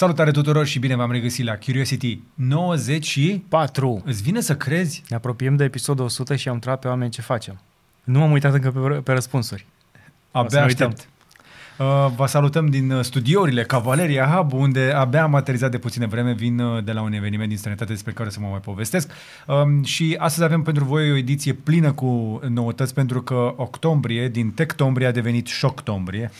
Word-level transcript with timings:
Salutare 0.00 0.30
tuturor 0.30 0.66
și 0.66 0.78
bine 0.78 0.96
v-am 0.96 1.10
regăsit 1.10 1.44
la 1.44 1.56
Curiosity 1.56 2.20
94. 2.34 4.02
Îți 4.04 4.22
vine 4.22 4.40
să 4.40 4.56
crezi? 4.56 5.02
Ne 5.08 5.16
apropiem 5.16 5.56
de 5.56 5.64
episodul 5.64 6.04
100 6.04 6.36
și 6.36 6.48
am 6.48 6.54
întrebat 6.54 6.80
pe 6.80 6.88
oameni 6.88 7.10
ce 7.10 7.20
facem. 7.20 7.60
Nu 8.04 8.18
m-am 8.18 8.30
uitat 8.32 8.52
încă 8.54 8.70
pe, 8.70 8.94
pe 8.94 9.12
răspunsuri. 9.12 9.66
Abia 10.30 10.62
aștept. 10.62 11.08
Uh, 11.78 11.86
vă 12.16 12.26
salutăm 12.26 12.66
din 12.66 12.90
uh, 12.90 13.04
studiourile 13.04 13.62
Cavaleria 13.62 14.26
Hub, 14.26 14.52
unde 14.52 14.92
abia 14.96 15.22
am 15.22 15.34
aterizat 15.34 15.70
de 15.70 15.78
puține 15.78 16.06
vreme, 16.06 16.32
vin 16.32 16.58
uh, 16.58 16.84
de 16.84 16.92
la 16.92 17.02
un 17.02 17.12
eveniment 17.12 17.48
din 17.48 17.58
străinătate 17.58 17.92
despre 17.92 18.12
care 18.12 18.28
o 18.28 18.30
să 18.32 18.40
mă 18.40 18.48
mai 18.50 18.60
povestesc. 18.60 19.10
Um, 19.46 19.82
și 19.82 20.16
astăzi 20.18 20.44
avem 20.44 20.62
pentru 20.62 20.84
voi 20.84 21.10
o 21.10 21.16
ediție 21.16 21.52
plină 21.52 21.92
cu 21.92 22.40
noutăți, 22.48 22.94
pentru 22.94 23.22
că 23.22 23.54
octombrie, 23.56 24.28
din 24.28 24.50
Tectombrie, 24.50 25.06
a 25.06 25.12
devenit 25.12 25.46
Șoctombrie. 25.46 26.30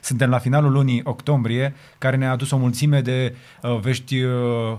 Suntem 0.00 0.30
la 0.30 0.38
finalul 0.38 0.72
lunii 0.72 1.00
octombrie, 1.04 1.74
care 1.98 2.16
ne-a 2.16 2.30
adus 2.30 2.50
o 2.50 2.56
mulțime 2.56 3.00
de 3.00 3.36
uh, 3.62 3.78
vești 3.80 4.22
uh, 4.22 4.78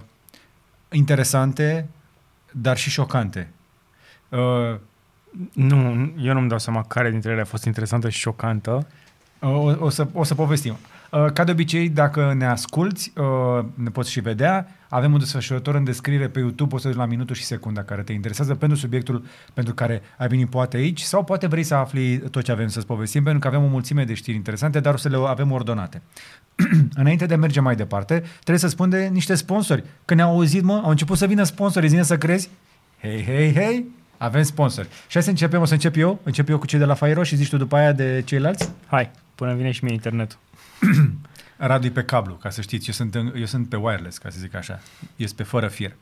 interesante, 0.92 1.90
dar 2.52 2.78
și 2.78 2.90
șocante. 2.90 3.52
Uh, 4.30 4.76
nu, 5.54 6.12
eu 6.18 6.34
nu-mi 6.34 6.50
dau 6.50 6.60
seama 6.60 6.84
care 6.84 7.10
dintre 7.12 7.32
ele 7.32 7.42
a 7.42 7.46
fost 7.46 7.66
interesantă 7.66 8.10
și 8.10 8.20
șocantă. 8.20 8.88
O, 9.40 9.48
o, 9.80 9.90
să, 9.90 10.08
o 10.14 10.24
să 10.24 10.36
povestim. 10.36 10.78
Uh, 11.14 11.32
ca 11.34 11.44
de 11.44 11.52
obicei, 11.52 11.90
dacă 11.90 12.34
ne 12.38 12.46
asculți, 12.46 13.14
uh, 13.16 13.66
ne 13.74 13.90
poți 13.90 14.12
și 14.12 14.20
vedea. 14.20 14.68
Avem 14.90 15.14
un 15.14 15.20
desfășurător 15.20 15.76
în 15.76 15.84
descriere 15.84 16.28
pe 16.28 16.40
YouTube, 16.40 16.70
poți 16.70 16.84
să 16.84 16.92
la 16.96 17.06
minutul 17.06 17.36
și 17.36 17.44
secunda 17.44 17.84
care 17.84 18.02
te 18.02 18.14
interesează 18.14 18.56
pentru 18.56 18.78
subiectul 18.78 19.26
pentru 19.54 19.74
care 19.74 20.02
ai 20.18 20.28
venit 20.28 20.50
poate 20.50 20.78
aici 20.78 21.02
sau 21.02 21.24
poate 21.24 21.48
vrei 21.48 21.64
să 21.64 21.76
afli 21.76 22.18
tot 22.18 22.44
ce 22.44 22.52
avem 22.52 22.68
să-ți 22.68 22.86
povestim, 22.86 23.24
pentru 23.24 23.42
că 23.42 23.48
avem 23.48 23.64
o 23.64 23.68
mulțime 23.68 24.04
de 24.04 24.14
știri 24.14 24.38
interesante, 24.38 24.80
dar 24.80 24.94
o 24.94 24.98
să 24.98 25.10
le 25.10 25.18
avem 25.28 25.52
ordonate. 25.52 26.02
Înainte 27.02 27.26
de 27.26 27.34
a 27.34 27.38
merge 27.38 27.60
mai 27.60 27.76
departe, 27.76 28.24
trebuie 28.34 28.58
să 28.58 28.68
spun 28.68 28.90
de 28.90 29.10
niște 29.12 29.36
sponsori. 29.36 29.84
Că 30.06 30.14
ne-au 30.14 30.30
auzit, 30.30 30.64
mă, 30.64 30.82
au 30.84 30.90
început 30.90 31.18
să 31.18 31.26
vină 31.26 31.44
sponsori, 31.44 31.88
zine 31.88 32.04
să 32.04 32.18
crezi? 32.18 32.50
Hei, 33.02 33.24
hei, 33.24 33.54
hei, 33.54 33.86
avem 34.18 34.44
sponsori. 34.44 34.88
Și 34.88 35.14
hai 35.14 35.24
să 35.24 35.30
începem, 35.30 35.62
o 35.62 35.66
să 35.66 35.74
încep 35.74 35.96
eu, 35.98 36.20
încep 36.24 36.50
eu 36.50 36.58
cu 36.58 36.66
cei 36.66 36.80
de 36.80 36.86
la 36.86 36.94
Fairo 36.94 37.24
și 37.24 37.36
zici 37.36 37.50
tu 37.50 37.58
după 37.58 37.76
aia 37.76 37.92
de 37.92 38.22
ceilalți? 38.26 38.70
Hai, 38.88 39.12
până 39.36 39.54
vine 39.54 39.72
și 39.72 39.84
mie 39.84 39.94
internetul. 39.94 40.38
Radu 41.58 41.92
pe 41.92 42.04
cablu, 42.04 42.34
ca 42.34 42.50
să 42.50 42.62
știți. 42.62 42.88
Eu 42.88 42.94
sunt, 42.94 43.16
în, 43.16 43.34
eu 43.38 43.46
sunt 43.46 43.70
pe 43.70 43.76
wireless, 43.76 44.18
ca 44.18 44.30
să 44.30 44.38
zic 44.40 44.56
așa. 44.56 44.80
Este 45.16 45.36
pe 45.36 45.44
fără 45.44 45.68
fir. 45.68 45.96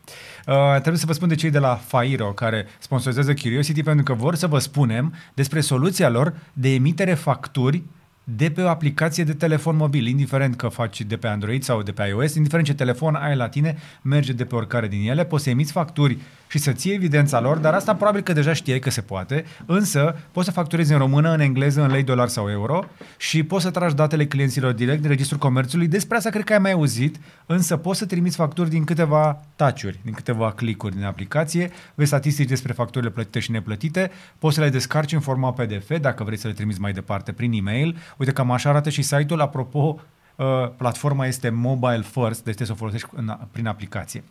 Uh, 0.48 0.72
trebuie 0.72 0.98
să 0.98 1.06
vă 1.06 1.14
spun 1.14 1.28
de 1.28 1.36
cei 1.36 1.50
de 1.50 1.60
la 1.60 1.76
Fairo, 1.76 2.34
care 2.34 2.68
sponsorizează 2.80 3.34
Curiosity, 3.34 3.84
pentru 3.84 4.04
că 4.04 4.14
vor 4.14 4.36
să 4.36 4.48
vă 4.48 4.60
spunem 4.60 5.14
despre 5.34 5.62
soluția 5.62 6.10
lor 6.10 6.34
de 6.54 6.74
emitere 6.74 7.14
facturi 7.14 7.84
de 8.24 8.52
pe 8.52 8.62
o 8.62 8.70
aplicație 8.70 9.24
de 9.24 9.34
telefon 9.34 9.76
mobil, 9.76 10.08
indiferent 10.08 10.56
că 10.56 10.68
faci 10.68 11.02
de 11.02 11.18
pe 11.18 11.28
Android 11.28 11.64
sau 11.64 11.82
de 11.82 11.92
pe 11.92 12.04
iOS, 12.04 12.36
indiferent 12.36 12.68
ce 12.68 12.74
telefon 12.74 13.16
ai 13.16 13.36
la 13.36 13.50
tine, 13.50 13.78
merge 14.02 14.34
de 14.34 14.46
pe 14.46 14.56
oricare 14.56 14.88
din 14.88 15.10
ele, 15.10 15.26
poți 15.26 15.44
să 15.44 15.50
emiți 15.50 15.72
facturi 15.72 16.18
și 16.48 16.58
să 16.58 16.72
ții 16.72 16.94
evidența 16.94 17.40
lor, 17.40 17.58
dar 17.58 17.74
asta 17.74 17.96
probabil 17.96 18.22
că 18.22 18.34
deja 18.34 18.54
știai 18.54 18.80
că 18.80 18.90
se 18.90 19.02
poate, 19.02 19.46
însă 19.66 20.16
poți 20.32 20.46
să 20.46 20.52
facturezi 20.52 20.92
în 20.92 20.98
română, 20.98 21.34
în 21.34 21.40
engleză, 21.40 21.84
în 21.84 21.92
lei, 21.92 22.04
dolar 22.04 22.28
sau 22.28 22.50
euro 22.50 22.86
și 23.18 23.44
poți 23.44 23.64
să 23.64 23.70
tragi 23.70 23.96
datele 23.96 24.26
clienților 24.26 24.72
direct 24.74 25.02
din 25.02 25.10
Registrul 25.10 25.40
Comerțului. 25.40 25.88
Despre 25.88 26.18
asta 26.18 26.30
cred 26.30 26.44
că 26.44 26.54
ai 26.54 26.60
mai 26.60 26.72
auzit, 26.72 27.20
însă 27.46 27.78
poți 27.78 28.00
să 28.00 28.06
trimiți 28.06 28.36
facturi 28.36 28.70
din 28.70 28.84
câteva 28.84 29.42
taciuri, 29.56 30.00
din 30.04 30.14
câteva 30.14 30.52
clicuri 30.52 30.96
din 30.96 31.04
aplicație, 31.04 31.72
vezi 31.96 32.10
statistici 32.10 32.48
despre 32.48 32.74
facturile 32.74 33.12
plătite 33.12 33.40
și 33.40 33.52
neplătite, 33.52 34.12
poți 34.40 34.56
să 34.56 34.62
le 34.62 34.70
descarci 34.70 35.14
în 35.14 35.20
format 35.20 35.54
PDF 35.54 36.00
dacă 36.00 36.24
vrei 36.24 36.38
să 36.38 36.48
le 36.48 36.54
trimiți 36.54 36.80
mai 36.80 36.92
departe 36.92 37.32
prin 37.32 37.52
e-mail. 37.52 37.98
Uite, 38.18 38.32
cam 38.32 38.52
așa 38.52 38.70
arată 38.70 38.90
și 38.90 39.02
site-ul. 39.02 39.42
Apropo, 39.42 40.00
uh, 40.36 40.46
platforma 40.78 41.26
este 41.26 41.50
mobile 41.50 42.02
first, 42.02 42.44
deci 42.44 42.56
trebuie 42.56 42.68
să 42.68 42.74
o 42.74 42.76
folosești 42.76 43.08
în, 43.16 43.38
prin 43.52 43.68
aplicație 43.68 44.24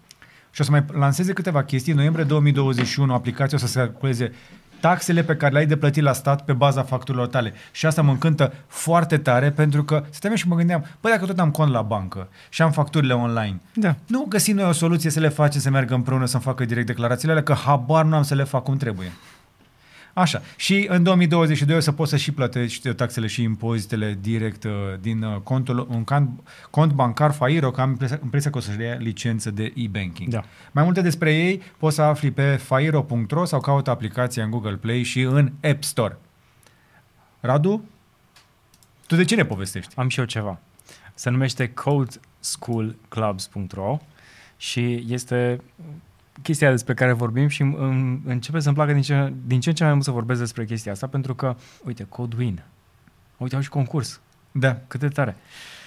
și 0.51 0.61
o 0.61 0.65
să 0.65 0.71
mai 0.71 0.85
lanseze 0.93 1.33
câteva 1.33 1.63
chestii. 1.63 1.91
În 1.91 1.97
noiembrie 1.97 2.25
2021 2.25 3.13
aplicația 3.15 3.59
o 3.59 3.61
să 3.61 3.67
se 3.67 3.79
calculeze 3.79 4.33
taxele 4.81 5.23
pe 5.23 5.37
care 5.37 5.53
le-ai 5.53 5.67
de 5.67 5.77
plătit 5.77 6.03
la 6.03 6.13
stat 6.13 6.45
pe 6.45 6.53
baza 6.53 6.83
facturilor 6.83 7.27
tale. 7.27 7.55
Și 7.71 7.87
asta 7.87 8.03
mă 8.03 8.11
încântă 8.11 8.53
foarte 8.67 9.19
tare 9.19 9.51
pentru 9.51 9.85
că 9.85 10.05
stăteam 10.11 10.35
și 10.35 10.49
mă 10.49 10.55
gândeam, 10.55 10.87
băi, 11.01 11.13
dacă 11.13 11.27
tot 11.27 11.39
am 11.39 11.51
cont 11.51 11.73
la 11.73 11.83
bancă 11.83 12.29
și 12.49 12.63
am 12.63 12.73
facturile 12.73 13.15
online, 13.15 13.61
da. 13.75 13.97
nu 14.07 14.27
găsim 14.29 14.57
noi 14.57 14.69
o 14.69 14.73
soluție 14.73 15.11
să 15.11 15.21
le 15.21 15.29
facem 15.29 15.61
să 15.61 15.71
meargă 15.71 15.95
împreună 15.95 16.27
să-mi 16.27 16.43
facă 16.43 16.65
direct 16.65 16.87
declarațiile 16.87 17.33
alea, 17.33 17.45
că 17.45 17.53
habar 17.53 18.05
nu 18.05 18.17
am 18.17 18.23
să 18.23 18.35
le 18.35 18.45
fac 18.45 18.63
cum 18.63 18.77
trebuie. 18.77 19.13
Așa. 20.13 20.43
Și 20.57 20.87
în 20.89 21.03
2022 21.03 21.77
o 21.77 21.81
să 21.81 21.93
poți 21.93 22.11
să 22.11 22.17
și 22.17 22.33
plătești 22.33 22.95
taxele 22.95 23.27
și 23.27 23.43
impozitele 23.43 24.19
direct 24.21 24.65
uh, 24.65 24.73
din 25.01 25.23
uh, 25.23 25.37
contul, 25.37 25.87
un 25.91 26.05
cont, 26.05 26.31
cont 26.71 26.93
bancar 26.93 27.33
Fairo, 27.33 27.71
că 27.71 27.81
am 27.81 27.99
impresia 28.23 28.51
că 28.51 28.59
o 28.59 28.61
să-și 28.61 28.79
licență 28.99 29.51
de 29.51 29.73
e-banking. 29.77 30.29
Da. 30.29 30.45
Mai 30.73 30.85
multe 30.85 31.01
despre 31.01 31.35
ei 31.35 31.63
poți 31.79 31.95
să 31.95 32.03
afli 32.03 32.31
pe 32.31 32.57
fairo.ro 32.57 33.45
sau 33.45 33.61
caută 33.61 33.91
aplicația 33.91 34.45
în 34.45 34.51
Google 34.51 34.77
Play 34.77 35.03
și 35.03 35.21
în 35.21 35.53
App 35.63 35.83
Store. 35.83 36.19
Radu, 37.41 37.85
tu 39.07 39.17
de 39.17 39.25
ce 39.25 39.35
ne 39.35 39.45
povestești? 39.45 39.95
Am 39.97 40.09
și 40.09 40.19
eu 40.19 40.25
ceva. 40.25 40.61
Se 41.15 41.31
numește 41.31 41.69
codeschoolclubs.ro 41.69 43.99
și 44.57 45.05
este 45.09 45.61
chestia 46.43 46.71
despre 46.71 46.95
care 46.95 47.13
vorbim 47.13 47.49
și 47.49 47.63
începe 48.25 48.61
să-mi 48.61 48.75
placă 48.75 48.93
din 48.93 49.03
ce, 49.03 49.33
din 49.47 49.61
ce 49.61 49.69
în 49.69 49.75
ce 49.75 49.85
mai 49.85 49.93
mult 49.93 50.05
să 50.05 50.11
vorbesc 50.11 50.41
despre 50.41 50.65
chestia 50.65 50.93
asta, 50.93 51.07
pentru 51.07 51.35
că, 51.35 51.57
uite, 51.85 52.07
Codewin, 52.09 52.63
uite, 53.37 53.55
au 53.55 53.61
și 53.61 53.69
concurs. 53.69 54.21
Da. 54.53 54.81
Cât 54.87 55.01
de 55.01 55.09
tare. 55.09 55.37
Uh, 55.37 55.80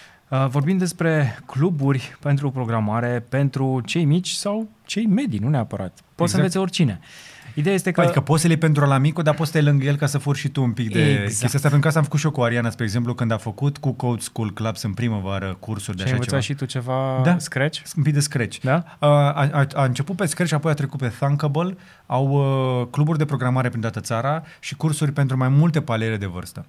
vorbim 0.50 0.78
despre 0.78 1.40
cluburi 1.46 2.18
pentru 2.20 2.52
programare, 2.52 3.26
pentru 3.30 3.82
cei 3.86 4.06
mici 4.06 4.30
sau 4.30 4.70
cei 4.86 5.06
medii, 5.06 5.40
nu 5.40 5.50
neapărat. 5.50 5.92
Poți 5.92 6.04
exact. 6.14 6.30
să 6.30 6.38
învețe 6.38 6.60
oricine. 6.60 7.00
Uh, 7.02 7.34
Ideea 7.54 7.76
este 7.76 7.92
că... 7.92 8.02
Adică 8.02 8.22
poți 8.22 8.42
să 8.42 8.48
le 8.48 8.56
pentru 8.56 8.86
la 8.86 8.98
micul, 8.98 9.24
dar 9.24 9.34
poți 9.34 9.52
să 9.52 9.58
te 9.58 9.64
lăngă 9.64 9.86
el 9.86 9.96
ca 9.96 10.06
să 10.06 10.18
furi 10.18 10.38
și 10.38 10.50
tu 10.50 10.62
un 10.62 10.72
pic 10.72 10.92
de 10.92 11.02
exact. 11.02 11.28
chestia 11.28 11.48
asta. 11.48 11.60
Pentru 11.60 11.80
că 11.80 11.88
asta 11.88 12.00
am 12.00 12.06
făcut 12.06 12.20
și 12.20 12.26
eu 12.26 12.32
cu 12.32 12.42
Ariana, 12.42 12.70
spre 12.70 12.84
exemplu, 12.84 13.14
când 13.14 13.32
a 13.32 13.38
făcut 13.38 13.78
cu 13.78 13.92
Code 13.92 14.22
School 14.22 14.54
Clubs 14.54 14.82
în 14.82 14.94
primăvară 14.94 15.58
cursuri 15.60 15.98
de 15.98 16.06
și 16.06 16.14
așa 16.14 16.24
ceva. 16.24 16.40
și 16.40 16.54
tu 16.54 16.66
ceva 16.66 17.22
da, 17.24 17.38
Scratch? 17.38 17.82
Un 17.98 18.04
pic 18.04 18.14
de 18.14 18.20
Scratch. 18.20 18.58
Da? 18.62 18.84
A, 19.00 19.32
a, 19.32 19.68
a 19.74 19.84
început 19.84 20.16
pe 20.16 20.26
Scratch, 20.26 20.54
apoi 20.54 20.72
a 20.72 20.74
trecut 20.74 21.00
pe 21.00 21.08
Thunkable. 21.20 21.78
Au 22.06 22.28
uh, 22.28 22.88
cluburi 22.92 23.18
de 23.18 23.26
programare 23.26 23.70
prin 23.70 23.82
toată 23.82 24.00
țara 24.00 24.44
și 24.60 24.76
cursuri 24.76 25.12
pentru 25.12 25.38
mai 25.38 25.50
multe 25.50 25.82
paliere 25.82 26.18
de 26.18 26.26
vârstă. 26.26 26.66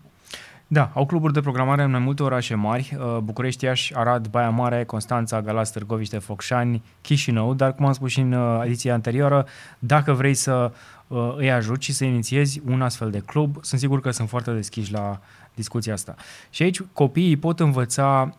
Da, 0.67 0.91
au 0.95 1.07
cluburi 1.07 1.33
de 1.33 1.41
programare 1.41 1.83
în 1.83 1.91
mai 1.91 2.01
multe 2.01 2.23
orașe 2.23 2.55
mari, 2.55 2.97
uh, 2.99 3.19
București, 3.19 3.65
Iași, 3.65 3.97
Arad, 3.97 4.27
Baia 4.27 4.51
Mare, 4.51 4.85
Constanța, 4.85 5.43
Galați, 5.43 5.73
Târgoviște, 5.73 6.19
Focșani, 6.19 6.83
Chișinău, 7.01 7.55
dar 7.55 7.75
cum 7.75 7.87
am 7.87 7.93
spus 7.93 8.11
și 8.11 8.21
în 8.21 8.33
uh, 8.33 8.63
ediția 8.65 8.95
anterioară, 8.95 9.47
dacă 9.79 10.13
vrei 10.13 10.35
să 10.35 10.73
uh, 11.07 11.35
îi 11.37 11.53
ajuți 11.53 11.85
și 11.85 11.93
să 11.93 12.05
inițiezi 12.05 12.61
un 12.67 12.83
astfel 12.83 13.11
de 13.11 13.19
club, 13.19 13.57
sunt 13.61 13.81
sigur 13.81 14.01
că 14.01 14.11
sunt 14.11 14.29
foarte 14.29 14.53
deschiși 14.53 14.93
la 14.93 15.21
discuția 15.55 15.93
asta. 15.93 16.15
Și 16.51 16.63
aici 16.63 16.81
copiii 16.93 17.37
pot 17.37 17.61
învăța 17.61 18.35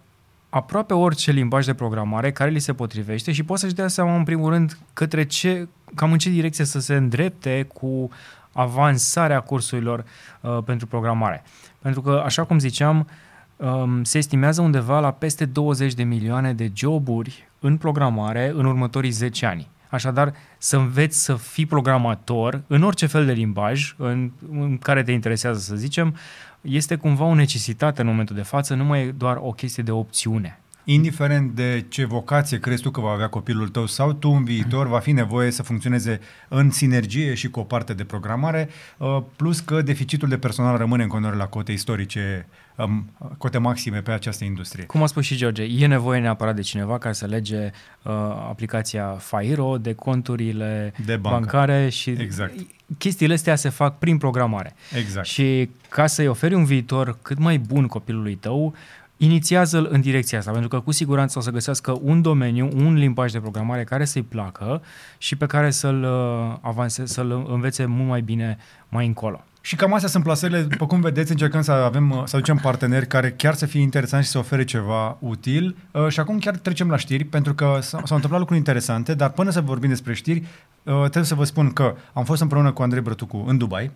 aproape 0.49 0.93
orice 0.93 1.31
limbaj 1.31 1.65
de 1.65 1.73
programare 1.73 2.31
care 2.31 2.49
li 2.49 2.59
se 2.59 2.73
potrivește 2.73 3.31
și 3.31 3.43
pot 3.43 3.59
să-și 3.59 3.73
dea 3.73 3.87
seama 3.87 4.15
în 4.15 4.23
primul 4.23 4.49
rând 4.49 4.77
către 4.93 5.25
ce, 5.25 5.67
cam 5.95 6.11
în 6.11 6.17
ce 6.17 6.29
direcție 6.29 6.65
să 6.65 6.79
se 6.79 6.95
îndrepte 6.95 7.67
cu 7.73 8.09
avansarea 8.51 9.39
cursurilor 9.39 10.05
uh, 10.41 10.57
pentru 10.65 10.87
programare. 10.87 11.43
Pentru 11.85 12.03
că, 12.03 12.21
așa 12.25 12.43
cum 12.43 12.59
ziceam, 12.59 13.07
um, 13.55 14.03
se 14.03 14.17
estimează 14.17 14.61
undeva 14.61 14.99
la 14.99 15.11
peste 15.11 15.45
20 15.45 15.93
de 15.93 16.03
milioane 16.03 16.53
de 16.53 16.71
joburi 16.73 17.47
în 17.59 17.77
programare 17.77 18.51
în 18.55 18.65
următorii 18.65 19.09
10 19.09 19.45
ani. 19.45 19.67
Așadar, 19.89 20.33
să 20.57 20.77
înveți 20.77 21.23
să 21.23 21.35
fii 21.35 21.65
programator 21.65 22.61
în 22.67 22.83
orice 22.83 23.05
fel 23.05 23.25
de 23.25 23.31
limbaj 23.31 23.95
în, 23.97 24.31
în 24.51 24.77
care 24.77 25.03
te 25.03 25.11
interesează, 25.11 25.59
să 25.59 25.75
zicem, 25.75 26.15
este 26.61 26.95
cumva 26.95 27.23
o 27.23 27.33
necesitate 27.33 28.01
în 28.01 28.07
momentul 28.07 28.35
de 28.35 28.41
față, 28.41 28.73
nu 28.73 28.83
mai 28.83 29.01
e 29.01 29.11
doar 29.11 29.37
o 29.41 29.51
chestie 29.51 29.83
de 29.83 29.91
opțiune 29.91 30.59
indiferent 30.85 31.51
de 31.51 31.85
ce 31.89 32.05
vocație 32.05 32.59
crezi 32.59 32.81
tu 32.81 32.91
că 32.91 33.01
va 33.01 33.09
avea 33.09 33.27
copilul 33.27 33.67
tău 33.67 33.85
sau 33.85 34.13
tu 34.13 34.29
în 34.29 34.43
viitor, 34.43 34.87
va 34.87 34.99
fi 34.99 35.11
nevoie 35.11 35.51
să 35.51 35.63
funcționeze 35.63 36.19
în 36.47 36.71
sinergie 36.71 37.33
și 37.33 37.49
cu 37.49 37.59
o 37.59 37.63
parte 37.63 37.93
de 37.93 38.03
programare, 38.03 38.69
uh, 38.97 39.17
plus 39.35 39.59
că 39.59 39.81
deficitul 39.81 40.29
de 40.29 40.37
personal 40.37 40.77
rămâne 40.77 41.03
în 41.03 41.09
continuare 41.09 41.37
la 41.37 41.47
cote 41.47 41.71
istorice, 41.71 42.47
um, 42.75 43.09
cote 43.37 43.57
maxime 43.57 44.01
pe 44.01 44.11
această 44.11 44.43
industrie. 44.43 44.83
Cum 44.83 45.03
a 45.03 45.05
spus 45.05 45.23
și 45.23 45.35
George, 45.35 45.63
e 45.63 45.87
nevoie 45.87 46.19
neapărat 46.19 46.55
de 46.55 46.61
cineva 46.61 46.97
care 46.97 47.13
să 47.13 47.25
lege 47.25 47.71
uh, 48.01 48.11
aplicația 48.49 49.07
Fairo, 49.07 49.77
de 49.77 49.93
conturile 49.93 50.93
de 51.05 51.15
bancare 51.15 51.89
și 51.89 52.09
exact. 52.09 52.53
chestiile 52.97 53.33
astea 53.33 53.55
se 53.55 53.69
fac 53.69 53.97
prin 53.97 54.17
programare. 54.17 54.75
Exact. 54.97 55.27
Și 55.27 55.69
ca 55.89 56.07
să-i 56.07 56.27
oferi 56.27 56.53
un 56.53 56.65
viitor 56.65 57.17
cât 57.21 57.37
mai 57.37 57.57
bun 57.57 57.87
copilului 57.87 58.35
tău, 58.35 58.73
inițiază-l 59.17 59.87
în 59.91 60.01
direcția 60.01 60.37
asta, 60.37 60.51
pentru 60.51 60.69
că 60.69 60.79
cu 60.79 60.91
siguranță 60.91 61.39
o 61.39 61.41
să 61.41 61.51
găsească 61.51 61.99
un 62.01 62.21
domeniu, 62.21 62.69
un 62.75 62.93
limbaj 62.93 63.31
de 63.31 63.39
programare 63.39 63.83
care 63.83 64.05
să-i 64.05 64.23
placă 64.23 64.81
și 65.17 65.35
pe 65.35 65.45
care 65.45 65.71
să-l 65.71 66.03
uh, 66.03 66.57
avanseze, 66.61 67.13
să-l 67.13 67.45
învețe 67.49 67.85
mult 67.85 68.07
mai 68.07 68.21
bine 68.21 68.57
mai 68.89 69.05
încolo. 69.05 69.43
Și 69.61 69.75
cam 69.75 69.93
astea 69.93 70.09
sunt 70.09 70.23
plasările, 70.23 70.61
după 70.61 70.85
cum 70.85 71.01
vedeți, 71.01 71.31
încercăm 71.31 71.61
să 71.61 71.71
avem, 71.71 72.11
uh, 72.11 72.21
să 72.25 72.35
aducem 72.35 72.57
parteneri 72.57 73.07
care 73.07 73.31
chiar 73.31 73.53
să 73.53 73.65
fie 73.65 73.81
interesanți 73.81 74.25
și 74.25 74.31
să 74.31 74.37
ofere 74.37 74.63
ceva 74.63 75.17
util. 75.19 75.75
Uh, 75.91 76.07
și 76.07 76.19
acum 76.19 76.39
chiar 76.39 76.55
trecem 76.55 76.89
la 76.89 76.97
știri, 76.97 77.23
pentru 77.23 77.53
că 77.53 77.77
s-au 77.81 77.99
întâmplat 78.01 78.39
lucruri 78.39 78.57
interesante, 78.57 79.13
dar 79.13 79.29
până 79.29 79.49
să 79.49 79.61
vorbim 79.61 79.89
despre 79.89 80.13
știri, 80.13 80.43
trebuie 80.83 81.23
să 81.23 81.35
vă 81.35 81.43
spun 81.43 81.73
că 81.73 81.95
am 82.13 82.23
fost 82.23 82.41
împreună 82.41 82.71
cu 82.71 82.81
Andrei 82.81 83.01
Brătucu 83.01 83.43
în 83.47 83.57
Dubai, 83.57 83.91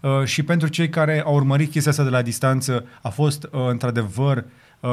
Uh, 0.00 0.24
și 0.24 0.42
pentru 0.42 0.68
cei 0.68 0.88
care 0.88 1.22
au 1.24 1.34
urmărit 1.34 1.70
chestia 1.70 1.90
asta 1.90 2.04
de 2.04 2.10
la 2.10 2.22
distanță, 2.22 2.84
a 3.02 3.08
fost 3.08 3.44
uh, 3.44 3.50
într-adevăr 3.68 4.44
uh, 4.80 4.90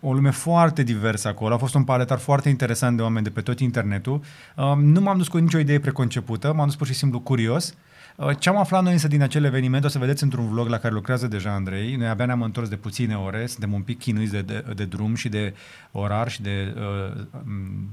o 0.00 0.12
lume 0.12 0.30
foarte 0.30 0.82
diversă 0.82 1.28
acolo. 1.28 1.54
A 1.54 1.58
fost 1.58 1.74
un 1.74 1.84
paletar 1.84 2.18
foarte 2.18 2.48
interesant 2.48 2.96
de 2.96 3.02
oameni 3.02 3.24
de 3.24 3.30
pe 3.30 3.40
tot 3.40 3.60
internetul. 3.60 4.20
Uh, 4.56 4.72
nu 4.76 5.00
m-am 5.00 5.16
dus 5.16 5.28
cu 5.28 5.38
nicio 5.38 5.58
idee 5.58 5.80
preconcepută, 5.80 6.52
m-am 6.52 6.66
dus 6.66 6.76
pur 6.76 6.86
și 6.86 6.94
simplu 6.94 7.20
curios. 7.20 7.74
Uh, 8.18 8.38
ce 8.38 8.48
am 8.48 8.56
aflat 8.56 8.82
noi 8.82 8.92
însă 8.92 9.08
din 9.08 9.22
acel 9.22 9.44
eveniment 9.44 9.84
o 9.84 9.88
să 9.88 9.98
vedeți 9.98 10.22
într-un 10.22 10.48
vlog 10.48 10.68
la 10.68 10.78
care 10.78 10.94
lucrează 10.94 11.26
deja 11.26 11.52
Andrei. 11.52 11.96
Noi 11.96 12.08
abia 12.08 12.24
ne-am 12.26 12.42
întors 12.42 12.68
de 12.68 12.76
puține 12.76 13.16
ore, 13.16 13.46
suntem 13.46 13.72
un 13.72 13.82
pic 13.82 13.98
chinuiți 13.98 14.32
de, 14.32 14.40
de, 14.40 14.64
de 14.74 14.84
drum 14.84 15.14
și 15.14 15.28
de 15.28 15.54
orar 15.92 16.28
și 16.30 16.42
de, 16.42 16.74
uh, 16.76 17.22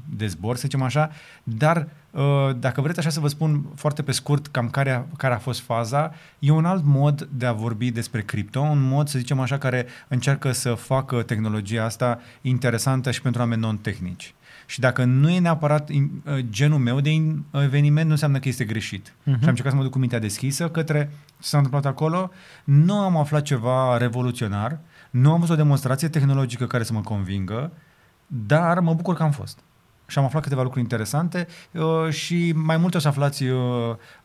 de 0.09 0.27
zbor, 0.27 0.55
să 0.55 0.61
zicem 0.61 0.81
așa, 0.81 1.11
dar 1.43 1.87
uh, 2.11 2.49
dacă 2.59 2.81
vreți 2.81 2.99
așa 2.99 3.09
să 3.09 3.19
vă 3.19 3.27
spun 3.27 3.65
foarte 3.75 4.01
pe 4.03 4.11
scurt 4.11 4.47
cam 4.47 4.69
care 4.69 4.91
a, 4.91 5.03
care 5.17 5.33
a 5.33 5.37
fost 5.37 5.59
faza, 5.59 6.13
e 6.39 6.51
un 6.51 6.65
alt 6.65 6.83
mod 6.83 7.27
de 7.31 7.45
a 7.45 7.53
vorbi 7.53 7.91
despre 7.91 8.21
cripto, 8.21 8.59
un 8.59 8.81
mod, 8.81 9.07
să 9.07 9.17
zicem 9.17 9.39
așa, 9.39 9.57
care 9.57 9.85
încearcă 10.07 10.51
să 10.51 10.73
facă 10.73 11.21
tehnologia 11.21 11.83
asta 11.83 12.19
interesantă 12.41 13.11
și 13.11 13.21
pentru 13.21 13.41
oameni 13.41 13.61
non-tehnici. 13.61 14.33
Și 14.65 14.79
dacă 14.79 15.03
nu 15.03 15.29
e 15.29 15.39
neapărat 15.39 15.89
uh, 15.89 15.99
genul 16.49 16.79
meu 16.79 16.99
de 16.99 17.09
eveniment, 17.51 18.05
nu 18.05 18.11
înseamnă 18.11 18.39
că 18.39 18.47
este 18.47 18.65
greșit. 18.65 19.09
Uh-huh. 19.09 19.23
Și 19.23 19.43
am 19.43 19.47
încercat 19.47 19.71
să 19.71 19.77
mă 19.77 19.83
duc 19.83 19.91
cu 19.91 19.99
mintea 19.99 20.19
deschisă 20.19 20.69
către 20.69 21.11
ce 21.39 21.47
s-a 21.47 21.57
întâmplat 21.57 21.85
acolo. 21.85 22.31
Nu 22.63 22.93
am 22.93 23.17
aflat 23.17 23.41
ceva 23.41 23.97
revoluționar, 23.97 24.79
nu 25.09 25.31
am 25.31 25.39
văzut 25.39 25.53
o 25.53 25.57
demonstrație 25.57 26.07
tehnologică 26.07 26.67
care 26.67 26.83
să 26.83 26.93
mă 26.93 27.01
convingă, 27.01 27.71
dar 28.27 28.79
mă 28.79 28.93
bucur 28.93 29.15
că 29.15 29.23
am 29.23 29.31
fost. 29.31 29.59
Și 30.07 30.17
am 30.17 30.23
aflat 30.23 30.43
câteva 30.43 30.61
lucruri 30.61 30.83
interesante 30.83 31.47
uh, 31.71 32.09
și 32.09 32.51
mai 32.55 32.77
multe 32.77 32.97
o 32.97 32.99
să 32.99 33.07
aflați 33.07 33.43
uh, 33.43 33.59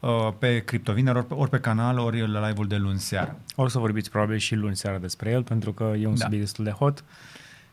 uh, 0.01 0.11
pe 0.39 0.59
Cryptoviner, 0.59 1.17
ori, 1.17 1.27
ori 1.29 1.51
pe 1.51 1.59
canal, 1.59 1.99
ori 1.99 2.31
la 2.31 2.47
live-ul 2.47 2.67
de 2.67 2.77
luni 2.77 2.99
seara. 2.99 3.37
O 3.57 3.69
să 3.69 3.79
vorbiți 3.79 4.11
probabil 4.11 4.37
și 4.37 4.55
luni 4.55 4.77
seara 4.77 4.99
despre 4.99 5.31
el, 5.31 5.43
pentru 5.43 5.73
că 5.73 5.93
e 5.99 6.07
un 6.07 6.15
da. 6.15 6.25
subiect 6.25 6.45
destul 6.45 6.65
de 6.65 6.71
hot. 6.71 7.05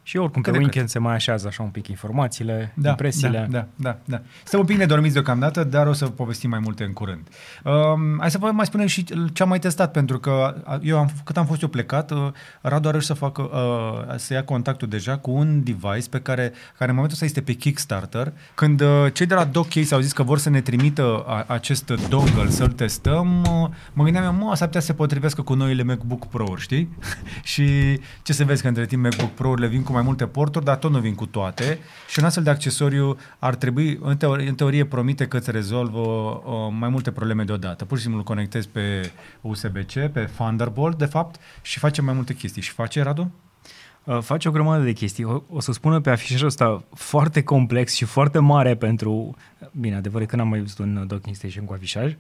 Și 0.08 0.18
oricum, 0.18 0.42
cât 0.42 0.54
pe 0.54 0.60
weekend 0.60 0.86
cât. 0.86 0.94
se 0.94 1.00
mai 1.00 1.14
așează 1.14 1.48
așa 1.48 1.64
un 1.64 1.70
pic 1.70 1.88
informațiile, 1.88 2.74
da, 2.76 2.90
impresiile. 2.90 3.48
Da, 3.50 3.58
da, 3.58 3.68
da, 3.76 3.98
da. 4.06 4.22
Suntem 4.38 4.60
un 4.60 4.66
pic 4.66 4.78
nedormiți 4.78 5.14
deocamdată, 5.14 5.64
dar 5.64 5.88
o 5.88 5.94
să 5.94 6.06
povestim 6.06 6.50
mai 6.50 6.60
multe 6.60 6.84
în 6.84 6.94
curând. 6.94 7.28
Um, 7.64 8.18
hai 8.20 8.32
să 8.32 8.38
vă 8.38 8.52
mai 8.52 8.66
spunem 8.66 8.88
și 8.88 9.04
ce 9.34 9.44
am 9.44 9.50
mai 9.50 9.60
testat, 9.60 9.92
pentru 9.92 10.20
că 10.20 10.56
eu 10.82 10.98
am, 10.98 11.10
cât 11.24 11.38
am 11.38 11.46
fost 11.46 11.62
eu 11.62 11.68
plecat, 11.68 12.12
uh, 12.12 12.18
Radu 12.62 12.88
are 12.88 13.00
să 13.00 13.14
facă, 13.14 13.42
uh, 13.42 14.16
să 14.16 14.34
ia 14.34 14.44
contactul 14.44 14.88
deja 14.88 15.18
cu 15.18 15.32
un 15.32 15.64
device 15.64 16.10
pe 16.10 16.20
care, 16.20 16.54
care 16.78 16.90
în 16.90 16.96
momentul 16.96 17.12
ăsta 17.12 17.26
este 17.26 17.42
pe 17.42 17.54
Kickstarter. 17.54 18.34
Când 18.56 18.82
uh, 18.82 19.06
cei 19.14 19.26
de 19.26 19.34
la 19.34 19.44
DocCase 19.44 19.94
au 19.94 20.00
zis 20.00 20.12
că 20.12 20.24
vor 20.24 20.38
să 20.38 20.50
ne 20.50 20.62
trimită 20.62 21.24
a, 21.28 21.46
acest 21.48 21.94
dongle 22.10 22.50
să-l 22.50 22.72
testăm, 22.72 23.42
uh, 23.42 23.70
mă 23.94 24.04
gândeam 24.04 24.24
eu, 24.24 24.34
mă, 24.34 24.56
s-ar 24.56 24.68
putea 24.68 24.82
să 24.82 24.88
se 24.88 24.94
potrivească 24.94 25.42
cu 25.42 25.54
noile 25.54 25.84
MacBook 25.84 26.26
Pro-uri, 26.26 26.62
știi? 26.62 26.90
și 27.54 28.00
ce 28.22 28.34
să 28.34 28.44
vezi 28.44 28.62
că 28.62 28.68
între 28.68 28.86
timp 28.86 29.04
MacBook 29.04 29.32
Pro-urile 29.32 29.68
vin 29.68 29.84
cu 29.84 29.96
mai 29.98 30.06
multe 30.06 30.28
porturi, 30.28 30.66
dar 30.66 30.76
tot 30.76 30.92
nu 30.92 31.00
vin 31.00 31.16
cu 31.16 31.26
toate 31.26 31.80
și 32.08 32.20
un 32.20 32.26
astfel 32.26 32.44
de 32.44 32.50
accesoriu 32.50 33.18
ar 33.40 33.56
trebui, 33.56 34.00
în 34.02 34.18
teorie, 34.18 34.50
în 34.50 34.56
teorie 34.56 34.86
promite 34.86 35.28
că 35.28 35.38
îți 35.38 35.52
rezolvă 35.52 36.00
uh, 36.00 36.76
mai 36.80 36.90
multe 36.90 37.12
probleme 37.12 37.44
deodată. 37.44 37.86
Pur 37.86 37.98
și 37.98 38.04
simplu 38.04 38.20
îl 38.20 38.26
conectezi 38.26 38.70
pe 38.70 39.12
USB-C, 39.42 39.94
pe 39.94 40.30
Thunderbolt, 40.36 40.98
de 40.98 41.06
fapt, 41.06 41.40
și 41.62 41.80
face 41.80 42.02
mai 42.02 42.14
multe 42.14 42.34
chestii. 42.34 42.62
Și 42.62 42.72
face, 42.72 43.02
Radu? 43.02 43.32
Uh, 44.04 44.20
face 44.22 44.48
o 44.48 44.52
grămadă 44.52 44.84
de 44.84 44.92
chestii. 44.92 45.24
O, 45.24 45.42
o 45.50 45.60
să 45.60 45.72
spună 45.72 46.00
pe 46.00 46.10
afișerul 46.10 46.48
ăsta 46.48 46.84
foarte 46.94 47.44
complex 47.44 47.94
și 47.94 48.06
foarte 48.06 48.40
mare 48.40 48.76
pentru... 48.76 49.36
Bine, 49.72 49.96
adevărat 49.96 50.28
că 50.28 50.36
n-am 50.36 50.48
mai 50.48 50.60
văzut 50.60 50.80
un 50.80 51.08
docking 51.08 51.36
station 51.36 51.66
cu 51.66 51.74
afișaj. 51.74 52.16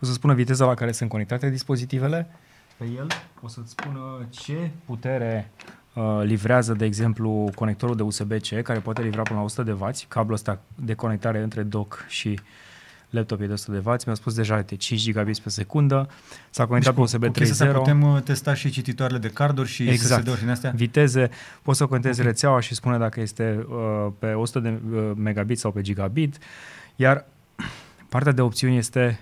O 0.00 0.06
să 0.06 0.12
spună 0.12 0.34
viteza 0.34 0.66
la 0.66 0.74
care 0.74 0.92
sunt 0.92 1.08
conectate 1.08 1.50
dispozitivele 1.50 2.30
pe 2.76 2.84
el. 2.96 3.06
O 3.42 3.48
să-ți 3.48 3.70
spună 3.70 4.26
ce 4.30 4.70
putere 4.84 5.50
Uh, 5.58 5.83
livrează, 6.22 6.72
de 6.72 6.84
exemplu, 6.84 7.50
conectorul 7.54 7.96
de 7.96 8.02
USB-C, 8.02 8.62
care 8.62 8.78
poate 8.78 9.02
livra 9.02 9.22
până 9.22 9.38
la 9.38 9.44
100 9.44 9.62
de 9.62 9.72
W, 9.72 9.90
cablul 10.08 10.34
ăsta 10.34 10.60
de 10.74 10.94
conectare 10.94 11.42
între 11.42 11.62
dock 11.62 12.04
și 12.08 12.38
laptop 13.14 13.40
e 13.40 13.46
de 13.46 13.52
100 13.52 13.72
de 13.72 13.78
W, 13.84 13.96
mi-a 14.06 14.14
spus 14.14 14.34
deja 14.34 14.60
de 14.60 14.76
5 14.76 15.00
gigabits 15.00 15.40
pe 15.40 15.48
secundă, 15.48 16.08
s-a 16.50 16.66
conectat 16.66 16.94
deci, 16.94 17.18
pe 17.18 17.28
USB 17.28 17.36
3.0. 17.68 17.72
putem 17.72 18.02
uh, 18.02 18.22
testa 18.22 18.54
și 18.54 18.70
cititoarele 18.70 19.18
de 19.18 19.28
carduri 19.28 19.68
și 19.68 19.88
exact. 19.88 20.20
SSD-uri 20.20 20.40
și 20.40 20.48
astea? 20.48 20.72
Viteze, 20.74 21.30
poți 21.62 21.78
să 21.78 21.86
conectezi 21.86 22.20
okay. 22.20 22.30
rețeaua 22.32 22.60
și 22.60 22.74
spune 22.74 22.98
dacă 22.98 23.20
este 23.20 23.66
uh, 23.68 24.12
pe 24.18 24.32
100 24.32 24.58
de 24.58 24.80
uh, 24.92 25.10
megabit 25.16 25.58
sau 25.58 25.70
pe 25.70 25.80
gigabit, 25.80 26.38
iar 26.96 27.24
partea 28.08 28.32
de 28.32 28.40
opțiuni 28.40 28.76
este, 28.76 29.20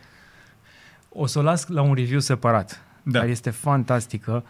o 1.08 1.26
să 1.26 1.38
o 1.38 1.42
las 1.42 1.66
la 1.66 1.82
un 1.82 1.94
review 1.94 2.20
separat, 2.20 2.80
da. 3.02 3.18
dar 3.18 3.28
este 3.28 3.50
fantastică 3.50 4.44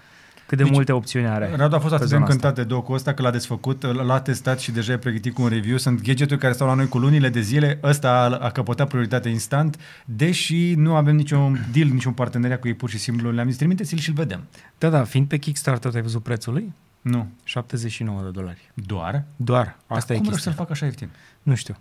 cât 0.53 0.61
de 0.61 0.67
deci, 0.67 0.77
multe 0.77 0.93
opțiuni 0.93 1.27
are. 1.27 1.53
Radu 1.57 1.75
a 1.75 1.79
fost 1.79 1.95
atât 1.95 2.09
de 2.09 2.17
încântat 2.17 2.55
de 2.55 2.65
docul 2.65 2.95
ăsta 2.95 3.15
că 3.15 3.23
l-a 3.23 3.31
desfăcut, 3.31 3.83
l-a 3.83 4.21
testat 4.21 4.61
și 4.61 4.71
deja 4.71 4.93
e 4.93 4.97
pregătit 4.97 5.35
cu 5.35 5.43
un 5.43 5.49
review. 5.49 5.77
Sunt 5.77 6.03
gadgeturi 6.03 6.41
care 6.41 6.53
stau 6.53 6.67
la 6.67 6.75
noi 6.75 6.89
cu 6.89 6.99
lunile 6.99 7.29
de 7.29 7.41
zile. 7.41 7.79
Ăsta 7.83 8.11
a, 8.11 8.45
a 8.45 8.51
căpătat 8.51 8.89
prioritate 8.89 9.29
instant, 9.29 9.79
deși 10.05 10.75
nu 10.75 10.95
avem 10.95 11.17
niciun 11.17 11.67
deal, 11.73 11.89
niciun 11.89 12.13
parteneriat 12.13 12.61
cu 12.61 12.69
ei, 12.69 12.75
pur 12.75 12.91
și 12.91 12.99
simplu 12.99 13.31
le-am 13.31 13.49
zis, 13.49 13.57
trimite-ți-l 13.57 13.99
și-l 13.99 14.15
vedem. 14.15 14.41
Da, 14.79 14.89
da, 14.89 15.05
fiind 15.05 15.29
pe 15.29 15.37
Kickstarter, 15.37 15.95
ai 15.95 16.03
văzut 16.03 16.23
prețul 16.23 16.53
lui? 16.53 16.73
Nu. 17.01 17.29
79 17.45 18.23
de 18.23 18.29
dolari. 18.29 18.71
Doar? 18.75 19.25
Doar. 19.37 19.77
Asta 19.87 20.15
Dar 20.15 20.23
e 20.23 20.29
cum 20.29 20.39
să-l 20.39 20.53
fac 20.53 20.71
așa 20.71 20.85
ieftin? 20.85 21.09
Nu 21.43 21.55
știu. 21.55 21.77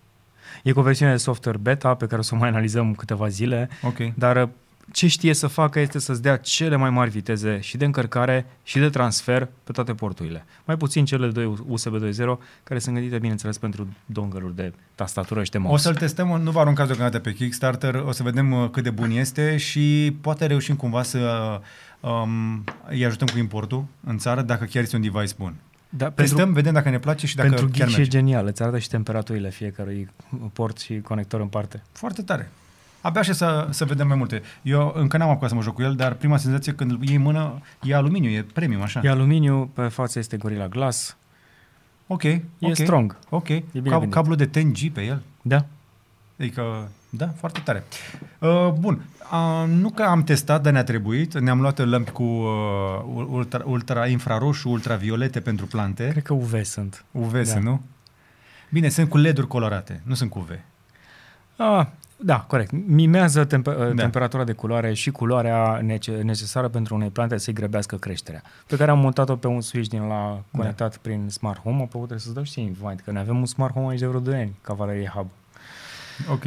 E 0.63 0.71
cu 0.71 0.79
o 0.79 0.83
versiune 0.83 1.11
de 1.11 1.17
software 1.17 1.57
beta 1.57 1.93
pe 1.93 2.05
care 2.05 2.19
o 2.19 2.23
să 2.23 2.35
o 2.35 2.37
mai 2.37 2.49
analizăm 2.49 2.93
câteva 2.93 3.27
zile, 3.27 3.69
okay. 3.81 4.13
dar 4.17 4.49
ce 4.91 5.07
știe 5.07 5.33
să 5.33 5.47
facă 5.47 5.79
este 5.79 5.99
să-ți 5.99 6.21
dea 6.21 6.37
cele 6.37 6.75
mai 6.75 6.89
mari 6.89 7.09
viteze 7.09 7.59
și 7.59 7.77
de 7.77 7.85
încărcare 7.85 8.45
și 8.63 8.79
de 8.79 8.89
transfer 8.89 9.47
pe 9.63 9.71
toate 9.71 9.93
porturile. 9.93 10.45
Mai 10.65 10.77
puțin 10.77 11.05
cele 11.05 11.27
de 11.27 11.51
USB 11.67 11.93
2.0, 12.03 12.13
care 12.63 12.79
sunt 12.79 12.95
gândite, 12.95 13.17
bineînțeles, 13.19 13.57
pentru 13.57 13.87
dongle 14.05 14.51
de 14.55 14.73
tastatură 14.95 15.43
și 15.43 15.51
de 15.51 15.57
mouse. 15.57 15.73
O 15.73 15.77
să-l 15.77 15.95
testăm, 15.95 16.41
nu 16.41 16.51
vă 16.51 16.59
aruncați 16.59 16.87
deocamdată 16.87 17.19
pe 17.19 17.33
Kickstarter, 17.33 17.95
o 17.95 18.11
să 18.11 18.23
vedem 18.23 18.51
uh, 18.51 18.69
cât 18.69 18.83
de 18.83 18.89
bun 18.89 19.11
este 19.11 19.57
și 19.57 20.15
poate 20.21 20.45
reușim 20.45 20.75
cumva 20.75 21.03
să 21.03 21.61
um, 21.99 22.63
îi 22.89 23.05
ajutăm 23.05 23.27
cu 23.27 23.37
importul 23.37 23.85
în 24.03 24.17
țară, 24.17 24.41
dacă 24.41 24.65
chiar 24.65 24.83
este 24.83 24.95
un 24.95 25.01
device 25.01 25.33
bun. 25.37 25.53
Da, 25.89 26.09
Testăm, 26.09 26.37
pentru, 26.37 26.53
vedem 26.53 26.73
dacă 26.73 26.89
ne 26.89 26.99
place 26.99 27.27
și 27.27 27.35
dacă 27.35 27.49
pentru 27.49 27.67
chiar 27.67 27.87
merge. 27.87 28.01
e 28.01 28.05
genial, 28.05 28.45
îți 28.45 28.61
arată 28.61 28.77
și 28.77 28.89
temperaturile 28.89 29.49
fiecărui 29.49 30.09
port 30.53 30.79
și 30.79 30.99
conector 30.99 31.41
în 31.41 31.47
parte. 31.47 31.83
Foarte 31.91 32.21
tare. 32.21 32.49
Abia 33.01 33.21
și 33.21 33.33
să, 33.33 33.67
să 33.69 33.85
vedem 33.85 34.07
mai 34.07 34.17
multe. 34.17 34.41
Eu 34.61 34.93
încă 34.95 35.17
n-am 35.17 35.29
apucat 35.29 35.49
să 35.49 35.55
mă 35.55 35.61
joc 35.61 35.73
cu 35.73 35.81
el, 35.81 35.95
dar 35.95 36.13
prima 36.13 36.37
senzație 36.37 36.73
când 36.73 36.91
îl 36.91 36.97
iei 37.01 37.15
în 37.15 37.21
mână 37.21 37.61
e 37.81 37.95
aluminiu, 37.95 38.29
e 38.29 38.45
premium, 38.53 38.81
așa. 38.81 39.01
E 39.03 39.09
aluminiu, 39.09 39.69
pe 39.73 39.87
față 39.87 40.19
este 40.19 40.37
Gorilla 40.37 40.67
Glass. 40.67 41.17
Ok, 42.07 42.23
E 42.23 42.41
okay, 42.59 42.75
strong. 42.75 43.17
Ok. 43.29 43.49
E 43.49 43.63
Cab- 43.89 44.09
cablu 44.09 44.35
de 44.35 44.49
10G 44.49 44.91
pe 44.93 45.01
el? 45.01 45.21
Da. 45.41 45.65
Adică, 46.39 46.89
da, 47.09 47.27
foarte 47.27 47.59
tare. 47.63 47.83
Uh, 48.39 48.71
bun, 48.79 49.01
uh, 49.31 49.67
nu 49.67 49.89
că 49.89 50.03
am 50.03 50.23
testat, 50.23 50.61
dar 50.61 50.73
ne-a 50.73 50.83
trebuit. 50.83 51.39
Ne-am 51.39 51.61
luat 51.61 51.77
lămpi 51.77 52.11
cu 52.11 52.23
uh, 52.23 53.25
ultra, 53.29 53.61
ultra 53.65 54.07
infraroșu, 54.07 54.69
ultraviolete 54.69 55.39
pentru 55.39 55.65
plante. 55.65 56.07
Cred 56.07 56.23
că 56.23 56.33
UV 56.33 56.63
sunt. 56.63 57.05
UV 57.11 57.33
da. 57.33 57.43
sunt, 57.43 57.63
nu? 57.63 57.81
Bine, 58.69 58.89
sunt 58.89 59.09
cu 59.09 59.17
LED-uri 59.17 59.47
colorate, 59.47 60.01
nu 60.03 60.13
sunt 60.13 60.29
cu 60.29 60.39
UV. 60.39 60.49
Ah, 61.55 61.87
da, 62.23 62.39
corect. 62.47 62.71
Mimează 62.85 63.45
temp- 63.45 63.63
da. 63.77 63.93
temperatura 63.95 64.43
de 64.43 64.51
culoare 64.53 64.93
și 64.93 65.11
culoarea 65.11 65.79
nece- 65.83 66.21
necesară 66.23 66.67
pentru 66.67 66.95
unei 66.95 67.09
plante 67.09 67.37
să-i 67.37 67.53
grăbească 67.53 67.95
creșterea. 67.95 68.41
Pe 68.67 68.75
care 68.75 68.91
am 68.91 68.99
montat-o 68.99 69.35
pe 69.35 69.47
un 69.47 69.61
switch 69.61 69.89
din 69.89 70.01
la 70.07 70.41
conectat 70.57 70.91
da. 70.91 70.97
prin 71.01 71.29
Smart 71.29 71.59
Home. 71.61 71.75
Apoi 71.75 71.89
trebuie 71.99 72.19
să-ți 72.19 72.33
dau 72.33 72.43
și 72.43 72.59
invite, 72.61 73.01
că 73.05 73.11
noi 73.11 73.21
avem 73.21 73.37
un 73.37 73.45
Smart 73.45 73.73
Home 73.73 73.87
aici 73.89 73.99
de 73.99 74.05
vreo 74.05 74.19
2 74.19 74.35
ani, 74.35 74.55
Cavalerie 74.61 75.11
Hub. 75.15 75.27
Ok. 76.31 76.41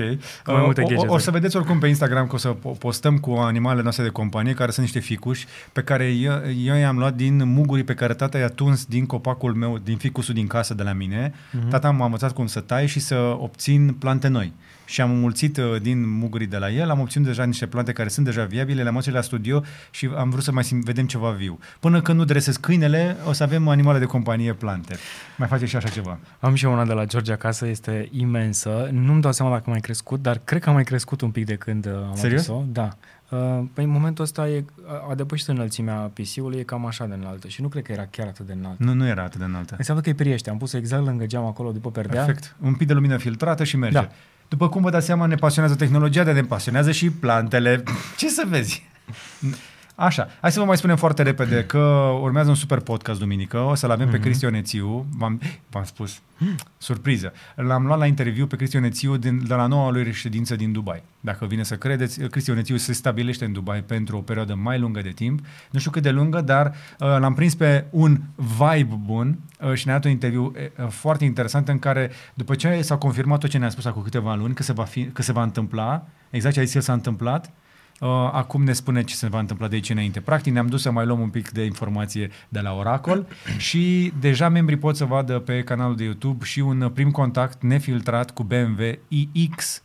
Cu 0.45 0.53
mai 0.53 0.61
multe 0.65 0.81
Uh, 0.81 0.87
o, 0.87 0.91
o, 0.91 0.95
o 0.95 0.97
gadgeturi. 0.97 1.23
să 1.23 1.31
vedeți 1.31 1.57
oricum 1.57 1.79
pe 1.79 1.89
Instagram 1.89 2.27
că 2.27 2.35
o 2.35 2.39
să 2.39 2.55
po- 2.55 2.79
postăm 2.79 3.19
cu 3.19 3.31
animalele 3.31 3.83
noastre 3.83 4.05
de 4.05 4.11
companie, 4.11 4.53
care 4.55 4.71
sunt 4.71 4.85
niște 4.85 5.01
ficuși, 5.01 5.47
pe 5.73 5.83
care 5.83 6.05
eu, 6.05 6.33
eu 6.65 6.75
i-am 6.75 6.99
luat 6.99 7.15
din 7.15 7.49
mugurii 7.49 7.85
pe 7.85 7.95
care 7.95 8.15
tata 8.15 8.39
i-a 8.39 8.49
tuns 8.49 8.85
din 8.85 9.07
copacul 9.07 9.55
meu, 9.55 9.79
din 9.79 9.97
ficusul 9.97 10.35
din 10.35 10.47
casă 10.47 10.75
de 10.75 10.83
la 10.83 10.93
mine. 10.93 11.33
Mhm. 11.53 11.69
Tata 11.69 11.91
m-a 11.91 12.05
învățat 12.05 12.33
cum 12.33 12.47
să 12.47 12.61
tai 12.61 12.87
și 12.87 13.01
să 13.01 13.37
obțin 13.39 13.93
plante 13.99 14.29
noi. 14.29 14.53
Și 14.85 15.01
am 15.01 15.11
înmulțit 15.11 15.57
uh, 15.57 15.81
din 15.81 16.09
mugurii 16.19 16.47
de 16.47 16.57
la 16.57 16.71
el, 16.71 16.91
am 16.91 17.01
obținut 17.01 17.27
deja 17.27 17.45
niște 17.45 17.67
plante 17.67 17.93
care 17.93 18.09
sunt 18.09 18.27
deja 18.27 18.45
viabile, 18.45 18.83
le-am 18.83 18.97
adus 18.97 19.13
la 19.13 19.21
studio 19.21 19.63
și 19.91 20.11
am 20.17 20.31
vrut 20.31 20.43
să 20.43 20.53
mai 20.53 20.65
sim- 20.65 20.83
vedem 20.85 21.07
ceva 21.07 21.31
viu. 21.31 21.59
Până 21.81 22.01
când 22.03 22.19
nu 22.19 22.25
dresez 22.25 22.57
câinele, 22.57 23.17
o 23.29 23.33
să 23.33 23.43
avem 23.43 23.69
animale 23.69 23.99
de 23.99 24.05
companie 24.05 24.53
plante. 24.53 24.97
Mai 25.37 25.49
face 25.49 25.67
și 25.67 25.77
așa 25.77 25.89
ceva. 25.89 26.19
Am 26.41 26.55
și 26.55 26.65
eu 26.65 26.73
una 26.73 26.85
de 26.85 26.93
la 26.93 27.05
George 27.05 27.33
acasă, 27.33 27.67
este 27.67 28.09
imensă. 28.13 28.89
Nu-mi 28.93 29.21
dau 29.21 29.33
seama 29.33 29.53
dacă 29.53 29.65
a 29.67 29.71
mai 29.71 29.81
crescut, 29.81 30.23
dar 30.23 30.41
cred 30.45 30.63
că 30.63 30.69
a 30.69 30.73
mai 30.73 30.85
crescut 30.85 31.21
un 31.21 31.31
pic 31.31 31.45
de 31.47 31.55
când 31.55 31.87
uh, 31.87 31.93
am 32.09 32.15
Serios? 32.15 32.49
adus-o. 32.49 32.65
Da. 32.73 32.89
Uh, 33.31 33.63
Păi 33.73 33.85
în 33.85 33.91
momentul 33.91 34.25
ăsta 34.25 34.49
e, 34.49 34.65
a- 34.87 35.07
a 35.11 35.15
depășit 35.15 35.49
înălțimea 35.49 35.95
PC-ului, 35.95 36.59
e 36.59 36.63
cam 36.63 36.87
așa 36.87 37.07
de 37.07 37.15
înaltă 37.21 37.49
și 37.49 37.63
nu 37.63 37.69
cred 37.69 37.83
că 37.83 37.93
era 37.93 38.07
chiar 38.11 38.27
atât 38.27 38.47
de 38.47 38.53
înalt. 38.53 38.79
Nu, 38.79 38.93
nu 38.95 39.07
era 39.07 39.23
atât 39.23 39.39
de 39.39 39.45
înaltă. 39.45 39.75
Înseamnă 39.79 40.03
că 40.03 40.09
îi 40.09 40.15
priește. 40.15 40.51
Am 40.51 40.59
pus 40.59 40.73
exact 40.73 41.05
lângă 41.05 41.27
geam 41.27 41.45
acolo 41.45 41.71
după 41.73 41.91
perdea. 41.91 42.25
Perfect. 42.25 42.57
Un 42.61 42.75
pic 42.75 42.87
de 42.87 42.93
lumină 42.93 43.17
filtrată 43.17 43.65
și 43.65 43.77
merge. 43.77 43.97
Da. 43.99 44.09
După 44.49 44.69
cum 44.69 44.83
vă 44.83 44.91
dați 44.91 45.07
seama, 45.07 45.27
ne 45.27 45.35
pasionează 45.35 45.77
tehnologia, 45.77 46.25
dar 46.25 46.35
ne 46.35 46.43
pasionează 46.43 46.93
și 46.93 47.11
plantele. 47.11 47.83
Ce 48.17 48.29
să 48.29 48.45
vezi? 48.49 48.89
Așa, 49.97 50.29
hai 50.41 50.53
să 50.53 50.59
vă 50.59 50.65
mai 50.65 50.77
spunem 50.77 50.97
foarte 50.97 51.23
repede 51.23 51.65
că 51.65 51.79
urmează 52.21 52.49
un 52.49 52.55
super 52.55 52.79
podcast 52.81 53.19
duminică, 53.19 53.59
o 53.59 53.75
să-l 53.75 53.91
avem 53.91 54.09
pe 54.09 54.21
Cristi 54.21 54.45
Onețiu, 54.45 55.07
v-am, 55.17 55.41
v-am 55.71 55.85
spus, 55.85 56.21
surpriză. 56.79 57.33
L-am 57.55 57.87
luat 57.87 57.99
la 57.99 58.07
interviu 58.07 58.47
pe 58.47 58.57
Cristi 58.57 58.77
Onețiu 58.77 59.17
din, 59.17 59.47
de 59.47 59.55
la 59.55 59.67
noua 59.67 59.91
lui 59.91 60.03
reședință 60.03 60.57
din 60.57 60.73
Dubai. 60.73 61.03
Dacă 61.21 61.47
vine 61.47 61.63
să 61.63 61.77
credeți, 61.77 62.21
Cristi 62.21 62.51
Onețiu 62.51 62.77
se 62.77 62.93
stabilește 62.93 63.45
în 63.45 63.53
Dubai 63.53 63.83
pentru 63.83 64.17
o 64.17 64.21
perioadă 64.21 64.55
mai 64.55 64.79
lungă 64.79 65.01
de 65.01 65.11
timp, 65.11 65.41
nu 65.71 65.79
știu 65.79 65.91
cât 65.91 66.03
de 66.03 66.11
lungă, 66.11 66.41
dar 66.41 66.67
uh, 66.67 67.17
l-am 67.19 67.35
prins 67.35 67.55
pe 67.55 67.85
un 67.91 68.21
vibe 68.37 68.99
bun 69.05 69.39
uh, 69.61 69.75
și 69.75 69.87
ne-a 69.87 69.95
dat 69.95 70.05
un 70.05 70.11
interviu 70.11 70.53
uh, 70.55 70.89
foarte 70.89 71.25
interesant 71.25 71.69
în 71.69 71.79
care, 71.79 72.11
după 72.35 72.55
ce 72.55 72.83
s-a 72.83 72.97
confirmat 72.97 73.41
tot 73.41 73.51
ce 73.51 73.59
ne-a 73.59 73.71
spus 73.71 73.85
acum 73.85 74.03
câteva 74.03 74.35
luni, 74.35 74.55
că 74.55 74.63
se 74.63 74.73
va, 74.73 74.85
fi, 74.85 75.05
că 75.05 75.23
se 75.23 75.33
va 75.33 75.43
întâmpla, 75.43 76.07
exact 76.31 76.55
ce 76.55 76.61
a 76.61 76.65
zis 76.65 76.75
el 76.75 76.81
s-a 76.81 76.93
întâmplat, 76.93 77.45
Uh, 77.47 77.64
acum 78.33 78.65
ne 78.65 78.73
spune 78.73 79.03
ce 79.03 79.15
se 79.15 79.27
va 79.29 79.39
întâmpla 79.39 79.69
de 79.69 79.75
aici 79.75 79.91
înainte. 79.91 80.21
Practic 80.21 80.53
ne-am 80.53 80.67
dus 80.67 80.83
să 80.83 80.91
mai 80.91 81.07
luăm 81.07 81.21
un 81.21 81.29
pic 81.29 81.51
de 81.51 81.65
informație 81.65 82.31
de 82.49 82.61
la 82.61 82.73
Oracle 82.73 83.27
și 83.57 84.13
deja 84.21 84.49
membrii 84.49 84.79
pot 84.79 84.97
să 84.97 85.05
vadă 85.05 85.39
pe 85.39 85.63
canalul 85.63 85.97
de 85.97 86.05
YouTube 86.05 86.45
și 86.45 86.61
un 86.61 86.91
prim 86.95 87.11
contact 87.11 87.63
nefiltrat 87.63 88.31
cu 88.31 88.43
BMW 88.43 88.83
iX 89.33 89.83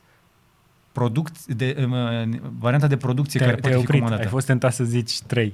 produc- 0.92 1.46
de, 1.48 1.88
uh, 1.90 2.40
varianta 2.60 2.88
de 2.88 2.98
producție 2.98 3.40
Te, 3.40 3.46
care 3.46 3.58
te-ai 3.58 3.74
poate 3.74 3.86
fi 3.86 3.88
oprit, 3.88 4.00
comandată. 4.00 4.24
ai 4.24 4.30
fost 4.30 4.46
tentat 4.46 4.74
să 4.74 4.84
zici 4.84 5.22
3. 5.22 5.54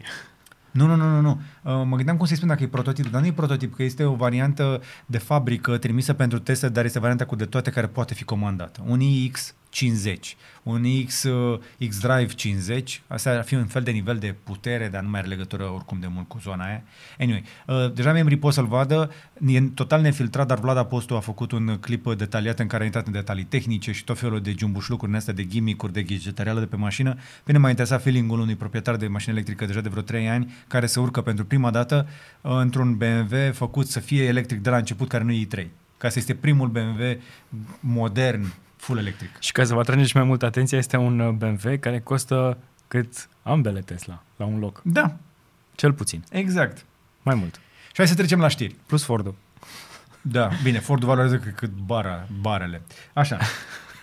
Nu, 0.71 0.85
nu, 0.85 0.95
nu, 0.95 1.09
nu. 1.09 1.21
nu. 1.21 1.41
Uh, 1.61 1.85
mă 1.85 1.95
gândeam 1.95 2.17
cum 2.17 2.25
să-i 2.25 2.35
spun 2.35 2.47
dacă 2.47 2.63
e 2.63 2.67
prototip, 2.67 3.07
dar 3.07 3.21
nu 3.21 3.27
e 3.27 3.31
prototip, 3.31 3.75
că 3.75 3.83
este 3.83 4.03
o 4.03 4.13
variantă 4.13 4.81
de 5.05 5.17
fabrică 5.17 5.77
trimisă 5.77 6.13
pentru 6.13 6.39
teste, 6.39 6.69
dar 6.69 6.85
este 6.85 6.99
varianta 6.99 7.25
cu 7.25 7.35
de 7.35 7.45
toate 7.45 7.69
care 7.69 7.87
poate 7.87 8.13
fi 8.13 8.23
comandată. 8.23 8.83
Un 8.87 8.99
iX 8.99 9.53
50, 9.75 10.35
un 10.63 10.83
X, 11.05 11.23
uh, 11.23 11.59
X-Drive 11.87 12.33
50, 12.33 13.01
asta 13.07 13.29
ar 13.29 13.43
fi 13.43 13.55
un 13.55 13.65
fel 13.65 13.81
de 13.81 13.91
nivel 13.91 14.17
de 14.17 14.35
putere, 14.43 14.87
dar 14.87 15.01
nu 15.01 15.09
mai 15.09 15.19
are 15.19 15.29
legătură 15.29 15.63
oricum 15.63 15.99
de 15.99 16.07
mult 16.07 16.27
cu 16.27 16.39
zona 16.39 16.65
aia. 16.65 16.83
Anyway, 17.19 17.43
uh, 17.67 17.93
deja 17.93 18.11
membrii 18.11 18.37
pot 18.37 18.53
să-l 18.53 18.65
vadă, 18.65 19.11
e 19.45 19.61
total 19.61 20.01
nefiltrat, 20.01 20.47
dar 20.47 20.59
Vlad 20.59 20.77
Apostu 20.77 21.15
a 21.15 21.19
făcut 21.19 21.51
un 21.51 21.77
clip 21.81 22.13
detaliat 22.13 22.59
în 22.59 22.67
care 22.67 22.83
a 22.83 22.85
intrat 22.85 23.05
în 23.05 23.11
detalii 23.11 23.43
tehnice 23.43 23.91
și 23.91 24.03
tot 24.03 24.19
felul 24.19 24.41
de 24.41 24.55
jumbușlucuri 24.57 25.11
în 25.11 25.17
astea 25.17 25.33
de 25.33 25.43
gimmick-uri, 25.43 25.93
de 25.93 26.03
gadgetarială 26.03 26.59
de 26.59 26.65
pe 26.65 26.75
mașină. 26.75 27.13
Pe 27.13 27.21
mine 27.45 27.57
m-a 27.57 27.69
interesat 27.69 28.01
feeling-ul 28.01 28.39
unui 28.39 28.55
proprietar 28.55 28.95
de 28.95 29.07
mașină 29.07 29.33
electrică 29.33 29.65
deja 29.65 29.81
de 29.81 29.89
vreo 29.89 30.01
3 30.01 30.29
ani, 30.29 30.53
care 30.67 30.85
se 30.85 30.99
urcă 30.99 31.21
pentru 31.21 31.45
prima 31.45 31.71
dată 31.71 32.07
uh, 32.41 32.51
într-un 32.51 32.97
BMW 32.97 33.35
făcut 33.53 33.87
să 33.87 33.99
fie 33.99 34.23
electric 34.23 34.61
de 34.61 34.69
la 34.69 34.77
început, 34.77 35.07
care 35.07 35.23
nu 35.23 35.31
e 35.31 35.47
i3. 35.47 35.67
Ca 35.97 36.09
să 36.09 36.19
este 36.19 36.33
primul 36.33 36.67
BMW 36.67 37.21
modern, 37.79 38.53
full 38.85 38.99
electric. 38.99 39.39
Și 39.39 39.51
ca 39.51 39.63
să 39.63 39.73
vă 39.73 39.79
atrage 39.79 40.03
și 40.03 40.15
mai 40.15 40.25
mult 40.25 40.43
atenția, 40.43 40.77
este 40.77 40.97
un 40.97 41.19
uh, 41.19 41.29
BMW 41.29 41.77
care 41.79 41.99
costă 41.99 42.57
cât 42.87 43.29
ambele 43.43 43.79
Tesla 43.79 44.23
la 44.35 44.45
un 44.45 44.59
loc. 44.59 44.81
Da, 44.83 45.15
Cel 45.75 45.93
puțin. 45.93 46.23
exact. 46.31 46.85
Mai 47.21 47.35
mult. 47.35 47.55
Și 47.87 47.95
hai 47.95 48.07
să 48.07 48.15
trecem 48.15 48.39
la 48.39 48.47
știri. 48.47 48.75
Plus 48.85 49.03
Ford-ul. 49.03 49.35
Da, 50.21 50.49
bine, 50.63 50.79
Fordul 50.79 51.07
valorează 51.07 51.37
cât, 51.37 51.55
cât 51.55 51.71
bara, 51.85 52.27
barele. 52.41 52.81
Așa. 53.13 53.37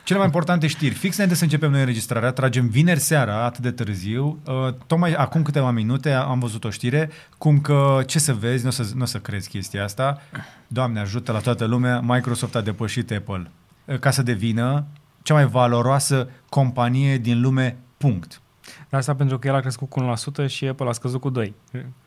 Cele 0.05 0.19
mai 0.19 0.27
importante 0.27 0.67
știri. 0.67 0.95
Fix 0.95 1.15
înainte 1.15 1.37
să 1.37 1.45
începem 1.45 1.71
noi 1.71 1.81
înregistrarea, 1.81 2.33
tragem 2.33 2.69
vineri 2.69 3.01
seara, 3.01 3.45
atât 3.45 3.63
de 3.63 3.71
târziu. 3.71 4.39
Uh, 4.45 4.75
tocmai 4.87 5.13
acum 5.13 5.43
câteva 5.43 5.71
minute 5.71 6.13
am 6.13 6.39
văzut 6.39 6.65
o 6.65 6.71
știre, 6.71 7.11
cum 7.39 7.61
că, 7.61 8.03
ce 8.07 8.19
să 8.19 8.35
vezi, 8.35 8.63
nu 8.63 8.69
o 8.69 8.73
să, 8.73 8.91
n-o 8.95 9.05
să 9.05 9.19
crezi 9.19 9.49
chestia 9.49 9.85
asta, 9.85 10.21
Doamne 10.67 11.01
ajută 11.01 11.33
la 11.33 11.39
toată 11.39 11.65
lumea, 11.65 12.01
Microsoft 12.01 12.55
a 12.55 12.61
depășit 12.61 13.11
Apple 13.11 13.35
uh, 13.41 13.62
ca 14.01 14.11
să 14.11 14.23
devină 14.23 14.85
cea 15.23 15.35
mai 15.35 15.47
valoroasă 15.47 16.29
companie 16.49 17.19
din 17.19 17.41
lume, 17.41 17.77
punct. 17.97 18.41
Dar 18.89 19.01
asta 19.01 19.15
pentru 19.15 19.39
că 19.39 19.49
el 19.49 19.55
a 19.55 19.61
crescut 19.61 19.89
cu 19.89 20.15
1% 20.45 20.47
și 20.49 20.67
Apple 20.67 20.89
a 20.89 20.93
scăzut 20.93 21.21
cu 21.21 21.31
2. 21.31 21.55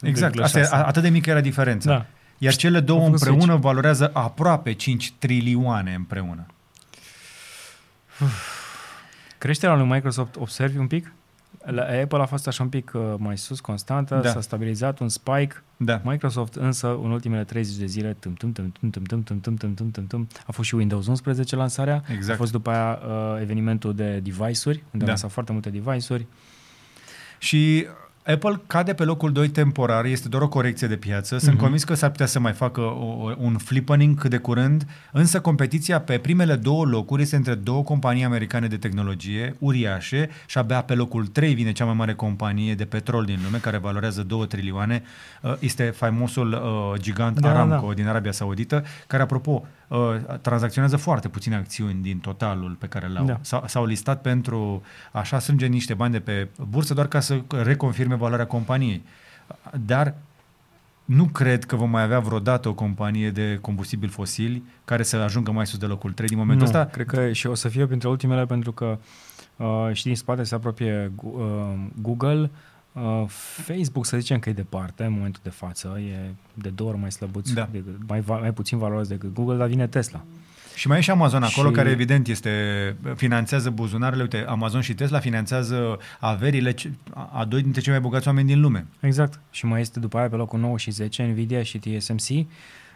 Exact, 0.02 0.40
asta 0.40 0.60
e, 0.60 0.68
a- 0.72 0.84
atât 0.86 1.02
de 1.02 1.10
mică 1.10 1.30
era 1.30 1.42
diferența. 1.42 1.90
Da. 1.90 2.06
Iar 2.38 2.56
cele 2.56 2.80
două 2.80 3.00
Au 3.00 3.06
făcut 3.06 3.20
împreună 3.22 3.46
switch. 3.52 3.64
valorează 3.68 4.12
aproape 4.14 4.74
5 4.74 5.14
trilioane 5.18 5.94
împreună. 5.94 6.46
Creșterea 9.38 9.76
lui 9.76 9.86
Microsoft 9.88 10.36
observi 10.36 10.78
un 10.78 10.88
pic? 10.88 11.12
La 11.64 11.84
Apple 12.02 12.22
a 12.22 12.26
fost 12.26 12.48
așa 12.48 12.64
un 12.64 12.70
pic 12.70 12.92
uh, 12.96 13.02
mai 13.18 13.38
sus, 13.38 13.60
constantă, 13.60 14.20
Da. 14.24 14.30
s-a 14.30 14.42
stabilizat 14.42 15.00
un 15.00 15.10
spike. 15.10 15.64
Da. 15.78 16.02
Microsoft 16.04 16.56
însă 16.56 16.88
în 17.04 17.12
ultimele 17.12 17.44
30 17.44 17.76
de 17.76 17.86
zile 17.86 18.14
tum, 18.20 18.34
tum, 18.34 18.52
tum, 18.52 18.72
tum, 18.80 18.90
tum, 18.90 19.04
tum, 19.04 19.22
tum, 19.24 19.40
tum, 19.40 19.56
tum, 19.56 19.74
tum, 19.74 19.92
tum, 19.92 20.08
tum, 20.08 20.28
a 20.48 20.52
fost 20.52 20.68
și 20.68 20.76
Windows 20.76 21.08
11 21.08 21.56
lansarea, 21.56 22.04
Exact. 22.14 22.34
a 22.34 22.38
fost 22.38 22.52
după 22.52 22.70
aia 22.70 23.00
uh, 23.08 23.42
evenimentul 23.42 23.96
de 23.96 24.20
device-uri, 24.20 24.78
unde 24.78 24.98
Da. 24.98 25.02
au 25.04 25.08
lansat 25.08 25.32
foarte 25.32 25.52
multe 25.52 25.70
device-uri. 25.70 26.26
Și 27.38 27.86
Apple 28.28 28.62
cade 28.68 28.94
pe 28.94 29.04
locul 29.04 29.32
2 29.32 29.50
temporar, 29.50 30.06
este 30.06 30.28
doar 30.30 30.44
o 30.44 30.48
corecție 30.48 30.88
de 30.88 30.96
piață. 30.96 31.38
Sunt 31.38 31.52
Mhm. 31.52 31.62
convins 31.62 31.84
că 31.84 31.94
s-ar 31.94 32.10
putea 32.10 32.26
să 32.26 32.40
mai 32.40 32.52
facă 32.54 32.82
o, 32.82 33.32
un 33.38 33.58
flippening 33.58 34.20
cât 34.20 34.30
de 34.30 34.38
curând, 34.38 34.86
însă 35.12 35.40
competiția 35.42 36.00
pe 36.02 36.18
primele 36.18 36.56
două 36.56 36.86
locuri 36.86 37.22
este 37.22 37.36
între 37.36 37.54
două 37.56 37.84
companii 37.84 38.24
americane 38.24 38.68
de 38.68 38.78
tehnologie 38.78 39.56
uriașe 39.60 40.30
și 40.46 40.58
abia 40.58 40.82
pe 40.82 40.94
locul 40.96 41.26
3 41.28 41.54
vine 41.54 41.72
cea 41.72 41.86
mai 41.86 41.94
mare 41.94 42.14
companie 42.14 42.76
de 42.76 42.86
petrol 42.86 43.26
din 43.26 43.40
lume, 43.44 43.58
care 43.58 43.78
valorează 43.78 44.24
2 44.24 44.48
trilioane. 44.48 45.04
Uh, 45.42 45.54
Este 45.60 45.84
faimosul 45.84 46.52
uh, 46.52 47.00
gigant 47.02 47.40
Da, 47.40 47.48
da, 47.48 47.54
Aramco 47.54 47.88
da. 47.88 47.94
din 47.94 48.08
Arabia 48.08 48.32
Saudită, 48.32 48.84
care, 49.08 49.24
apropo, 49.24 49.66
uh, 49.88 50.16
tranzacționează 50.42 50.98
foarte 50.98 51.28
puține 51.28 51.56
acțiuni 51.56 52.02
din 52.02 52.20
totalul 52.20 52.76
pe 52.80 52.88
care 52.88 53.08
le-au. 53.08 53.26
Da. 53.26 53.38
S-au, 53.42 53.64
s-au 53.68 53.86
listat 53.86 54.22
pentru 54.22 54.82
așa 55.12 55.40
strânge 55.40 55.66
niște 55.66 55.94
bani 55.94 56.12
de 56.12 56.20
pe 56.20 56.48
bursă 56.70 56.94
doar 56.94 57.08
ca 57.08 57.20
să 57.20 57.42
reconfirme 57.50 58.16
valoarea 58.16 58.48
companiei. 58.48 59.04
Dar 59.86 60.16
nu 61.06 61.26
cred 61.26 61.64
că 61.64 61.76
vom 61.76 61.90
mai 61.90 62.04
avea 62.04 62.20
vreodată 62.20 62.70
o 62.70 62.74
companie 62.74 63.32
de 63.32 63.58
combustibili 63.62 64.12
fosili 64.12 64.64
care 64.86 65.04
să 65.04 65.16
ajungă 65.16 65.52
mai 65.52 65.68
sus 65.68 65.80
de 65.80 65.86
locul 65.86 66.12
3 66.12 66.28
din 66.28 66.38
momentul 66.38 66.68
nu, 66.68 66.80
ăsta. 66.80 66.86
cred 66.92 67.06
că 67.06 67.32
și 67.32 67.48
o 67.48 67.54
să 67.54 67.68
fie 67.68 67.86
printre 67.86 68.08
ultimele 68.08 68.46
pentru 68.46 68.72
că 68.72 68.98
uh, 69.56 69.90
și 69.92 70.04
din 70.04 70.16
spate 70.16 70.44
se 70.44 70.56
apropie 70.56 71.12
Gu- 71.16 71.36
uh, 71.38 72.02
Google, 72.02 72.42
uh, 72.42 72.50
Facebook 73.66 74.06
să 74.06 74.18
zicem 74.18 74.40
că 74.40 74.50
e 74.50 74.54
departe 74.54 75.04
în 75.04 75.12
momentul 75.12 75.42
de 75.44 75.50
față, 75.50 76.00
e 76.00 76.30
de 76.54 76.70
două 76.70 76.90
ori 76.90 77.00
mai 77.00 77.12
slăbuț, 77.12 77.50
Da. 77.52 77.70
decât, 77.72 78.00
mai, 78.08 78.20
va- 78.22 78.38
mai 78.40 78.54
puțin 78.54 78.78
valoros 78.78 79.08
decât 79.08 79.34
Google, 79.34 79.58
dar 79.58 79.68
vine 79.68 79.88
Tesla. 79.88 80.24
Și 80.76 80.88
mai 80.88 80.98
e 80.98 81.02
și 81.02 81.10
Amazon 81.12 81.44
acolo, 81.44 81.68
Și- 81.70 81.74
care 81.76 81.90
evident 81.90 82.28
este 82.28 82.52
finanțează 83.16 83.70
buzunarele. 83.70 84.22
Uite, 84.22 84.46
Amazon 84.48 84.82
și 84.82 84.94
Tesla 84.94 85.20
finanțează 85.20 85.98
averile 86.20 86.72
ce- 86.74 86.92
a, 87.14 87.30
a 87.34 87.46
doi 87.46 87.62
dintre 87.62 87.82
cei 87.82 87.92
mai 87.92 88.02
bogați 88.02 88.28
oameni 88.28 88.48
din 88.48 88.62
lume. 88.62 88.86
Exact. 89.00 89.40
Și 89.52 89.66
mai 89.66 89.82
este 89.82 90.00
după 90.00 90.18
aia 90.18 90.30
pe 90.30 90.36
locul 90.36 90.60
9 90.60 90.78
și 90.78 90.92
10 90.92 91.24
Nvidia 91.24 91.64
și 91.64 91.78
TSMC, 91.80 92.46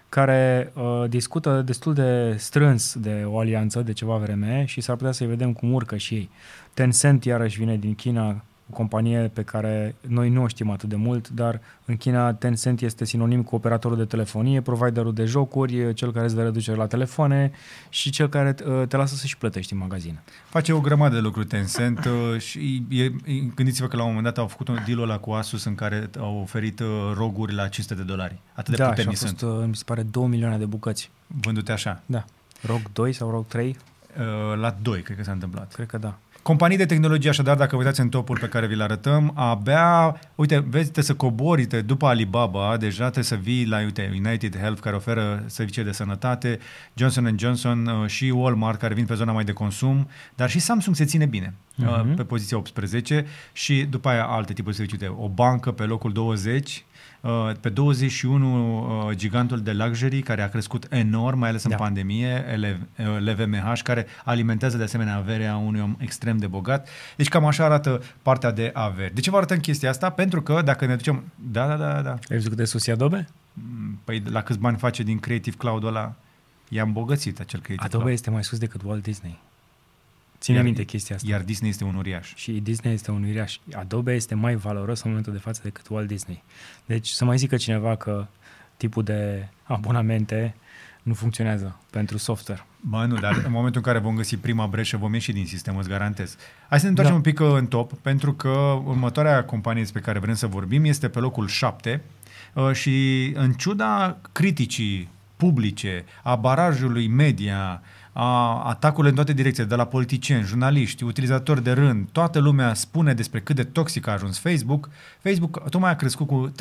care 0.10 0.72
uh, 0.76 1.04
discută 1.10 1.62
destul 1.66 1.94
de 1.94 2.36
strâns 2.38 2.96
de 2.98 3.24
o 3.26 3.40
alianță 3.40 3.82
de 3.82 3.94
ceva 3.94 4.18
vreme 4.18 4.64
și 4.68 4.82
s-ar 4.82 4.96
putea 4.96 5.12
să-i 5.12 5.28
vedem 5.28 5.54
cum 5.54 5.74
urcă 5.74 5.98
și 5.98 6.14
ei. 6.14 6.30
Tencent 6.74 7.24
iarăși 7.26 7.58
vine 7.58 7.78
din 7.78 7.96
China, 7.96 8.44
o 8.72 8.74
companie 8.74 9.32
pe 9.34 9.44
care 9.44 9.96
noi 10.08 10.30
nu 10.30 10.44
o 10.44 10.48
știm 10.48 10.70
atât 10.70 10.90
de 10.90 10.96
mult, 10.96 11.30
dar 11.30 11.62
în 11.86 11.98
China 11.98 12.34
Tencent 12.34 12.82
este 12.82 13.06
sinonim 13.06 13.44
cu 13.44 13.56
operatorul 13.56 13.98
de 13.98 14.06
telefonie, 14.06 14.62
providerul 14.62 15.14
de 15.14 15.26
jocuri, 15.26 15.94
cel 15.94 16.12
care 16.12 16.26
îți 16.26 16.36
dă 16.36 16.44
reducere 16.44 16.78
la 16.78 16.88
telefoane 16.88 17.52
și 17.90 18.10
cel 18.10 18.30
care 18.30 18.56
uh, 18.66 18.88
te 18.88 18.98
lasă 18.98 19.16
să-și 19.16 19.38
plătești 19.38 19.74
în 19.74 19.80
magazin. 19.80 20.20
Face 20.50 20.74
o 20.74 20.80
grămadă 20.80 21.16
de 21.16 21.22
lucruri 21.22 21.48
Tencent 21.48 22.06
uh, 22.06 22.40
și 22.40 22.84
e, 22.90 23.04
e- 23.04 23.12
gândiți-vă 23.56 23.88
că 23.88 23.96
la 23.96 24.02
un 24.02 24.08
moment 24.08 24.26
dat 24.26 24.38
au 24.38 24.48
făcut 24.48 24.68
un 24.68 24.78
deal 24.86 25.02
ăla 25.02 25.18
cu 25.18 25.32
Asus 25.32 25.64
în 25.64 25.76
care 25.76 26.10
au 26.20 26.40
oferit 26.42 26.80
uh, 26.80 26.88
roguri 27.14 27.54
la 27.54 27.68
500 27.68 28.02
de 28.02 28.06
dolari. 28.06 28.40
Atât 28.54 28.76
de 28.76 28.76
da, 28.76 28.84
și 28.84 28.90
puternici 28.90 29.22
au 29.22 29.28
fost, 29.28 29.38
sunt, 29.38 29.60
uh, 29.60 29.68
mi 29.68 29.76
se 29.76 29.84
pare, 29.86 30.02
2 30.02 30.28
milioane 30.28 30.58
de 30.58 30.66
bucăți. 30.66 31.12
vândute 31.28 31.72
așa. 31.72 32.02
Da. 32.06 32.26
ROG 32.62 32.82
2 32.94 33.14
sau 33.14 33.30
ROG 33.30 33.48
3? 33.48 33.78
Uh, 34.18 34.58
la 34.60 34.76
2, 34.82 35.02
cred 35.02 35.18
că 35.18 35.24
s-a 35.24 35.32
întâmplat. 35.32 35.74
Cred 35.74 35.88
că 35.88 35.98
da. 35.98 36.18
Companii 36.50 36.78
de 36.78 36.86
tehnologie, 36.86 37.30
așadar, 37.30 37.58
dacă 37.58 37.76
uitați 37.76 38.00
în 38.00 38.10
topul 38.10 38.38
pe 38.40 38.48
care 38.48 38.68
vi-l 38.68 38.82
arătăm, 38.82 39.32
abia, 39.36 40.20
uite, 40.36 40.56
vezi, 40.56 40.84
trebuie 40.84 41.04
să 41.04 41.14
cobori 41.16 41.66
te, 41.66 41.82
după 41.82 42.08
Alibaba, 42.08 42.78
deja 42.78 43.04
trebuie 43.04 43.24
să 43.24 43.36
vii 43.36 43.66
la, 43.66 43.78
uite, 43.78 44.12
United 44.26 44.58
Health, 44.58 44.82
care 44.82 44.96
oferă 44.96 45.44
servicii 45.46 45.84
de 45.84 45.92
sănătate, 45.92 46.60
Johnson 46.94 47.36
Johnson 47.40 47.86
uh, 47.86 48.08
și 48.08 48.26
Walmart, 48.36 48.80
care 48.80 48.94
vin 48.94 49.06
pe 49.06 49.14
zona 49.14 49.32
mai 49.32 49.44
de 49.44 49.52
consum, 49.52 50.08
dar 50.36 50.50
și 50.50 50.60
Samsung 50.60 50.96
se 50.96 51.06
ține 51.06 51.26
bine 51.26 51.54
uh-huh. 51.84 52.06
uh, 52.06 52.14
pe 52.16 52.24
poziția 52.24 52.58
18 52.58 53.26
și 53.54 53.86
după 53.90 54.10
aia 54.10 54.26
alte 54.26 54.54
tipuri 54.54 54.76
de 54.76 54.82
servicii, 54.82 55.08
uite, 55.08 55.22
o 55.22 55.28
bancă 55.28 55.72
pe 55.72 55.84
locul 55.84 56.12
20, 56.12 56.84
Uh, 56.84 56.89
pe 57.62 57.70
21 57.70 59.08
uh, 59.08 59.16
gigantul 59.16 59.62
de 59.62 59.72
luxury 59.72 60.22
care 60.22 60.42
a 60.42 60.50
crescut 60.50 60.88
enorm, 60.90 61.40
mai 61.40 61.50
ales 61.50 61.64
în 61.64 61.70
da. 61.70 61.76
pandemie, 61.76 62.46
LVMH, 63.20 63.72
uh, 63.72 63.80
care 63.84 64.08
alimentează 64.26 64.78
de 64.78 64.84
asemenea 64.84 65.16
averea 65.16 65.56
unui 65.56 65.82
om 65.82 65.96
extrem 66.00 66.38
de 66.38 66.48
bogat. 66.48 66.90
Deci 67.16 67.28
cam 67.28 67.46
așa 67.46 67.66
arată 67.66 68.02
partea 68.22 68.52
de 68.52 68.72
averi. 68.74 69.14
De 69.14 69.22
ce 69.22 69.30
vă 69.30 69.38
arătăm 69.38 69.58
chestia 69.58 69.90
asta? 69.90 70.10
Pentru 70.10 70.42
că 70.42 70.62
dacă 70.66 70.86
ne 70.86 70.96
ducem... 70.96 71.24
Da, 71.36 71.68
da, 71.68 71.76
da, 71.76 72.02
da. 72.02 72.12
Ai 72.12 72.20
văzut 72.30 72.48
cât 72.48 72.58
de 72.58 72.66
sus 72.66 72.88
e 72.88 72.92
Adobe? 72.92 73.28
Mm, 73.54 74.00
păi 74.04 74.24
la 74.30 74.42
câți 74.42 74.60
bani 74.60 74.78
face 74.78 75.04
din 75.04 75.20
Creative 75.20 75.56
Cloud 75.58 75.84
ăla? 75.84 76.16
I-a 76.70 76.84
îmbogățit 76.84 77.40
acel 77.40 77.60
Creative 77.60 77.86
Adobe 77.86 78.04
Cloud. 78.04 78.18
este 78.18 78.30
mai 78.30 78.44
sus 78.44 78.58
decât 78.58 78.82
Walt 78.84 79.04
Disney. 79.04 79.40
Ține 80.40 80.56
iar, 80.56 80.66
minte 80.66 80.84
chestia 80.84 81.16
asta. 81.16 81.28
Iar 81.32 81.42
Disney 81.42 81.70
este 81.70 81.84
un 81.84 81.96
uriaș. 81.96 82.34
Și 82.36 82.52
Disney 82.52 82.94
este 82.94 83.12
un 83.12 83.24
uriaș. 83.24 83.58
Adobe 83.74 84.14
este 84.14 84.36
mai 84.36 84.56
valoros 84.56 85.02
în 85.02 85.10
momentul 85.10 85.34
de 85.34 85.40
față 85.40 85.62
decât 85.64 85.88
Walt 85.88 86.08
Disney. 86.08 86.44
Deci 86.86 87.08
să 87.08 87.26
mai 87.26 87.38
zică 87.38 87.58
cineva 87.58 87.96
că 87.96 88.28
tipul 88.78 89.04
de 89.04 89.48
abonamente 89.64 90.56
nu 91.04 91.14
funcționează 91.14 91.80
pentru 91.90 92.18
software. 92.18 92.66
Bă, 92.82 93.06
nu, 93.06 93.16
dar 93.16 93.42
în 93.46 93.52
momentul 93.52 93.82
în 93.86 93.92
care 93.92 94.04
vom 94.06 94.16
găsi 94.16 94.38
prima 94.38 94.68
breșă, 94.68 94.98
vom 94.98 95.14
ieși 95.14 95.32
din 95.32 95.46
sistem, 95.46 95.78
îți 95.78 95.90
garantez. 95.90 96.36
Hai 96.70 96.78
să 96.78 96.84
ne 96.84 96.90
întoarcem 96.90 97.22
da. 97.22 97.22
un 97.22 97.34
pic 97.34 97.40
uh, 97.40 97.60
în 97.60 97.68
top, 97.68 97.94
pentru 97.94 98.34
că 98.34 98.82
următoarea 98.86 99.44
companie 99.44 99.82
despre 99.82 100.02
care 100.02 100.20
vrem 100.20 100.36
să 100.36 100.48
vorbim 100.48 100.84
este 100.84 101.10
pe 101.10 101.20
locul 101.20 101.48
7 101.48 102.02
uh, 102.54 102.72
și 102.72 103.32
în 103.36 103.52
ciuda 103.54 104.18
criticii 104.32 105.10
publice, 105.36 106.06
a 106.24 106.36
barajului 106.36 107.08
media, 107.08 107.82
a 108.22 108.64
atacurile 108.64 109.10
în 109.10 109.16
toate 109.16 109.34
direcțiile, 109.34 109.68
de 109.70 109.76
la 109.76 109.86
politicieni, 109.86 110.44
jurnaliști, 110.44 111.04
utilizatori 111.04 111.64
de 111.64 111.72
rând, 111.72 112.08
toată 112.12 112.40
lumea 112.40 112.74
spune 112.74 113.14
despre 113.14 113.40
cât 113.40 113.56
de 113.56 113.64
toxic 113.64 114.08
a 114.08 114.12
ajuns 114.12 114.40
Facebook. 114.40 114.90
Facebook 115.22 115.70
tocmai 115.70 115.92
a 115.92 115.96
crescut 115.96 116.28
cu 116.28 116.52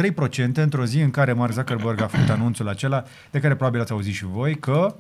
3% 0.43 0.53
într-o 0.55 0.85
zi 0.85 1.01
în 1.01 1.11
care 1.11 1.33
Mark 1.33 1.53
Zuckerberg 1.53 2.01
a 2.01 2.07
făcut 2.07 2.29
anunțul 2.29 2.69
acela, 2.69 3.05
de 3.31 3.41
care 3.41 3.55
probabil 3.55 3.81
ați 3.81 3.93
auzit 3.93 4.15
și 4.15 4.25
voi, 4.25 4.55
că 4.55 4.95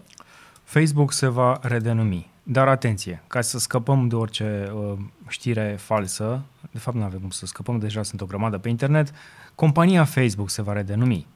Facebook 0.64 1.12
se 1.12 1.28
va 1.28 1.58
redenumi. 1.62 2.30
Dar 2.42 2.68
atenție, 2.68 3.22
ca 3.26 3.40
să 3.40 3.58
scăpăm 3.58 4.08
de 4.08 4.14
orice 4.14 4.72
uh, 4.74 4.98
știre 5.28 5.76
falsă, 5.80 6.42
de 6.70 6.78
fapt 6.78 6.96
nu 6.96 7.02
avem 7.02 7.18
cum 7.18 7.30
să 7.30 7.46
scăpăm, 7.46 7.78
deja 7.78 8.02
sunt 8.02 8.20
o 8.20 8.26
grămadă 8.26 8.58
pe 8.58 8.68
internet, 8.68 9.12
compania 9.54 10.04
Facebook 10.04 10.50
se 10.50 10.62
va 10.62 10.72
redenumi. 10.72 11.26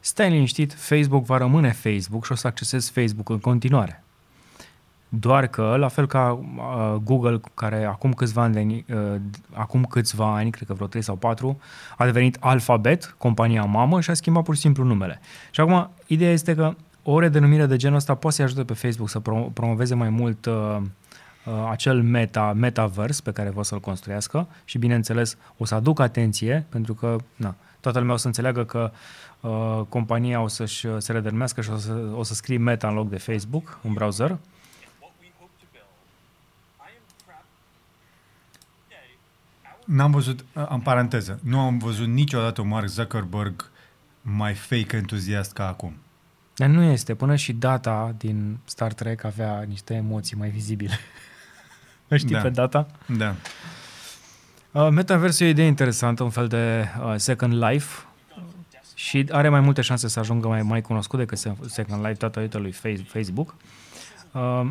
Stai 0.00 0.30
liniștit, 0.30 0.74
Facebook 0.74 1.24
va 1.24 1.36
rămâne 1.36 1.72
Facebook 1.72 2.24
și 2.24 2.32
o 2.32 2.34
să 2.34 2.46
accesezi 2.46 2.90
Facebook 2.90 3.28
în 3.28 3.38
continuare. 3.38 4.03
Doar 5.18 5.46
că, 5.46 5.76
la 5.78 5.88
fel 5.88 6.06
ca 6.06 6.32
uh, 6.56 6.94
Google, 7.02 7.40
care 7.54 7.84
acum 7.84 8.12
câțiva 8.12 8.42
ani, 8.42 8.84
uh, 8.94 9.20
acum 9.52 9.84
câțiva 9.84 10.34
ani, 10.34 10.50
cred 10.50 10.66
că 10.68 10.74
vreo 10.74 10.86
3 10.86 11.02
sau 11.02 11.16
4, 11.16 11.60
a 11.96 12.04
devenit 12.04 12.36
Alphabet, 12.40 13.14
compania 13.18 13.64
mamă, 13.64 14.00
și 14.00 14.10
a 14.10 14.14
schimbat 14.14 14.42
pur 14.42 14.54
și 14.54 14.60
simplu 14.60 14.84
numele. 14.84 15.20
Și 15.50 15.60
acum, 15.60 15.90
ideea 16.06 16.32
este 16.32 16.54
că 16.54 16.74
o 17.02 17.18
redenumire 17.18 17.66
de 17.66 17.76
genul 17.76 17.96
ăsta 17.96 18.14
poate 18.14 18.36
să-i 18.36 18.44
ajute 18.44 18.64
pe 18.64 18.72
Facebook 18.72 19.08
să 19.08 19.20
pro- 19.20 19.50
promoveze 19.52 19.94
mai 19.94 20.08
mult 20.08 20.46
uh, 20.46 20.76
uh, 20.76 21.52
acel 21.70 22.02
meta, 22.02 22.52
metaverse 22.52 23.20
pe 23.24 23.32
care 23.32 23.50
vor 23.50 23.64
să-l 23.64 23.80
construiască 23.80 24.48
și, 24.64 24.78
bineînțeles, 24.78 25.36
o 25.56 25.64
să 25.64 25.74
aduc 25.74 26.00
atenție, 26.00 26.66
pentru 26.68 26.94
că 26.94 27.16
na, 27.36 27.54
toată 27.80 27.98
lumea 27.98 28.14
o 28.14 28.18
să 28.18 28.26
înțeleagă 28.26 28.64
că 28.64 28.90
uh, 29.40 29.80
compania 29.88 30.40
o 30.40 30.48
să-și 30.48 30.86
se 30.98 31.12
redenumească 31.12 31.60
și 31.60 31.70
o 31.70 31.76
să, 31.76 32.00
o 32.16 32.22
să 32.22 32.34
scrie 32.34 32.58
meta 32.58 32.88
în 32.88 32.94
loc 32.94 33.08
de 33.08 33.18
Facebook 33.18 33.78
în 33.82 33.92
browser 33.92 34.38
N-am 39.84 40.10
văzut, 40.10 40.44
în 40.52 40.80
paranteză, 40.80 41.40
nu 41.42 41.60
am 41.60 41.78
văzut 41.78 42.06
niciodată 42.06 42.60
un 42.60 42.68
Mark 42.68 42.86
Zuckerberg 42.86 43.70
mai 44.22 44.54
fake 44.54 44.96
entuziast 44.96 45.52
ca 45.52 45.68
acum. 45.68 45.96
Dar 46.54 46.68
nu 46.68 46.82
este, 46.82 47.14
până 47.14 47.36
și 47.36 47.52
data 47.52 48.14
din 48.18 48.58
Star 48.64 48.92
Trek 48.92 49.24
avea 49.24 49.64
niște 49.68 49.94
emoții 49.94 50.36
mai 50.36 50.48
vizibile. 50.48 50.98
Știi 52.16 52.34
da. 52.34 52.40
pe 52.40 52.48
data? 52.48 52.86
Da. 53.06 53.34
Uh, 54.72 54.88
Metaversul 54.90 55.46
e 55.46 55.48
o 55.48 55.52
idee 55.52 55.66
interesantă, 55.66 56.22
un 56.22 56.30
fel 56.30 56.48
de 56.48 56.84
uh, 57.04 57.14
Second 57.16 57.64
Life 57.64 58.06
și 58.94 59.26
are 59.30 59.48
mai 59.48 59.60
multe 59.60 59.80
șanse 59.80 60.08
să 60.08 60.18
ajungă 60.18 60.48
mai, 60.48 60.62
mai 60.62 60.80
cunoscut 60.80 61.18
decât 61.18 61.38
Second 61.66 62.00
Life 62.00 62.18
datorită 62.18 62.58
lui 62.58 62.72
Facebook. 63.06 63.54
Uh, 64.32 64.70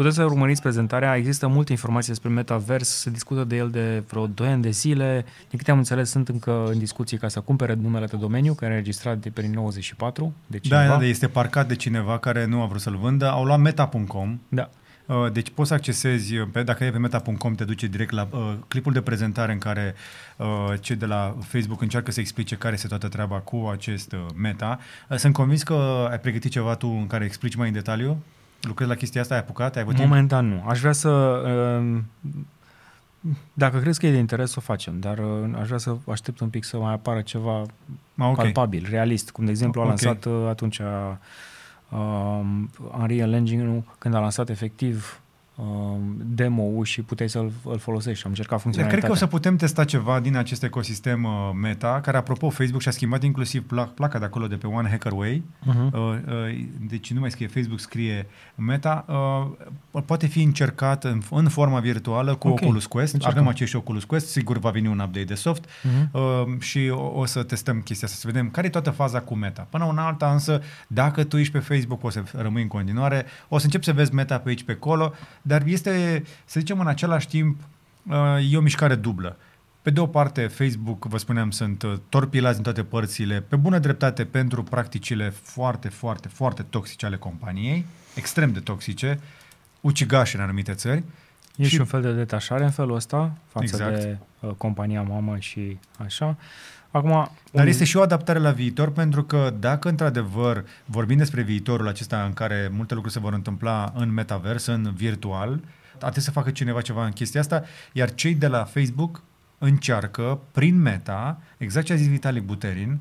Puteți 0.00 0.16
să 0.16 0.24
urmăriți 0.24 0.62
prezentarea, 0.62 1.16
există 1.16 1.46
multe 1.46 1.72
informații 1.72 2.08
despre 2.08 2.28
metavers, 2.28 2.88
se 2.88 3.10
discută 3.10 3.44
de 3.44 3.56
el 3.56 3.70
de 3.70 4.02
vreo 4.08 4.26
2 4.26 4.48
ani 4.48 4.62
de 4.62 4.70
zile. 4.70 5.24
Din 5.48 5.58
câte 5.58 5.70
am 5.70 5.78
înțeles, 5.78 6.10
sunt 6.10 6.28
încă 6.28 6.66
în 6.66 6.78
discuții 6.78 7.18
ca 7.18 7.28
să 7.28 7.40
cumpere 7.40 7.74
numele 7.74 8.06
de 8.06 8.16
domeniu, 8.16 8.54
care 8.54 8.70
e 8.72 8.74
înregistrat 8.74 9.18
de 9.18 9.30
pe 9.30 9.50
94 9.52 10.34
de 10.46 10.56
da, 10.56 10.58
cineva. 10.58 10.94
Da, 10.94 10.98
da, 10.98 11.04
este 11.04 11.28
parcat 11.28 11.68
de 11.68 11.74
cineva 11.76 12.18
care 12.18 12.46
nu 12.46 12.62
a 12.62 12.66
vrut 12.66 12.80
să-l 12.80 12.96
vândă. 12.96 13.30
Au 13.30 13.44
luat 13.44 13.58
meta.com. 13.58 14.40
Da. 14.48 14.70
Uh, 15.06 15.32
deci 15.32 15.50
poți 15.50 15.68
să 15.68 15.74
accesezi, 15.74 16.36
uh, 16.36 16.48
pe, 16.52 16.62
dacă 16.62 16.84
e 16.84 16.90
pe 16.90 16.98
meta.com, 16.98 17.54
te 17.54 17.64
duce 17.64 17.86
direct 17.86 18.10
la 18.10 18.28
uh, 18.30 18.54
clipul 18.68 18.92
de 18.92 19.00
prezentare 19.00 19.52
în 19.52 19.58
care 19.58 19.94
uh, 20.36 20.46
cei 20.80 20.96
de 20.96 21.06
la 21.06 21.36
Facebook 21.40 21.82
încearcă 21.82 22.10
să 22.10 22.20
explice 22.20 22.54
care 22.54 22.74
este 22.74 22.86
toată 22.86 23.08
treaba 23.08 23.36
cu 23.36 23.68
acest 23.72 24.12
uh, 24.12 24.20
meta. 24.36 24.78
Uh, 25.08 25.16
sunt 25.16 25.32
convins 25.32 25.62
că 25.62 26.06
ai 26.10 26.20
pregătit 26.20 26.50
ceva 26.50 26.74
tu 26.74 26.86
în 26.86 27.06
care 27.06 27.24
explici 27.24 27.54
mai 27.54 27.68
în 27.68 27.74
detaliu? 27.74 28.22
Lucrezi 28.60 28.90
la 28.90 28.96
chestia 28.96 29.20
asta? 29.20 29.34
Ai 29.34 29.40
apucat? 29.40 29.76
Ai 29.76 29.82
avut 29.82 29.98
Momentan 29.98 30.48
nu. 30.48 30.64
Aș 30.66 30.80
vrea 30.80 30.92
să... 30.92 31.08
Uh, 31.08 31.98
dacă 33.52 33.78
crezi 33.78 34.00
că 34.00 34.06
e 34.06 34.10
de 34.10 34.16
interes, 34.16 34.54
o 34.54 34.60
facem, 34.60 34.98
dar 35.00 35.18
uh, 35.18 35.50
aș 35.60 35.66
vrea 35.66 35.78
să 35.78 35.96
aștept 36.10 36.40
un 36.40 36.48
pic 36.48 36.64
să 36.64 36.76
mai 36.76 36.92
apară 36.92 37.20
ceva 37.20 37.58
ah, 37.58 37.66
okay. 38.16 38.34
palpabil, 38.34 38.86
realist, 38.90 39.30
cum 39.30 39.44
de 39.44 39.50
exemplu 39.50 39.80
a 39.80 39.84
lansat 39.84 40.24
okay. 40.24 40.48
atunci 40.48 40.78
uh, 40.78 42.40
Unreal 42.98 43.32
Engine 43.32 43.84
când 43.98 44.14
a 44.14 44.18
lansat 44.18 44.48
efectiv 44.48 45.20
Um, 45.20 45.29
demo-ul 46.16 46.84
și 46.84 47.02
puteai 47.02 47.28
să-l 47.28 47.52
îl 47.64 47.78
folosești. 47.78 48.24
Am 48.24 48.30
încercat 48.30 48.60
funcționalitatea. 48.60 49.08
Cred 49.08 49.18
că 49.18 49.26
o 49.26 49.28
să 49.28 49.36
putem 49.36 49.56
testa 49.56 49.84
ceva 49.84 50.20
din 50.20 50.36
acest 50.36 50.62
ecosistem 50.62 51.24
uh, 51.24 51.30
Meta, 51.60 52.00
care, 52.02 52.16
apropo, 52.16 52.50
Facebook 52.50 52.80
și-a 52.82 52.90
schimbat 52.90 53.22
inclusiv 53.22 53.66
placa 53.94 54.18
de 54.18 54.24
acolo 54.24 54.46
de 54.46 54.56
pe 54.56 54.66
One 54.66 54.88
Hacker 54.88 55.12
Way. 55.12 55.42
Uh-huh. 55.42 55.92
Uh, 55.92 56.00
uh, 56.00 56.66
deci 56.88 57.12
nu 57.12 57.20
mai 57.20 57.30
scrie 57.30 57.46
Facebook, 57.46 57.80
scrie 57.80 58.26
Meta. 58.54 59.04
Uh, 59.90 60.02
poate 60.04 60.26
fi 60.26 60.42
încercat 60.42 61.04
în, 61.04 61.22
în 61.30 61.48
forma 61.48 61.80
virtuală 61.80 62.34
cu 62.34 62.48
okay. 62.48 62.66
Oculus 62.66 62.86
Quest. 62.86 63.12
Încercăm. 63.12 63.38
Avem 63.38 63.50
acești 63.50 63.76
Oculus 63.76 64.04
Quest, 64.04 64.28
sigur 64.28 64.58
va 64.58 64.70
veni 64.70 64.86
un 64.86 64.98
update 64.98 65.24
de 65.24 65.34
soft 65.34 65.64
uh-huh. 65.64 66.10
uh, 66.12 66.60
și 66.60 66.88
o, 66.92 67.18
o 67.18 67.24
să 67.24 67.42
testăm 67.42 67.80
chestia 67.80 68.08
asta, 68.08 68.20
să 68.20 68.26
vedem 68.26 68.50
care 68.50 68.66
e 68.66 68.70
toată 68.70 68.90
faza 68.90 69.20
cu 69.20 69.34
Meta. 69.34 69.66
Până 69.70 69.84
una 69.84 70.06
alta, 70.06 70.32
însă, 70.32 70.62
dacă 70.86 71.24
tu 71.24 71.36
ești 71.36 71.52
pe 71.52 71.58
Facebook, 71.58 72.04
o 72.04 72.10
să 72.10 72.22
rămâi 72.32 72.62
în 72.62 72.68
continuare, 72.68 73.24
o 73.48 73.58
să 73.58 73.64
începi 73.64 73.84
să 73.84 73.92
vezi 73.92 74.14
Meta 74.14 74.38
pe 74.38 74.48
aici, 74.48 74.62
pe 74.62 74.72
acolo, 74.72 75.12
dar 75.50 75.62
este, 75.66 76.22
să 76.44 76.60
zicem, 76.60 76.80
în 76.80 76.86
același 76.86 77.28
timp, 77.28 77.60
uh, 78.06 78.52
e 78.52 78.56
o 78.56 78.60
mișcare 78.60 78.94
dublă. 78.94 79.36
Pe 79.82 79.90
de 79.90 80.00
o 80.00 80.06
parte, 80.06 80.46
Facebook, 80.46 81.04
vă 81.04 81.18
spuneam, 81.18 81.50
sunt 81.50 81.82
uh, 81.82 81.92
torpilați 82.08 82.56
în 82.56 82.62
toate 82.62 82.82
părțile, 82.82 83.40
pe 83.40 83.56
bună 83.56 83.78
dreptate 83.78 84.24
pentru 84.24 84.62
practicile 84.62 85.30
foarte, 85.30 85.88
foarte, 85.88 86.28
foarte 86.28 86.62
toxice 86.62 87.06
ale 87.06 87.16
companiei, 87.16 87.86
extrem 88.14 88.52
de 88.52 88.60
toxice, 88.60 89.20
ucigașe 89.80 90.36
în 90.36 90.42
anumite 90.42 90.72
țări. 90.72 91.02
E 91.56 91.64
și, 91.64 91.68
și 91.68 91.80
un 91.80 91.86
fel 91.86 92.02
de 92.02 92.12
detașare 92.12 92.64
în 92.64 92.70
felul 92.70 92.94
ăsta 92.94 93.32
față 93.48 93.64
exact. 93.64 93.96
de 93.96 94.18
uh, 94.40 94.50
compania 94.56 95.02
mamă 95.02 95.36
și 95.38 95.78
așa. 95.98 96.36
Acum, 96.90 97.30
Dar 97.52 97.62
un... 97.62 97.68
este 97.68 97.84
și 97.84 97.96
o 97.96 98.02
adaptare 98.02 98.38
la 98.38 98.50
viitor, 98.50 98.90
pentru 98.90 99.24
că 99.24 99.54
dacă 99.58 99.88
într-adevăr 99.88 100.64
vorbim 100.84 101.16
despre 101.16 101.42
viitorul 101.42 101.88
acesta 101.88 102.24
în 102.24 102.32
care 102.32 102.70
multe 102.72 102.94
lucruri 102.94 103.14
se 103.14 103.20
vor 103.20 103.32
întâmpla 103.32 103.92
în 103.96 104.12
metavers, 104.12 104.66
în 104.66 104.92
virtual, 104.96 105.60
trebuie 105.98 106.22
să 106.22 106.30
facă 106.30 106.50
cineva 106.50 106.80
ceva 106.80 107.04
în 107.04 107.12
chestia 107.12 107.40
asta, 107.40 107.62
iar 107.92 108.14
cei 108.14 108.34
de 108.34 108.46
la 108.46 108.64
Facebook 108.64 109.22
încearcă, 109.58 110.38
prin 110.52 110.76
meta, 110.76 111.40
exact 111.56 111.86
ce 111.86 111.92
a 111.92 111.96
zis 111.96 112.08
Vitalik 112.08 112.42
Buterin, 112.42 112.98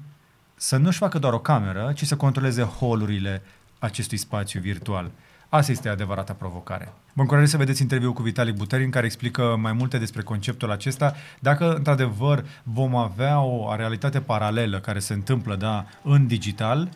să 0.56 0.78
nu-și 0.78 0.98
facă 0.98 1.20
doar 1.20 1.34
o 1.34 1.40
cameră, 1.40 1.92
ci 1.96 2.06
să 2.06 2.16
controleze 2.16 2.62
holurile 2.62 3.42
acestui 3.80 4.18
spațiu 4.18 4.60
virtual. 4.60 5.12
Asta 5.50 5.72
este 5.72 5.90
adevărata 5.90 6.34
provocare. 6.34 6.94
Vă 7.20 7.26
încurajez 7.26 7.52
să 7.52 7.58
vedeți 7.58 7.82
interviul 7.82 8.14
cu 8.14 8.22
Vitali 8.22 8.52
Buterin, 8.52 8.90
care 8.90 9.06
explică 9.06 9.58
mai 9.62 9.74
multe 9.74 9.98
despre 9.98 10.22
conceptul 10.22 10.72
acesta. 10.72 11.16
Dacă, 11.40 11.74
într-adevăr, 11.74 12.46
vom 12.64 12.96
avea 12.96 13.42
o 13.42 13.76
realitate 13.76 14.20
paralelă 14.20 14.80
care 14.80 15.00
se 15.00 15.14
întâmplă 15.14 15.56
da, 15.56 15.86
în 16.04 16.28
digital, 16.28 16.90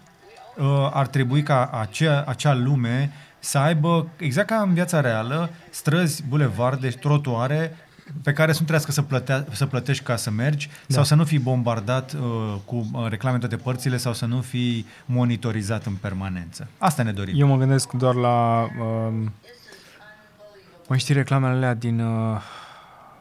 uh, 0.57 0.89
ar 0.93 1.07
trebui 1.07 1.43
ca 1.43 1.69
acea, 1.69 2.23
acea 2.27 2.53
lume 2.53 3.11
să 3.39 3.57
aibă, 3.57 4.07
exact 4.17 4.47
ca 4.47 4.55
în 4.55 4.73
viața 4.73 5.01
reală, 5.01 5.49
străzi, 5.69 6.23
bulevarde, 6.27 6.87
trotuare 6.87 7.77
pe 8.23 8.33
care 8.33 8.51
să 8.51 8.59
nu 8.59 8.65
trebuiască 8.65 8.91
să, 8.91 9.01
plătea, 9.01 9.45
să 9.51 9.65
plătești 9.65 10.03
ca 10.03 10.15
să 10.15 10.31
mergi 10.31 10.69
da. 10.87 10.95
sau 10.95 11.03
să 11.03 11.15
nu 11.15 11.23
fii 11.23 11.39
bombardat 11.39 12.13
uh, 12.13 12.55
cu 12.65 12.89
uh, 12.93 13.05
reclame 13.09 13.35
în 13.35 13.39
toate 13.39 13.55
părțile 13.55 13.97
sau 13.97 14.13
să 14.13 14.25
nu 14.25 14.41
fii 14.41 14.85
monitorizat 15.05 15.85
în 15.85 15.93
permanență. 15.93 16.67
Asta 16.77 17.03
ne 17.03 17.11
dorim. 17.11 17.39
Eu 17.39 17.47
mă 17.47 17.57
gândesc 17.57 17.91
doar 17.91 18.15
la... 18.15 18.67
Uh, 18.79 19.29
mai 20.87 20.99
știi 20.99 21.13
reclamele 21.13 21.53
alea 21.53 21.73
din 21.73 21.99
uh, 21.99 22.41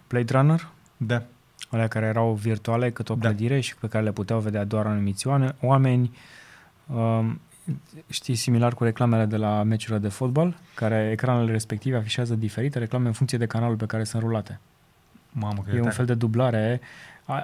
Blade 0.09 0.33
Runner? 0.33 0.69
Da. 0.97 1.23
Alea 1.71 1.89
care 1.89 2.07
erau 2.07 2.33
virtuale 2.33 2.91
cât 2.91 3.09
o 3.09 3.17
clădire 3.17 3.55
da. 3.55 3.61
și 3.61 3.77
pe 3.77 3.89
care 3.89 4.05
le 4.05 4.13
puteau 4.13 4.41
vedea 4.41 4.65
doar 4.65 4.87
anumiți 4.87 5.27
oameni. 5.61 6.17
Uh, 6.87 7.31
știi, 8.09 8.35
similar 8.35 8.75
cu 8.75 8.85
reclamele 8.85 9.25
de 9.25 9.37
la 9.37 9.63
meciurile 9.63 9.99
de 9.99 10.09
fotbal, 10.09 10.57
care 10.75 11.09
ecranele 11.11 11.53
respective 11.53 11.97
afișează 11.97 12.35
diferite 12.35 12.79
reclame 12.79 13.07
în 13.07 13.13
funcție 13.13 13.39
de 13.39 13.47
canalul 13.47 13.77
pe 13.77 13.87
care 13.87 14.05
sunt 14.05 14.23
rulate. 14.23 14.61
Mamă, 15.31 15.65
e 15.75 15.81
un 15.81 15.91
fel 15.91 16.05
de 16.05 16.15
dublare. 16.15 16.81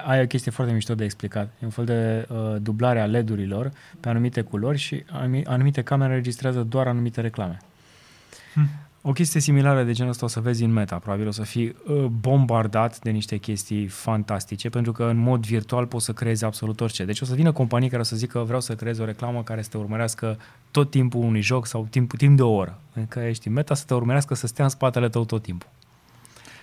Ai 0.05 0.21
o 0.21 0.25
chestie 0.25 0.51
foarte 0.51 0.73
mișto 0.73 0.95
de 0.95 1.03
explicat. 1.03 1.49
E 1.61 1.65
un 1.65 1.69
fel 1.69 1.85
de 1.85 2.27
uh, 2.29 2.55
dublare 2.61 2.99
a 2.99 3.05
LED-urilor 3.05 3.71
pe 3.99 4.09
anumite 4.09 4.41
culori 4.41 4.77
și 4.77 5.03
anumite 5.45 5.81
camere 5.81 6.13
registrează 6.13 6.61
doar 6.61 6.87
anumite 6.87 7.21
reclame. 7.21 7.57
Hm. 8.53 8.69
O 9.01 9.11
chestie 9.11 9.39
similară 9.39 9.83
de 9.83 9.91
genul 9.91 10.11
ăsta 10.11 10.25
o 10.25 10.27
să 10.27 10.39
vezi 10.39 10.63
în 10.63 10.71
meta. 10.71 10.95
Probabil 10.95 11.27
o 11.27 11.31
să 11.31 11.43
fii 11.43 11.75
uh, 11.87 12.05
bombardat 12.05 12.99
de 12.99 13.09
niște 13.09 13.37
chestii 13.37 13.87
fantastice, 13.87 14.69
pentru 14.69 14.91
că 14.91 15.03
în 15.03 15.17
mod 15.17 15.45
virtual 15.45 15.85
poți 15.85 16.05
să 16.05 16.13
creezi 16.13 16.45
absolut 16.45 16.81
orice. 16.81 17.05
Deci 17.05 17.21
o 17.21 17.25
să 17.25 17.35
vină 17.35 17.51
companii 17.51 17.89
care 17.89 18.01
o 18.01 18.05
să 18.05 18.15
zică 18.15 18.39
vreau 18.39 18.61
să 18.61 18.75
creez 18.75 18.99
o 18.99 19.05
reclamă 19.05 19.43
care 19.43 19.61
să 19.61 19.69
te 19.69 19.77
urmărească 19.77 20.37
tot 20.71 20.89
timpul 20.89 21.21
unui 21.21 21.41
joc 21.41 21.65
sau 21.65 21.87
timp, 21.89 22.17
timp 22.17 22.35
de 22.35 22.43
o 22.43 22.51
oră. 22.51 22.79
În 22.93 23.07
care 23.07 23.27
ești 23.27 23.47
în 23.47 23.53
meta 23.53 23.73
să 23.73 23.83
te 23.87 23.93
urmărească 23.93 24.35
să 24.35 24.47
stea 24.47 24.63
în 24.63 24.69
spatele 24.69 25.09
tău 25.09 25.25
tot 25.25 25.41
timpul. 25.41 25.69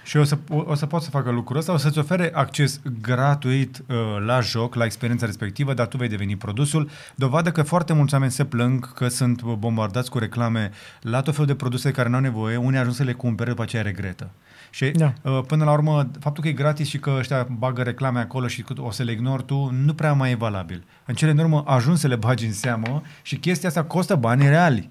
Și 0.07 0.17
o 0.17 0.25
să, 0.25 0.39
o, 0.49 0.63
o 0.67 0.75
să 0.75 0.87
pot 0.87 1.03
să 1.03 1.11
facă 1.11 1.31
lucrul 1.31 1.59
ăsta, 1.59 1.73
o 1.73 1.77
să-ți 1.77 1.99
ofere 1.99 2.31
acces 2.35 2.81
gratuit 3.01 3.83
uh, 3.87 3.97
la 4.27 4.41
joc, 4.41 4.75
la 4.75 4.85
experiența 4.85 5.27
respectivă, 5.27 5.75
dar 5.75 5.87
tu 5.87 5.97
vei 5.97 6.09
deveni 6.09 6.37
produsul. 6.37 6.91
Dovadă 7.15 7.51
că 7.51 7.63
foarte 7.63 7.93
mulți 7.93 8.15
oameni 8.15 8.33
se 8.33 8.45
plâng 8.45 8.93
că 8.93 9.09
sunt 9.09 9.43
bombardați 9.43 10.11
cu 10.11 10.19
reclame 10.19 10.71
la 11.01 11.23
tot 11.23 11.33
felul 11.33 11.47
de 11.49 11.55
produse 11.55 11.91
care 11.91 12.09
nu 12.09 12.15
au 12.15 12.21
nevoie, 12.21 12.57
unii 12.57 12.79
ajung 12.79 12.95
să 12.95 13.03
le 13.03 13.13
cumpere, 13.13 13.51
după 13.51 13.63
aceea 13.63 13.83
regretă. 13.83 14.31
Și 14.71 14.91
da. 14.91 15.13
uh, 15.23 15.41
până 15.47 15.65
la 15.65 15.73
urmă, 15.73 16.11
faptul 16.21 16.43
că 16.43 16.49
e 16.49 16.53
gratis 16.53 16.89
și 16.89 16.99
că 16.99 17.15
ăștia 17.19 17.47
bagă 17.59 17.83
reclame 17.83 18.21
acolo 18.21 18.47
și 18.47 18.65
o 18.77 18.91
să 18.91 19.03
le 19.03 19.13
ignori 19.13 19.45
tu, 19.45 19.71
nu 19.85 19.95
prea 19.95 20.13
mai 20.13 20.31
e 20.31 20.35
valabil. 20.35 20.85
În 21.07 21.15
cele 21.15 21.33
din 21.33 21.41
urmă 21.41 21.63
ajungi 21.67 22.01
să 22.01 22.07
le 22.07 22.17
bagi 22.17 22.47
în 22.47 22.53
seamă 22.53 23.03
și 23.23 23.37
chestia 23.37 23.69
asta 23.69 23.85
costă 23.85 24.15
bani 24.15 24.49
reali. 24.49 24.91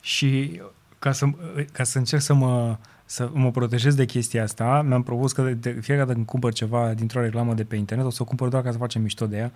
Și 0.00 0.60
ca 0.98 1.12
să, 1.12 1.26
ca 1.72 1.84
să 1.84 1.98
încerc 1.98 2.22
să 2.22 2.34
mă 2.34 2.76
să 3.10 3.30
mă 3.32 3.50
protejez 3.50 3.94
de 3.94 4.04
chestia 4.04 4.42
asta, 4.42 4.82
mi-am 4.86 5.02
propus 5.02 5.32
că 5.32 5.42
de 5.42 5.70
fiecare 5.70 5.98
dată 5.98 6.12
când 6.12 6.26
cumpăr 6.26 6.52
ceva 6.52 6.92
dintr-o 6.94 7.20
reclamă 7.20 7.54
de 7.54 7.64
pe 7.64 7.76
internet, 7.76 8.06
o 8.06 8.10
să 8.10 8.22
o 8.22 8.24
cumpăr 8.24 8.48
doar 8.48 8.62
ca 8.62 8.70
să 8.70 8.78
facem 8.78 9.02
mișto 9.02 9.26
de 9.26 9.36
ea 9.36 9.52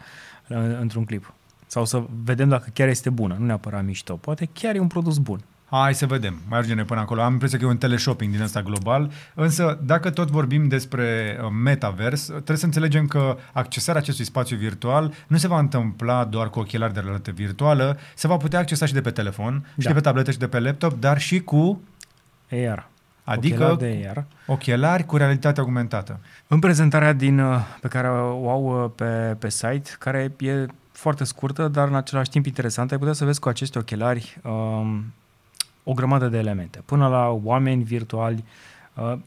într-un 0.80 1.04
clip. 1.04 1.34
Sau 1.66 1.84
să 1.84 2.04
vedem 2.24 2.48
dacă 2.48 2.70
chiar 2.72 2.88
este 2.88 3.10
bună, 3.10 3.36
nu 3.38 3.44
neapărat 3.44 3.84
mișto. 3.84 4.14
Poate 4.14 4.48
chiar 4.52 4.74
e 4.74 4.78
un 4.78 4.86
produs 4.86 5.18
bun. 5.18 5.40
Hai 5.70 5.94
să 5.94 6.06
vedem, 6.06 6.40
mai 6.48 6.58
ajungem 6.58 6.84
până 6.84 7.00
acolo. 7.00 7.22
Am 7.22 7.32
impresia 7.32 7.58
că 7.58 7.64
e 7.64 7.68
un 7.68 7.76
teleshopping 7.76 8.32
din 8.32 8.42
ăsta 8.42 8.62
global, 8.62 9.10
însă 9.34 9.78
dacă 9.82 10.10
tot 10.10 10.30
vorbim 10.30 10.68
despre 10.68 11.38
uh, 11.42 11.48
metavers, 11.62 12.24
trebuie 12.24 12.56
să 12.56 12.64
înțelegem 12.64 13.06
că 13.06 13.36
accesarea 13.52 14.00
acestui 14.00 14.24
spațiu 14.24 14.56
virtual 14.56 15.12
nu 15.26 15.36
se 15.36 15.48
va 15.48 15.58
întâmpla 15.58 16.24
doar 16.24 16.50
cu 16.50 16.58
ochelari 16.58 16.92
de 16.92 17.00
realitate 17.00 17.30
virtuală, 17.30 17.98
se 18.14 18.26
va 18.26 18.36
putea 18.36 18.58
accesa 18.58 18.86
și 18.86 18.92
de 18.92 19.00
pe 19.00 19.10
telefon, 19.10 19.60
da. 19.60 19.82
și 19.82 19.86
de 19.86 19.92
pe 19.92 20.00
tabletă 20.00 20.30
și 20.30 20.38
de 20.38 20.48
pe 20.48 20.60
laptop, 20.60 21.00
dar 21.00 21.20
și 21.20 21.40
cu 21.40 21.80
AR. 22.50 22.92
Adică 23.24 23.54
ochelari, 23.54 23.78
de 23.78 24.08
AR. 24.08 24.24
ochelari 24.46 25.04
cu 25.04 25.16
realitate 25.16 25.60
augmentată. 25.60 26.20
În 26.46 26.58
prezentarea 26.58 27.12
din, 27.12 27.38
uh, 27.38 27.60
pe 27.80 27.88
care 27.88 28.08
o 28.08 28.50
au 28.50 28.84
uh, 28.84 28.90
pe, 28.94 29.37
pe 29.38 29.50
site, 29.50 29.90
care 29.98 30.32
e 30.38 30.66
foarte 30.92 31.24
scurtă, 31.24 31.68
dar 31.68 31.88
în 31.88 31.94
același 31.94 32.30
timp 32.30 32.46
interesantă, 32.46 32.92
ai 32.92 32.98
putea 32.98 33.14
să 33.14 33.24
vezi 33.24 33.40
cu 33.40 33.48
aceste 33.48 33.78
ochelari 33.78 34.40
um, 34.42 35.04
o 35.84 35.92
grămadă 35.92 36.28
de 36.28 36.38
elemente. 36.38 36.82
Până 36.84 37.08
la 37.08 37.28
oameni 37.42 37.82
virtuali. 37.82 38.44
Uh, 38.94 39.18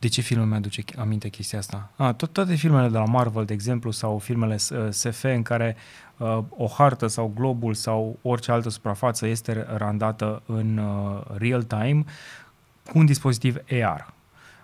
de 0.00 0.08
ce 0.08 0.20
filme 0.20 0.44
mi-aduce 0.44 0.82
aminte 0.98 1.28
chestia 1.28 1.58
asta? 1.58 1.90
Ah, 1.96 2.14
tot, 2.14 2.32
toate 2.32 2.54
filmele 2.54 2.88
de 2.88 2.98
la 2.98 3.04
Marvel, 3.04 3.44
de 3.44 3.52
exemplu, 3.52 3.90
sau 3.90 4.18
filmele 4.18 4.56
SF 4.90 5.22
în 5.22 5.42
care 5.42 5.76
uh, 5.76 6.07
o 6.48 6.66
hartă 6.66 7.06
sau 7.06 7.32
globul 7.36 7.74
sau 7.74 8.18
orice 8.22 8.52
altă 8.52 8.68
suprafață 8.68 9.26
este 9.26 9.66
randată 9.76 10.42
în 10.46 10.78
uh, 10.78 11.20
real 11.36 11.62
time 11.62 12.04
cu 12.90 12.98
un 12.98 13.06
dispozitiv 13.06 13.56
AR. 13.84 14.12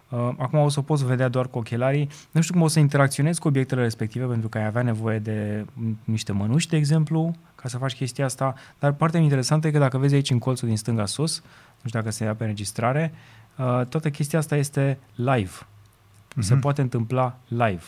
Uh, 0.08 0.30
acum 0.38 0.58
o 0.58 0.68
să 0.68 0.78
o 0.78 0.82
poți 0.82 1.06
vedea 1.06 1.28
doar 1.28 1.48
cu 1.48 1.58
ochelarii. 1.58 2.08
Nu 2.30 2.40
știu 2.40 2.54
cum 2.54 2.62
o 2.62 2.68
să 2.68 2.78
interacționezi 2.78 3.40
cu 3.40 3.48
obiectele 3.48 3.82
respective, 3.82 4.24
pentru 4.24 4.48
că 4.48 4.58
ai 4.58 4.64
avea 4.64 4.82
nevoie 4.82 5.18
de 5.18 5.64
niște 6.04 6.32
mănuși, 6.32 6.68
de 6.68 6.76
exemplu, 6.76 7.34
ca 7.54 7.68
să 7.68 7.78
faci 7.78 7.94
chestia 7.94 8.24
asta. 8.24 8.54
Dar 8.78 8.92
partea 8.92 9.20
interesantă 9.20 9.66
e 9.66 9.70
că 9.70 9.78
dacă 9.78 9.98
vezi 9.98 10.14
aici 10.14 10.30
în 10.30 10.38
colțul 10.38 10.68
din 10.68 10.76
stânga 10.76 11.06
sus, 11.06 11.42
nu 11.82 11.88
știu 11.88 12.00
dacă 12.00 12.10
se 12.10 12.24
ia 12.24 12.34
pe 12.34 12.42
înregistrare, 12.42 13.12
uh, 13.56 13.86
toată 13.88 14.10
chestia 14.10 14.38
asta 14.38 14.56
este 14.56 14.98
live. 15.14 15.50
Mm-hmm. 15.58 16.40
Se 16.40 16.54
poate 16.54 16.80
întâmpla 16.80 17.38
live. 17.48 17.84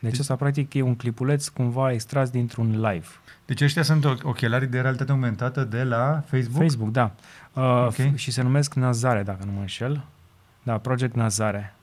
Deci 0.00 0.18
asta 0.18 0.36
practic 0.36 0.74
e 0.74 0.82
un 0.82 0.96
clipuleț 0.96 1.48
cumva 1.48 1.92
extras 1.92 2.30
dintr-un 2.30 2.70
live. 2.70 3.06
Deci 3.44 3.60
ăștia 3.60 3.82
sunt 3.82 4.04
ochelari 4.04 4.66
de 4.66 4.80
realitate 4.80 5.10
aumentată 5.10 5.64
de 5.64 5.82
la 5.82 6.22
Facebook? 6.26 6.62
Facebook, 6.62 6.90
da. 6.90 7.14
Uh, 7.52 7.62
okay. 7.62 8.12
Și 8.14 8.30
se 8.30 8.42
numesc 8.42 8.74
Nazare, 8.74 9.22
dacă 9.22 9.44
nu 9.44 9.52
mă 9.52 9.60
înșel. 9.60 10.04
Da, 10.62 10.78
Project 10.78 11.14
Nazare. 11.14 11.74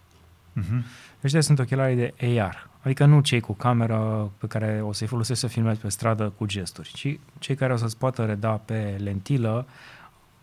Uh-huh. 0.59 0.83
Ăștia 1.23 1.41
sunt 1.41 1.59
ochelari 1.59 1.95
de 1.95 2.13
AR. 2.39 2.69
Adică 2.81 3.05
nu 3.05 3.21
cei 3.21 3.39
cu 3.39 3.53
cameră 3.53 4.31
pe 4.37 4.47
care 4.47 4.81
o 4.83 4.91
să-i 4.91 5.07
folosești 5.07 5.41
să 5.41 5.47
filmezi 5.47 5.79
pe 5.79 5.89
stradă 5.89 6.33
cu 6.37 6.45
gesturi, 6.45 6.91
ci 6.93 7.19
cei 7.39 7.55
care 7.55 7.73
o 7.73 7.75
să-ți 7.75 7.97
poată 7.97 8.25
reda 8.25 8.49
pe 8.49 8.95
lentilă 9.03 9.67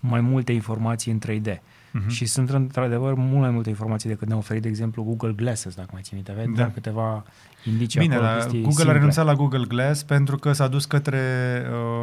mai 0.00 0.20
multe 0.20 0.52
informații 0.52 1.12
în 1.12 1.20
3D. 1.26 1.60
Uh-huh. 1.96 2.04
Mhm. 2.04 2.08
Și 2.08 2.26
sunt 2.26 2.50
într-adevăr 2.50 3.14
mult 3.14 3.40
mai 3.40 3.50
multe 3.50 3.68
informații 3.68 4.08
decât 4.08 4.28
ne-a 4.28 4.36
oferit, 4.36 4.62
de 4.62 4.68
exemplu, 4.68 5.02
Google 5.02 5.32
Glasses, 5.32 5.74
dacă 5.74 5.88
mai 5.92 6.02
ții 6.02 6.14
minte. 6.14 6.30
Aveți 6.30 6.50
da. 6.50 6.70
câteva 6.70 7.24
indicii 7.64 8.00
Bine, 8.00 8.14
acolo, 8.14 8.50
Google 8.50 8.70
simple. 8.70 8.90
a 8.90 8.92
renunțat 8.92 9.24
la 9.24 9.34
Google 9.34 9.64
Glass 9.68 10.02
pentru 10.02 10.36
că 10.36 10.52
s-a 10.52 10.68
dus 10.68 10.84
către, 10.84 11.20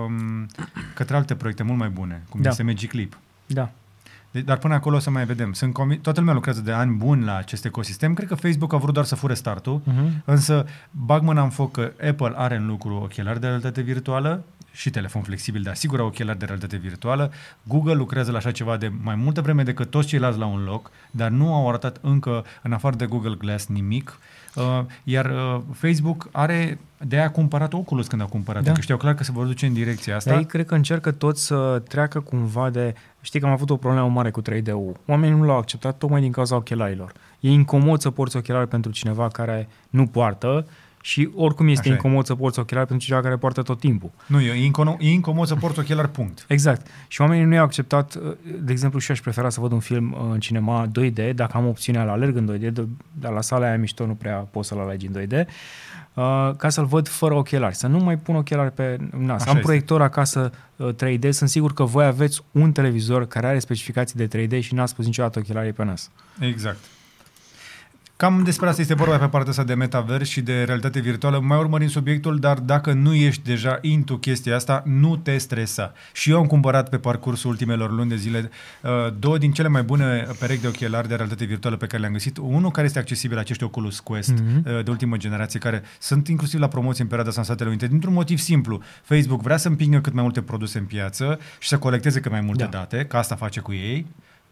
um, 0.08 0.46
către 0.94 1.16
alte 1.16 1.36
proiecte 1.36 1.64
mult 1.64 1.78
mai 1.78 1.90
bune, 1.90 2.24
cum 2.30 2.42
da. 2.42 2.50
este 2.50 2.64
Magic 2.64 2.92
Leap. 2.92 3.18
Da. 3.46 3.72
De, 4.32 4.42
dar 4.42 4.58
până 4.58 4.74
acolo 4.74 4.96
o 4.96 5.00
să 5.00 5.10
mai 5.10 5.26
vedem. 5.26 5.54
Sunt 5.54 5.74
comi- 5.74 6.02
toată 6.02 6.20
lumea 6.20 6.34
lucrează 6.34 6.62
de 6.62 6.72
ani 6.72 6.96
buni 6.96 7.24
la 7.24 7.36
acest 7.36 7.66
ecosistem. 7.66 8.14
Cred 8.14 8.28
că 8.28 8.36
Facebook 8.36 8.74
a 8.74 8.78
vrut 8.78 8.94
doar 8.94 9.06
să 9.06 9.16
fure 9.16 9.34
startul, 9.34 9.82
uh-huh. 9.82 10.24
însă 10.26 10.66
bag 10.92 11.22
mâna 11.22 11.44
în 11.44 11.50
foc 11.50 11.72
că 11.72 11.92
Apple 12.08 12.34
are 12.36 12.56
în 12.56 12.68
lucru 12.68 12.96
ochelari 12.96 13.40
de 13.40 13.48
realitate 13.48 13.82
virtuală 13.82 14.44
și 14.74 14.90
telefon 14.90 15.22
flexibil, 15.22 15.62
dar 15.62 15.76
sigur 15.76 16.00
au 16.00 16.06
ochelari 16.06 16.40
de 16.40 16.46
realitate 16.46 16.78
virtuală. 16.78 17.32
Google 17.64 17.94
lucrează 17.94 18.32
la 18.32 18.38
așa 18.38 18.52
ceva 18.52 18.78
de 18.78 18.92
mai 19.02 19.16
multă 19.16 19.42
vreme 19.42 19.64
decât 19.64 19.90
toți 19.90 20.08
ceilalți 20.08 20.40
la 20.40 20.46
un 20.46 20.64
loc, 20.64 20.92
dar 21.12 21.30
nu 21.30 21.54
au 21.54 21.68
arătat 21.68 21.98
încă, 22.02 22.46
în 22.62 22.74
afară 22.74 22.96
de 22.96 23.06
Google 23.06 23.36
Glass, 23.38 23.68
nimic. 23.68 24.20
Uh, 24.56 24.80
iar 25.04 25.26
uh, 25.26 25.62
Facebook 25.74 26.30
are 26.32 26.80
de 26.98 27.20
a 27.20 27.32
cumpărat 27.32 27.74
Oculus 27.74 28.08
când 28.08 28.22
a 28.22 28.26
cumpărat, 28.26 28.64
da. 28.64 28.72
că 28.72 28.82
știau 28.82 28.98
clar 28.98 29.14
că 29.14 29.24
se 29.24 29.32
vor 29.32 29.46
duce 29.46 29.66
în 29.66 29.74
direcția 29.74 30.16
asta. 30.16 30.30
Dar 30.30 30.40
ei 30.40 30.46
cred 30.46 30.66
că 30.66 30.76
încercă 30.76 31.12
tot 31.12 31.38
să 31.38 31.82
treacă 31.88 32.20
cumva 32.20 32.70
de... 32.70 32.96
Știi 33.22 33.40
că 33.40 33.46
am 33.46 33.52
avut 33.52 33.70
o 33.70 33.78
problemă 33.78 34.08
mare 34.08 34.32
cu 34.32 34.42
3D-ul. 34.42 35.00
Oamenii 35.06 35.38
nu 35.38 35.46
l-au 35.46 35.58
acceptat 35.58 35.98
tocmai 35.98 36.22
din 36.22 36.32
cauza 36.32 36.56
ochelarilor. 36.56 37.12
E 37.40 37.50
incomod 37.50 38.02
să 38.02 38.10
porți 38.10 38.38
ochelari 38.38 38.68
pentru 38.68 38.92
cineva 38.92 39.28
care 39.28 39.68
nu 39.90 40.08
poartă 40.08 40.66
și 41.06 41.30
oricum 41.36 41.68
este 41.68 41.88
Așa 41.88 41.96
incomod 41.96 42.24
e. 42.24 42.26
să 42.26 42.36
porți 42.36 42.60
ochelari 42.60 42.88
pentru 42.88 43.06
cineva 43.06 43.24
care 43.24 43.38
poartă 43.38 43.62
tot 43.62 43.80
timpul. 43.80 44.12
Nu, 44.26 44.42
e, 44.42 44.64
incomod, 44.66 44.96
e 45.00 45.10
incomod 45.10 45.48
să 45.48 45.56
porți 45.56 45.80
ochelari, 45.80 46.10
punct. 46.10 46.46
Exact. 46.48 46.88
Și 47.08 47.22
oamenii 47.22 47.46
nu 47.46 47.54
i-au 47.54 47.64
acceptat, 47.64 48.16
de 48.62 48.72
exemplu, 48.72 49.00
și 49.00 49.12
aș 49.12 49.20
prefera 49.20 49.50
să 49.50 49.60
văd 49.60 49.72
un 49.72 49.80
film 49.80 50.18
în 50.32 50.40
cinema 50.40 50.88
2D, 50.88 51.34
dacă 51.36 51.58
am 51.58 51.68
opțiunea 51.68 52.04
la 52.04 52.12
alerg 52.12 52.36
în 52.36 52.58
2D, 52.58 52.74
dar 53.12 53.32
la 53.32 53.42
sala 53.42 53.66
aia 53.66 53.78
mișto 53.78 54.06
nu 54.06 54.14
prea 54.14 54.36
poți 54.36 54.68
să-l 54.68 54.80
alegi 54.80 55.08
în 55.08 55.22
2D, 55.22 55.48
uh, 56.14 56.56
ca 56.58 56.70
să-l 56.70 56.86
văd 56.86 57.08
fără 57.08 57.34
ochelari, 57.34 57.76
să 57.76 57.88
nu 57.88 57.98
mai 57.98 58.18
pun 58.18 58.36
ochelari 58.36 58.72
pe 58.72 58.98
nas. 59.18 59.42
Așa 59.42 59.50
am 59.50 59.56
este. 59.56 59.60
proiector 59.62 60.02
acasă 60.02 60.52
3D, 60.96 61.24
uh, 61.24 61.30
sunt 61.30 61.50
sigur 61.50 61.74
că 61.74 61.84
voi 61.84 62.06
aveți 62.06 62.42
un 62.52 62.72
televizor 62.72 63.28
care 63.28 63.48
are 63.48 63.60
specificații 63.60 64.28
de 64.28 64.48
3D 64.48 64.60
și 64.60 64.74
n-ați 64.74 64.96
pus 64.96 65.06
niciodată 65.06 65.40
ochelarii 65.40 65.74
pe 65.74 65.84
nas. 65.84 66.12
Exact. 66.40 66.78
Cam 68.24 68.44
despre 68.44 68.68
asta 68.70 68.82
este 68.82 68.94
vorba 68.94 69.18
pe 69.18 69.28
partea 69.28 69.50
asta 69.50 69.64
de 69.64 69.74
metavers 69.74 70.30
și 70.30 70.42
de 70.42 70.64
realitate 70.64 71.00
virtuală. 71.00 71.40
Mai 71.40 71.58
urmărim 71.58 71.88
subiectul, 71.88 72.40
dar 72.40 72.60
dacă 72.60 72.94
nu 72.94 73.14
ești 73.14 73.44
deja 73.44 73.78
into 73.82 74.18
chestia 74.18 74.56
asta, 74.56 74.84
nu 74.86 75.16
te 75.16 75.38
stresa. 75.38 75.94
Și 76.14 76.30
eu 76.30 76.38
am 76.38 76.46
cumpărat 76.46 76.90
pe 76.90 76.98
parcursul 76.98 77.50
ultimelor 77.50 77.92
luni 77.92 78.10
de 78.10 78.16
zile 78.16 78.50
uh, 78.82 78.92
două 79.20 79.38
din 79.38 79.52
cele 79.52 79.68
mai 79.68 79.84
bune 79.84 80.28
perechi 80.40 80.62
de 80.62 80.68
ochelari 80.68 81.08
de 81.08 81.16
realitate 81.16 81.46
virtuală 81.46 81.78
pe 81.78 81.86
care 81.86 82.02
le-am 82.02 82.12
găsit. 82.12 82.38
Unul 82.38 82.72
care 82.72 82.86
este 82.86 83.00
accesibil, 83.00 83.38
acești 83.38 83.64
Oculus 83.64 84.00
Quest 84.00 84.34
mm-hmm. 84.34 84.66
uh, 84.66 84.84
de 84.84 84.90
ultimă 84.90 85.18
generație, 85.18 85.60
care 85.60 85.84
sunt 86.00 86.28
inclusiv 86.28 86.60
la 86.60 86.68
promoție 86.68 87.02
în 87.04 87.10
perioada 87.10 87.30
asta 87.30 87.42
în 87.42 87.48
Statele 87.48 87.70
Unite, 87.70 87.88
dintr-un 87.88 88.14
motiv 88.14 88.38
simplu. 88.38 88.82
Facebook 89.04 89.42
vrea 89.42 89.58
să 89.58 89.68
împingă 89.68 90.00
cât 90.00 90.14
mai 90.14 90.24
multe 90.24 90.42
produse 90.42 90.78
în 90.78 90.86
piață 90.86 91.40
și 91.60 91.68
să 91.68 91.78
colecteze 91.78 92.20
cât 92.20 92.32
mai 92.32 92.42
multe 92.42 92.64
da. 92.64 92.70
date, 92.70 93.06
că 93.06 93.18
asta 93.18 93.36
face 93.36 93.60
cu 93.60 93.74
ei. 93.74 94.06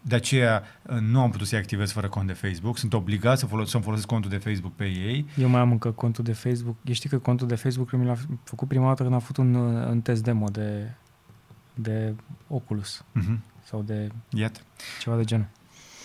De 0.04 0.14
aceea 0.14 0.62
uh, 0.82 0.96
nu 1.00 1.20
am 1.20 1.30
putut 1.30 1.46
să-i 1.46 1.58
activez 1.58 1.92
fără 1.92 2.08
cont 2.08 2.26
de 2.26 2.32
Facebook. 2.32 2.78
Sunt 2.78 2.92
obligat 2.92 3.38
să, 3.38 3.46
folos- 3.46 3.70
să-mi 3.70 3.82
folosesc 3.82 4.06
contul 4.08 4.30
de 4.30 4.36
Facebook 4.36 4.72
pe 4.74 4.84
ei. 4.84 5.26
Eu 5.36 5.48
mai 5.48 5.60
am 5.60 5.70
încă 5.70 5.90
contul 5.90 6.24
de 6.24 6.32
Facebook. 6.32 6.76
Eu 6.84 6.94
știi 6.94 7.08
că 7.08 7.18
contul 7.18 7.46
de 7.46 7.54
Facebook 7.54 7.92
mi 7.92 8.04
l-a 8.06 8.16
făcut 8.44 8.68
prima 8.68 8.86
dată 8.86 9.02
când 9.02 9.14
am 9.14 9.20
făcut 9.20 9.36
un, 9.36 9.54
un 9.54 10.00
test 10.00 10.22
demo 10.22 10.48
de, 10.48 10.90
de 11.74 12.14
Oculus 12.48 13.04
Uh-huh. 13.20 13.38
sau 13.64 13.82
de 13.82 14.08
Iată. 14.30 14.60
ceva 15.00 15.16
de 15.16 15.24
genul. 15.24 15.46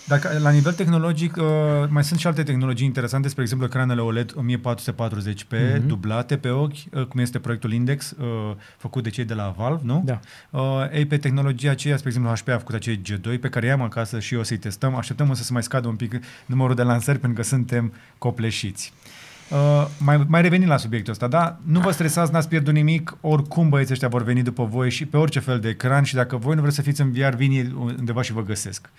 Dacă 0.08 0.38
la 0.38 0.50
nivel 0.50 0.72
tehnologic 0.72 1.36
uh, 1.36 1.44
mai 1.88 2.04
sunt 2.04 2.18
și 2.20 2.26
alte 2.26 2.42
tehnologii 2.42 2.86
interesante, 2.86 3.28
spre 3.28 3.42
exemplu 3.42 3.66
ecranele 3.66 4.00
OLED 4.00 4.32
1440p 4.32 5.56
Mhm. 5.76 5.86
dublate 5.86 6.36
pe 6.36 6.48
ochi, 6.48 6.72
uh, 6.92 7.04
cum 7.04 7.20
este 7.20 7.38
proiectul 7.38 7.72
Index 7.72 8.10
uh, 8.10 8.26
făcut 8.76 9.02
de 9.02 9.10
cei 9.10 9.24
de 9.24 9.34
la 9.34 9.54
Valve, 9.56 9.80
nu? 9.84 10.02
Da. 10.04 10.20
Uh, 10.50 10.60
ei, 10.92 11.06
pe 11.06 11.16
tehnologia 11.16 11.70
aceea, 11.70 11.96
spre 11.96 12.08
exemplu, 12.08 12.32
HP 12.34 12.48
a 12.48 12.58
făcut 12.58 12.74
acei 12.74 13.00
G2 13.10 13.40
pe 13.40 13.48
care 13.48 13.66
i-am 13.66 13.82
acasă 13.82 14.18
și 14.20 14.34
o 14.34 14.42
să-i 14.42 14.56
testăm. 14.58 14.94
Așteptăm 14.94 15.28
însă 15.28 15.42
să 15.42 15.52
mai 15.52 15.62
scadă 15.62 15.88
un 15.88 15.96
pic 15.96 16.20
numărul 16.46 16.74
de 16.74 16.82
lansări 16.82 17.18
pentru 17.18 17.40
că 17.42 17.48
suntem 17.48 17.92
copleșiți. 18.18 18.92
Uh, 19.50 19.86
mai, 19.98 20.24
mai 20.28 20.42
revenim 20.42 20.68
la 20.68 20.76
subiectul 20.76 21.12
ăsta, 21.12 21.26
da? 21.26 21.56
Nu 21.64 21.80
vă 21.80 21.90
stresați, 21.90 22.32
n-ați 22.32 22.48
pierdut 22.48 22.74
nimic, 22.74 23.16
oricum 23.20 23.68
băieții 23.68 23.92
ăștia 23.92 24.08
vor 24.08 24.22
veni 24.22 24.42
după 24.42 24.64
voi 24.64 24.90
și 24.90 25.06
pe 25.06 25.16
orice 25.16 25.40
fel 25.40 25.60
de 25.60 25.68
ecran 25.68 26.02
și 26.02 26.14
dacă 26.14 26.36
voi 26.36 26.54
nu 26.54 26.60
vreți 26.60 26.76
să 26.76 26.82
fiți 26.82 27.00
în 27.00 27.12
VR, 27.12 27.34
vin 27.34 27.50
ei 27.50 27.74
undeva 27.78 28.22
și 28.22 28.32
vă 28.32 28.42
găsesc. 28.42 28.90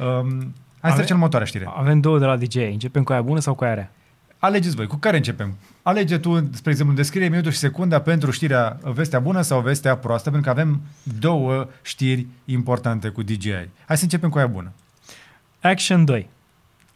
Um, 0.00 0.28
hai 0.38 0.50
să 0.80 0.86
Ave- 0.86 0.94
trecem 0.94 1.08
la 1.08 1.14
următoarea 1.14 1.46
știre. 1.46 1.68
Avem 1.76 2.00
două 2.00 2.18
de 2.18 2.24
la 2.24 2.36
DJ. 2.36 2.54
Începem 2.54 3.02
cu 3.02 3.12
aia 3.12 3.22
bună 3.22 3.40
sau 3.40 3.54
cu 3.54 3.64
aia 3.64 3.74
rea? 3.74 3.90
Alegeți 4.38 4.76
voi, 4.76 4.86
cu 4.86 4.96
care 4.96 5.16
începem? 5.16 5.54
Alege 5.82 6.18
tu, 6.18 6.50
spre 6.52 6.70
exemplu, 6.70 6.94
descrie 6.94 7.28
minutul 7.28 7.50
și 7.50 7.58
secunda 7.58 8.00
pentru 8.00 8.30
știrea 8.30 8.78
vestea 8.82 9.18
bună 9.20 9.40
sau 9.40 9.60
vestea 9.60 9.96
proastă, 9.96 10.30
pentru 10.30 10.52
că 10.52 10.60
avem 10.60 10.80
două 11.18 11.68
știri 11.82 12.26
importante 12.44 13.08
cu 13.08 13.22
DJI. 13.22 13.68
Hai 13.86 13.96
să 13.96 14.02
începem 14.02 14.30
cu 14.30 14.38
aia 14.38 14.46
bună. 14.46 14.72
Action 15.60 16.04
2. 16.04 16.28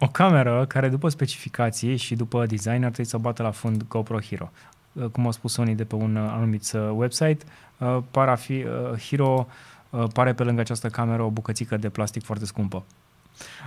O 0.03 0.09
cameră 0.09 0.65
care 0.67 0.89
după 0.89 1.09
specificații 1.09 1.97
și 1.97 2.15
după 2.15 2.47
design 2.47 2.85
ar 2.85 2.91
trebui 2.91 3.11
să 3.11 3.19
bată 3.19 3.43
la 3.43 3.51
fund 3.51 3.83
GoPro 3.89 4.21
Hero. 4.21 4.51
Uh, 4.93 5.05
Cum 5.05 5.25
au 5.25 5.31
spus 5.31 5.57
unii 5.57 5.75
de 5.75 5.85
pe 5.85 5.95
un 5.95 6.17
uh, 6.17 6.31
anumit 6.33 6.73
uh, 6.75 6.91
website, 6.93 7.45
uh, 7.79 7.99
para 8.11 8.35
fi, 8.35 8.53
uh, 8.53 8.99
Hero 8.99 9.47
uh, 9.91 10.05
pare 10.13 10.33
pe 10.33 10.43
lângă 10.43 10.61
această 10.61 10.89
cameră 10.89 11.23
o 11.23 11.31
bucățică 11.31 11.77
de 11.77 11.89
plastic 11.89 12.23
foarte 12.23 12.45
scumpă. 12.45 12.85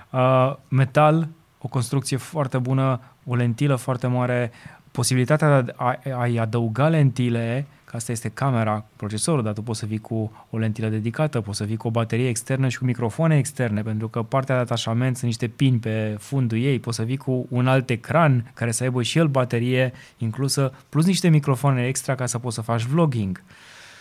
Uh, 0.10 0.56
Metal, 0.68 1.28
o 1.62 1.68
construcție 1.68 2.18
foarte 2.18 2.58
bună, 2.58 3.02
o 3.26 3.36
lentilă 3.36 3.76
foarte 3.76 4.08
mare, 4.08 4.52
posibilitatea 4.94 5.62
de 5.62 5.74
a, 5.76 6.00
a-i 6.18 6.38
adăuga 6.38 6.88
lentile, 6.88 7.66
că 7.84 7.96
asta 7.96 8.12
este 8.12 8.30
camera, 8.30 8.86
procesorul, 8.96 9.44
dar 9.44 9.54
tu 9.54 9.62
poți 9.62 9.80
să 9.80 9.86
vii 9.86 9.98
cu 9.98 10.32
o 10.50 10.58
lentilă 10.58 10.88
dedicată, 10.88 11.42
poți 11.42 11.58
să 11.58 11.64
vii 11.64 11.78
cu 11.78 11.88
o 11.88 11.92
baterie 11.92 12.28
externă 12.28 12.68
și 12.68 12.78
cu 12.78 12.86
microfoane 12.86 13.38
externe, 13.38 13.82
pentru 13.82 14.08
că 14.08 14.24
partea 14.24 14.56
de 14.56 14.62
atașament 14.62 15.16
sunt 15.16 15.26
niște 15.26 15.48
pini 15.48 15.80
pe 15.80 16.16
fundul 16.20 16.58
ei, 16.58 16.80
poți 16.80 16.98
să 16.98 17.04
vii 17.04 17.18
cu 17.18 17.46
un 17.50 17.68
alt 17.68 17.90
ecran 17.90 18.52
care 18.54 18.72
să 18.72 18.84
aibă 18.84 19.02
și 19.02 19.18
el 19.18 19.28
baterie 19.28 19.94
inclusă, 20.18 20.74
plus 20.90 21.06
niște 21.06 21.30
microfoane 21.30 21.88
extra 21.88 22.16
ca 22.16 22.26
să 22.26 22.38
poți 22.40 22.56
să 22.56 22.62
faci 22.62 22.84
vlogging. 22.84 23.44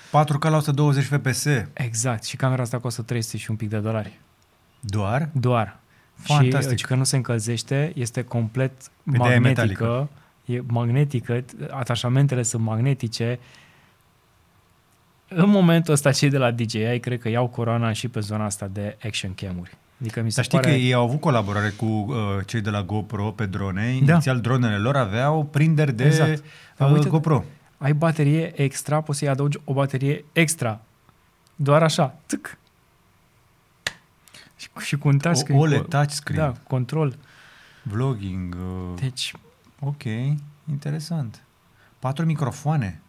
4K 0.08 0.40
la 0.40 0.56
120 0.56 1.04
fps. 1.04 1.46
Exact, 1.72 2.24
și 2.24 2.36
camera 2.36 2.62
asta 2.62 2.78
costă 2.78 3.02
300 3.02 3.36
și 3.36 3.50
un 3.50 3.56
pic 3.56 3.68
de 3.68 3.78
dolari. 3.78 4.20
Doar? 4.80 5.28
Doar. 5.32 5.80
Fantastic. 6.14 6.78
Și 6.78 6.84
că 6.84 6.94
nu 6.94 7.04
se 7.04 7.16
încălzește, 7.16 7.92
este 7.94 8.22
complet 8.22 8.72
Pe 9.04 9.16
de-aia 9.16 9.34
e 9.34 9.38
magnetică, 9.38 10.08
e 10.52 10.62
magnetică, 10.66 11.44
atașamentele 11.70 12.42
sunt 12.42 12.62
magnetice. 12.62 13.38
În 15.28 15.48
momentul 15.50 15.92
ăsta 15.92 16.12
cei 16.12 16.30
de 16.30 16.38
la 16.38 16.50
DJI 16.50 16.98
cred 17.00 17.20
că 17.20 17.28
iau 17.28 17.48
coroana 17.48 17.92
și 17.92 18.08
pe 18.08 18.20
zona 18.20 18.44
asta 18.44 18.66
de 18.72 18.96
action 19.04 19.34
cam-uri. 19.34 19.76
Adică 20.00 20.22
mi 20.22 20.30
se 20.30 20.34
Dar 20.36 20.44
știi 20.44 20.58
pare... 20.58 20.70
că 20.70 20.76
ei 20.76 20.92
au 20.92 21.02
avut 21.02 21.20
colaborare 21.20 21.68
cu 21.68 21.84
uh, 21.84 22.14
cei 22.46 22.60
de 22.60 22.70
la 22.70 22.82
GoPro 22.82 23.30
pe 23.30 23.46
drone. 23.46 23.82
Da. 24.04 24.12
Inițial 24.12 24.40
dronele 24.40 24.76
lor 24.78 24.96
aveau 24.96 25.44
prinderi 25.44 25.92
de 25.92 26.04
Exact. 26.04 26.44
Dar 26.76 26.90
uh, 26.90 26.96
uite- 26.96 27.08
GoPro. 27.08 27.44
Ai 27.78 27.92
baterie 27.92 28.62
extra, 28.62 29.00
poți 29.00 29.18
să-i 29.18 29.28
adaugi 29.28 29.58
o 29.64 29.72
baterie 29.72 30.24
extra. 30.32 30.80
Doar 31.56 31.82
așa, 31.82 32.14
țâc. 32.28 32.58
Și, 34.56 34.68
și 34.78 34.96
cu 34.96 35.08
un 35.08 35.18
touchscreen. 35.18 35.58
O- 35.58 35.62
OLED 35.62 35.80
cu- 35.80 35.88
touchscreen. 35.88 36.40
Da, 36.40 36.52
control. 36.68 37.16
Vlogging. 37.82 38.54
Uh, 38.60 39.00
Deci, 39.00 39.32
Ok, 39.84 40.02
interesant. 40.70 41.42
Patru 41.98 42.24
microfoane. 42.24 43.00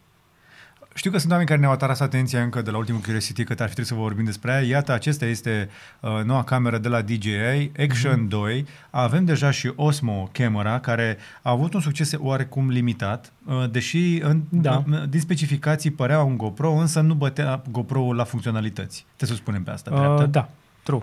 Știu 0.96 1.10
că 1.10 1.18
sunt 1.18 1.30
oameni 1.30 1.48
care 1.48 1.60
ne-au 1.60 1.72
atras 1.72 2.00
atenția 2.00 2.42
încă 2.42 2.62
de 2.62 2.70
la 2.70 2.76
ultimul 2.76 3.00
Curiosity 3.00 3.44
că 3.44 3.50
ar 3.52 3.56
fi 3.58 3.64
trebuit 3.64 3.86
să 3.86 3.94
vă 3.94 4.00
vorbim 4.00 4.24
despre 4.24 4.50
ea. 4.52 4.60
Iată, 4.60 4.92
acesta 4.92 5.24
este 5.26 5.68
uh, 6.00 6.20
noua 6.24 6.44
cameră 6.44 6.78
de 6.78 6.88
la 6.88 7.02
DJI, 7.02 7.70
Action 7.78 8.18
Mhm. 8.20 8.28
2. 8.28 8.66
Avem 8.90 9.24
deja 9.24 9.50
și 9.50 9.72
Osmo 9.76 10.28
camera, 10.32 10.80
care 10.80 11.16
a 11.42 11.50
avut 11.50 11.74
un 11.74 11.80
succes 11.80 12.12
oarecum 12.18 12.68
limitat, 12.70 13.32
uh, 13.46 13.70
deși 13.70 14.18
în, 14.22 14.42
Da. 14.48 14.84
uh, 14.90 15.02
din 15.08 15.20
specificații 15.20 15.90
părea 15.90 16.22
un 16.22 16.36
GoPro, 16.36 16.72
însă 16.72 17.00
nu 17.00 17.14
bătea 17.14 17.62
GoPro-ul 17.70 18.16
la 18.16 18.24
funcționalități. 18.24 19.04
Trebuie 19.16 19.36
să 19.38 19.42
spunem 19.42 19.62
pe 19.62 19.70
asta, 19.70 19.90
dreaptă. 19.90 20.22
uh, 20.22 20.30
da, 20.30 20.48
true. 20.82 21.02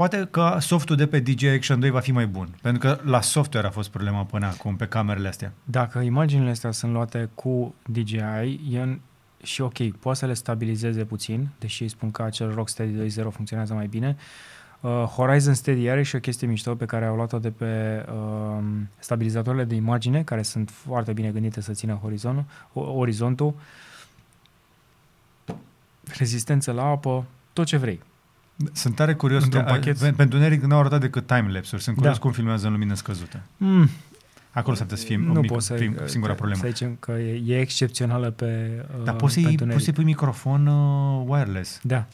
Poate 0.00 0.28
că 0.30 0.56
softul 0.60 0.96
de 0.96 1.06
pe 1.06 1.18
DJI 1.18 1.46
Action 1.46 1.80
2 1.80 1.90
va 1.90 2.00
fi 2.00 2.12
mai 2.12 2.26
bun, 2.26 2.48
pentru 2.62 2.80
că 2.80 3.00
la 3.04 3.20
software 3.20 3.66
a 3.66 3.70
fost 3.70 3.90
problema 3.90 4.24
până 4.24 4.46
acum 4.46 4.76
pe 4.76 4.86
camerele 4.86 5.28
astea. 5.28 5.52
Dacă 5.64 5.98
imaginile 5.98 6.50
astea 6.50 6.70
sunt 6.70 6.92
luate 6.92 7.28
cu 7.34 7.74
DJI, 7.86 8.60
e 8.70 8.80
în, 8.80 9.00
și 9.42 9.60
ok, 9.60 9.90
poate 9.90 10.18
să 10.18 10.26
le 10.26 10.34
stabilizeze 10.34 11.04
puțin, 11.04 11.48
deși 11.58 11.82
îi 11.82 11.88
spun 11.88 12.10
că 12.10 12.22
acel 12.22 12.54
Rocksteady 12.54 13.20
2.0 13.22 13.28
funcționează 13.30 13.74
mai 13.74 13.86
bine. 13.86 14.16
Uh, 14.80 14.90
Horizon 14.90 15.54
Steady 15.54 15.88
are 15.88 16.02
și 16.02 16.16
o 16.16 16.18
chestie 16.18 16.46
mișto 16.46 16.74
pe 16.74 16.84
care 16.84 17.04
au 17.04 17.14
luat-o 17.16 17.38
de 17.38 17.50
pe 17.50 18.04
uh, 18.12 18.64
stabilizatoarele 18.98 19.64
de 19.64 19.74
imagine, 19.74 20.22
care 20.22 20.42
sunt 20.42 20.70
foarte 20.70 21.12
bine 21.12 21.30
gândite 21.30 21.60
să 21.60 21.72
țină 21.72 21.94
horizontul, 22.02 22.44
o- 22.72 22.92
orizontul, 22.92 23.54
rezistență 26.18 26.72
la 26.72 26.84
apă, 26.84 27.24
tot 27.52 27.66
ce 27.66 27.76
vrei. 27.76 28.00
Sunt 28.72 28.94
tare 28.94 29.14
curios. 29.14 29.42
Într-un 29.44 29.64
de- 29.64 29.70
pachet. 29.70 29.98
pe- 29.98 30.12
Pentru 30.16 30.38
Neric 30.38 30.62
n-au 30.62 30.78
arătat 30.80 31.00
decât 31.00 31.26
timelapse-uri. 31.26 31.82
Sunt 31.84 31.96
curios 31.96 32.14
Da. 32.14 32.20
cum 32.20 32.32
filmează 32.32 32.66
în 32.66 32.72
lumină 32.72 32.94
scăzută. 32.94 33.40
Mm, 33.56 33.88
Acolo 34.52 34.74
s-ar 34.76 34.86
putea 34.86 34.98
să 35.00 35.06
fie 35.06 35.16
nu 35.16 35.30
o 35.36 35.40
mică, 35.40 35.52
pot 35.52 35.62
să, 35.62 35.74
prim, 35.74 35.96
singura 36.04 36.32
problemă. 36.34 36.60
Să 36.62 36.68
zicem 36.68 36.96
că 37.00 37.12
e, 37.12 37.42
e 37.46 37.60
excepțională 37.60 38.30
pe 38.30 38.70
uh, 38.98 39.04
Dar 39.04 39.14
poți 39.14 39.32
să-i, 39.32 39.42
pe 39.42 39.48
poți 39.48 39.60
întuneric. 39.62 39.84
să-i 39.84 39.92
pui 39.92 40.04
microfon 40.04 40.66
uh, 40.66 41.24
wireless. 41.26 41.80
Da. 41.82 42.06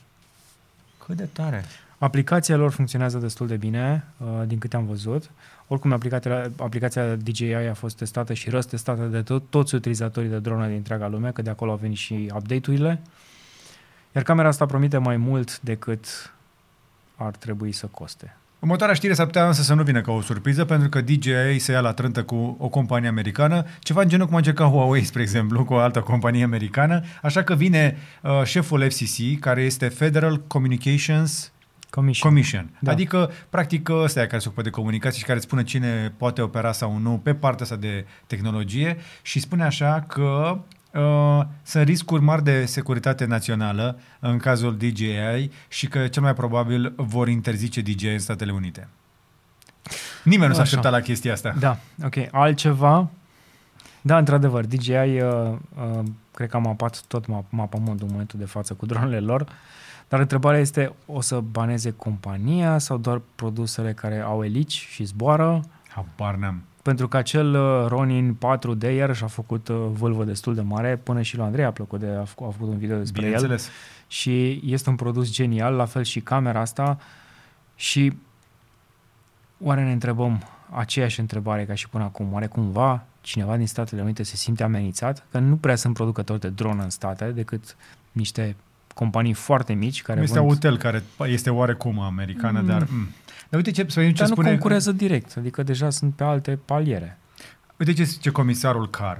Cât 1.06 1.16
de 1.16 1.28
tare. 1.32 1.64
Aplicația 1.98 2.56
lor 2.56 2.70
funcționează 2.70 3.18
destul 3.18 3.46
de 3.46 3.56
bine, 3.56 4.04
uh, 4.18 4.26
din 4.46 4.58
câte 4.58 4.76
am 4.76 4.86
văzut. 4.86 5.30
Oricum, 5.66 5.92
aplicația, 5.92 6.50
aplicația 6.56 7.14
DJI 7.14 7.52
a 7.54 7.74
fost 7.74 7.96
testată 7.96 8.32
și 8.34 8.50
răstestată 8.50 9.02
de 9.04 9.22
tot, 9.22 9.42
toți 9.50 9.74
utilizatorii 9.74 10.28
de 10.28 10.38
drone 10.38 10.66
din 10.66 10.76
întreaga 10.76 11.08
lume, 11.08 11.30
că 11.30 11.42
de 11.42 11.50
acolo 11.50 11.70
au 11.70 11.76
venit 11.76 11.96
și 11.96 12.30
update-urile. 12.34 13.00
Iar 14.14 14.24
camera 14.24 14.48
asta 14.48 14.66
promite 14.66 14.98
mai 14.98 15.16
mult 15.16 15.60
decât 15.60 16.06
ar 17.16 17.36
trebui 17.36 17.72
să 17.72 17.86
coste. 17.86 18.36
Următoarea 18.58 18.94
știre 18.94 19.14
s-ar 19.14 19.26
putea 19.26 19.46
însă 19.46 19.62
să 19.62 19.74
nu 19.74 19.82
vină 19.82 20.00
ca 20.00 20.12
o 20.12 20.20
surpriză, 20.20 20.64
pentru 20.64 20.88
că 20.88 21.00
DJI 21.00 21.58
se 21.58 21.72
ia 21.72 21.80
la 21.80 21.92
trântă 21.92 22.22
cu 22.22 22.56
o 22.58 22.68
companie 22.68 23.08
americană, 23.08 23.64
ceva 23.80 24.02
în 24.02 24.08
genul 24.08 24.26
cum 24.26 24.34
a 24.34 24.38
încercat 24.38 24.70
Huawei, 24.70 25.04
spre 25.04 25.22
exemplu, 25.22 25.64
cu 25.64 25.74
o 25.74 25.78
altă 25.78 26.00
companie 26.00 26.44
americană, 26.44 27.02
așa 27.22 27.42
că 27.42 27.54
vine 27.54 27.96
uh, 28.22 28.42
șeful 28.44 28.90
FCC, 28.90 29.38
care 29.40 29.62
este 29.62 29.88
Federal 29.88 30.42
Communications 30.46 31.52
Commission. 31.90 32.30
Commission. 32.30 32.68
Da. 32.72 32.78
Da. 32.80 32.90
Adică, 32.90 33.30
practic, 33.50 33.88
ăsta 33.88 34.22
e 34.22 34.26
care 34.26 34.40
se 34.40 34.46
ocupă 34.46 34.62
de 34.62 34.70
comunicații 34.70 35.18
și 35.18 35.24
care 35.24 35.36
îți 35.36 35.46
spune 35.46 35.62
cine 35.62 36.14
poate 36.16 36.42
opera 36.42 36.72
sau 36.72 36.98
nu 36.98 37.20
pe 37.22 37.34
partea 37.34 37.64
asta 37.64 37.76
de 37.76 38.06
tehnologie 38.26 38.96
și 39.22 39.40
spune 39.40 39.64
așa 39.64 40.04
că 40.08 40.22
uh, 40.52 40.58
sunt 41.62 41.86
riscuri 41.86 42.22
mari 42.22 42.44
de 42.44 42.64
securitate 42.64 43.24
națională 43.24 43.98
în 44.20 44.38
cazul 44.38 44.76
DJI 44.76 45.50
și 45.68 45.88
că 45.88 46.08
cel 46.08 46.22
mai 46.22 46.34
probabil 46.34 46.92
vor 46.96 47.28
interzice 47.28 47.80
DJI 47.80 48.08
în 48.08 48.18
Statele 48.18 48.52
Unite. 48.52 48.88
Nimeni 50.24 50.48
nu 50.48 50.54
s-a 50.54 50.60
Așa. 50.60 50.68
așteptat 50.68 50.92
la 50.92 51.00
chestia 51.00 51.32
asta. 51.32 51.54
Da, 51.58 51.78
ok. 52.04 52.14
Altceva? 52.30 53.08
Da, 54.00 54.18
într-adevăr, 54.18 54.64
DJI 54.64 54.92
uh, 54.92 55.10
uh, 55.20 56.02
cred 56.34 56.48
că 56.48 56.56
am 56.56 56.62
mapat 56.62 57.02
tot 57.08 57.26
map, 57.26 57.44
mapamondul 57.48 58.06
în 58.06 58.12
momentul 58.12 58.38
de 58.38 58.44
față 58.44 58.74
cu 58.74 58.86
dronele 58.86 59.20
lor, 59.20 59.46
dar 60.08 60.20
întrebarea 60.20 60.60
este, 60.60 60.92
o 61.06 61.20
să 61.20 61.40
baneze 61.40 61.90
compania 61.90 62.78
sau 62.78 62.96
doar 62.96 63.20
produsele 63.34 63.92
care 63.92 64.20
au 64.20 64.44
elici 64.44 64.86
și 64.90 65.04
zboară? 65.04 65.60
Habar 65.88 66.34
n-am. 66.34 66.62
Pentru 66.86 67.08
că 67.08 67.16
acel 67.16 67.54
uh, 67.54 67.86
Ronin 67.88 68.36
4D 68.36 68.94
iarăși 68.94 69.24
a 69.24 69.26
făcut 69.26 69.68
uh, 69.68 69.76
vâlvă 69.92 70.24
destul 70.24 70.54
de 70.54 70.60
mare, 70.60 70.96
până 70.96 71.22
și 71.22 71.36
lui 71.36 71.44
Andrei 71.44 71.64
a 71.64 71.70
plăcut 71.70 72.00
de 72.00 72.06
a 72.06 72.24
făcut, 72.24 72.46
a 72.46 72.50
făcut 72.50 72.68
un 72.68 72.78
video 72.78 72.98
despre 72.98 73.22
el. 73.22 73.32
Bineînțeles. 73.32 73.70
Și 74.06 74.60
este 74.64 74.90
un 74.90 74.96
produs 74.96 75.32
genial, 75.32 75.74
la 75.74 75.84
fel 75.84 76.02
și 76.02 76.20
camera 76.20 76.60
asta. 76.60 76.98
Și 77.74 78.12
oare 79.60 79.84
ne 79.84 79.92
întrebăm 79.92 80.42
aceeași 80.70 81.20
întrebare 81.20 81.64
ca 81.64 81.74
și 81.74 81.88
până 81.88 82.04
acum, 82.04 82.32
oare 82.32 82.46
cumva 82.46 83.04
cineva 83.20 83.56
din 83.56 83.66
Statele 83.66 84.02
Unite 84.02 84.22
se 84.22 84.36
simte 84.36 84.62
amenințat? 84.62 85.26
Că 85.30 85.38
nu 85.38 85.56
prea 85.56 85.76
sunt 85.76 85.94
producători 85.94 86.40
de 86.40 86.48
dronă 86.48 86.82
în 86.82 86.90
state, 86.90 87.30
decât 87.30 87.76
niște 88.12 88.56
companii 88.96 89.32
foarte 89.32 89.72
mici 89.72 90.02
care 90.02 90.20
Este 90.20 90.38
vând... 90.38 90.50
Autel, 90.50 90.76
care 90.76 91.02
este 91.26 91.50
oarecum 91.50 92.00
americană, 92.00 92.60
Mm. 92.60 92.66
dar... 92.66 92.86
Mm. 92.90 93.08
Dar 93.48 93.60
uite 93.60 93.70
ce, 93.70 93.86
să 93.88 93.98
vedem 94.00 94.14
ce 94.14 94.18
Dar 94.18 94.28
nu 94.28 94.34
spune... 94.34 94.48
concurează 94.48 94.92
direct, 94.92 95.36
adică 95.36 95.62
deja 95.62 95.90
sunt 95.90 96.14
pe 96.14 96.24
alte 96.24 96.58
paliere. 96.64 97.18
Uite 97.76 97.92
ce 97.92 98.02
zice 98.02 98.30
comisarul 98.30 98.90
Carr. 98.90 99.18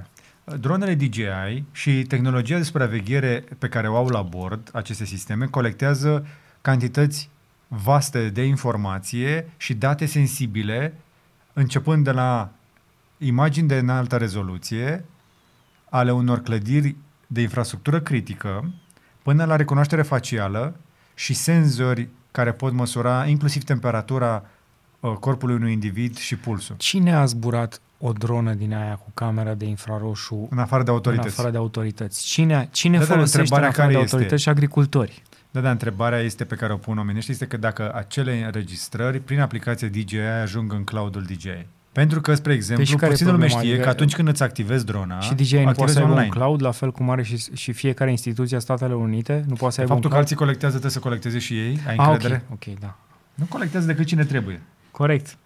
Dronele 0.59 0.95
DJI 0.95 1.63
și 1.71 2.01
tehnologia 2.03 2.57
de 2.57 2.63
supraveghere 2.63 3.43
pe 3.59 3.67
care 3.67 3.87
o 3.87 3.95
au 3.95 4.07
la 4.07 4.21
bord, 4.21 4.69
aceste 4.73 5.05
sisteme, 5.05 5.45
colectează 5.45 6.27
cantități 6.61 7.29
vaste 7.67 8.29
de 8.29 8.43
informație 8.43 9.49
și 9.57 9.73
date 9.73 10.05
sensibile, 10.05 10.93
începând 11.53 12.03
de 12.03 12.11
la 12.11 12.49
imagini 13.17 13.67
de 13.67 13.75
înaltă 13.77 14.15
rezoluție 14.17 15.05
ale 15.89 16.11
unor 16.11 16.41
clădiri 16.41 16.95
de 17.27 17.41
infrastructură 17.41 17.99
critică, 18.01 18.71
până 19.27 19.45
la 19.45 19.55
recunoaștere 19.55 20.01
facială 20.01 20.75
și 21.13 21.33
senzori 21.33 22.07
care 22.31 22.51
pot 22.51 22.73
măsura 22.73 23.25
inclusiv 23.25 23.63
temperatura 23.63 24.43
uh, 24.99 25.11
corpului 25.19 25.55
unui 25.55 25.71
individ 25.71 26.17
și 26.17 26.35
pulsul. 26.35 26.75
Cine 26.77 27.15
a 27.15 27.25
zburat 27.25 27.81
o 27.97 28.11
dronă 28.11 28.53
din 28.53 28.73
aia 28.73 28.93
cu 28.95 29.11
camera 29.13 29.53
de 29.53 29.65
infraroșu 29.65 30.47
În 30.51 30.57
afară 30.59 30.83
de 30.83 30.91
autorități. 30.91 31.27
în 31.27 31.33
afară 31.33 31.49
de 31.49 31.57
autorități? 31.57 32.25
Cine, 32.25 32.69
cine 32.71 32.97
Da, 32.97 33.05
da, 33.05 33.13
folosește 33.13 33.37
în 33.37 33.43
întrebarea 33.43 33.69
afară 33.69 33.87
de 33.87 33.93
care 33.93 34.03
este? 34.03 34.15
autorități 34.15 34.43
și 34.43 34.49
agricultori? 34.49 35.23
Da, 35.51 35.59
da, 35.59 35.71
întrebarea 35.71 36.19
este 36.19 36.43
pe 36.45 36.55
care 36.55 36.73
o 36.73 36.77
pun 36.77 36.97
omenești 36.97 37.31
este 37.31 37.47
că 37.47 37.57
dacă 37.57 37.93
acele 37.93 38.43
înregistrări 38.45 39.19
prin 39.19 39.39
aplicația 39.39 39.87
DJI 39.87 40.17
ajung 40.17 40.73
în 40.73 40.83
cloudul 40.83 41.21
DJI. 41.23 41.65
Pentru 41.91 42.21
că, 42.21 42.33
spre 42.35 42.53
exemplu, 42.53 42.85
Deci 42.85 42.95
care 42.95 43.05
e 43.05 43.09
puțin 43.09 43.25
lume 43.25 43.37
problema? 43.37 43.59
știe 43.61 43.71
Adică- 43.73 43.83
că 43.87 43.93
atunci 43.93 44.15
când 44.15 44.27
îți 44.27 44.43
activezi 44.43 44.85
drona, 44.85 45.19
și 45.19 45.33
DJI 45.33 45.55
nu 45.55 45.61
poate 45.63 45.69
activezi 45.69 45.93
să 45.93 45.99
aibă 45.99 46.11
online. 46.11 46.29
un 46.33 46.39
cloud 46.39 46.61
la 46.61 46.71
fel 46.71 46.91
cum 46.91 47.09
are 47.09 47.23
și, 47.23 47.37
și 47.55 47.71
fiecare 47.71 48.09
instituție 48.09 48.57
a 48.57 48.59
Statele 48.59 48.93
Unite? 48.93 49.43
Nu 49.47 49.53
poate 49.55 49.73
să 49.73 49.81
aibă 49.81 49.93
Faptul 49.93 49.95
un 49.95 50.01
că 50.01 50.07
cloud? 50.07 50.17
alții 50.17 50.35
colectează 50.35 50.73
trebuie 50.73 50.91
să 50.91 50.99
colecteze 50.99 51.39
și 51.39 51.59
ei, 51.59 51.79
ai 51.87 51.95
ah, 51.95 52.07
încredere? 52.09 52.43
ok, 52.51 52.65
ok, 52.67 52.79
da. 52.79 52.95
Nu 53.35 53.45
colectează 53.49 53.85
decât 53.87 54.05
cine 54.05 54.23
trebuie. 54.25 54.61
Corect. 54.91 55.37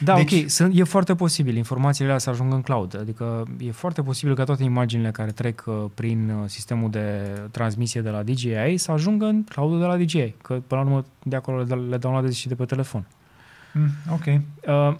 Da, 0.00 0.14
Deci- 0.14 0.42
ok, 0.42 0.50
sunt, 0.50 0.78
e 0.78 0.82
foarte 0.84 1.14
posibil 1.14 1.56
informațiile 1.56 2.06
alea 2.06 2.18
să 2.20 2.30
ajungă 2.30 2.54
în 2.54 2.62
cloud. 2.62 2.98
Adică 3.00 3.44
e 3.58 3.70
foarte 3.70 4.02
posibil 4.02 4.34
ca 4.34 4.44
toate 4.44 4.62
imaginile 4.64 5.10
care 5.10 5.30
trec 5.30 5.62
uh, 5.66 5.84
prin 5.94 6.30
uh, 6.30 6.48
sistemul 6.48 6.90
de 6.90 7.08
transmisie 7.50 8.00
de 8.00 8.08
la 8.10 8.22
DJI 8.22 8.76
să 8.76 8.92
ajungă 8.92 9.26
în 9.26 9.44
cloudul 9.44 9.78
de 9.78 9.84
la 9.84 9.96
DJI. 9.96 10.34
Că 10.42 10.54
până 10.66 10.80
la 10.80 10.86
urmă 10.86 11.04
de 11.22 11.36
acolo 11.36 11.62
le, 11.62 11.74
le 11.74 11.96
downloadezi 11.96 12.38
și 12.38 12.48
de 12.48 12.54
pe 12.54 12.64
telefon. 12.64 13.06
Mm, 13.72 13.88
ok. 14.12 14.24
Uh, 14.90 14.96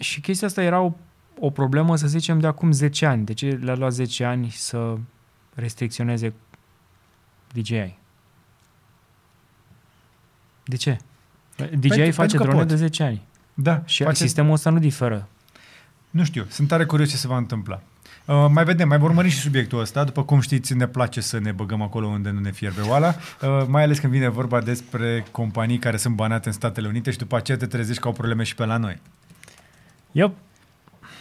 și 0.00 0.20
chestia 0.20 0.46
asta 0.46 0.62
era 0.62 0.80
o, 0.80 0.92
o 1.38 1.50
problemă, 1.50 1.96
să 1.96 2.06
zicem, 2.06 2.38
de 2.38 2.46
acum 2.46 2.72
10 2.72 3.06
ani. 3.06 3.24
De 3.24 3.32
ce 3.32 3.48
le-a 3.62 3.74
luat 3.74 3.92
10 3.92 4.24
ani 4.24 4.50
să 4.50 4.96
restricționeze 5.54 6.32
DJI? 7.52 7.98
De 10.64 10.76
ce? 10.76 10.98
DJI 11.56 11.88
Pentru- 11.88 11.96
face 12.04 12.12
pentru 12.14 12.36
că 12.36 12.42
drone 12.42 12.58
pot. 12.58 12.68
de 12.68 12.76
10 12.76 13.02
ani. 13.02 13.22
Da, 13.54 13.82
Și 13.84 14.02
face- 14.02 14.22
sistemul 14.22 14.52
ăsta 14.52 14.70
nu 14.70 14.78
diferă. 14.78 15.28
Nu 16.10 16.24
știu, 16.24 16.46
sunt 16.48 16.68
tare 16.68 16.84
curios 16.84 17.08
ce 17.10 17.16
se 17.16 17.26
va 17.28 17.36
întâmpla. 17.36 17.82
Uh, 18.26 18.46
mai 18.50 18.64
vedem, 18.64 18.88
mai 18.88 18.98
vom 18.98 19.08
urmări 19.08 19.28
și 19.28 19.38
subiectul 19.38 19.80
ăsta. 19.80 20.04
După 20.04 20.24
cum 20.24 20.40
știți, 20.40 20.74
ne 20.74 20.86
place 20.86 21.20
să 21.20 21.38
ne 21.38 21.52
băgăm 21.52 21.82
acolo 21.82 22.06
unde 22.06 22.30
nu 22.30 22.40
ne 22.40 22.50
fierbe 22.52 22.80
oala, 22.80 23.08
uh, 23.42 23.64
mai 23.68 23.82
ales 23.82 23.98
când 23.98 24.12
vine 24.12 24.28
vorba 24.28 24.60
despre 24.60 25.24
companii 25.30 25.78
care 25.78 25.96
sunt 25.96 26.14
banate 26.14 26.48
în 26.48 26.54
Statele 26.54 26.88
Unite 26.88 27.10
și 27.10 27.18
după 27.18 27.36
aceea 27.36 27.56
te 27.58 27.66
trezești 27.66 28.00
că 28.02 28.08
au 28.08 28.14
probleme 28.14 28.42
și 28.42 28.54
pe 28.54 28.64
la 28.64 28.76
noi. 28.76 29.00
Yep. 30.12 30.30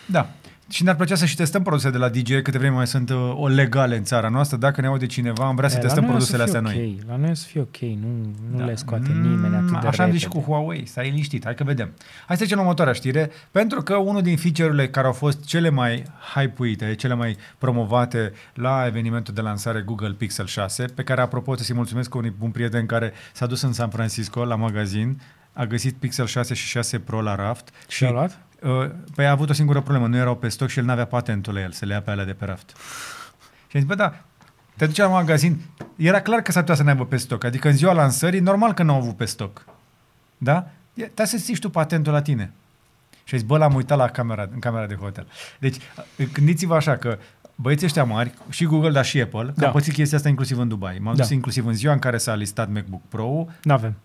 Da. 0.06 0.30
Și 0.72 0.84
ne-ar 0.84 0.96
plăcea 0.96 1.16
să 1.16 1.26
și 1.26 1.36
testăm 1.36 1.64
produse 1.64 1.90
de 1.90 1.98
la 1.98 2.10
DJ, 2.10 2.42
câte 2.42 2.58
vreme 2.58 2.76
mai 2.76 2.88
sunt 2.88 3.10
uh, 3.10 3.34
o 3.36 3.48
legale 3.48 3.98
în 3.98 4.04
țara 4.04 4.30
noastră. 4.30 4.58
Dacă 4.58 4.82
ne 4.82 4.88
aude 4.88 5.06
cineva, 5.06 5.46
am 5.46 5.56
vrea 5.56 5.70
să 5.70 5.78
E, 5.78 5.80
testăm 5.80 6.04
la 6.04 6.10
noi 6.10 6.18
o 6.18 6.20
să 6.20 6.32
produsele 6.38 6.60
fie 6.60 6.68
astea 6.70 6.90
ok. 6.90 6.96
noi. 6.96 7.04
La 7.16 7.22
noi 7.22 7.30
o 7.30 7.34
să 7.34 7.46
fie 7.48 7.62
ok, 7.62 7.78
nu, 7.80 8.08
nu 8.52 8.58
Da. 8.58 8.66
le 8.66 8.76
scoate 8.76 9.10
nimeni 9.22 9.56
atât 9.56 9.70
de 9.70 9.76
Așa 9.76 9.86
am 9.88 9.92
repede. 9.92 10.12
zis 10.12 10.20
și 10.22 10.28
cu 10.28 10.40
Huawei, 10.40 10.86
stai 10.86 11.10
liniștit, 11.10 11.44
hai 11.44 11.56
că 11.56 11.64
vedem. 11.64 11.92
Hai 12.26 12.36
să 12.36 12.36
trecem 12.36 12.56
la 12.58 12.62
următoarea 12.64 12.94
știre, 12.94 13.32
pentru 13.52 13.82
că 13.82 13.96
unul 13.96 14.22
din 14.22 14.38
feature-urile 14.38 14.88
care 14.90 15.08
au 15.08 15.14
fost 15.14 15.46
cele 15.46 15.70
mai 15.70 16.04
hype-uite, 16.34 16.96
cele 16.96 17.14
mai 17.14 17.38
promovate 17.58 18.32
la 18.54 18.84
evenimentul 18.88 19.34
de 19.34 19.42
lansare 19.42 19.82
Google 19.82 20.12
Pixel 20.18 20.46
6, 20.46 20.84
pe 20.86 21.04
care, 21.04 21.22
apropo, 21.22 21.44
trebuie 21.46 21.66
să-i 21.66 21.76
mulțumesc 21.76 22.16
unui 22.16 22.34
un 22.40 22.50
prieten 22.52 22.86
care 22.86 23.14
s-a 23.34 23.46
dus 23.46 23.62
în 23.62 23.74
San 23.74 23.90
Francisco 23.90 24.46
la 24.46 24.56
magazin, 24.56 25.22
a 25.54 25.66
găsit 25.66 25.96
Pixel 25.96 26.26
6 26.26 26.54
și 26.54 26.66
6 26.68 27.00
Pro 27.00 27.22
la 27.22 27.36
raft 27.36 27.70
Și 27.88 28.06
a 28.06 28.12
luat? 28.12 28.40
Uh, 28.64 28.90
Păi 29.16 29.26
a 29.26 29.32
avut 29.32 29.50
o 29.50 29.54
singură 29.54 29.82
problemă, 29.82 30.08
nu 30.08 30.16
erau 30.18 30.36
pe 30.36 30.48
stoc 30.50 30.68
și 30.70 30.80
el 30.80 30.86
n-avea 30.86 31.06
patentul 31.06 31.54
la 31.54 31.62
el, 31.62 31.72
să 31.72 31.86
le 31.86 31.94
ia 31.94 32.02
pe 32.02 32.12
alea 32.12 32.26
de 32.26 32.34
pe 32.34 32.46
raft. 32.46 32.70
Și 33.68 33.76
am 33.76 33.80
zis, 33.80 33.84
bă, 33.84 33.96
da, 33.96 34.14
te 34.76 34.86
duci 34.86 34.98
la 34.98 35.08
magazin, 35.08 35.60
era 35.96 36.22
clar 36.22 36.40
că 36.42 36.52
s-ar 36.52 36.62
putea 36.62 36.76
să 36.78 36.84
n-aibă 36.84 37.06
pe 37.06 37.18
stoc, 37.18 37.44
adică 37.44 37.68
în 37.70 37.76
ziua 37.76 37.94
lansării, 37.94 38.40
normal 38.40 38.74
că 38.74 38.84
n-au 38.84 38.96
avut 38.96 39.18
pe 39.18 39.26
stoc. 39.26 39.66
Da? 40.38 40.68
E- 40.94 41.04
Trebuie 41.04 41.28
să 41.28 41.38
ții 41.38 41.58
tu 41.58 41.70
patentul 41.70 42.14
la 42.14 42.22
tine. 42.22 42.52
Și 43.24 43.34
ai 43.34 43.40
zis, 43.40 43.48
bă, 43.50 43.58
l-am 43.58 43.74
uitat 43.74 43.98
la 43.98 44.08
camera, 44.10 44.48
în 44.54 44.60
camera 44.60 44.86
de 44.86 44.96
hotel. 44.96 45.28
Deci, 45.60 45.76
uh, 46.18 46.28
gândiți-vă 46.34 46.76
așa 46.76 46.96
că 46.98 47.18
băieții 47.56 47.86
ăștia 47.86 48.04
mari, 48.04 48.34
și 48.50 48.66
Google, 48.66 48.92
dar 48.92 49.06
și 49.06 49.22
Apple, 49.22 49.44
da. 49.44 49.52
Da. 49.56 49.66
au 49.66 49.72
pățit 49.72 49.94
chestia 49.94 50.18
asta 50.18 50.30
inclusiv 50.30 50.58
în 50.60 50.68
Dubai. 50.68 50.98
M-am 51.02 51.16
Da. 51.16 51.22
dus 51.22 51.32
inclusiv 51.32 51.66
în 51.66 51.74
ziua 51.74 51.94
în 51.94 52.00
care 52.00 52.18
s-a 52.18 52.36
listat 52.36 52.70
MacBook 52.70 53.02
Pro, 53.10 53.46
N-avem. 53.64 53.96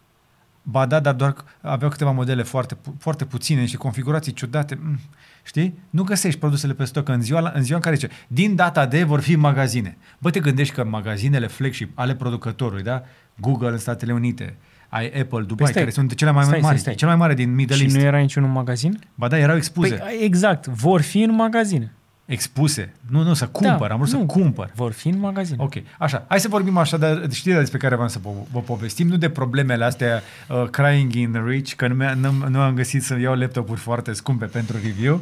Ba 0.66 0.86
da, 0.86 1.00
dar 1.00 1.14
doar 1.14 1.32
că 1.32 1.42
aveau 1.60 1.90
câteva 1.90 2.10
modele 2.10 2.42
foarte, 2.42 2.74
pu- 2.74 2.94
foarte 2.98 3.24
puține 3.24 3.66
și 3.66 3.76
configurații 3.76 4.32
ciudate. 4.32 4.78
Mm, 4.82 4.98
Știi? 5.46 5.78
Nu 5.90 6.02
găsești 6.02 6.38
produsele 6.38 6.72
pe 6.72 6.84
stoc 6.84 7.08
în 7.08 7.20
ziua, 7.22 7.40
la- 7.40 7.52
în 7.54 7.62
ziua 7.62 7.76
în 7.76 7.82
care 7.82 7.94
zice, 7.94 8.10
din 8.28 8.54
data 8.54 8.86
de 8.86 9.02
vor 9.04 9.20
fi 9.20 9.32
în 9.32 9.40
magazine. 9.40 9.96
Bă, 10.18 10.30
te 10.30 10.40
gândești 10.40 10.74
că 10.74 10.84
magazinele 10.84 11.46
flagship 11.46 11.98
ale 11.98 12.14
producătorului, 12.14 12.82
da? 12.82 13.02
Google 13.40 13.68
în 13.68 13.78
Statele 13.78 14.12
Unite, 14.12 14.56
ai 14.88 15.04
Apple, 15.06 15.22
Dubai, 15.40 15.46
Păi 15.56 15.66
stai. 15.66 15.72
care 15.82 15.90
sunt 15.90 16.14
cele 16.14 16.30
mai 16.30 16.44
Stai, 16.44 16.52
mari, 16.60 16.66
stai, 16.66 16.78
stai. 16.78 16.94
cel 16.94 17.08
mai 17.08 17.16
mare 17.16 17.34
din 17.34 17.54
Middle 17.54 17.76
Și 17.76 17.82
East. 17.82 17.96
nu 17.96 18.02
era 18.02 18.18
niciun 18.18 18.50
magazin? 18.50 18.98
Ba 19.14 19.28
da, 19.28 19.38
erau 19.38 19.56
expuse. 19.56 19.94
Păi, 19.94 20.18
exact, 20.20 20.66
vor 20.66 21.00
fi 21.00 21.22
în 21.22 21.34
magazine. 21.34 21.92
Expuse. 22.26 22.92
Nu, 23.10 23.22
nu, 23.22 23.34
să 23.34 23.46
cumpăr, 23.46 23.90
am 23.90 23.96
vrut 23.98 24.10
Da, 24.10 24.16
nu, 24.18 24.26
să 24.26 24.32
cumpăr. 24.32 24.70
Vor 24.74 24.92
fi 24.92 25.08
în 25.08 25.18
magazine. 25.18 25.56
Ok, 25.60 25.72
așa. 25.98 26.24
Hai 26.28 26.40
să 26.40 26.48
vorbim 26.48 26.76
așa 26.76 26.96
de 26.96 27.28
știrea 27.32 27.58
despre 27.58 27.78
care 27.78 27.94
vreau 27.94 28.08
să 28.10 28.18
po- 28.18 28.50
vă 28.52 28.60
povestim, 28.60 29.06
nu 29.08 29.16
de 29.16 29.28
problemele 29.30 29.84
astea 29.84 30.22
uh, 30.48 30.68
crying 30.70 31.12
in 31.12 31.44
rich, 31.46 31.72
că 31.72 31.88
nu, 31.88 31.94
mi-a- 31.94 32.14
nu, 32.14 32.32
nu 32.48 32.60
am 32.60 32.74
găsit 32.74 33.02
să 33.02 33.18
iau 33.18 33.34
laptopuri 33.34 33.80
foarte 33.80 34.12
scumpe 34.12 34.44
pentru 34.44 34.76
review, 34.82 35.20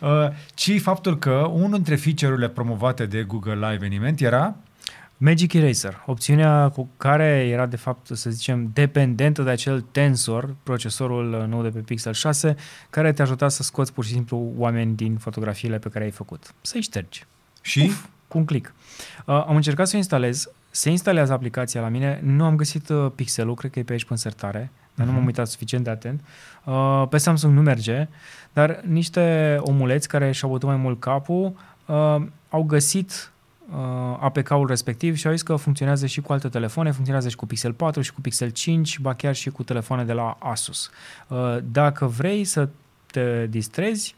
uh, 0.00 0.08
ci 0.54 0.80
faptul 0.80 1.18
că 1.18 1.30
unul 1.52 1.70
dintre 1.74 1.96
feature-urile 1.96 2.48
promovate 2.48 3.06
de 3.06 3.22
Google 3.22 3.54
la 3.54 3.72
eveniment 3.72 4.20
era 4.20 4.54
Magic 5.16 5.52
Eraser, 5.52 6.02
opțiunea 6.06 6.68
cu 6.68 6.88
care 6.96 7.24
era 7.50 7.66
de 7.66 7.76
fapt, 7.76 8.06
să 8.12 8.30
zicem, 8.30 8.70
dependentă 8.72 9.42
de 9.42 9.50
acel 9.50 9.80
Tensor, 9.80 10.54
procesorul 10.62 11.46
nou 11.48 11.62
de 11.62 11.68
pe 11.68 11.78
Pixel 11.78 12.12
6, 12.12 12.56
care 12.90 13.12
te 13.12 13.22
ajuta 13.22 13.48
să 13.48 13.62
scoți 13.62 13.92
pur 13.92 14.04
și 14.04 14.12
simplu 14.12 14.52
oameni 14.56 14.94
din 14.94 15.16
fotografiile 15.16 15.78
pe 15.78 15.88
care 15.88 16.04
ai 16.04 16.10
făcut. 16.10 16.54
Să-i 16.60 16.80
ștergi. 16.80 17.24
și 17.60 17.80
Uf, 17.88 18.04
cu 18.28 18.38
un 18.38 18.44
click. 18.44 18.72
Uh, 19.26 19.44
am 19.46 19.56
încercat 19.56 19.86
să 19.86 19.92
o 19.94 19.98
instalez, 19.98 20.48
se 20.70 20.90
instalează 20.90 21.32
aplicația 21.32 21.80
la 21.80 21.88
mine, 21.88 22.20
nu 22.22 22.44
am 22.44 22.56
găsit 22.56 22.88
uh, 22.88 23.10
pixelul, 23.14 23.54
cred 23.54 23.70
că 23.70 23.78
e 23.78 23.82
pe 23.82 23.92
aici 23.92 24.04
pe 24.04 24.14
sertare, 24.14 24.70
dar 24.94 25.06
nu 25.06 25.12
m-am 25.12 25.20
Mhm. 25.20 25.26
uitat 25.28 25.46
suficient 25.46 25.84
de 25.84 25.90
atent. 25.90 26.20
Uh, 26.64 27.04
pe 27.10 27.18
Samsung 27.18 27.54
nu 27.54 27.60
merge, 27.60 28.08
dar 28.52 28.80
niște 28.86 29.56
omuleți 29.60 30.08
care 30.08 30.32
și-au 30.32 30.50
bătut 30.50 30.68
mai 30.68 30.76
mult 30.76 31.00
capul 31.00 31.52
uh, 31.86 32.16
au 32.48 32.62
găsit 32.62 33.32
uh, 33.70 34.16
APK-ul 34.20 34.66
respectiv 34.66 35.16
și 35.16 35.26
au 35.26 35.32
zis 35.32 35.42
că 35.42 35.56
funcționează 35.56 36.06
și 36.06 36.20
cu 36.20 36.32
alte 36.32 36.48
telefoane, 36.48 36.90
funcționează 36.90 37.28
și 37.28 37.36
cu 37.36 37.46
Pixel 37.46 37.72
4 37.72 38.00
și 38.00 38.12
cu 38.12 38.20
Pixel 38.20 38.48
5, 38.50 38.98
ba 38.98 39.14
chiar 39.14 39.34
și 39.34 39.50
cu 39.50 39.62
telefoane 39.62 40.04
de 40.04 40.12
la 40.12 40.36
Asus. 40.40 40.90
Uh, 41.28 41.56
dacă 41.70 42.06
vrei 42.06 42.44
să 42.44 42.68
te 43.06 43.46
distrezi, 43.46 44.14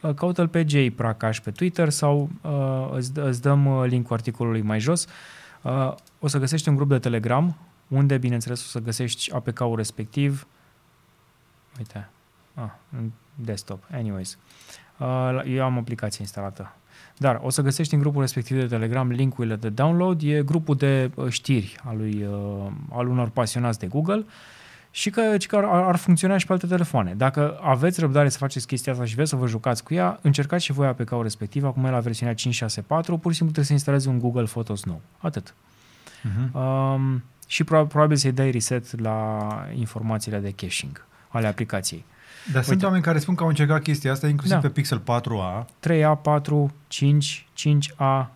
uh, 0.00 0.14
caută-l 0.14 0.48
pe 0.48 0.64
Jay 0.68 0.90
Prakash 0.90 1.40
pe 1.40 1.50
Twitter 1.50 1.88
sau 1.88 2.30
uh, 2.42 2.88
îți, 2.96 3.12
dă- 3.12 3.22
îți 3.22 3.42
dăm 3.42 3.66
uh, 3.66 3.88
linkul 3.88 4.16
articolului 4.16 4.62
mai 4.62 4.80
jos. 4.80 5.06
Uh, 5.62 5.94
o 6.18 6.26
să 6.26 6.38
găsești 6.38 6.68
un 6.68 6.76
grup 6.76 6.88
de 6.88 6.98
Telegram 6.98 7.56
unde, 7.88 8.18
bineînțeles, 8.18 8.64
o 8.64 8.66
să 8.66 8.78
găsești 8.78 9.32
APK-ul 9.32 9.76
respectiv. 9.76 10.46
Uite, 11.78 12.08
ah, 12.54 12.70
în 12.98 13.10
desktop, 13.34 13.84
anyways. 13.92 14.32
Uh, 14.32 14.81
eu 15.46 15.64
am 15.64 15.78
aplicația 15.78 16.18
instalată. 16.20 16.76
Dar 17.16 17.40
o 17.42 17.50
să 17.50 17.62
găsești 17.62 17.94
în 17.94 18.00
grupul 18.00 18.20
respectiv 18.20 18.58
de 18.58 18.66
Telegram 18.66 19.10
linkurile 19.10 19.56
de 19.56 19.68
download. 19.68 20.22
E 20.22 20.42
grupul 20.42 20.76
de 20.76 21.10
uh, 21.14 21.28
știri 21.28 21.76
al, 21.84 21.96
lui, 21.96 22.26
uh, 22.30 22.72
al 22.92 23.08
unor 23.08 23.28
pasionați 23.28 23.78
de 23.78 23.86
Google 23.86 24.24
și 24.90 25.10
că, 25.10 25.38
și 25.38 25.46
că 25.46 25.56
ar, 25.56 25.64
ar 25.64 25.96
funcționa 25.96 26.36
și 26.36 26.46
pe 26.46 26.52
alte 26.52 26.66
telefoane. 26.66 27.14
Dacă 27.14 27.58
aveți 27.62 28.00
răbdare 28.00 28.28
să 28.28 28.38
faceți 28.38 28.66
chestia 28.66 28.92
asta 28.92 29.04
și 29.04 29.14
vreți 29.14 29.30
să 29.30 29.36
vă 29.36 29.46
jucați 29.46 29.84
cu 29.84 29.94
ea, 29.94 30.18
încercați 30.22 30.64
și 30.64 30.72
voi 30.72 30.86
APK-ul 30.86 31.22
respectiv. 31.22 31.64
Acum 31.64 31.84
e 31.84 31.90
la 31.90 32.00
versiunea 32.00 32.34
564, 32.34 33.18
pur 33.18 33.30
și 33.30 33.36
simplu 33.36 33.54
trebuie 33.54 33.64
să 33.64 33.72
instalezi 33.72 34.08
un 34.08 34.18
Google 34.18 34.48
Photos 34.50 34.84
nou. 34.84 35.00
Atât. 35.18 35.54
Uh-huh. 35.54 36.52
Um, 36.52 37.22
și 37.46 37.64
probabil, 37.64 37.90
probabil 37.90 38.16
să-i 38.16 38.32
dai 38.32 38.50
reset 38.50 39.00
la 39.00 39.48
informațiile 39.74 40.38
de 40.38 40.50
caching 40.50 41.06
ale 41.28 41.46
aplicației. 41.46 42.04
Dar 42.52 42.62
sunt 42.62 42.82
oameni 42.82 43.02
care 43.02 43.18
spun 43.18 43.34
că 43.34 43.42
au 43.42 43.48
încercat 43.48 43.82
chestia 43.82 44.12
asta 44.12 44.28
inclusiv 44.28 44.54
Da. 44.54 44.60
pe 44.60 44.68
Pixel 44.68 44.98
4a. 45.00 45.64
3A, 45.88 46.22
4, 46.22 46.72
5, 46.88 47.46
5A. 47.54 48.26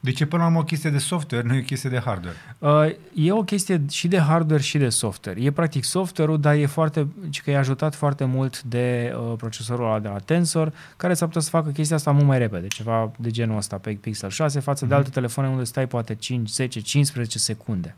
Deci 0.00 0.20
e 0.20 0.26
până 0.26 0.42
la 0.42 0.48
urmă 0.48 0.60
o 0.60 0.64
chestie 0.64 0.90
de 0.90 0.98
software, 0.98 1.46
nu 1.46 1.54
e 1.54 1.58
o 1.58 1.62
chestie 1.62 1.90
de 1.90 1.98
hardware. 2.04 2.36
Uh, 2.58 3.24
e 3.26 3.32
o 3.32 3.42
chestie 3.42 3.82
și 3.90 4.08
de 4.08 4.18
hardware 4.18 4.62
și 4.62 4.78
de 4.78 4.88
software. 4.88 5.40
E 5.42 5.50
practic 5.50 5.84
software-ul, 5.84 6.40
dar 6.40 6.54
e 6.54 6.66
foarte, 6.66 7.06
ci 7.30 7.40
că 7.42 7.50
e 7.50 7.56
ajutat 7.56 7.94
foarte 7.94 8.24
mult 8.24 8.62
de 8.62 9.14
uh, 9.16 9.32
procesorul 9.36 9.84
ăla 9.86 9.98
de 9.98 10.08
la 10.08 10.18
Tensor, 10.18 10.72
care 10.96 11.14
s-ar 11.14 11.26
putea 11.26 11.42
să 11.42 11.50
facă 11.50 11.70
chestia 11.70 11.96
asta 11.96 12.10
mult 12.10 12.26
mai 12.26 12.38
repede, 12.38 12.66
ceva 12.66 13.10
de 13.18 13.30
genul 13.30 13.56
ăsta 13.56 13.76
pe 13.76 13.90
Pixel 13.90 14.30
6, 14.30 14.60
față 14.60 14.80
de 14.84 14.90
Mhm. 14.90 14.96
alte 14.98 15.10
telefoane 15.10 15.48
unde 15.50 15.64
stai 15.64 15.86
poate 15.86 16.14
5, 16.14 16.48
10, 16.48 16.80
15 16.80 17.38
secunde. 17.38 17.96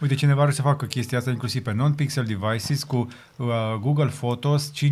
Uite, 0.00 0.14
cineva 0.14 0.42
are 0.42 0.50
să 0.50 0.62
facă 0.62 0.86
chestia 0.86 1.18
asta 1.18 1.30
inclusiv 1.30 1.62
pe 1.62 1.72
non-pixel 1.72 2.24
devices 2.24 2.84
cu 2.84 3.08
uh, 3.36 3.46
Google 3.80 4.06
Photos 4.08 4.72
5.24, 4.72 4.84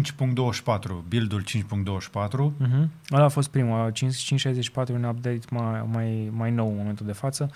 build-ul 1.09 1.45
5.24. 1.45 1.57
Uh-huh. 1.57 2.89
Ăla 3.13 3.25
a 3.25 3.29
fost 3.29 3.49
primul, 3.49 3.91
5, 3.91 4.17
564 4.17 4.95
un 4.95 5.05
update 5.05 5.41
mai, 5.51 5.83
mai, 5.83 6.31
mai 6.33 6.51
nou 6.51 6.69
în 6.69 6.77
momentul 6.77 7.07
de 7.07 7.13
față. 7.13 7.51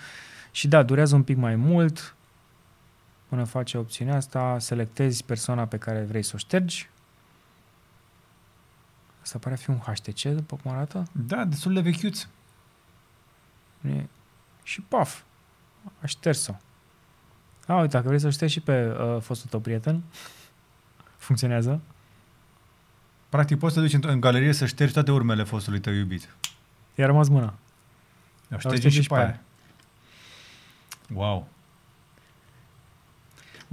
Și 0.51 0.67
da, 0.67 0.83
durează 0.83 1.15
un 1.15 1.23
pic 1.23 1.37
mai 1.37 1.55
mult 1.55 2.15
până 3.27 3.43
face 3.43 3.77
opțiunea 3.77 4.15
asta, 4.15 4.59
selectezi 4.59 5.23
persoana 5.23 5.65
pe 5.65 5.77
care 5.77 6.03
vrei 6.03 6.23
să 6.23 6.31
o 6.35 6.37
ștergi. 6.37 6.89
Asta 9.21 9.37
pare 9.37 9.53
a 9.53 9.57
fi 9.57 9.69
un 9.69 9.77
HTC, 9.77 10.21
după 10.21 10.59
cum 10.63 10.71
arată. 10.71 11.03
Da, 11.11 11.45
destul 11.45 11.73
de 11.73 11.79
vechiuț. 11.79 12.27
E- 13.87 14.07
Și 14.63 14.81
paf, 14.81 15.21
a 16.01 16.05
șters-o. 16.05 16.53
A, 17.71 17.79
uite, 17.79 17.95
dacă 17.95 18.07
vrei 18.07 18.19
să 18.19 18.27
o 18.27 18.29
ștergi 18.29 18.53
și 18.53 18.59
pe 18.59 18.85
uh, 18.85 19.21
fostul 19.21 19.49
tău 19.49 19.59
prieten, 19.59 20.03
funcționează. 21.17 21.81
Practic 23.29 23.59
poți 23.59 23.73
să 23.73 23.79
te 23.79 23.85
duci 23.85 24.03
în, 24.03 24.09
în 24.09 24.19
galerie 24.19 24.53
să 24.53 24.65
ștergi 24.65 24.93
toate 24.93 25.11
urmele 25.11 25.43
fostului 25.43 25.79
tău 25.79 25.93
iubit. 25.93 26.35
I-a 26.95 27.05
rămas 27.05 27.27
mâna. 27.27 27.53
O 28.51 28.55
O 28.55 28.57
ștergi 28.57 28.77
ștergi 28.77 29.01
și 29.01 29.07
pe 29.07 29.15
aia. 29.15 29.39
Wow. 31.13 31.47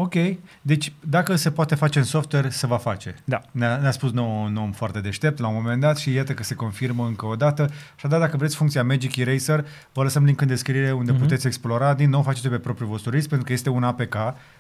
Ok, 0.00 0.14
deci 0.62 0.92
dacă 1.00 1.34
se 1.36 1.50
poate 1.50 1.74
face 1.74 1.98
în 1.98 2.04
software, 2.04 2.48
se 2.48 2.66
va 2.66 2.76
face. 2.76 3.14
Da. 3.24 3.42
Ne-a, 3.50 3.76
ne-a 3.76 3.90
spus 3.90 4.12
nou, 4.12 4.42
un 4.44 4.56
om 4.56 4.72
foarte 4.72 5.00
deștept 5.00 5.38
la 5.38 5.46
un 5.48 5.54
moment 5.54 5.80
dat 5.80 5.96
și 5.98 6.12
iată 6.12 6.34
că 6.34 6.42
se 6.42 6.54
confirmă 6.54 7.06
încă 7.06 7.26
o 7.26 7.36
dată. 7.36 7.70
Așadar, 7.96 8.20
dacă 8.20 8.36
vreți 8.36 8.56
funcția 8.56 8.84
Magic 8.84 9.16
Eraser, 9.16 9.66
vă 9.92 10.02
lăsăm 10.02 10.24
link 10.24 10.40
în 10.40 10.46
descriere 10.46 10.92
unde 10.92 11.12
Mhm. 11.12 11.20
puteți 11.20 11.46
explora. 11.46 11.94
Din 11.94 12.10
nou, 12.10 12.22
faceți 12.22 12.48
pe 12.48 12.58
propriul 12.58 12.88
vostru 12.88 13.10
risc, 13.10 13.28
pentru 13.28 13.46
că 13.46 13.52
este 13.52 13.68
un 13.70 13.82
APK 13.84 14.16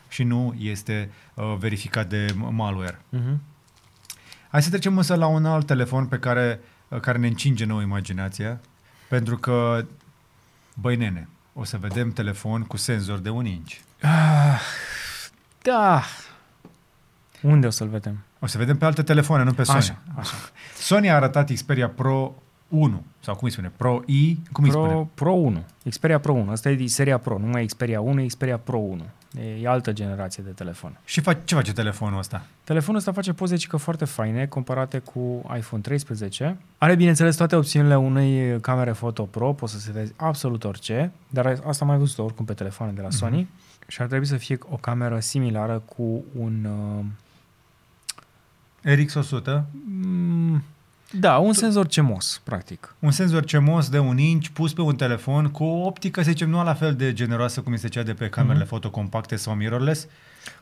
și 0.08 0.22
nu 0.22 0.54
este 0.58 1.10
uh, 1.34 1.56
verificat 1.58 2.08
de 2.08 2.34
malware. 2.50 2.98
Uh-huh. 3.16 3.36
Hai 4.50 4.62
să 4.62 4.68
trecem 4.70 4.96
însă 4.96 5.14
la 5.14 5.26
un 5.26 5.44
alt 5.46 5.66
telefon 5.66 6.06
pe 6.06 6.18
care, 6.18 6.60
uh, 6.88 7.00
care 7.00 7.18
ne 7.18 7.26
încinge 7.26 7.64
nouă 7.64 7.80
imaginația, 7.80 8.60
pentru 9.08 9.36
că, 9.36 9.84
băi 10.74 10.96
nene, 10.96 11.28
o 11.52 11.64
să 11.64 11.76
vedem 11.80 12.12
telefon 12.12 12.62
cu 12.62 12.76
senzor 12.76 13.18
de 13.18 13.28
un 13.28 13.46
inch. 13.46 13.72
Ah, 14.02 14.60
da. 15.68 16.02
Unde 17.42 17.66
o 17.66 17.70
să-l 17.70 17.88
vedem? 17.88 18.18
O 18.38 18.46
să 18.46 18.58
vedem 18.58 18.76
pe 18.76 18.84
alte 18.84 19.02
telefoane, 19.02 19.44
nu 19.44 19.52
pe 19.52 19.62
Sony. 19.62 19.78
Așa, 19.78 19.98
așa. 20.14 20.34
Sony 20.76 21.10
a 21.10 21.14
arătat 21.14 21.50
Xperia 21.52 21.88
Pro 21.88 22.34
1, 22.68 23.04
sau 23.20 23.34
cum 23.34 23.44
îi 23.44 23.50
spune? 23.50 23.72
Pro 23.76 24.02
I, 24.06 24.38
cum 24.52 24.64
îi 24.64 24.70
spune? 24.70 24.88
Pro, 24.88 25.08
Pro 25.14 25.32
1. 25.32 25.64
Xperia 25.88 26.18
Pro 26.18 26.32
1. 26.32 26.50
Asta 26.50 26.70
e 26.70 26.86
seria 26.86 27.18
Pro, 27.18 27.38
nu 27.38 27.46
mai 27.46 27.66
Xperia 27.66 28.00
1, 28.00 28.26
Xperia 28.26 28.58
Pro 28.58 28.76
1. 28.76 29.04
E, 29.40 29.60
e 29.62 29.68
altă 29.68 29.92
generație 29.92 30.42
de 30.42 30.50
telefon. 30.50 30.98
Și 31.04 31.20
fa- 31.20 31.44
ce 31.44 31.54
face 31.54 31.72
telefonul 31.72 32.18
ăsta? 32.18 32.42
Telefonul 32.64 32.98
ăsta 32.98 33.12
face 33.12 33.32
poze 33.32 33.56
cică 33.56 33.76
foarte 33.76 34.04
faine 34.04 34.46
comparate 34.46 34.98
cu 34.98 35.50
iPhone 35.56 35.82
13. 35.82 36.56
Are, 36.78 36.94
bineînțeles, 36.94 37.36
toate 37.36 37.56
opțiunile 37.56 37.96
unei 37.96 38.60
camere 38.60 38.92
foto 38.92 39.22
pro, 39.22 39.52
poți 39.52 39.72
să 39.72 39.78
se 39.78 39.92
vezi 39.92 40.12
absolut 40.16 40.64
orice, 40.64 41.12
dar 41.28 41.46
asta 41.46 41.84
am 41.84 41.90
mai 41.90 41.98
văzut 41.98 42.18
oricum 42.18 42.44
pe 42.44 42.52
telefoane 42.52 42.92
de 42.92 43.00
la 43.00 43.10
Sony. 43.10 43.44
Mm-hmm. 43.44 43.67
Și 43.88 44.00
ar 44.00 44.06
trebui 44.08 44.26
să 44.26 44.36
fie 44.36 44.58
o 44.70 44.76
cameră 44.76 45.20
similară 45.20 45.82
cu 45.96 46.24
un... 46.38 46.64
Uh, 46.64 47.04
RX100, 48.84 49.62
mm, 49.84 50.62
da, 51.12 51.38
un 51.38 51.52
senzor 51.52 51.86
CMOS, 51.86 52.40
practic. 52.44 52.94
un 52.98 53.10
senzor 53.10 53.44
CMOS 53.44 53.88
de 53.88 53.98
un 53.98 54.18
inch 54.18 54.46
pus 54.48 54.72
pe 54.72 54.80
un 54.80 54.96
telefon 54.96 55.50
cu 55.50 55.64
o 55.64 55.86
optică, 55.86 56.22
să 56.22 56.30
zicem, 56.30 56.48
nu 56.50 56.64
la 56.64 56.74
fel 56.74 56.94
de 56.94 57.12
generoasă 57.12 57.60
cum 57.60 57.72
este 57.72 57.88
cea 57.88 58.02
de 58.02 58.14
pe 58.14 58.28
camerele 58.28 58.58
Mhm. 58.64 58.68
foto 58.68 58.90
compacte 58.90 59.36
sau 59.36 59.54
mirrorless. 59.54 60.06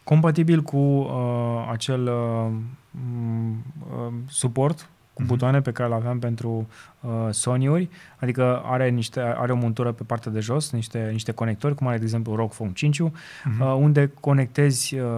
Compatibil 0.05 0.62
cu 0.62 0.77
uh, 0.77 1.68
acel 1.72 2.07
uh, 2.09 2.53
m, 2.91 3.64
uh, 3.91 4.12
suport 4.29 4.89
cu 5.17 5.23
Mhm. 5.23 5.31
butoane 5.31 5.61
pe 5.61 5.73
care 5.73 5.89
îl 5.89 5.95
aveam 5.95 6.19
pentru 6.19 6.69
uh, 7.01 7.11
Sony-uri, 7.31 7.89
adică 8.19 8.62
are, 8.64 8.89
niște, 8.89 9.21
are 9.21 9.53
o 9.53 9.57
montură 9.57 9.93
pe 9.93 10.03
partea 10.03 10.33
de 10.33 10.41
jos, 10.41 10.71
niște, 10.71 11.09
niște 11.11 11.33
conectori, 11.33 11.75
cum 11.75 11.87
are, 11.87 11.97
de 11.99 12.03
exemplu, 12.05 12.35
ROG 12.35 12.51
Phone 12.51 12.73
5 12.73 12.99
Mhm. 13.01 13.11
uh, 13.61 13.75
unde 13.79 14.11
conectezi 14.21 14.95
uh, 14.99 15.09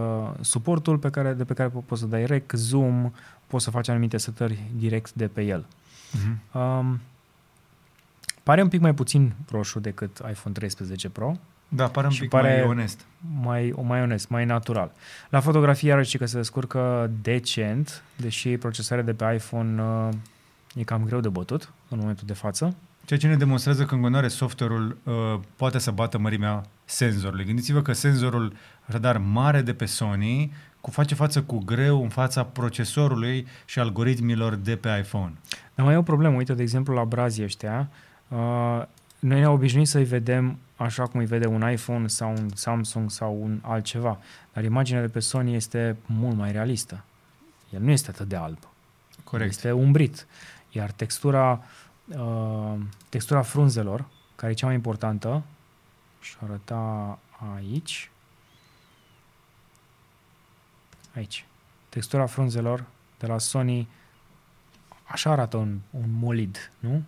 suportul 0.41 0.99
pe 0.99 1.11
care, 1.11 1.33
de 1.33 1.45
pe 1.45 1.55
care 1.55 1.69
po- 1.69 1.87
poți 1.87 2.01
să 2.01 2.07
dai 2.07 2.27
rec, 2.27 2.53
zoom, 2.53 3.13
poți 3.47 3.65
să 3.65 3.71
faci 3.71 3.89
anumite 3.89 4.17
setări 4.17 4.59
direct 4.77 5.13
de 5.13 5.27
pe 5.27 5.43
el. 5.43 5.67
Mhm. 6.13 6.61
Um, 6.61 7.01
pare 8.43 8.63
un 8.63 8.69
pic 8.69 8.81
mai 8.81 8.95
puțin 8.95 9.33
roșu 9.51 9.81
decât 9.81 10.17
iPhone 10.31 10.55
13 10.55 11.09
Pro, 11.09 11.37
Da, 11.69 11.87
pare 11.87 12.07
un 12.07 12.13
Și 12.13 12.21
pic 12.21 12.29
pare- 12.29 12.59
mai 12.61 12.69
onest. 12.69 13.01
mai, 13.43 13.75
mai 13.83 14.01
onest, 14.03 14.29
mai 14.29 14.45
natural. 14.45 14.93
La 15.29 15.41
fotografie 15.41 15.89
iarăși 15.89 16.19
că 16.19 16.27
se 16.27 16.37
descurcă 16.37 17.11
decent, 17.23 18.03
deși 18.17 18.49
procesarea 18.57 19.05
de 19.05 19.13
pe 19.15 19.33
iPhone 19.35 19.83
uh, 19.83 20.09
e 20.75 20.83
cam 20.83 21.05
greu 21.05 21.21
de 21.21 21.29
bătut 21.29 21.73
în 21.89 21.99
momentul 21.99 22.27
de 22.27 22.33
față. 22.33 22.75
Ceea 23.05 23.19
ce 23.19 23.27
ne 23.27 23.37
demonstrează 23.37 23.85
că 23.85 23.95
în 23.95 24.01
continuare 24.01 24.29
software-ul 24.29 24.97
uh, 25.03 25.15
poate 25.57 25.79
să 25.79 25.91
bată 25.91 26.19
mărimea 26.19 26.63
senzorului. 26.85 27.45
Gândiți-vă 27.45 27.83
că 27.83 27.93
senzorul 27.93 28.53
radar 28.85 29.19
mare 29.19 29.61
de 29.61 29.73
pe 29.75 29.85
Sony 29.85 30.53
cu 30.81 30.91
face 30.91 31.15
față 31.15 31.43
cu 31.43 31.59
greu 31.65 32.03
în 32.03 32.09
fața 32.09 32.43
procesorului 32.45 33.47
și 33.65 33.79
algoritmilor 33.79 34.55
de 34.55 34.77
pe 34.77 34.89
iPhone. 35.05 35.33
Dar 35.75 35.85
mai 35.87 35.95
e 35.95 35.99
o 35.99 36.03
problemă, 36.03 36.37
uite, 36.37 36.55
de 36.55 36.63
exemplu, 36.63 36.95
la 36.95 37.05
brazii 37.05 37.45
ăștia, 37.45 37.89
uh, 38.29 38.83
noi 39.19 39.39
ne-am 39.39 39.53
obișnuit 39.53 39.89
să-i 39.89 40.05
vedem 40.05 40.59
așa 40.77 41.07
cum 41.07 41.21
îi 41.21 41.27
vede 41.27 41.47
un 41.47 41.71
iPhone 41.71 42.07
sau 42.07 42.31
un 42.31 42.49
Samsung 42.55 43.11
sau 43.11 43.43
un 43.43 43.61
altceva, 43.63 44.19
dar 44.53 44.65
imaginea 44.65 45.01
de 45.01 45.09
pe 45.09 45.21
Sony 45.21 45.55
este 45.55 45.97
mult 46.07 46.37
mai 46.37 46.53
realistă. 46.53 47.05
El 47.71 47.81
nu 47.81 47.91
este 47.91 48.11
atât 48.11 48.29
de 48.29 48.37
alb. 48.37 48.59
Corect. 49.25 49.51
Este 49.51 49.73
umbrit. 49.73 50.27
Iar 50.71 50.91
textura, 50.91 51.65
uh, 52.07 52.75
textura 53.09 53.43
frunzelor, 53.43 54.09
care 54.37 54.53
e 54.53 54.55
cea 54.55 54.67
mai 54.67 54.75
importantă, 54.75 55.43
și 56.21 56.37
arăta 56.43 57.19
aici, 57.57 58.11
aici, 61.15 61.47
textura 61.89 62.27
frunzelor 62.27 62.85
de 63.19 63.27
la 63.27 63.39
Sony, 63.39 63.89
așa 65.05 65.31
arată 65.31 65.57
un, 65.57 65.79
un 65.91 66.11
molid, 66.11 66.73
nu? 66.79 67.03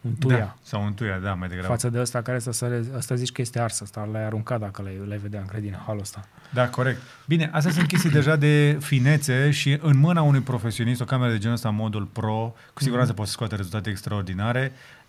Un 0.00 0.14
tuia. 0.18 0.38
Da, 0.38 0.56
sau 0.62 0.84
un 0.84 0.94
tuia, 0.94 1.18
da, 1.18 1.34
mai 1.34 1.48
degrabă. 1.48 1.68
Față 1.68 1.88
de 1.90 2.00
ăsta 2.00 2.22
care 2.22 2.38
să 2.38 2.52
săre, 2.52 2.84
ăsta 2.96 3.14
zici 3.14 3.32
că 3.32 3.40
este 3.40 3.60
ars, 3.60 3.80
ăsta 3.80 4.08
l-ai 4.12 4.24
aruncat 4.24 4.60
dacă 4.60 4.82
l-ai, 4.82 5.00
l-ai 5.08 5.18
vedea, 5.18 5.42
cred, 5.48 5.62
din 5.62 5.76
halul 5.86 6.00
ăsta. 6.00 6.28
Da, 6.52 6.68
corect. 6.68 7.00
Bine, 7.26 7.50
astea 7.52 7.72
sunt 7.72 7.86
chestii 7.86 8.10
deja 8.10 8.36
de 8.36 8.76
finețe 8.80 9.50
și 9.50 9.78
în 9.82 9.96
mâna 9.98 10.22
unui 10.22 10.40
profesionist, 10.40 11.00
o 11.00 11.04
cameră 11.04 11.30
de 11.30 11.38
genul 11.38 11.54
ăsta, 11.54 11.70
modul 11.70 12.04
pro, 12.04 12.54
cu 12.74 12.82
siguranță 12.82 13.10
Mhm. 13.12 13.20
poți 13.20 13.32
scoate 13.32 13.56
rezultate 13.56 13.90
extraordinare, 13.90 14.72
Uh, 14.72 14.99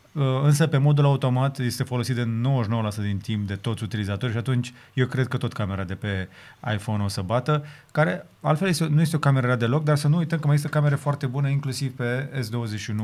însă 0.43 0.67
pe 0.67 0.77
modul 0.77 1.05
automat 1.05 1.59
este 1.59 1.83
folosit 1.83 2.15
de 2.15 2.27
99% 2.93 2.95
din 3.01 3.17
timp 3.17 3.47
de 3.47 3.55
toți 3.55 3.83
utilizatorii 3.83 4.33
și 4.33 4.39
atunci 4.39 4.73
eu 4.93 5.05
cred 5.05 5.27
că 5.27 5.37
tot 5.37 5.53
camera 5.53 5.83
de 5.83 5.93
pe 5.93 6.27
iPhone 6.73 7.03
o 7.03 7.07
să 7.07 7.21
bată, 7.21 7.63
care 7.91 8.27
altfel 8.41 8.67
este, 8.67 8.87
nu 8.87 9.01
este 9.01 9.15
o 9.15 9.19
cameră 9.19 9.47
rea 9.47 9.55
deloc, 9.55 9.83
dar 9.83 9.97
să 9.97 10.07
nu 10.07 10.17
uităm 10.17 10.39
că 10.39 10.45
mai 10.47 10.55
există 10.55 10.77
camere 10.77 10.95
foarte 10.95 11.25
bune, 11.25 11.51
inclusiv 11.51 11.95
pe 11.95 12.29
S21 12.39 12.95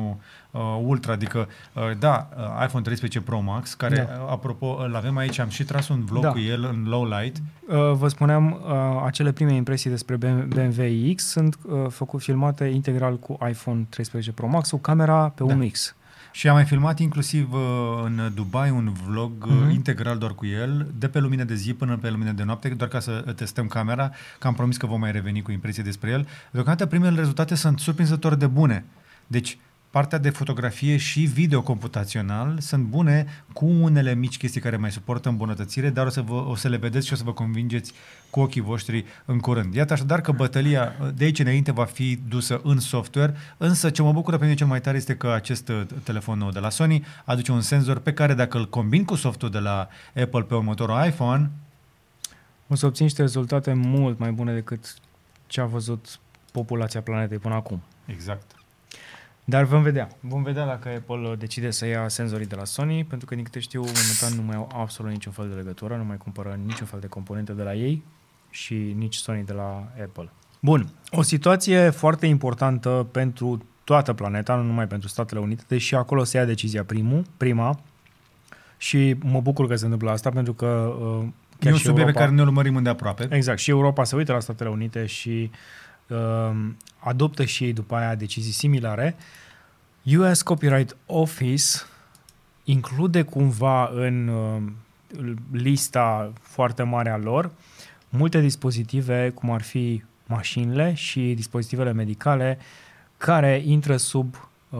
uh, 0.51 0.61
Ultra, 0.83 1.13
adică, 1.13 1.47
uh, 1.73 1.83
da, 1.99 2.29
uh, 2.37 2.43
iPhone 2.65 2.83
13 2.83 3.21
Pro 3.21 3.39
Max, 3.39 3.73
care, 3.73 3.95
Da. 3.95 4.21
uh, 4.23 4.31
apropo, 4.31 4.77
îl 4.83 4.95
avem 4.95 5.17
aici, 5.17 5.39
am 5.39 5.49
și 5.49 5.63
tras 5.63 5.87
un 5.87 6.05
vlog 6.05 6.23
Da. 6.23 6.31
cu 6.31 6.39
el 6.39 6.63
în 6.63 6.85
low 6.87 7.05
light, 7.19 7.37
Uh, 7.69 7.75
Vă 7.93 8.07
spuneam, 8.07 8.51
uh, 8.51 9.03
acele 9.05 9.31
prime 9.31 9.53
impresii 9.53 9.89
despre 9.89 10.15
BMW 10.15 10.83
iX 10.83 11.23
sunt 11.23 11.57
uh, 11.65 11.85
făcut 11.89 12.21
filmate 12.21 12.65
integral 12.65 13.19
cu 13.19 13.37
iPhone 13.49 13.85
13 13.89 14.31
Pro 14.31 14.47
Max, 14.47 14.69
cu 14.69 14.77
camera 14.77 15.29
pe 15.29 15.43
Da. 15.43 15.53
1X. 15.53 15.95
Și 16.37 16.47
am 16.47 16.53
mai 16.53 16.65
filmat 16.65 16.99
inclusiv 16.99 17.53
uh, 17.53 17.61
în 18.03 18.31
Dubai 18.33 18.69
un 18.69 18.93
vlog 19.05 19.31
uh-huh. 19.47 19.71
integral 19.71 20.17
doar 20.17 20.33
cu 20.33 20.45
el, 20.45 20.91
de 20.97 21.07
pe 21.07 21.19
lumină 21.19 21.43
de 21.43 21.55
zi 21.55 21.73
până 21.73 21.97
pe 21.97 22.09
lumină 22.09 22.31
de 22.31 22.43
noapte, 22.43 22.69
doar 22.69 22.89
ca 22.89 22.99
să 22.99 23.11
testăm 23.35 23.67
camera, 23.67 24.11
că 24.39 24.47
am 24.47 24.53
promis 24.53 24.77
că 24.77 24.85
vom 24.85 24.99
mai 24.99 25.11
reveni 25.11 25.41
cu 25.41 25.51
impresii 25.51 25.83
despre 25.83 26.09
el. 26.09 26.27
Deocamdată 26.51 26.85
primele 26.85 27.15
rezultate 27.15 27.55
sunt 27.55 27.79
surprinzător 27.79 28.35
de 28.35 28.47
bune. 28.47 28.85
Deci, 29.27 29.57
partea 29.89 30.17
de 30.17 30.29
fotografie 30.29 30.97
și 30.97 31.19
video 31.19 31.61
computațional 31.61 32.59
sunt 32.59 32.83
bune 32.83 33.25
cu 33.53 33.65
unele 33.65 34.13
mici 34.13 34.37
chestii 34.37 34.61
care 34.61 34.77
mai 34.77 34.91
suportă 34.91 35.29
îmbunătățire, 35.29 35.89
dar 35.89 36.05
o 36.05 36.09
să, 36.09 36.21
vă, 36.21 36.33
o 36.33 36.55
să 36.55 36.67
le 36.67 36.77
vedeți 36.77 37.07
și 37.07 37.13
o 37.13 37.15
să 37.15 37.23
vă 37.23 37.33
convingeți 37.33 37.93
cu 38.29 38.39
ochii 38.39 38.61
voștri 38.61 39.05
în 39.25 39.39
curând. 39.39 39.73
Iată 39.73 39.93
așadar 39.93 40.21
că 40.21 40.31
bătălia 40.31 40.93
de 41.15 41.23
aici 41.23 41.39
înainte 41.39 41.71
va 41.71 41.85
fi 41.85 42.19
dusă 42.27 42.61
în 42.63 42.79
software, 42.79 43.35
însă 43.57 43.89
ce 43.89 44.01
mă 44.01 44.11
bucură 44.11 44.37
pe 44.37 44.43
mine 44.43 44.55
cel 44.55 44.67
mai 44.67 44.81
tare 44.81 44.97
este 44.97 45.15
că 45.15 45.31
acest 45.31 45.69
uh, 45.69 45.81
telefon 46.03 46.37
nou 46.37 46.49
de 46.49 46.59
la 46.59 46.69
Sony 46.69 47.05
aduce 47.25 47.51
un 47.51 47.61
senzor 47.61 47.99
pe 47.99 48.13
care 48.13 48.33
dacă 48.33 48.57
îl 48.57 48.69
combin 48.69 49.05
cu 49.05 49.15
softul 49.15 49.49
de 49.49 49.59
la 49.59 49.87
Apple 50.15 50.43
pe 50.43 50.55
următorul 50.55 51.05
iPhone, 51.05 51.51
o 52.67 52.75
să 52.75 52.85
obțin 52.85 53.05
niște 53.05 53.21
rezultate 53.21 53.73
mult 53.73 54.19
mai 54.19 54.31
bune 54.31 54.53
decât 54.53 54.95
ce 55.47 55.61
a 55.61 55.65
văzut 55.65 56.19
populația 56.51 57.01
planetei 57.01 57.37
până 57.37 57.55
acum. 57.55 57.81
Exact. 58.05 58.56
Dar 59.49 59.63
vom 59.63 59.81
vedea. 59.81 60.07
Vom 60.19 60.43
vedea 60.43 60.65
dacă 60.65 60.89
Apple 60.89 61.35
decide 61.35 61.71
să 61.71 61.85
ia 61.85 62.07
senzorii 62.07 62.45
de 62.45 62.55
la 62.55 62.65
Sony, 62.65 63.03
pentru 63.03 63.27
că, 63.27 63.35
din 63.35 63.43
câte 63.43 63.59
știu, 63.59 63.79
momentan 63.79 64.33
nu 64.35 64.41
mai 64.41 64.55
au 64.55 64.71
absolut 64.81 65.11
niciun 65.11 65.31
fel 65.31 65.49
de 65.49 65.55
legătură, 65.55 65.95
nu 65.95 66.03
mai 66.03 66.17
cumpără 66.17 66.59
niciun 66.65 66.85
fel 66.85 66.99
de 66.99 67.07
componente 67.07 67.51
de 67.51 67.63
la 67.63 67.73
ei 67.73 68.03
și 68.49 68.73
nici 68.73 69.15
Sony 69.15 69.43
de 69.43 69.53
la 69.53 69.91
Apple. 70.03 70.29
Bun, 70.59 70.89
o 71.11 71.21
situație 71.21 71.89
foarte 71.89 72.25
importantă 72.25 73.07
pentru 73.11 73.65
toată 73.83 74.13
planeta, 74.13 74.55
nu 74.55 74.63
numai 74.63 74.87
pentru 74.87 75.07
Statele 75.07 75.39
Unite, 75.39 75.63
deși 75.67 75.95
acolo 75.95 76.23
se 76.23 76.37
ia 76.37 76.45
decizia 76.45 76.83
primul, 76.83 77.25
prima 77.37 77.79
și 78.77 79.15
mă 79.19 79.41
bucur 79.41 79.67
că 79.67 79.75
se 79.75 79.83
întâmplă 79.83 80.11
asta 80.11 80.29
pentru 80.29 80.53
că 80.53 80.95
uh, 80.99 81.27
chiar 81.59 81.71
e 81.71 81.75
un 81.75 81.77
subiect 81.77 81.87
Europa, 81.87 82.11
pe 82.11 82.19
care 82.19 82.31
ne 82.31 82.41
urmărim 82.41 82.75
îndeaproape. 82.75 83.27
Exact, 83.29 83.59
și 83.59 83.69
Europa 83.69 84.03
se 84.03 84.15
uită 84.15 84.33
la 84.33 84.39
Statele 84.39 84.69
Unite 84.69 85.05
și 85.05 85.49
uh, 85.51 85.57
adoptă 86.99 87.45
și 87.45 87.63
ei 87.63 87.73
după 87.73 87.95
aia 87.95 88.15
decizii 88.15 88.51
similare. 88.51 89.15
US 90.17 90.41
Copyright 90.41 90.95
Office 91.05 91.65
include 92.63 93.21
cumva 93.21 93.89
în 93.93 94.27
uh, 94.27 94.61
lista 95.51 96.31
foarte 96.41 96.83
mare 96.83 97.09
a 97.09 97.17
lor 97.17 97.51
multe 98.09 98.39
dispozitive, 98.39 99.31
cum 99.33 99.51
ar 99.51 99.61
fi 99.61 100.03
mașinile 100.25 100.93
și 100.93 101.33
dispozitivele 101.33 101.91
medicale, 101.91 102.57
care 103.17 103.61
intră 103.65 103.97
sub 103.97 104.49
uh, 104.69 104.79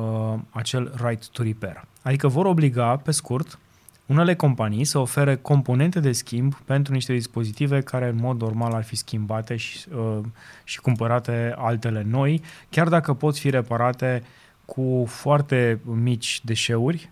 acel 0.49 0.93
right 1.03 1.27
to 1.27 1.43
repair. 1.43 1.85
Adică 2.01 2.27
vor 2.27 2.45
obliga, 2.45 2.95
pe 2.95 3.11
scurt, 3.11 3.59
unele 4.07 4.35
companii 4.35 4.83
să 4.83 4.97
ofere 4.97 5.35
componente 5.35 5.99
de 5.99 6.11
schimb 6.11 6.53
pentru 6.53 6.93
niște 6.93 7.13
dispozitive 7.13 7.81
care 7.81 8.07
în 8.07 8.15
mod 8.15 8.41
normal 8.41 8.73
ar 8.73 8.83
fi 8.83 8.95
schimbate 8.95 9.55
și, 9.55 9.85
uh, 9.95 10.19
și 10.63 10.81
cumpărate 10.81 11.53
altele 11.57 12.05
noi, 12.07 12.41
chiar 12.69 12.87
dacă 12.87 13.13
pot 13.13 13.37
fi 13.37 13.49
reparate 13.49 14.23
cu 14.65 15.05
foarte 15.07 15.79
mici 15.83 16.41
deșeuri 16.43 17.09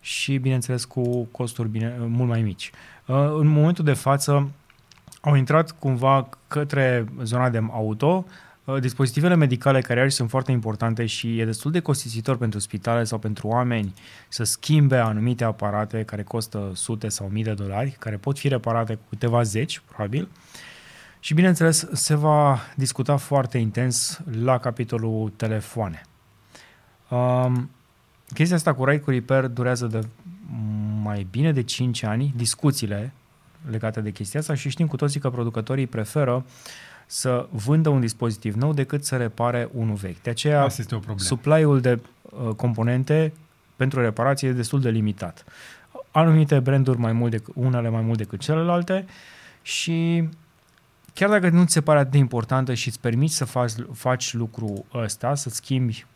și, 0.00 0.38
bineînțeles, 0.38 0.84
cu 0.84 1.24
costuri 1.24 1.68
bine, 1.68 1.94
mult 1.98 2.28
mai 2.28 2.42
mici. 2.42 2.70
Uh, 3.06 3.16
în 3.16 3.46
momentul 3.46 3.84
de 3.84 3.92
față 3.92 4.50
au 5.20 5.34
intrat 5.34 5.70
cumva 5.70 6.28
către 6.48 7.04
zona 7.22 7.50
de 7.50 7.60
auto, 7.70 8.24
Uh, 8.26 8.32
dispozitivele 8.78 9.34
medicale 9.34 9.80
care 9.80 10.00
aici 10.00 10.12
sunt 10.12 10.30
foarte 10.30 10.52
importante 10.52 11.06
și 11.06 11.38
e 11.38 11.44
destul 11.44 11.70
de 11.70 11.80
costisitor 11.80 12.36
pentru 12.36 12.58
spitale 12.58 13.04
sau 13.04 13.18
pentru 13.18 13.48
oameni 13.48 13.94
să 14.28 14.44
schimbe 14.44 14.96
anumite 14.96 15.44
aparate 15.44 16.02
care 16.02 16.22
costă 16.22 16.70
sute 16.74 17.08
sau 17.08 17.28
mii 17.28 17.42
de 17.42 17.52
dolari, 17.52 17.96
care 17.98 18.16
pot 18.16 18.38
fi 18.38 18.48
reparate 18.48 18.94
cu 18.94 19.02
câteva 19.08 19.42
zeci, 19.42 19.82
probabil. 19.86 20.28
Și 21.20 21.34
bineînțeles, 21.34 21.86
se 21.92 22.14
va 22.14 22.58
discuta 22.76 23.16
foarte 23.16 23.58
intens 23.58 24.20
la 24.42 24.58
capitolul 24.58 25.32
telefoane. 25.36 26.02
Um, 27.08 27.70
chestia 28.34 28.56
asta 28.56 28.74
cu 28.74 28.84
Right 28.84 29.04
cu 29.04 29.10
Repair 29.10 29.46
durează 29.46 29.86
de 29.86 30.06
mai 31.02 31.26
bine 31.30 31.52
de 31.52 31.62
5 31.62 32.02
ani, 32.02 32.32
discuțiile 32.36 33.12
legate 33.70 34.00
de 34.00 34.10
chestia 34.10 34.40
asta 34.40 34.54
și 34.54 34.68
știm 34.68 34.86
cu 34.86 34.96
toții 34.96 35.20
că 35.20 35.30
producătorii 35.30 35.86
preferă 35.86 36.34
uh, 36.34 36.42
să 37.12 37.46
vândă 37.50 37.88
un 37.88 38.00
dispozitiv 38.00 38.54
nou 38.54 38.72
decât 38.72 39.04
să 39.04 39.16
repare 39.16 39.68
unul 39.72 39.94
vechi. 39.94 40.22
De 40.22 40.30
aceea, 40.30 40.62
Asta 40.62 40.80
este 40.80 40.94
o 40.94 40.98
problemă. 40.98 41.28
supply-ul 41.28 41.80
de 41.80 42.00
uh, 42.22 42.54
componente 42.54 43.32
pentru 43.76 44.00
reparație 44.00 44.48
e 44.48 44.52
destul 44.52 44.80
de 44.80 44.90
limitat. 44.90 45.44
Anumite 46.10 46.58
branduri 46.60 46.98
mai 46.98 47.12
mult 47.12 47.30
decât, 47.30 47.54
unele 47.56 47.88
mai 47.88 48.00
mult 48.00 48.18
decât 48.18 48.40
celelalte 48.40 49.06
și 49.62 50.28
chiar 51.14 51.30
dacă 51.30 51.48
nu 51.48 51.64
ți 51.64 51.72
se 51.72 51.80
pare 51.80 51.98
atât 51.98 52.10
de 52.10 52.18
importantă 52.18 52.74
și 52.74 52.88
îți 52.88 53.00
permiți 53.00 53.36
să 53.36 53.44
faci, 53.44 53.72
faci 53.92 54.34
lucrul 54.34 54.84
ăsta, 54.94 55.34
să 55.34 55.50
schimbi 55.50 56.06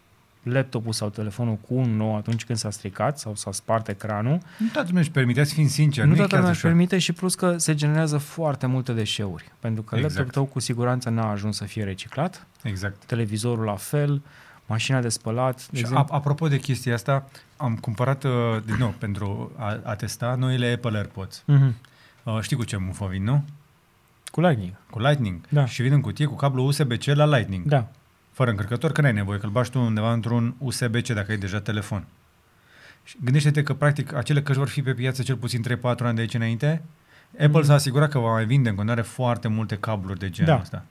laptopul 0.45 0.93
sau 0.93 1.09
telefonul 1.09 1.57
cu 1.57 1.75
un 1.75 1.97
nou 1.97 2.17
atunci 2.17 2.45
când 2.45 2.59
s-a 2.59 2.71
stricat 2.71 3.19
sau 3.19 3.35
s-a 3.35 3.53
spart 3.53 3.89
ecranul. 3.89 4.39
Nu 4.59 4.67
toată 4.73 4.87
lumea 4.87 5.03
își 5.03 5.11
permite, 5.11 5.45
să 5.45 5.55
fim 5.55 5.69
sinceri. 5.69 6.07
Nu, 6.07 6.13
nu 6.13 6.19
toată 6.19 6.37
lumea 6.37 6.51
își 6.51 6.61
permite 6.61 6.99
și 6.99 7.13
plus 7.13 7.35
că 7.35 7.59
se 7.59 7.75
generează 7.75 8.19
foarte 8.19 8.67
multe 8.67 8.93
deșeuri. 8.93 9.53
Pentru 9.61 9.83
că 9.83 9.97
exact. 9.97 10.15
laptopul 10.15 10.33
tău 10.33 10.53
cu 10.53 10.61
siguranță 10.61 11.11
n-a 11.11 11.31
ajuns 11.31 11.57
să 11.57 11.65
fie 11.65 11.85
reciclat. 11.85 12.47
Exact. 12.63 13.05
Televizorul 13.05 13.65
la 13.65 13.77
fel, 13.77 14.23
mașina 14.67 15.01
de 15.01 15.09
spălat. 15.09 15.69
De 15.71 15.79
și 15.79 15.87
a, 15.93 16.07
apropo 16.09 16.49
de 16.49 16.59
chestia 16.59 16.95
asta, 16.95 17.29
am 17.57 17.77
cumpărat, 17.77 18.25
uh, 18.25 18.31
din 18.65 18.77
nou, 18.79 18.95
pentru 18.99 19.53
a, 19.57 19.81
a 19.83 19.95
testa 19.95 20.35
noile 20.35 20.73
Apple 20.73 20.97
AirPods. 20.97 21.45
Mm-hmm. 21.53 21.73
Uh, 22.23 22.39
știi 22.41 22.57
cu 22.57 22.65
ce 22.65 22.77
mufă 22.77 23.07
vin, 23.11 23.25
nu? 23.25 23.45
Cu 24.31 24.41
Lightning. 24.41 24.73
Cu 24.91 25.01
Lightning. 25.01 25.41
Da. 25.49 25.67
Și 25.67 25.83
vin 25.83 25.93
în 25.93 26.01
cutie 26.01 26.27
cu 26.27 26.35
cablu 26.35 26.67
USB-C 26.67 27.05
la 27.05 27.27
Lightning. 27.27 27.65
Da 27.65 27.89
fără 28.35 28.51
încărcător, 28.51 28.93
că 28.93 29.01
n-ai 29.01 29.13
nevoie, 29.13 29.39
că 29.39 29.47
îl 29.47 29.53
bași 29.53 29.71
tu 29.71 29.81
undeva 29.81 30.13
într-un 30.13 30.55
USB-C 30.59 31.09
dacă 31.09 31.31
ai 31.31 31.37
deja 31.37 31.61
telefon. 31.61 32.05
Și 33.05 33.17
gândește-te 33.25 33.63
că, 33.63 33.75
practic, 33.75 34.15
acele 34.15 34.43
căști 34.43 34.59
vor 34.59 34.69
fi 34.69 34.83
pe 34.83 34.95
piață 34.95 35.23
cel 35.23 35.37
puțin 35.37 35.65
3-4 35.79 35.83
ani 35.83 36.15
de 36.15 36.21
aici 36.21 36.35
înainte. 36.35 36.83
Apple 37.33 37.59
mm. 37.59 37.63
s-a 37.63 37.75
asigurat 37.75 38.11
că 38.11 38.19
va 38.19 38.33
mai 38.33 38.45
vinde 38.45 38.69
în 38.69 38.75
continuare 38.75 39.07
foarte 39.07 39.49
multe 39.49 39.77
cabluri 39.77 40.19
de 40.19 40.31
genul 40.31 40.55
da. 40.55 40.61
ăsta. 40.61 40.85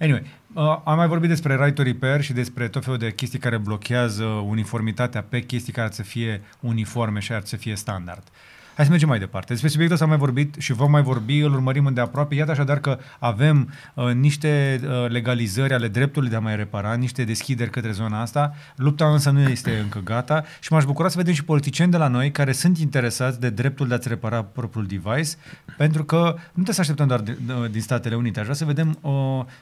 Anyway, 0.00 0.22
uh, 0.52 0.80
am 0.84 0.96
mai 0.96 1.06
vorbit 1.06 1.28
despre 1.28 1.56
right 1.56 1.74
to 1.74 1.82
repair 1.82 2.20
și 2.20 2.32
despre 2.32 2.68
tot 2.68 2.84
felul 2.84 2.98
de 2.98 3.12
chestii 3.12 3.38
care 3.38 3.56
blochează 3.56 4.24
uniformitatea 4.24 5.22
pe 5.22 5.40
chestii 5.40 5.72
care 5.72 5.86
ar 5.86 5.92
să 5.92 6.02
fie 6.02 6.42
uniforme 6.60 7.20
și 7.20 7.32
ar 7.32 7.42
să 7.44 7.56
fie 7.56 7.74
standard. 7.74 8.22
Uh, 8.22 8.61
Hai 8.74 8.84
să 8.84 8.90
mergem 8.90 9.08
mai 9.08 9.18
departe. 9.18 9.52
Despre 9.52 9.68
subiectul 9.68 9.94
ăsta 9.94 10.04
am 10.04 10.18
mai 10.18 10.26
vorbit 10.26 10.54
și 10.58 10.72
vom 10.72 10.90
mai 10.90 11.02
vorbi, 11.02 11.38
îl 11.38 11.52
urmărim 11.52 11.86
îndeaproape. 11.86 12.34
Iată 12.34 12.50
așadar 12.50 12.78
că 12.78 12.98
avem 13.18 13.72
uh, 13.94 14.12
niște 14.12 14.80
uh, 14.84 15.08
legalizări 15.08 15.74
ale 15.74 15.88
dreptului 15.88 16.28
de 16.28 16.36
a 16.36 16.40
mai 16.40 16.56
repara, 16.56 16.94
niște 16.94 17.24
deschideri 17.24 17.70
către 17.70 17.90
zona 17.90 18.20
asta. 18.20 18.54
Lupta 18.76 19.06
însă 19.06 19.30
nu 19.30 19.40
este 19.40 19.78
încă 19.82 20.00
gata 20.04 20.44
și 20.60 20.72
m-aș 20.72 20.84
bucura 20.84 21.08
să 21.08 21.16
vedem 21.16 21.32
și 21.32 21.44
politicieni 21.44 21.90
de 21.90 21.96
la 21.96 22.08
noi 22.08 22.30
care 22.30 22.52
sunt 22.52 22.78
interesați 22.78 23.40
de 23.40 23.50
dreptul 23.50 23.88
de 23.88 23.94
a-ți 23.94 24.08
repara 24.08 24.42
propriul 24.42 24.86
device, 24.86 25.30
pentru 25.76 26.04
că 26.04 26.16
nu 26.34 26.50
trebuie 26.52 26.74
să 26.74 26.80
așteptăm 26.80 27.06
doar 27.06 27.20
de, 27.20 27.38
de, 27.46 27.52
din 27.70 27.80
Statele 27.80 28.14
Unite. 28.14 28.38
Aș 28.38 28.44
vrea 28.44 28.56
să 28.56 28.64
vedem 28.64 28.98
uh, 29.00 29.12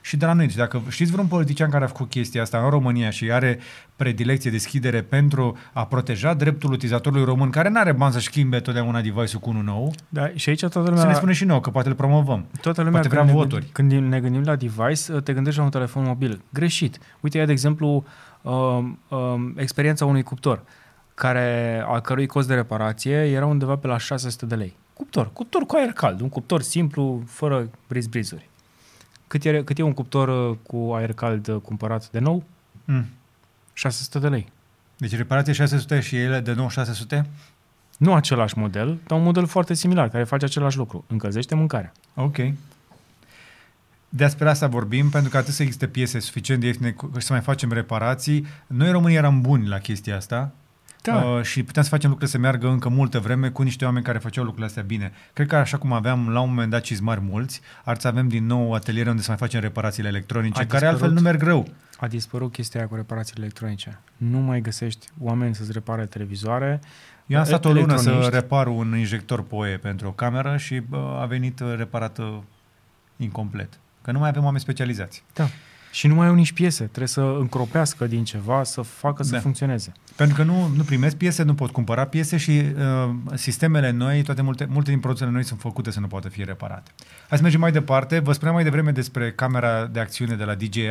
și 0.00 0.16
de 0.16 0.26
la 0.26 0.32
noi. 0.32 0.46
Deci 0.46 0.56
dacă 0.56 0.82
știți 0.88 1.10
vreun 1.10 1.26
politician 1.26 1.70
care 1.70 1.84
a 1.84 1.86
făcut 1.86 2.10
chestia 2.10 2.42
asta 2.42 2.58
în 2.58 2.70
România 2.70 3.10
și 3.10 3.30
are 3.30 3.58
predilecție, 3.96 4.50
deschidere 4.50 5.02
pentru 5.02 5.58
a 5.72 5.86
proteja 5.86 6.34
dreptul 6.34 6.72
utilizatorului 6.72 7.24
român, 7.24 7.50
care 7.50 7.68
nu 7.68 7.78
are 7.78 7.92
bani 7.92 8.12
să 8.12 8.18
schimbe 8.18 8.60
totdeauna 8.60 8.99
device-ul 9.00 9.40
cu 9.40 9.50
unul 9.50 9.62
nou. 9.62 9.92
Da, 10.08 10.30
și 10.34 10.48
aici 10.48 10.60
toată 10.60 10.78
lumea... 10.78 11.00
Să 11.00 11.06
ne 11.06 11.14
spune 11.14 11.32
și 11.32 11.44
nou, 11.44 11.60
că 11.60 11.70
poate 11.70 11.88
îl 11.88 11.94
promovăm. 11.94 12.46
Toată 12.60 12.82
lumea, 12.82 13.00
poate 13.00 13.16
vrea 13.16 13.34
voturi. 13.34 13.66
Când 13.72 13.92
ne 13.92 14.20
gândim 14.20 14.42
la 14.42 14.56
device, 14.56 15.12
te 15.12 15.32
gândești 15.32 15.58
la 15.58 15.64
un 15.64 15.70
telefon 15.70 16.04
mobil. 16.04 16.40
Greșit. 16.52 16.98
Uite, 17.20 17.38
ia 17.38 17.44
de 17.44 17.52
exemplu 17.52 18.04
uh, 18.42 18.52
uh, 19.08 19.18
experiența 19.56 20.04
unui 20.04 20.22
cuptor, 20.22 20.62
care, 21.14 21.82
a 21.86 22.00
cărui 22.00 22.26
cost 22.26 22.48
de 22.48 22.54
reparație 22.54 23.16
era 23.16 23.46
undeva 23.46 23.76
pe 23.76 23.86
la 23.86 23.98
600 23.98 24.46
de 24.46 24.54
lei. 24.54 24.76
Cuptor, 24.92 25.32
cuptor 25.32 25.62
cu 25.62 25.76
aer 25.76 25.92
cald, 25.92 26.20
un 26.20 26.28
cuptor 26.28 26.62
simplu, 26.62 27.22
fără 27.26 27.68
briz-brizuri. 27.88 28.48
Cât 29.26 29.44
e, 29.44 29.62
cât 29.62 29.78
e 29.78 29.82
un 29.82 29.92
cuptor 29.92 30.50
uh, 30.50 30.56
cu 30.62 30.92
aer 30.94 31.12
cald 31.12 31.48
uh, 31.48 31.56
cumpărat 31.62 32.10
de 32.10 32.18
nou? 32.18 32.44
Mm. 32.84 33.06
600 33.72 34.18
de 34.18 34.28
lei. 34.28 34.52
Deci 34.96 35.16
reparație 35.16 35.52
600 35.52 36.00
și 36.00 36.16
ele 36.16 36.40
de 36.40 36.52
nou 36.52 36.68
600? 36.68 37.26
Nu 38.00 38.14
același 38.14 38.58
model, 38.58 38.98
dar 39.06 39.18
un 39.18 39.24
model 39.24 39.46
foarte 39.46 39.74
similar, 39.74 40.08
care 40.08 40.24
face 40.24 40.44
același 40.44 40.76
lucru. 40.76 41.04
Încălzește 41.08 41.54
mâncarea. 41.54 41.92
Ok. 42.14 42.36
Despre 44.08 44.48
asta 44.48 44.66
vorbim, 44.66 45.08
pentru 45.08 45.30
că 45.30 45.36
atât 45.36 45.54
să 45.54 45.62
existe 45.62 45.86
piese 45.86 46.18
suficient 46.18 46.60
de 46.60 46.66
ieftine 46.66 46.94
și 47.18 47.26
să 47.26 47.32
mai 47.32 47.42
facem 47.42 47.72
reparații. 47.72 48.46
Noi 48.66 48.90
românii 48.90 49.16
eram 49.16 49.40
buni 49.40 49.68
la 49.68 49.78
chestia 49.78 50.16
asta. 50.16 50.52
Da. 51.02 51.14
uh, 51.24 51.42
și 51.42 51.62
puteam 51.62 51.84
să 51.84 51.90
facem 51.90 52.10
lucrurile 52.10 52.38
să 52.38 52.42
meargă 52.42 52.68
încă 52.68 52.88
multă 52.88 53.18
vreme 53.18 53.50
cu 53.50 53.62
niște 53.62 53.84
oameni 53.84 54.04
care 54.04 54.18
făceau 54.18 54.42
lucrurile 54.44 54.68
astea 54.68 54.82
bine. 54.82 55.12
Cred 55.32 55.46
că 55.46 55.56
așa 55.56 55.76
cum 55.78 55.92
aveam 55.92 56.28
la 56.28 56.40
un 56.40 56.48
moment 56.48 56.70
dat 56.70 56.82
cizmari 56.82 57.20
mulți, 57.20 57.60
ar 57.84 57.98
să 57.98 58.08
avem 58.08 58.28
din 58.28 58.46
nou 58.46 58.72
ateliere 58.72 59.10
unde 59.10 59.22
să 59.22 59.28
mai 59.28 59.38
facem 59.38 59.60
reparațiile 59.60 60.08
electronice, 60.08 60.60
A 60.62 60.66
care 60.66 60.86
altfel 60.86 61.08
dispărut. 61.12 61.16
nu 61.16 61.22
merg 61.22 61.42
rău. 61.42 61.68
A 61.98 62.06
dispărut 62.06 62.52
chestia 62.52 62.80
aia 62.80 62.88
cu 62.88 62.94
reparațiile 62.94 63.40
electronice. 63.42 63.98
Nu 64.16 64.38
mai 64.38 64.60
găsești 64.60 65.06
oameni 65.18 65.54
să-ți 65.54 65.72
repare 65.72 66.06
televizoare. 66.06 66.80
Eu 67.30 67.38
am 67.38 67.44
stat 67.44 67.64
o 67.64 67.72
lună 67.72 67.86
să 67.86 67.92
Electroniști. 68.08 68.30
repar 68.34 68.66
un 68.66 68.96
injector 68.98 69.42
POE 69.42 69.76
pentru 69.76 70.06
o 70.08 70.10
cameră 70.10 70.56
și 70.56 70.80
bă, 70.88 71.18
a 71.20 71.24
venit 71.26 71.60
uh, 71.60 71.74
reparată 71.76 72.44
incomplet. 73.16 73.78
Că 74.02 74.12
nu 74.12 74.18
mai 74.18 74.28
avem 74.28 74.42
oameni 74.44 74.60
specializați. 74.62 75.22
Da. 75.34 75.46
Și 75.92 76.06
nu 76.06 76.14
mai 76.14 76.26
au 76.26 76.34
nici 76.34 76.52
piese. 76.52 76.82
Trebuie 76.84 77.06
să 77.08 77.20
încropească 77.20 78.06
din 78.06 78.24
ceva, 78.24 78.62
să 78.64 78.82
facă 78.82 79.22
să 79.22 79.30
Da. 79.32 79.38
funcționeze. 79.38 79.92
Pentru 80.16 80.36
că 80.36 80.42
nu, 80.42 80.66
nu 80.76 80.82
primesc 80.82 81.16
piese, 81.16 81.42
nu 81.42 81.54
pot 81.54 81.70
cumpăra 81.70 82.04
piese 82.04 82.36
și 82.36 82.50
uh, 82.50 83.10
sistemele 83.34 83.90
noi, 83.90 84.22
toate 84.22 84.42
multe, 84.42 84.66
multe 84.70 84.90
din 84.90 85.00
produsele 85.00 85.30
noi 85.30 85.44
sunt 85.44 85.60
făcute 85.60 85.90
să 85.90 86.00
nu 86.00 86.06
poată 86.06 86.28
fi 86.28 86.44
reparate. 86.44 86.90
Hai 87.28 87.36
să 87.38 87.42
mergem 87.42 87.60
mai 87.60 87.72
departe. 87.72 88.18
Vă 88.18 88.32
spuneam 88.32 88.54
mai 88.54 88.64
devreme 88.64 88.90
despre 88.90 89.32
camera 89.32 89.86
de 89.86 90.00
acțiune 90.00 90.34
de 90.34 90.44
la 90.44 90.54
DJI. 90.54 90.86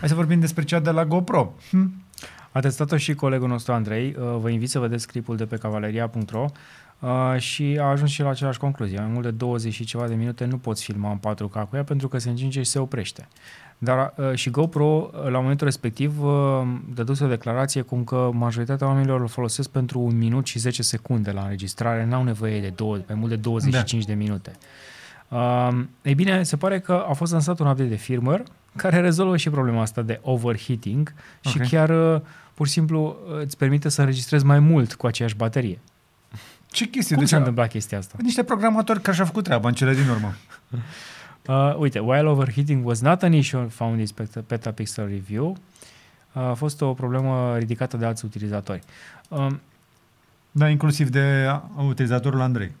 Hai 0.00 0.08
să 0.08 0.14
vorbim 0.14 0.40
despre 0.40 0.62
cea 0.64 0.80
de 0.80 0.90
la 0.90 1.04
GoPro. 1.04 1.52
Hm? 1.70 1.92
A 2.52 2.60
testat-o 2.60 2.96
și 2.96 3.14
colegul 3.14 3.48
nostru 3.48 3.72
Andrei. 3.72 4.16
Uh, 4.18 4.36
Vă 4.40 4.48
invit 4.48 4.70
să 4.70 4.78
vedeți 4.78 5.06
clipul 5.06 5.36
de 5.36 5.44
pe 5.44 5.56
cavaleria.ro 5.56 6.46
uh, 7.00 7.34
și 7.38 7.78
a 7.80 7.84
ajuns 7.84 8.10
și 8.10 8.22
la 8.22 8.28
aceeași 8.28 8.58
concluzie. 8.58 8.98
Mai 8.98 9.08
mult 9.12 9.24
de 9.24 9.30
20 9.30 9.72
și 9.72 9.84
ceva 9.84 10.06
de 10.08 10.14
minute 10.14 10.44
nu 10.44 10.58
poți 10.58 10.84
filma 10.84 11.10
în 11.10 11.34
4K 11.34 11.68
cu 11.68 11.76
ea 11.76 11.84
pentru 11.84 12.08
că 12.08 12.18
se 12.18 12.28
încinge 12.28 12.62
și 12.62 12.70
se 12.70 12.78
oprește. 12.78 13.28
Dar 13.78 14.14
uh, 14.16 14.34
și 14.34 14.50
GoPro, 14.50 15.10
uh, 15.12 15.30
la 15.30 15.40
momentul 15.40 15.66
respectiv, 15.66 16.22
uh, 16.24 16.30
dăduse 16.94 17.24
o 17.24 17.28
declarație 17.28 17.80
cum 17.80 18.04
că 18.04 18.30
majoritatea 18.32 18.86
oamenilor 18.86 19.20
îl 19.20 19.28
folosesc 19.28 19.68
pentru 19.68 20.00
un 20.00 20.18
minut 20.18 20.46
și 20.46 20.58
10 20.58 20.82
secunde 20.82 21.30
la 21.30 21.42
înregistrare, 21.42 22.04
n-au 22.04 22.22
nevoie 22.24 22.60
de 22.60 22.72
două, 22.76 22.98
mai 23.06 23.16
mult 23.18 23.30
de 23.30 23.36
25 23.36 24.04
de 24.04 24.14
minute. 24.14 24.52
Uh, 25.28 25.68
ei 26.02 26.14
bine, 26.14 26.42
se 26.42 26.56
pare 26.56 26.80
că 26.80 27.04
a 27.08 27.12
fost 27.12 27.32
lansat 27.32 27.58
un 27.58 27.66
update 27.66 27.88
de 27.88 27.94
firmware 27.94 28.42
care 28.76 29.00
rezolvă 29.00 29.36
și 29.36 29.50
problema 29.50 29.80
asta 29.80 30.02
de 30.02 30.20
overheating 30.22 31.14
și 31.40 31.60
Ok. 31.60 31.68
chiar 31.68 32.14
uh, 32.14 32.20
pur 32.62 32.70
și 32.70 32.76
simplu 32.78 33.16
uh, 33.28 33.38
îți 33.40 33.56
permite 33.56 33.88
să 33.88 34.00
înregistrezi 34.00 34.44
mai 34.44 34.58
mult 34.58 34.94
cu 34.94 35.06
aceeași 35.06 35.34
baterie. 35.36 35.78
Ce 36.70 36.84
chestie? 36.88 37.14
Cum 37.14 37.24
Deci, 37.24 37.32
s-a 37.32 37.38
întâmplat 37.38 37.68
chestia 37.68 37.98
asta? 37.98 38.16
niște 38.22 38.44
programatori 38.44 39.00
care 39.00 39.14
și-au 39.14 39.26
făcut 39.26 39.44
treaba 39.44 39.68
în 39.68 39.74
cele 39.74 39.94
din 39.94 40.08
urmă. 40.08 40.34
Uh, 41.48 41.74
uite, 41.78 41.98
while 41.98 42.28
overheating 42.28 42.86
was 42.86 43.00
not 43.00 43.22
an 43.22 43.32
issue 43.32 43.66
found 43.70 43.98
in 43.98 44.06
Specta- 44.06 44.42
Petapixel 44.46 45.08
Review, 45.08 45.56
uh, 46.32 46.42
a 46.42 46.54
fost 46.54 46.80
o 46.80 46.92
problemă 46.94 47.56
ridicată 47.58 47.96
de 47.96 48.04
alți 48.04 48.24
utilizatori. 48.24 48.80
Um, 49.28 49.60
Da, 50.50 50.68
inclusiv 50.68 51.08
de 51.08 51.46
a- 51.50 51.62
utilizatorul 51.84 52.40
Andrei. 52.40 52.72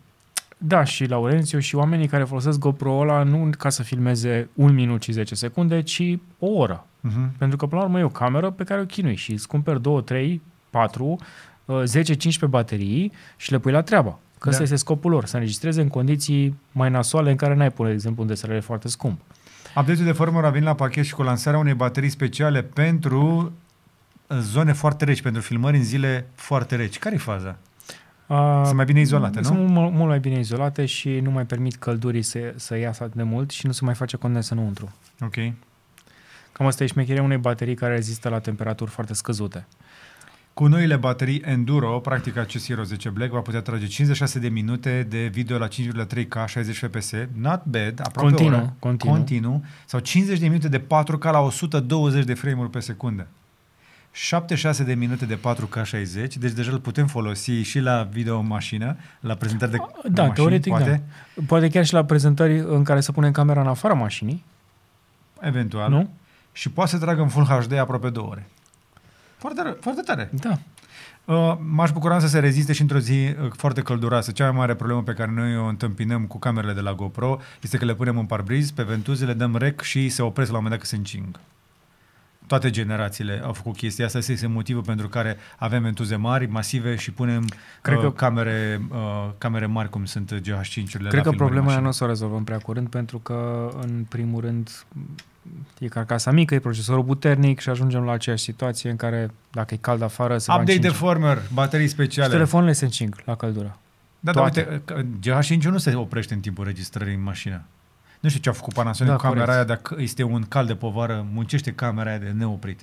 Da, 0.64 0.84
și 0.84 1.04
Laurențiu 1.04 1.58
și 1.58 1.74
oamenii 1.74 2.06
care 2.06 2.24
folosesc 2.24 2.58
GoPro 2.58 2.98
ăla 2.98 3.22
nu 3.22 3.50
ca 3.58 3.68
să 3.68 3.82
filmeze 3.82 4.48
un 4.54 4.74
minut 4.74 5.02
și 5.02 5.12
10 5.12 5.34
secunde, 5.34 5.82
ci 5.82 6.02
o 6.38 6.46
oră. 6.46 6.86
Uh-huh. 7.08 7.38
Pentru 7.38 7.56
că, 7.56 7.66
până 7.66 7.80
la 7.80 7.86
urmă, 7.86 7.98
e 7.98 8.02
o 8.02 8.08
cameră 8.08 8.50
pe 8.50 8.64
care 8.64 8.80
o 8.80 8.84
chinui 8.84 9.14
și 9.14 9.32
îți 9.32 9.48
cumperi 9.48 9.82
2, 9.82 10.02
3, 10.02 10.42
4, 10.70 11.16
uh, 11.64 11.82
10-15 11.84 12.48
baterii 12.48 13.12
și 13.36 13.50
le 13.50 13.58
pui 13.58 13.72
la 13.72 13.82
treabă. 13.82 14.18
Că 14.38 14.48
Da. 14.48 14.50
ăsta 14.50 14.62
este 14.62 14.76
scopul 14.76 15.10
lor, 15.10 15.24
să 15.24 15.36
înregistreze 15.36 15.80
în 15.80 15.88
condiții 15.88 16.58
mai 16.72 16.90
nasoale 16.90 17.30
în 17.30 17.36
care 17.36 17.54
n-ai 17.54 17.70
pune, 17.70 17.88
de 17.88 17.94
exemplu, 17.94 18.22
un 18.22 18.28
DSLR 18.28 18.60
foarte 18.60 18.88
scump. 18.88 19.20
Update-ul 19.76 20.04
de 20.04 20.12
firmware 20.12 20.46
a 20.46 20.50
venit 20.50 20.66
la 20.66 20.74
pachet 20.74 21.04
și 21.04 21.14
cu 21.14 21.22
lansarea 21.22 21.58
unei 21.58 21.74
baterii 21.74 22.08
speciale 22.08 22.62
pentru 22.62 23.52
uh, 24.26 24.38
zone 24.40 24.72
foarte 24.72 25.04
reci, 25.04 25.22
pentru 25.22 25.42
filmări 25.42 25.76
în 25.76 25.82
zile 25.82 26.26
foarte 26.34 26.76
reci. 26.76 26.98
Care 26.98 27.14
e 27.14 27.18
faza? 27.18 27.56
Uh, 28.32 28.60
Sunt 28.64 28.76
mai 28.76 28.84
bine 28.84 29.00
izolate, 29.00 29.42
Sunt 29.42 29.58
nu? 29.58 29.64
mult, 29.64 29.92
mult 29.92 30.08
mai 30.08 30.18
bine 30.20 30.38
izolate 30.38 30.86
și 30.86 31.08
nu 31.20 31.30
mai 31.30 31.46
permit 31.46 31.74
căldurii 31.74 32.22
să, 32.22 32.38
să 32.56 32.76
iasă 32.76 33.02
atât 33.02 33.14
de 33.16 33.22
mult 33.22 33.50
și 33.50 33.66
nu 33.66 33.72
se 33.72 33.84
mai 33.84 33.94
face 33.94 34.16
condens 34.16 34.48
înăuntru. 34.48 34.92
Ok. 35.20 35.34
Cam 36.52 36.66
asta 36.66 36.84
e 36.84 36.86
șmecheria 36.86 37.22
unei 37.22 37.36
baterii 37.36 37.74
care 37.74 37.94
rezistă 37.94 38.28
la 38.28 38.38
temperaturi 38.38 38.90
foarte 38.90 39.14
scăzute. 39.14 39.66
Cu 40.54 40.66
noile 40.66 40.96
baterii 40.96 41.42
Enduro, 41.44 41.98
practic 42.00 42.36
acest 42.36 42.66
Hero 42.66 42.82
10 42.82 43.08
Black 43.08 43.32
va 43.32 43.40
putea 43.40 43.60
trage 43.60 43.86
56 43.86 44.38
de 44.38 44.48
minute 44.48 45.06
de 45.08 45.26
video 45.32 45.58
la 45.58 45.68
5,3K 45.68 46.44
60 46.46 46.76
fps, 46.76 47.12
not 47.34 47.64
bad, 47.64 48.00
aproape 48.04 48.28
Continuu, 48.28 48.52
o 48.58 48.62
oră, 48.62 48.74
continuu. 48.78 49.14
continuu, 49.14 49.64
sau 49.86 50.00
50 50.00 50.38
de 50.38 50.46
minute 50.46 50.68
de 50.68 50.80
4K 50.80 51.22
la 51.22 51.40
120 51.40 52.24
de 52.24 52.34
frame-uri 52.34 52.70
pe 52.70 52.80
secundă. 52.80 53.26
76 54.14 54.84
de 54.84 54.94
minute 54.94 55.26
de 55.26 55.38
4K 55.38 55.82
60, 55.84 56.36
deci 56.36 56.52
deja 56.52 56.70
îl 56.70 56.78
putem 56.78 57.06
folosi 57.06 57.50
și 57.50 57.78
la 57.78 58.08
video 58.10 58.38
în 58.38 58.46
mașină, 58.46 58.96
la 59.20 59.34
prezentări 59.34 59.70
de 59.70 59.76
Da, 60.02 60.22
mașini, 60.22 60.34
teoretic 60.34 60.72
poate, 60.72 61.02
da. 61.34 61.42
Poate 61.46 61.68
chiar 61.68 61.84
și 61.84 61.92
la 61.92 62.04
prezentări 62.04 62.58
în 62.58 62.84
care 62.84 63.00
să 63.00 63.12
punem 63.12 63.32
camera 63.32 63.60
în 63.60 63.66
afara 63.66 63.94
mașinii, 63.94 64.44
eventual, 65.40 65.90
nu? 65.90 66.10
și 66.52 66.70
poate 66.70 66.90
să 66.90 66.98
tragă 66.98 67.22
în 67.22 67.28
Full 67.28 67.44
HD 67.46 67.72
aproape 67.72 68.10
două 68.10 68.28
ore. 68.28 68.48
Foarte, 69.36 69.62
ră- 69.62 69.80
foarte 69.80 70.02
tare. 70.02 70.30
Da. 70.32 70.58
Uh, 71.24 71.56
m-aș 71.70 71.90
bucura 71.90 72.18
să 72.18 72.26
se 72.26 72.38
reziste 72.38 72.72
și 72.72 72.80
într-o 72.80 72.98
zi 72.98 73.34
uh, 73.42 73.50
foarte 73.56 73.82
călduroasă. 73.82 74.30
Cea 74.30 74.44
mai 74.44 74.58
mare 74.58 74.74
problemă 74.74 75.02
pe 75.02 75.12
care 75.12 75.30
noi 75.30 75.56
o 75.56 75.64
întâmpinăm 75.64 76.26
cu 76.26 76.38
camerele 76.38 76.72
de 76.72 76.80
la 76.80 76.92
GoPro 76.92 77.38
este 77.60 77.76
că 77.76 77.84
le 77.84 77.94
punem 77.94 78.18
în 78.18 78.26
parbriz, 78.26 78.70
pe 78.70 78.82
ventuze, 78.82 79.24
le 79.24 79.32
dăm 79.32 79.56
rec 79.56 79.80
și 79.80 80.08
se 80.08 80.22
opresc 80.22 80.50
la 80.50 80.56
un 80.56 80.62
moment 80.62 80.80
dat 80.80 80.88
că 80.90 80.94
se 80.94 81.00
încing. 81.00 81.38
Toate 82.46 82.70
generațiile 82.70 83.40
au 83.44 83.52
făcut 83.52 83.76
chestia 83.76 84.04
asta. 84.04 84.18
Asta 84.18 84.32
este 84.32 84.46
motivul 84.46 84.82
pentru 84.82 85.08
care 85.08 85.36
avem 85.58 85.82
ventuze 85.82 86.16
mari, 86.16 86.46
masive 86.46 86.96
și 86.96 87.10
punem 87.10 87.44
Cred 87.82 87.96
uh, 87.96 88.02
că- 88.02 88.10
camere, 88.10 88.80
uh, 88.90 89.28
camere 89.38 89.66
mari 89.66 89.88
cum 89.90 90.04
sunt 90.04 90.34
GH5-urile 90.40 91.08
Cred 91.08 91.12
la 91.14 91.20
că 91.22 91.28
filmări 91.30 91.36
problema 91.36 91.60
aia 91.60 91.64
mașini. 91.64 91.82
nu 91.82 91.88
o 91.88 91.92
să 91.92 92.04
o 92.04 92.06
rezolvăm 92.06 92.44
prea 92.44 92.58
curând 92.58 92.88
pentru 92.88 93.18
că, 93.18 93.68
în 93.80 94.04
primul 94.08 94.40
rând, 94.40 94.84
e 95.78 95.86
carcasa 95.88 96.30
mică, 96.30 96.54
e 96.54 96.58
procesorul 96.58 97.04
puternic 97.04 97.60
și 97.60 97.68
ajungem 97.68 98.02
la 98.02 98.12
aceeași 98.12 98.42
situație 98.42 98.90
în 98.90 98.96
care, 98.96 99.30
dacă 99.50 99.74
e 99.74 99.76
cald 99.80 100.02
afară, 100.02 100.38
se 100.38 100.50
Update 100.52 100.72
va 100.74 100.78
de 100.80 100.86
încinge. 100.86 101.06
firmware, 101.06 101.42
baterii 101.52 101.86
Și 101.86 101.92
speciale. 101.92 102.32
telefoanele 102.32 102.72
se 102.72 102.84
încing 102.84 103.14
la 103.24 103.34
căldură. 103.36 103.76
Da, 104.20 104.32
dar 104.32 104.42
toate. 104.42 104.66
uite, 104.70 104.82
că 104.84 105.02
GH5 105.02 105.62
nu 105.62 105.78
se 105.78 105.94
oprește 105.94 106.34
în 106.34 106.40
timpul 106.40 106.64
registrării 106.64 107.14
în 107.14 107.22
mașină. 107.22 107.62
Nu 108.22 108.28
știu 108.28 108.40
ce 108.40 108.48
a 108.48 108.52
făcut 108.52 108.72
Panasonic 108.72 109.10
Da, 109.12 109.16
cu 109.18 109.22
camera 109.22 109.44
corect. 109.44 109.56
aia, 109.58 109.76
dacă 109.76 109.96
este 109.98 110.22
un 110.22 110.42
cal 110.42 110.66
de 110.66 110.74
povară, 110.74 111.26
muncește 111.32 111.72
camera 111.72 112.08
aia 112.10 112.18
de 112.18 112.28
neoprit. 112.36 112.80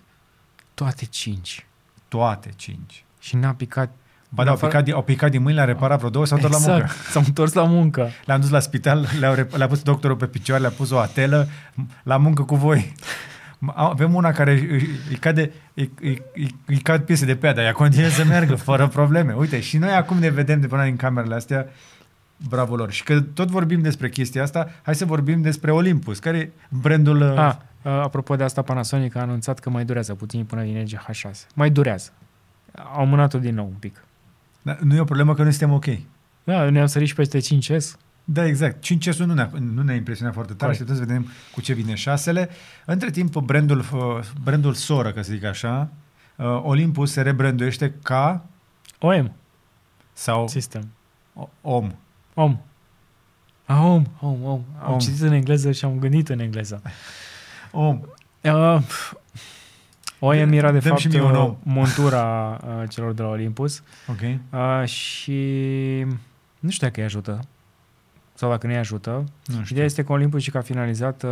Toate 0.74 1.06
cinci. 1.06 1.66
Toate 2.08 2.50
cinci. 2.56 3.04
Și 3.20 3.36
n-a 3.36 3.52
picat 3.54 3.90
Ba 4.30 4.44
da, 4.44 4.50
au 4.50 4.58
picat, 4.58 4.84
din- 4.84 4.94
au 4.94 5.04
picat 5.04 5.32
din 5.32 5.42
mâini, 5.42 5.56
le-a 5.58 5.66
reparat 5.66 5.98
vreo 5.98 6.10
două, 6.10 6.26
s-au 6.26 6.38
întors 6.38 6.66
la 6.66 6.72
muncă. 6.72 6.84
Exact, 6.90 7.10
s-au 7.12 7.24
întors 7.26 7.54
la 7.54 7.64
muncă. 7.64 8.10
Le-am 8.26 8.40
dus 8.40 8.50
la 8.50 8.60
spital, 8.60 9.08
le-au, 9.20 9.36
rep- 9.36 9.56
le-a 9.56 9.68
pus 9.68 9.82
doctorul 9.82 10.16
pe 10.16 10.26
picioare, 10.26 10.62
le-a 10.62 10.72
pus 10.72 10.90
o 10.92 10.98
atelă, 10.98 11.48
la 12.04 12.18
muncă 12.18 12.44
cu 12.44 12.56
voi. 12.56 12.94
Avem 13.76 14.14
una 14.14 14.32
care 14.32 14.52
își, 14.52 14.64
își, 15.10 15.18
cade, 15.20 15.52
îi, 15.74 15.92
îi, 16.02 16.22
îi, 16.36 16.56
îi 16.66 16.78
cad 16.78 17.02
piese 17.02 17.26
de 17.26 17.36
pe 17.36 17.48
ea, 17.48 17.54
dar 17.54 17.64
ea 17.64 17.72
continuă 17.72 18.10
să 18.10 18.24
meargă 18.26 18.56
fără 18.56 18.88
probleme. 18.88 19.34
Uite, 19.34 19.60
și 19.60 19.78
noi 19.78 19.92
acum 19.92 20.18
ne 20.18 20.30
vedem 20.30 20.60
de 20.60 20.68
până 20.68 20.84
din 20.84 20.96
camerele 20.96 21.36
astea, 21.36 21.68
bravo 22.48 22.76
lor. 22.76 22.92
Și 22.92 23.04
că 23.04 23.22
tot 23.22 23.50
vorbim 23.50 23.82
despre 23.82 24.10
chestia 24.10 24.44
asta, 24.44 24.70
hai 24.82 24.96
să 24.96 25.06
vorbim 25.06 25.42
despre 25.42 25.72
Olympus, 25.72 26.20
care 26.20 26.38
e 26.38 26.52
brandul... 26.70 27.22
uh, 27.22 27.38
A, 27.38 27.62
a, 27.84 27.90
apropo 27.90 28.36
de 28.36 28.44
asta, 28.44 28.62
Panasonic 28.62 29.16
a 29.16 29.20
anunțat 29.22 29.60
că 29.60 29.70
mai 29.70 29.86
durează 29.86 30.14
puțin 30.16 30.46
până 30.46 30.64
vine 30.64 30.84
GH6. 30.84 31.32
Mai 31.56 31.70
durează. 31.70 32.12
Au 32.96 33.06
mânat-o 33.06 33.40
din 33.40 33.56
nou 33.56 33.66
un 33.66 33.78
pic. 33.80 34.04
Da, 34.62 34.78
nu 34.84 34.96
e 34.96 35.00
o 35.00 35.04
problemă 35.04 35.34
că 35.34 35.42
noi 35.44 35.52
suntem 35.52 35.76
ok. 35.76 35.86
Da, 36.44 36.70
ne-am 36.70 36.86
sărit 36.86 37.08
și 37.08 37.14
peste 37.16 37.40
5S. 37.40 37.86
Da, 38.24 38.46
exact. 38.46 38.82
5 38.82 39.08
s 39.08 39.18
nu 39.18 39.34
ne-a, 39.34 39.50
nu 39.74 39.82
ne-a 39.82 39.96
impresionat 39.96 40.34
foarte 40.34 40.54
tare 40.54 40.74
și 40.74 40.80
Corect. 40.80 40.98
să 40.98 41.06
vedem 41.06 41.28
cu 41.54 41.62
ce 41.62 41.74
vine 41.74 41.94
șasele. 41.96 42.50
Între 42.86 43.10
timp, 43.12 43.36
brandul, 43.38 43.78
uh, 43.80 44.20
brandul 44.44 44.74
soră, 44.74 45.12
ca 45.12 45.22
să 45.22 45.32
zic 45.32 45.44
așa, 45.44 45.90
uh, 46.36 46.46
Olympus 46.64 47.12
se 47.12 47.22
rebranduiește 47.22 47.94
ca 48.04 48.46
OM, 49.00 49.32
sau 50.14 50.48
sistem. 50.48 50.90
o- 51.34 51.50
om. 51.62 51.92
Om. 52.42 52.60
A, 53.66 53.86
om, 53.86 54.06
om, 54.20 54.44
om. 54.44 54.62
Am 54.82 54.92
Om. 54.94 55.00
citit 55.00 55.22
în 55.22 55.32
engleză 55.32 55.72
și 55.72 55.86
am 55.86 56.00
gândit 56.00 56.30
în 56.30 56.40
engleză. 56.40 56.82
Om. 57.72 58.02
Uh, 58.44 58.82
OM 60.20 60.52
era 60.52 60.72
de 60.72 60.78
Dăm 60.80 60.90
fapt 60.90 61.00
și 61.00 61.08
mie 61.08 61.22
un 61.22 61.32
uh, 61.36 61.38
om. 61.42 61.56
montura 61.64 62.60
uh, 62.68 62.90
celor 62.90 63.14
de 63.14 63.22
la 63.22 63.28
Olympus 63.28 63.84
Ok. 64.08 64.20
uh, 64.22 64.88
și 64.88 65.40
nu 66.60 66.70
știu 66.70 66.88
dacă 66.88 67.00
îi 67.00 67.06
ajută 67.06 67.40
sau 68.34 68.50
dacă 68.50 68.68
nu 68.68 68.74
îi 68.74 68.80
ajută. 68.80 69.10
Nu 69.46 69.54
știu. 69.54 69.66
Ideea 69.70 69.86
este 69.86 70.04
că 70.04 70.12
Olympus 70.12 70.42
și 70.42 70.52
că 70.52 70.58
a 70.58 70.62
finalizat 70.62 71.24
uh, 71.24 71.30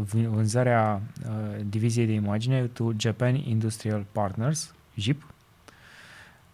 vân- 0.00 0.28
vânzarea 0.28 1.00
uh, 1.28 1.60
diviziei 1.68 2.06
de 2.06 2.12
imagine 2.12 2.60
to 2.62 2.90
Japan 2.96 3.34
Industrial 3.34 4.04
Partners, 4.12 4.74
JIP, 4.94 5.26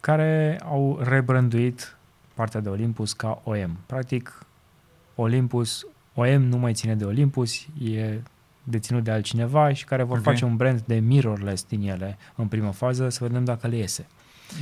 care 0.01 0.61
au 0.65 1.01
rebranduit 1.03 1.97
partea 2.35 2.61
de 2.61 2.69
Olympus 2.69 3.13
ca 3.13 3.41
OM. 3.45 3.79
Practic, 3.87 4.47
Olympus, 5.15 5.87
OM 6.15 6.43
nu 6.43 6.57
mai 6.57 6.73
ține 6.75 6.95
de 6.95 7.05
Olympus, 7.05 7.67
e 7.85 8.21
deținut 8.65 9.05
de 9.05 9.11
altcineva 9.11 9.73
și 9.73 9.85
care 9.85 10.03
vor 10.03 10.17
Ok. 10.17 10.23
face 10.23 10.45
un 10.45 10.57
brand 10.57 10.81
de 10.81 10.95
mirrorless 10.95 11.65
din 11.69 11.89
ele 11.89 12.19
în 12.35 12.47
primă 12.47 12.71
fază, 12.73 13.09
să 13.09 13.25
vedem 13.25 13.45
dacă 13.45 13.67
le 13.67 13.77
iese. 13.77 14.07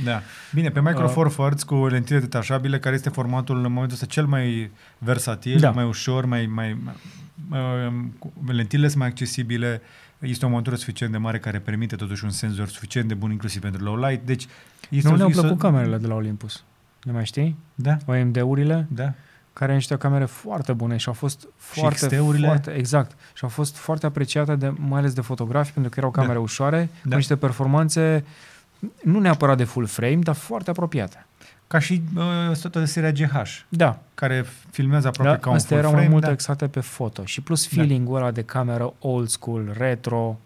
Da. 0.03 0.21
Bine, 0.53 0.69
pe 0.69 0.81
Micro 0.81 1.07
Four 1.07 1.29
Thirds 1.33 1.63
cu 1.63 1.87
lentile 1.87 2.19
detașabile, 2.19 2.79
care 2.79 2.95
este 2.95 3.09
formatul 3.09 3.55
în 3.55 3.61
momentul 3.61 3.93
ăsta 3.93 4.05
cel 4.05 4.25
mai 4.25 4.71
versatil, 4.97 5.59
Da. 5.59 5.71
mai 5.71 5.85
ușor, 5.85 6.25
mai, 6.25 6.45
mai, 6.45 6.77
mai 7.47 8.55
lentile 8.55 8.87
sunt 8.87 8.99
mai 8.99 9.07
accesibile, 9.07 9.81
este 10.19 10.45
o 10.45 10.49
montură 10.49 10.75
suficient 10.75 11.11
de 11.11 11.17
mare 11.17 11.39
care 11.39 11.59
permite 11.59 11.95
totuși 11.95 12.23
un 12.23 12.29
senzor 12.29 12.67
suficient 12.67 13.07
de 13.07 13.13
bun 13.13 13.31
inclusiv 13.31 13.61
pentru 13.61 13.83
low 13.83 13.95
light, 14.07 14.25
deci 14.25 14.47
este 14.89 15.07
Nu 15.07 15.13
o- 15.13 15.17
ne-au 15.17 15.27
este 15.29 15.39
o- 15.39 15.43
plăcut 15.43 15.59
camerele 15.61 15.97
de 15.97 16.07
la 16.07 16.13
Olympus. 16.15 16.63
Le 17.01 17.11
mai 17.11 17.25
știi? 17.25 17.55
Da, 17.75 17.97
OMD-urile, 18.05 18.87
da. 18.89 19.11
care 19.53 19.69
au 19.71 19.77
niște 19.77 19.97
camere 19.97 20.25
foarte 20.25 20.73
bune 20.73 20.97
și 20.97 21.07
au 21.07 21.13
fost 21.13 21.47
foarte, 21.55 22.07
XT-urile? 22.07 22.45
foarte, 22.47 22.71
exact, 22.71 23.11
și 23.33 23.43
au 23.43 23.49
fost 23.49 23.77
foarte 23.77 24.05
apreciate 24.05 24.55
de, 24.55 24.73
mai 24.77 24.99
ales 24.99 25.13
de 25.13 25.21
fotografi, 25.21 25.71
pentru 25.71 25.91
că 25.91 25.99
erau 25.99 26.11
Da. 26.11 26.21
camere 26.21 26.39
ușoare, 26.39 26.89
cu 27.01 27.07
Da. 27.09 27.15
niște 27.15 27.35
performanțe 27.35 28.23
nu 29.03 29.19
neapărat 29.19 29.57
de 29.57 29.63
full 29.63 29.85
frame, 29.85 30.15
dar 30.21 30.35
foarte 30.35 30.69
apropiate. 30.69 31.25
Ca 31.67 31.79
și 31.79 32.01
uh, 32.15 32.57
toată 32.61 32.79
de 32.79 32.85
seria 32.85 33.11
GH, 33.11 33.41
Da, 33.69 33.99
care 34.13 34.45
filmează 34.69 35.07
aproape 35.07 35.29
da 35.31 35.37
ca 35.37 35.49
un 35.49 35.55
astea 35.55 35.67
full 35.69 35.79
erau 35.79 35.91
frame. 35.91 36.05
mai 36.05 36.13
mult 36.13 36.23
da. 36.25 36.31
axate 36.31 36.67
pe 36.67 36.79
foto. 36.79 37.25
Și 37.25 37.41
plus 37.41 37.61
Da. 37.63 37.81
feeling-ul 37.81 38.15
ăla 38.15 38.31
de 38.31 38.41
cameră 38.41 38.93
old 38.99 39.27
school, 39.27 39.73
retro, 39.77 40.39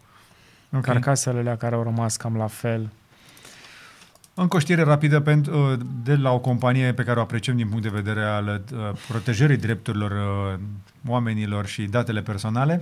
Ok. 0.73 0.81
carcasele 0.81 1.39
alea 1.39 1.57
care 1.57 1.75
au 1.75 1.83
rămas 1.83 2.17
cam 2.17 2.37
la 2.37 2.47
fel. 2.47 2.89
Încă 4.37 4.55
o 4.55 4.59
știre 4.59 4.81
rapidă 4.81 5.19
pentru, 5.19 5.71
uh, 5.71 5.79
de 6.03 6.15
la 6.15 6.31
o 6.31 6.39
companie 6.39 6.93
pe 6.93 7.03
care 7.03 7.19
o 7.19 7.21
apreciem 7.21 7.55
din 7.55 7.67
punct 7.67 7.83
de 7.83 7.89
vedere 7.89 8.23
al 8.23 8.61
uh, 8.73 8.79
protejării 9.07 9.57
drepturilor 9.57 10.11
uh, 10.11 10.59
oamenilor 11.07 11.65
și 11.65 11.83
datele 11.83 12.21
personale. 12.21 12.81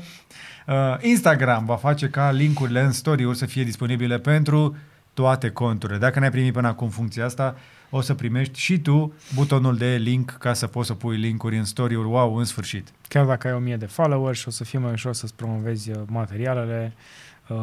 Uh, 0.67 0.95
Instagram 1.01 1.65
va 1.65 1.75
face 1.75 2.09
ca 2.09 2.31
linkurile 2.31 2.81
în 2.81 2.91
story-uri 2.91 3.37
să 3.37 3.45
fie 3.45 3.63
disponibile 3.63 4.19
pentru 4.19 4.75
toate 5.13 5.49
conturile. 5.49 5.97
Dacă 5.97 6.19
n-ai 6.19 6.31
primit 6.31 6.53
până 6.53 6.67
acum 6.67 6.89
funcția 6.89 7.25
asta, 7.25 7.55
o 7.89 8.01
să 8.01 8.13
primești 8.13 8.59
și 8.59 8.79
tu 8.79 9.13
butonul 9.35 9.77
de 9.77 9.95
link 9.95 10.35
ca 10.39 10.53
să 10.53 10.67
poți 10.67 10.87
să 10.87 10.93
pui 10.93 11.17
linkuri 11.17 11.57
în 11.57 11.65
story-uri. 11.65 12.07
Wow, 12.07 12.35
în 12.35 12.45
sfârșit! 12.45 12.87
Chiar 13.07 13.25
dacă 13.25 13.47
ai 13.47 13.53
1000 13.53 13.75
de 13.75 13.85
followers, 13.85 14.45
o 14.45 14.49
să 14.49 14.63
fie 14.63 14.79
mai 14.79 14.91
ușor 14.91 15.13
să-ți 15.13 15.35
promovezi 15.35 15.91
uh, 15.91 15.97
materialele 16.07 16.93
uh, 16.95 17.01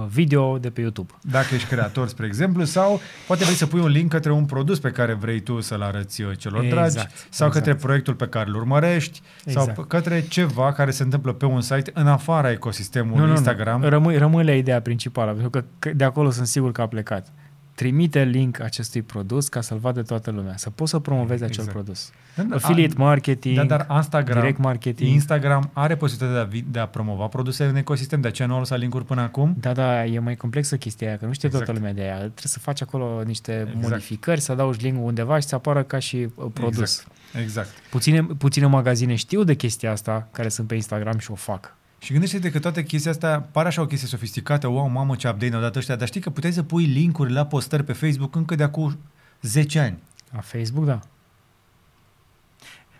video 0.08 0.58
de 0.58 0.70
pe 0.70 0.80
YouTube. 0.80 1.12
Dacă 1.22 1.54
ești 1.54 1.68
creator, 1.68 2.08
spre 2.08 2.26
exemplu, 2.26 2.64
sau 2.64 3.00
poate 3.26 3.44
vrei 3.44 3.56
să 3.56 3.66
pui 3.66 3.80
un 3.80 3.88
link 3.88 4.10
către 4.10 4.32
un 4.32 4.44
produs 4.44 4.78
pe 4.78 4.90
care 4.90 5.12
vrei 5.12 5.40
tu 5.40 5.60
să-l 5.60 5.82
arăți 5.82 6.22
uh, 6.22 6.30
celor 6.38 6.64
Exact, 6.64 6.92
dragi, 6.92 7.06
sau 7.08 7.46
exact. 7.46 7.52
către 7.52 7.74
proiectul 7.74 8.14
pe 8.14 8.26
care 8.26 8.48
îl 8.48 8.54
urmărești, 8.54 9.20
sau 9.46 9.62
Exact. 9.62 9.84
p- 9.84 9.88
către 9.88 10.20
ceva 10.28 10.72
care 10.72 10.90
se 10.90 11.02
întâmplă 11.02 11.32
pe 11.32 11.44
un 11.44 11.60
site 11.60 11.90
în 11.94 12.06
afara 12.06 12.50
ecosistemului 12.50 13.30
Instagram. 13.30 13.80
Nu. 13.80 13.88
Rămâi, 13.88 14.18
rămâne 14.18 14.56
ideea 14.56 14.80
principală, 14.80 15.30
pentru 15.32 15.50
că 15.50 15.64
că 15.78 15.90
de 15.94 16.04
acolo 16.04 16.30
sunt 16.30 16.46
sigur 16.46 16.72
că 16.72 16.80
a 16.80 16.86
plecat. 16.86 17.32
Trimite 17.80 18.24
link 18.24 18.60
acestui 18.60 19.02
produs 19.02 19.48
ca 19.48 19.60
să-l 19.60 19.78
vadă 19.78 20.02
toată 20.02 20.30
lumea, 20.30 20.56
să 20.56 20.70
poți 20.70 20.90
să 20.90 20.98
promovezi 20.98 21.42
acel 21.42 21.54
Exact. 21.58 21.70
produs. 21.70 22.10
Da, 22.36 22.42
da, 22.42 22.54
Affiliate 22.54 22.94
marketing, 22.96 23.56
Da, 23.56 23.64
dar 23.64 23.86
Instagram, 23.96 24.38
direct 24.40 24.58
marketing. 24.58 25.10
Instagram 25.12 25.70
are 25.72 25.96
posibilitatea 25.96 26.42
de 26.44 26.48
a, 26.48 26.50
vi- 26.60 26.64
de 26.70 26.78
a 26.78 26.86
promova 26.86 27.26
produse 27.26 27.64
în 27.64 27.76
ecosistem, 27.76 28.20
de 28.20 28.28
aceea 28.28 28.48
nu 28.48 28.54
au 28.54 28.58
lăsat 28.60 28.78
linkuri 28.78 29.04
până 29.04 29.20
acum. 29.20 29.56
Da, 29.60 29.72
da, 29.72 30.04
e 30.04 30.18
mai 30.18 30.36
complexă 30.36 30.76
chestia 30.76 31.08
aia, 31.08 31.16
că 31.16 31.26
nu 31.26 31.32
știe 31.32 31.48
Exact. 31.48 31.64
toată 31.64 31.80
lumea 31.80 31.94
de 31.94 32.02
aia. 32.02 32.16
Trebuie 32.16 32.34
să 32.44 32.58
faci 32.58 32.82
acolo 32.82 33.22
niște 33.26 33.52
Exact. 33.52 33.82
modificări, 33.88 34.40
să 34.40 34.52
adaugi 34.52 34.84
link 34.84 35.04
undeva 35.04 35.38
și 35.38 35.46
să 35.46 35.54
apară 35.54 35.82
ca 35.82 35.98
și 35.98 36.16
uh, 36.34 36.46
produs. 36.52 36.98
Exact. 36.98 37.40
exact. 37.42 37.68
Puține, 37.90 38.22
puține 38.22 38.66
magazine 38.66 39.14
știu 39.14 39.44
de 39.44 39.54
chestia 39.54 39.90
asta, 39.90 40.28
care 40.32 40.48
sunt 40.48 40.66
pe 40.66 40.74
Instagram 40.74 41.18
și 41.18 41.30
o 41.30 41.34
fac. 41.34 41.76
Și 42.02 42.12
gândește-te 42.12 42.50
că 42.50 42.58
toate 42.58 42.82
chestia 42.82 43.10
asta 43.10 43.40
pare 43.40 43.68
așa 43.68 43.80
o 43.80 43.86
chestie 43.86 44.08
sofisticată, 44.08 44.66
wow, 44.66 44.88
mamă 44.88 45.16
ce 45.16 45.28
update 45.28 45.48
ne-au 45.48 45.60
dat 45.60 45.76
ăștia, 45.76 45.96
dar 45.96 46.06
știi 46.06 46.20
că 46.20 46.30
puteai 46.30 46.52
să 46.52 46.62
pui 46.62 46.84
linkuri 46.84 47.32
la 47.32 47.46
postări 47.46 47.84
pe 47.84 47.92
Facebook 47.92 48.34
încă 48.34 48.54
de 48.54 48.62
acum 48.62 48.98
10 49.40 49.78
ani. 49.78 49.98
La 50.32 50.40
Facebook, 50.40 50.84
da. 50.84 51.00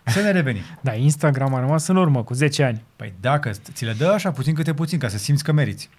Să 0.05 0.21
ne 0.21 0.31
revenim. 0.31 0.61
Da, 0.81 0.93
Instagram 0.93 1.53
a 1.53 1.59
rămas 1.59 1.87
în 1.87 1.95
urmă 1.95 2.23
cu 2.23 2.33
10 2.33 2.63
ani. 2.63 2.83
Păi 2.95 3.13
dacă 3.19 3.51
ți 3.51 3.85
le 3.85 3.93
dă 3.93 4.07
așa 4.07 4.31
puțin 4.31 4.53
câte 4.53 4.73
puțin, 4.73 4.99
ca 4.99 5.07
să 5.07 5.17
simți 5.17 5.43
că 5.43 5.51
meriți. 5.51 5.89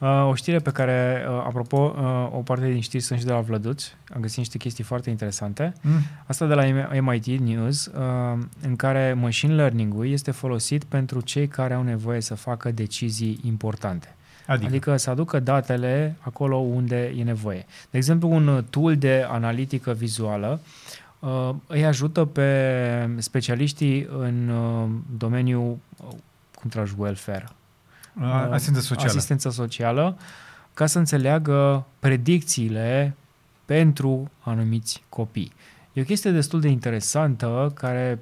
Uh, 0.00 0.28
o 0.28 0.34
știre 0.34 0.58
pe 0.58 0.70
care, 0.70 1.26
uh, 1.28 1.42
apropo, 1.46 1.94
uh, 1.96 2.36
o 2.38 2.42
parte 2.42 2.70
din 2.70 2.80
știri 2.80 3.02
sunt 3.02 3.18
și 3.18 3.24
de 3.24 3.32
la 3.32 3.40
Vlăduț. 3.40 3.84
Am 4.14 4.20
găsit 4.20 4.38
niște 4.38 4.58
chestii 4.58 4.84
foarte 4.84 5.10
interesante. 5.10 5.72
Mm. 5.80 6.00
Asta 6.26 6.46
de 6.46 6.54
la 6.54 6.64
MIT 7.00 7.26
News, 7.26 7.86
uh, 7.86 8.38
în 8.62 8.76
care 8.76 9.12
machine 9.12 9.54
learning-ul 9.54 10.08
este 10.08 10.30
folosit 10.30 10.84
pentru 10.84 11.20
cei 11.20 11.48
care 11.48 11.74
au 11.74 11.82
nevoie 11.82 12.20
să 12.20 12.34
facă 12.34 12.70
decizii 12.70 13.40
importante. 13.44 14.14
Adică, 14.46 14.66
Adică 14.66 14.96
să 14.96 15.10
aducă 15.10 15.40
datele 15.40 16.16
acolo 16.20 16.56
unde 16.56 17.14
e 17.16 17.22
nevoie. 17.22 17.66
De 17.90 17.96
exemplu, 17.96 18.30
un 18.30 18.46
uh, 18.46 18.62
tool 18.70 18.96
de 18.96 19.26
analitică 19.28 19.92
vizuală 19.92 20.60
uh, 21.18 21.50
îi 21.66 21.84
ajută 21.84 22.24
pe 22.24 23.08
specialiștii 23.18 24.08
în 24.18 24.48
uh, 24.48 24.88
domeniul, 25.18 25.78
uh, 25.96 26.08
cum 26.54 26.70
tragi, 26.70 26.94
welfare, 26.96 27.46
uh, 27.48 27.54
asistență 28.50 28.80
socială. 28.80 29.10
asistență 29.16 29.50
socială, 29.50 30.16
ca 30.74 30.86
să 30.86 30.98
înțeleagă 30.98 31.86
predicțiile 31.98 33.16
pentru 33.64 34.30
anumiți 34.40 35.02
copii. 35.08 35.52
E 35.92 36.00
o 36.00 36.04
chestie 36.04 36.30
destul 36.30 36.60
de 36.60 36.68
interesantă 36.68 37.72
care, 37.74 38.18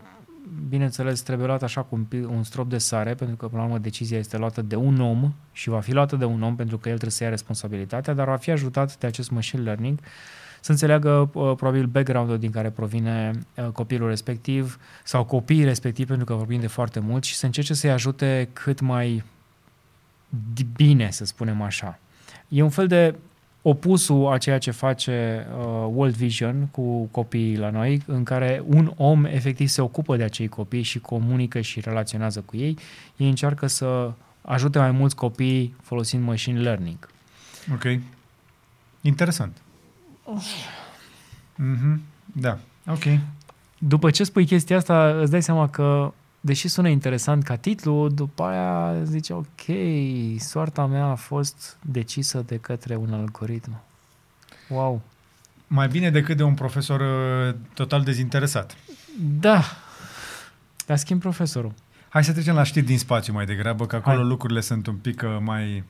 bineînțeles, 0.69 1.21
trebuie 1.21 1.47
luată 1.47 1.65
așa 1.65 1.83
cu 1.83 1.95
un, 1.95 2.05
pi- 2.05 2.29
un 2.29 2.43
strop 2.43 2.69
de 2.69 2.79
sare, 2.79 3.15
pentru 3.15 3.37
că, 3.37 3.47
până 3.47 3.61
la 3.61 3.67
urmă, 3.67 3.79
decizia 3.79 4.19
este 4.19 4.37
luată 4.37 4.63
de 4.63 4.77
un 4.77 5.01
om 5.01 5.33
și 5.53 5.69
va 5.69 5.81
fi 5.81 5.93
luată 5.93 6.17
de 6.17 6.25
un 6.25 6.43
om 6.43 6.57
pentru 6.57 6.79
că 6.79 6.89
el 6.89 6.95
trebuie 6.95 7.17
să 7.17 7.25
ia 7.25 7.31
responsabilitatea, 7.31 8.15
dar 8.15 8.27
va 8.27 8.37
fi 8.37 8.51
ajutat 8.51 8.99
de 8.99 9.07
acest 9.07 9.31
machine 9.31 9.63
learning 9.63 9.99
să 10.61 10.71
înțeleagă 10.71 11.31
uh, 11.33 11.53
probabil 11.57 11.87
background-ul 11.87 12.39
din 12.39 12.51
care 12.51 12.71
provine 12.71 13.39
uh, 13.55 13.67
copilul 13.67 14.09
respectiv 14.09 14.79
sau 15.05 15.25
copiii 15.25 15.65
respectiv, 15.65 16.07
pentru 16.07 16.25
că 16.25 16.35
vorbim 16.35 16.61
de 16.61 16.67
foarte 16.67 17.01
mult, 17.01 17.25
și 17.25 17.35
să 17.35 17.47
încerce 17.47 17.75
să-i 17.75 17.91
ajute 17.91 18.49
cât 18.53 18.81
mai 18.81 19.23
di- 19.23 19.38
bine, 20.77 21.11
să 21.11 21.25
spunem 21.25 21.63
așa. 21.63 21.99
E 22.49 22.63
un 22.63 22.71
fel 22.71 22.87
de 22.87 23.15
opusul 23.63 24.33
a 24.33 24.39
ceea 24.39 24.59
ce 24.59 24.71
face 24.71 25.47
uh, 25.59 25.65
World 25.93 26.15
Vision 26.15 26.67
cu 26.71 27.05
copiii 27.05 27.57
la 27.57 27.71
noi, 27.71 28.03
în 28.07 28.25
care 28.25 28.63
un 28.67 28.93
om 28.97 29.25
efectiv 29.25 29.69
se 29.69 29.81
ocupă 29.81 30.17
de 30.17 30.23
acei 30.23 30.49
copii 30.49 30.83
și 30.83 30.99
comunică 30.99 31.61
și 31.61 31.81
relaționează 31.81 32.41
cu 32.41 32.57
ei. 32.57 32.79
Ei 33.17 33.29
încearcă 33.29 33.67
să 33.67 34.13
ajute 34.41 34.79
mai 34.79 34.91
mulți 34.91 35.17
copii 35.17 35.75
folosind 35.83 36.25
machine 36.25 36.61
learning. 36.61 37.09
Ok. 37.73 37.85
Interesant. 39.01 39.57
Mm-hmm. 41.59 41.99
Da. 42.33 42.59
Ok. 42.87 43.05
După 43.79 44.11
ce 44.11 44.25
spui 44.25 44.47
chestia 44.47 44.77
asta, 44.77 45.21
îți 45.21 45.31
dai 45.31 45.43
seama 45.43 45.69
că, 45.69 46.13
deși 46.41 46.69
sună 46.69 46.89
interesant 46.89 47.43
ca 47.43 47.57
titlu, 47.57 48.09
după 48.09 48.43
aia 48.43 49.03
zice, 49.05 49.33
ok, 49.33 49.65
soarta 50.39 50.87
mea 50.87 51.05
a 51.05 51.15
fost 51.15 51.77
decisă 51.83 52.43
de 52.47 52.57
către 52.57 52.97
un 52.97 53.13
algoritm. 53.13 53.81
Wow. 54.69 55.03
Mai 55.67 55.89
bine 55.89 56.11
decât 56.11 56.37
de 56.37 56.43
un 56.43 56.55
profesor 56.55 57.01
uh, 57.01 57.55
total 57.75 58.03
dezinteresat. 58.03 58.77
Da. 59.41 59.63
Dar 60.87 60.97
schimb 60.97 61.21
profesorul. 61.21 61.73
Hai 62.09 62.25
să 62.25 62.33
trecem 62.33 62.55
la 62.55 62.63
știri 62.63 62.87
din 62.87 62.99
spațiu 62.99 63.33
mai 63.33 63.47
degrabă, 63.47 63.87
că 63.87 63.97
acolo 63.97 64.17
Hai. 64.17 64.27
lucrurile 64.27 64.61
sunt 64.61 64.87
un 64.87 64.95
pic 64.97 65.23
uh, 65.25 65.37
mai... 65.41 65.85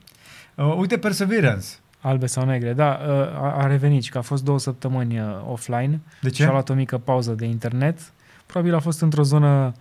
Uh, 0.54 0.74
uite, 0.76 0.98
Perseverance. 0.98 1.66
Albe 2.00 2.26
sau 2.26 2.44
negre, 2.44 2.72
da, 2.72 3.00
uh, 3.02 3.10
a, 3.16 3.54
a 3.58 3.66
revenit 3.66 4.02
și 4.02 4.10
că 4.10 4.18
a 4.18 4.22
fost 4.22 4.44
două 4.44 4.58
săptămâni 4.58 5.20
uh, 5.20 5.26
offline 5.48 6.00
De 6.20 6.30
și 6.30 6.42
a 6.42 6.44
ce? 6.44 6.50
luat 6.50 6.68
o 6.68 6.74
mică 6.74 6.98
pauză 6.98 7.32
de 7.32 7.44
internet. 7.44 8.12
Probabil 8.46 8.74
a 8.74 8.78
fost 8.78 9.00
într-o 9.00 9.22
zonă 9.22 9.66
uh, 9.66 9.72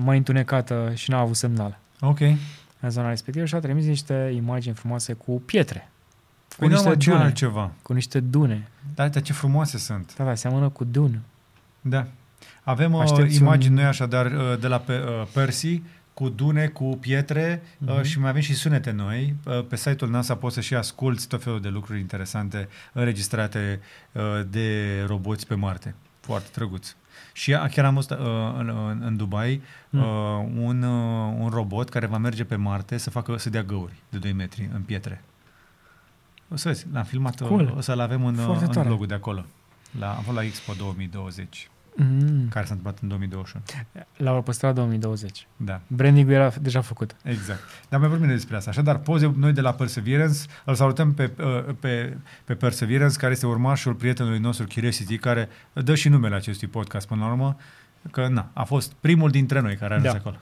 mai 0.00 0.16
întunecată 0.16 0.90
și 0.94 1.10
n-a 1.10 1.18
avut 1.18 1.36
semnal 1.36 1.78
Ok. 2.00 2.20
în 2.80 2.90
zona 2.90 3.08
respectivă 3.08 3.44
și 3.44 3.54
a 3.54 3.58
trimis 3.60 3.84
niște 3.86 4.32
imagini 4.36 4.74
frumoase 4.74 5.12
cu 5.12 5.42
pietre. 5.46 5.90
Cu 6.48 6.54
Păi 6.58 6.68
nu 6.68 6.74
niște 6.74 6.88
mă, 6.88 6.96
ce 6.96 7.10
dune. 7.10 7.22
altceva. 7.22 7.70
Cu 7.82 7.92
niște 7.92 8.20
dune. 8.20 8.68
Da, 8.94 9.08
dar 9.08 9.22
ce 9.22 9.32
frumoase 9.32 9.78
sunt. 9.78 10.14
Da, 10.16 10.24
da, 10.24 10.34
seamănă 10.34 10.68
cu 10.68 10.84
dun. 10.84 11.20
Da. 11.80 12.06
Avem 12.62 12.92
uh, 12.92 13.00
Aștepți 13.00 13.36
imagini 13.40 13.72
un- 13.74 13.78
noi 13.80 13.88
așadar 13.88 14.26
uh, 14.26 14.58
de 14.60 14.66
la 14.66 14.78
pe, 14.78 14.92
uh, 14.98 15.26
Percy 15.32 15.82
cu 16.14 16.28
dune, 16.28 16.66
cu 16.66 16.84
pietre 17.00 17.62
uh, 17.86 17.94
Mhm. 17.94 18.02
și 18.02 18.18
mai 18.20 18.28
avem 18.30 18.40
și 18.42 18.54
sunete 18.54 18.90
noi. 18.90 19.34
Uh, 19.46 19.64
pe 19.68 19.76
site-ul 19.76 20.10
NASA 20.10 20.36
poți 20.36 20.54
să 20.54 20.60
și 20.60 20.74
asculti 20.74 21.26
tot 21.26 21.42
felul 21.42 21.60
de 21.60 21.68
lucruri 21.68 22.00
interesante 22.00 22.68
înregistrate 22.92 23.80
uh, 24.12 24.22
de 24.50 25.00
roboți 25.06 25.46
pe 25.46 25.54
Marte. 25.54 25.94
Foarte 26.20 26.48
drăguț. 26.54 26.94
Și 27.36 27.54
a- 27.54 27.66
chiar 27.68 27.84
am 27.84 27.94
văzut 27.94 28.10
uh, 28.10 28.16
în, 28.58 28.68
în, 28.88 29.02
în 29.04 29.16
Dubai 29.16 29.62
Mm. 29.90 30.00
uh, 30.00 30.06
un, 30.64 30.82
uh, 30.82 31.34
un 31.38 31.48
robot 31.48 31.88
care 31.88 32.06
va 32.06 32.16
merge 32.18 32.44
pe 32.44 32.56
Marte 32.56 32.96
să 32.96 33.10
facă 33.10 33.36
să 33.36 33.50
dea 33.50 33.62
găuri 33.62 33.92
de 34.08 34.18
2 34.18 34.32
metri 34.32 34.68
în 34.74 34.82
pietre. 34.82 35.24
O 36.48 36.56
să 36.56 36.68
vezi, 36.68 36.86
l-am 36.92 37.04
filmat, 37.04 37.40
Cool. 37.40 37.74
o 37.76 37.80
să-l 37.80 38.00
avem 38.00 38.24
în, 38.24 38.34
uh, 38.38 38.44
Foarte 38.44 38.64
în 38.64 38.70
tare. 38.70 38.86
blogul 38.88 39.06
de 39.06 39.14
acolo. 39.14 39.44
La, 39.98 40.14
am 40.14 40.22
fost 40.22 40.36
la 40.36 40.42
Expo 40.44 40.72
2020. 40.78 41.70
Mm. 41.98 42.48
care 42.48 42.66
s-a 42.66 42.74
întâmplat 42.74 42.98
în 43.02 43.08
2021. 43.08 43.64
L-au 44.16 44.42
păstrat 44.42 44.74
2020. 44.74 45.46
Da, 45.56 45.80
Branding-ul 45.86 46.34
era 46.34 46.52
deja 46.60 46.80
făcut. 46.80 47.16
exact. 47.22 47.60
Dar 47.88 48.00
mai 48.00 48.08
vorbim 48.08 48.26
despre 48.28 48.56
asta. 48.56 48.70
Așadar, 48.70 48.98
poze 48.98 49.32
noi 49.36 49.52
de 49.52 49.60
la 49.60 49.72
Perseverance, 49.72 50.38
îl 50.64 50.74
salutăm 50.74 51.14
pe, 51.14 51.30
uh, 51.38 51.74
pe, 51.80 52.16
pe 52.44 52.54
Perseverance, 52.54 53.16
care 53.16 53.32
este 53.32 53.46
urmașul 53.46 53.94
prietenului 53.94 54.38
nostru 54.38 54.66
Curiosity, 54.74 55.18
care 55.18 55.48
dă 55.72 55.94
și 55.94 56.08
numele 56.08 56.34
acestui 56.34 56.68
podcast 56.68 57.06
până 57.06 57.20
la 57.24 57.30
urmă, 57.30 57.56
că 58.10 58.28
na, 58.28 58.50
a 58.52 58.64
fost 58.64 58.92
primul 59.00 59.30
dintre 59.30 59.60
noi 59.60 59.76
care 59.76 59.92
a 59.92 59.96
ajuns 59.96 60.12
Da. 60.12 60.18
acolo. 60.18 60.36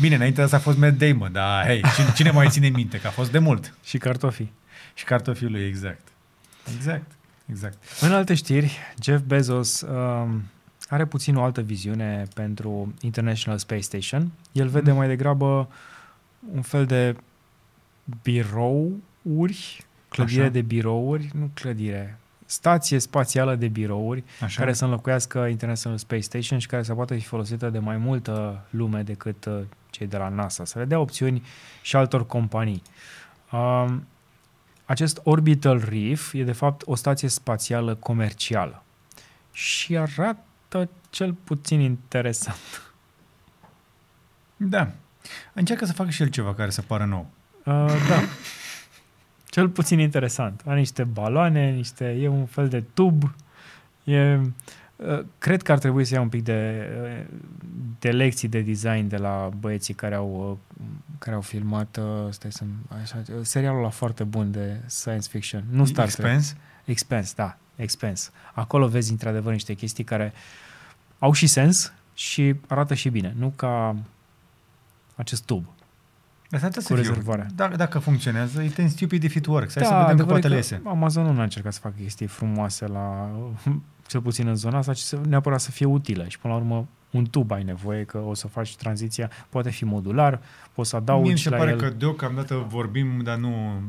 Bine, 0.00 0.14
înainte 0.14 0.36
de 0.36 0.42
asta 0.42 0.56
a 0.56 0.60
fost 0.60 0.78
Matt 0.78 0.98
Damon, 0.98 1.32
dar 1.32 1.64
hei, 1.66 1.82
cine, 1.94 2.12
cine 2.14 2.30
mai 2.30 2.48
ține 2.48 2.68
minte 2.68 2.98
că 3.00 3.06
a 3.06 3.10
fost 3.10 3.30
de 3.30 3.38
mult? 3.38 3.74
Și 3.84 3.98
cartofii. 3.98 4.52
Și 4.94 5.04
cartofiul 5.04 5.50
lui, 5.50 5.66
exact. 5.66 6.08
Exact, 6.76 7.10
exact. 7.50 7.76
În 8.00 8.12
alte 8.12 8.34
știri, 8.34 8.78
Jeff 9.02 9.22
Bezos 9.26 9.80
um, 9.80 10.42
are 10.88 11.04
puțin 11.04 11.36
o 11.36 11.42
altă 11.42 11.60
viziune 11.60 12.26
pentru 12.34 12.94
International 13.00 13.58
Space 13.58 13.80
Station. 13.80 14.30
El 14.52 14.68
vede 14.68 14.90
Mm. 14.90 14.96
mai 14.96 15.06
degrabă 15.08 15.68
un 16.54 16.62
fel 16.62 16.86
de 16.86 17.16
birouri, 18.22 19.84
clădire 20.08 20.40
Așa. 20.42 20.50
de 20.50 20.60
birouri, 20.60 21.30
nu 21.34 21.50
clădire, 21.54 22.18
stație 22.46 22.98
spațială 22.98 23.54
de 23.54 23.68
birouri 23.68 24.24
Așa. 24.40 24.60
care 24.60 24.72
să 24.72 24.84
înlocuiască 24.84 25.38
International 25.38 25.98
Space 25.98 26.22
Station 26.22 26.58
și 26.58 26.66
care 26.66 26.82
să 26.82 26.94
poată 26.94 27.14
fi 27.14 27.24
folosită 27.24 27.70
de 27.70 27.78
mai 27.78 27.96
multă 27.96 28.64
lume 28.70 29.02
decât 29.02 29.44
uh, 29.44 29.60
cei 29.90 30.06
de 30.06 30.16
la 30.16 30.28
NASA, 30.28 30.64
să 30.64 30.78
le 30.78 30.84
dea 30.84 30.98
opțiuni 31.00 31.42
și 31.82 31.96
altor 31.96 32.26
companii. 32.26 32.82
Um, 33.52 34.06
acest 34.90 35.20
Orbital 35.22 35.84
Reef 35.88 36.32
e 36.32 36.44
de 36.44 36.52
fapt 36.52 36.82
o 36.84 36.94
stație 36.94 37.28
spațială 37.28 37.94
comercială 37.94 38.82
și 39.52 39.96
arată 39.96 40.88
cel 41.10 41.32
puțin 41.32 41.80
interesant. 41.80 42.92
Da. 44.56 44.90
Încearcă 45.52 45.84
să 45.84 45.92
facă 45.92 46.10
și 46.10 46.22
el 46.22 46.28
ceva 46.28 46.54
care 46.54 46.70
să 46.70 46.82
pară 46.82 47.04
nou. 47.04 47.30
Uh, 47.64 48.04
da. 48.08 48.20
Cel 49.54 49.68
puțin 49.68 49.98
interesant. 49.98 50.62
Are 50.66 50.78
niște 50.78 51.04
baloane, 51.04 51.70
niște, 51.70 52.04
e 52.04 52.28
un 52.28 52.46
fel 52.46 52.68
de 52.68 52.80
tub. 52.80 53.34
E, 54.04 54.34
uh, 54.34 54.46
cred 55.38 55.62
că 55.62 55.72
ar 55.72 55.78
trebui 55.78 56.04
să 56.04 56.14
ia 56.14 56.20
un 56.20 56.28
pic 56.28 56.42
de, 56.44 56.88
uh, 57.02 57.36
de 57.98 58.10
lecții 58.10 58.48
de 58.48 58.60
design 58.60 59.08
de 59.08 59.16
la 59.16 59.50
băieții 59.58 59.94
care 59.94 60.14
au, 60.14 60.58
uh, 60.80 60.86
care 61.18 61.34
au 61.34 61.40
filmat 61.42 61.96
uh, 61.96 62.04
stai 62.30 62.52
să 62.52 62.64
așa, 63.02 63.22
uh, 63.28 63.34
serialul 63.42 63.78
ăla 63.78 63.88
foarte 63.88 64.24
bun 64.24 64.50
de 64.50 64.80
science 64.86 65.28
fiction. 65.28 65.64
Nu 65.70 65.84
Star 65.84 66.08
Trek. 66.08 66.18
Expense? 66.18 66.54
Expense, 66.84 67.32
da, 67.36 67.56
Expense. 67.76 68.30
Acolo 68.52 68.88
vezi 68.88 69.10
într-adevăr 69.10 69.52
niște 69.52 69.74
chestii 69.74 70.04
care 70.04 70.32
au 71.18 71.32
și 71.32 71.46
sens 71.46 71.92
și 72.14 72.54
arată 72.68 72.94
și 72.94 73.08
bine, 73.08 73.34
nu 73.38 73.52
ca 73.56 73.96
acest 75.14 75.44
tub. 75.44 75.64
Asta 76.52 76.68
trebuie 76.68 76.72
Cu 76.72 76.80
să 76.80 76.94
fie. 76.94 77.02
rezervarea. 77.02 77.46
Dacă, 77.54 77.76
dacă 77.76 77.98
funcționează, 77.98 78.62
it 78.62 78.80
ain't 78.80 78.88
stupid 78.88 79.22
if 79.22 79.34
it 79.34 79.46
works. 79.46 79.74
Hai 79.74 79.84
să 79.84 79.90
Da, 79.90 80.00
vedem 80.00 80.06
că 80.06 80.22
adevărul 80.22 80.40
poate 80.40 80.46
e 80.46 80.48
le 80.48 80.54
că 80.60 80.74
iese. 80.74 80.82
Amazon 80.84 81.34
nu 81.34 81.40
a 81.40 81.42
încercat 81.42 81.72
să 81.72 81.80
facă 81.82 81.94
chestii 82.02 82.26
frumoase 82.26 82.86
la, 82.86 83.30
cel 84.10 84.20
puțin 84.20 84.46
în 84.46 84.56
zona 84.56 84.78
asta, 84.78 84.92
ci 84.92 84.98
să, 84.98 85.18
neapărat 85.28 85.60
să 85.60 85.70
fie 85.70 85.86
utile. 85.86 86.28
Și 86.28 86.38
până 86.38 86.52
la 86.54 86.60
urmă, 86.60 86.88
un 87.10 87.24
tub 87.24 87.50
ai 87.50 87.62
nevoie, 87.62 88.04
că 88.04 88.18
o 88.18 88.34
să 88.34 88.48
faci 88.48 88.76
tranziția, 88.76 89.30
poate 89.48 89.70
fi 89.70 89.84
modular, 89.84 90.40
poți 90.72 90.88
să 90.88 90.96
Mie 90.96 91.04
mi 91.14 91.20
adaugi 91.20 91.42
se 91.42 91.50
la 91.50 91.56
pare 91.56 91.70
el. 91.70 91.76
că 91.76 91.88
deocamdată 91.90 92.66
vorbim, 92.68 93.20
dar 93.24 93.36
nu, 93.36 93.80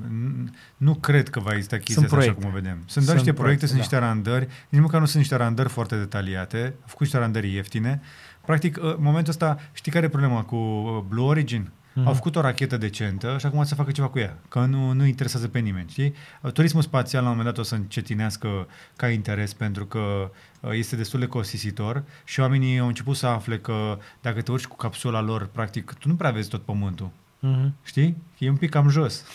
nu 0.77 0.93
cred 0.95 1.29
că 1.29 1.39
va 1.39 1.51
exista 1.53 1.75
chestia 1.75 1.93
Sunt 1.95 2.05
asta 2.05 2.17
așa 2.17 2.31
proiecte. 2.31 2.43
cum 2.43 2.51
o 2.51 2.61
vedem. 2.61 2.83
Sunt 2.85 3.05
doar 3.05 3.17
Sunt 3.17 3.27
niște 3.27 3.33
proiecte, 3.41 3.65
proiecte, 3.65 3.65
sunt 3.65 3.77
da. 3.79 3.83
niște 3.83 3.97
randări, 3.97 4.47
nici 4.69 4.81
măcar 4.81 4.99
nu 4.99 5.05
sunt 5.05 5.17
niște 5.17 5.35
randări 5.35 5.69
foarte 5.69 5.97
detaliate, 5.97 6.61
au 6.63 6.85
făcut 6.85 6.99
niște 6.99 7.17
randări 7.17 7.53
ieftine. 7.53 8.01
Practic, 8.45 8.77
în 8.77 8.95
momentul 8.99 9.31
ăsta, 9.31 9.57
știi 9.73 9.91
care 9.91 10.05
e 10.05 10.09
problema 10.09 10.43
cu 10.43 10.55
uh, 10.55 11.03
Blue 11.07 11.25
Origin? 11.25 11.71
Mhm. 11.93 12.07
Au 12.07 12.13
făcut 12.13 12.35
o 12.35 12.41
rachetă 12.41 12.77
decentă 12.77 13.35
și 13.39 13.45
acum 13.45 13.63
să 13.63 13.75
facă 13.75 13.91
ceva 13.91 14.07
cu 14.07 14.19
ea, 14.19 14.37
că 14.49 14.59
nu, 14.59 14.91
nu 14.91 15.05
interesează 15.05 15.47
pe 15.47 15.59
nimeni, 15.59 15.89
știi? 15.89 16.13
Turismul 16.53 16.81
spațial 16.81 17.23
la 17.23 17.29
un 17.29 17.35
moment 17.35 17.55
dat 17.55 17.63
o 17.65 17.67
să 17.67 17.75
încetinească 17.75 18.67
ca 18.95 19.09
interes 19.09 19.53
pentru 19.53 19.85
că 19.85 20.31
uh, 20.59 20.71
este 20.73 20.95
destul 20.95 21.19
de 21.19 21.25
costisitor 21.27 22.03
și 22.23 22.39
oamenii 22.39 22.79
au 22.79 22.87
început 22.87 23.15
să 23.15 23.25
afle 23.27 23.57
că 23.59 23.97
dacă 24.21 24.41
te 24.41 24.51
urci 24.51 24.65
cu 24.67 24.75
capsula 24.75 25.21
lor, 25.21 25.45
practic, 25.51 25.93
tu 25.99 26.07
nu 26.07 26.15
prea 26.15 26.31
vezi 26.31 26.49
tot 26.49 26.61
pământul, 26.61 27.09
Mhm. 27.39 27.73
știi? 27.83 28.17
E 28.37 28.49
un 28.49 28.55
pic 28.55 28.69
cam 28.69 28.89
jos. 28.89 29.23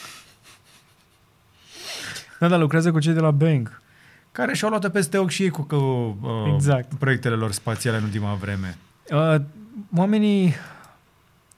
Da, 2.38 2.48
dar 2.48 2.58
lucrează 2.58 2.90
cu 2.90 2.98
cei 2.98 3.12
de 3.12 3.20
la 3.20 3.30
Bang. 3.30 3.80
Care 4.32 4.54
și-au 4.54 4.70
luat 4.70 4.88
peste 4.92 5.18
ochi 5.18 5.30
și 5.30 5.42
ei 5.42 5.48
cu 5.50 5.62
că, 5.62 5.76
uh, 5.76 6.52
Exact. 6.54 6.94
proiectele 6.94 7.34
lor 7.34 7.52
spațiale 7.52 7.96
în 7.96 8.02
ultima 8.02 8.34
vreme. 8.34 8.76
Uh, 9.10 9.34
oamenii, 9.96 10.54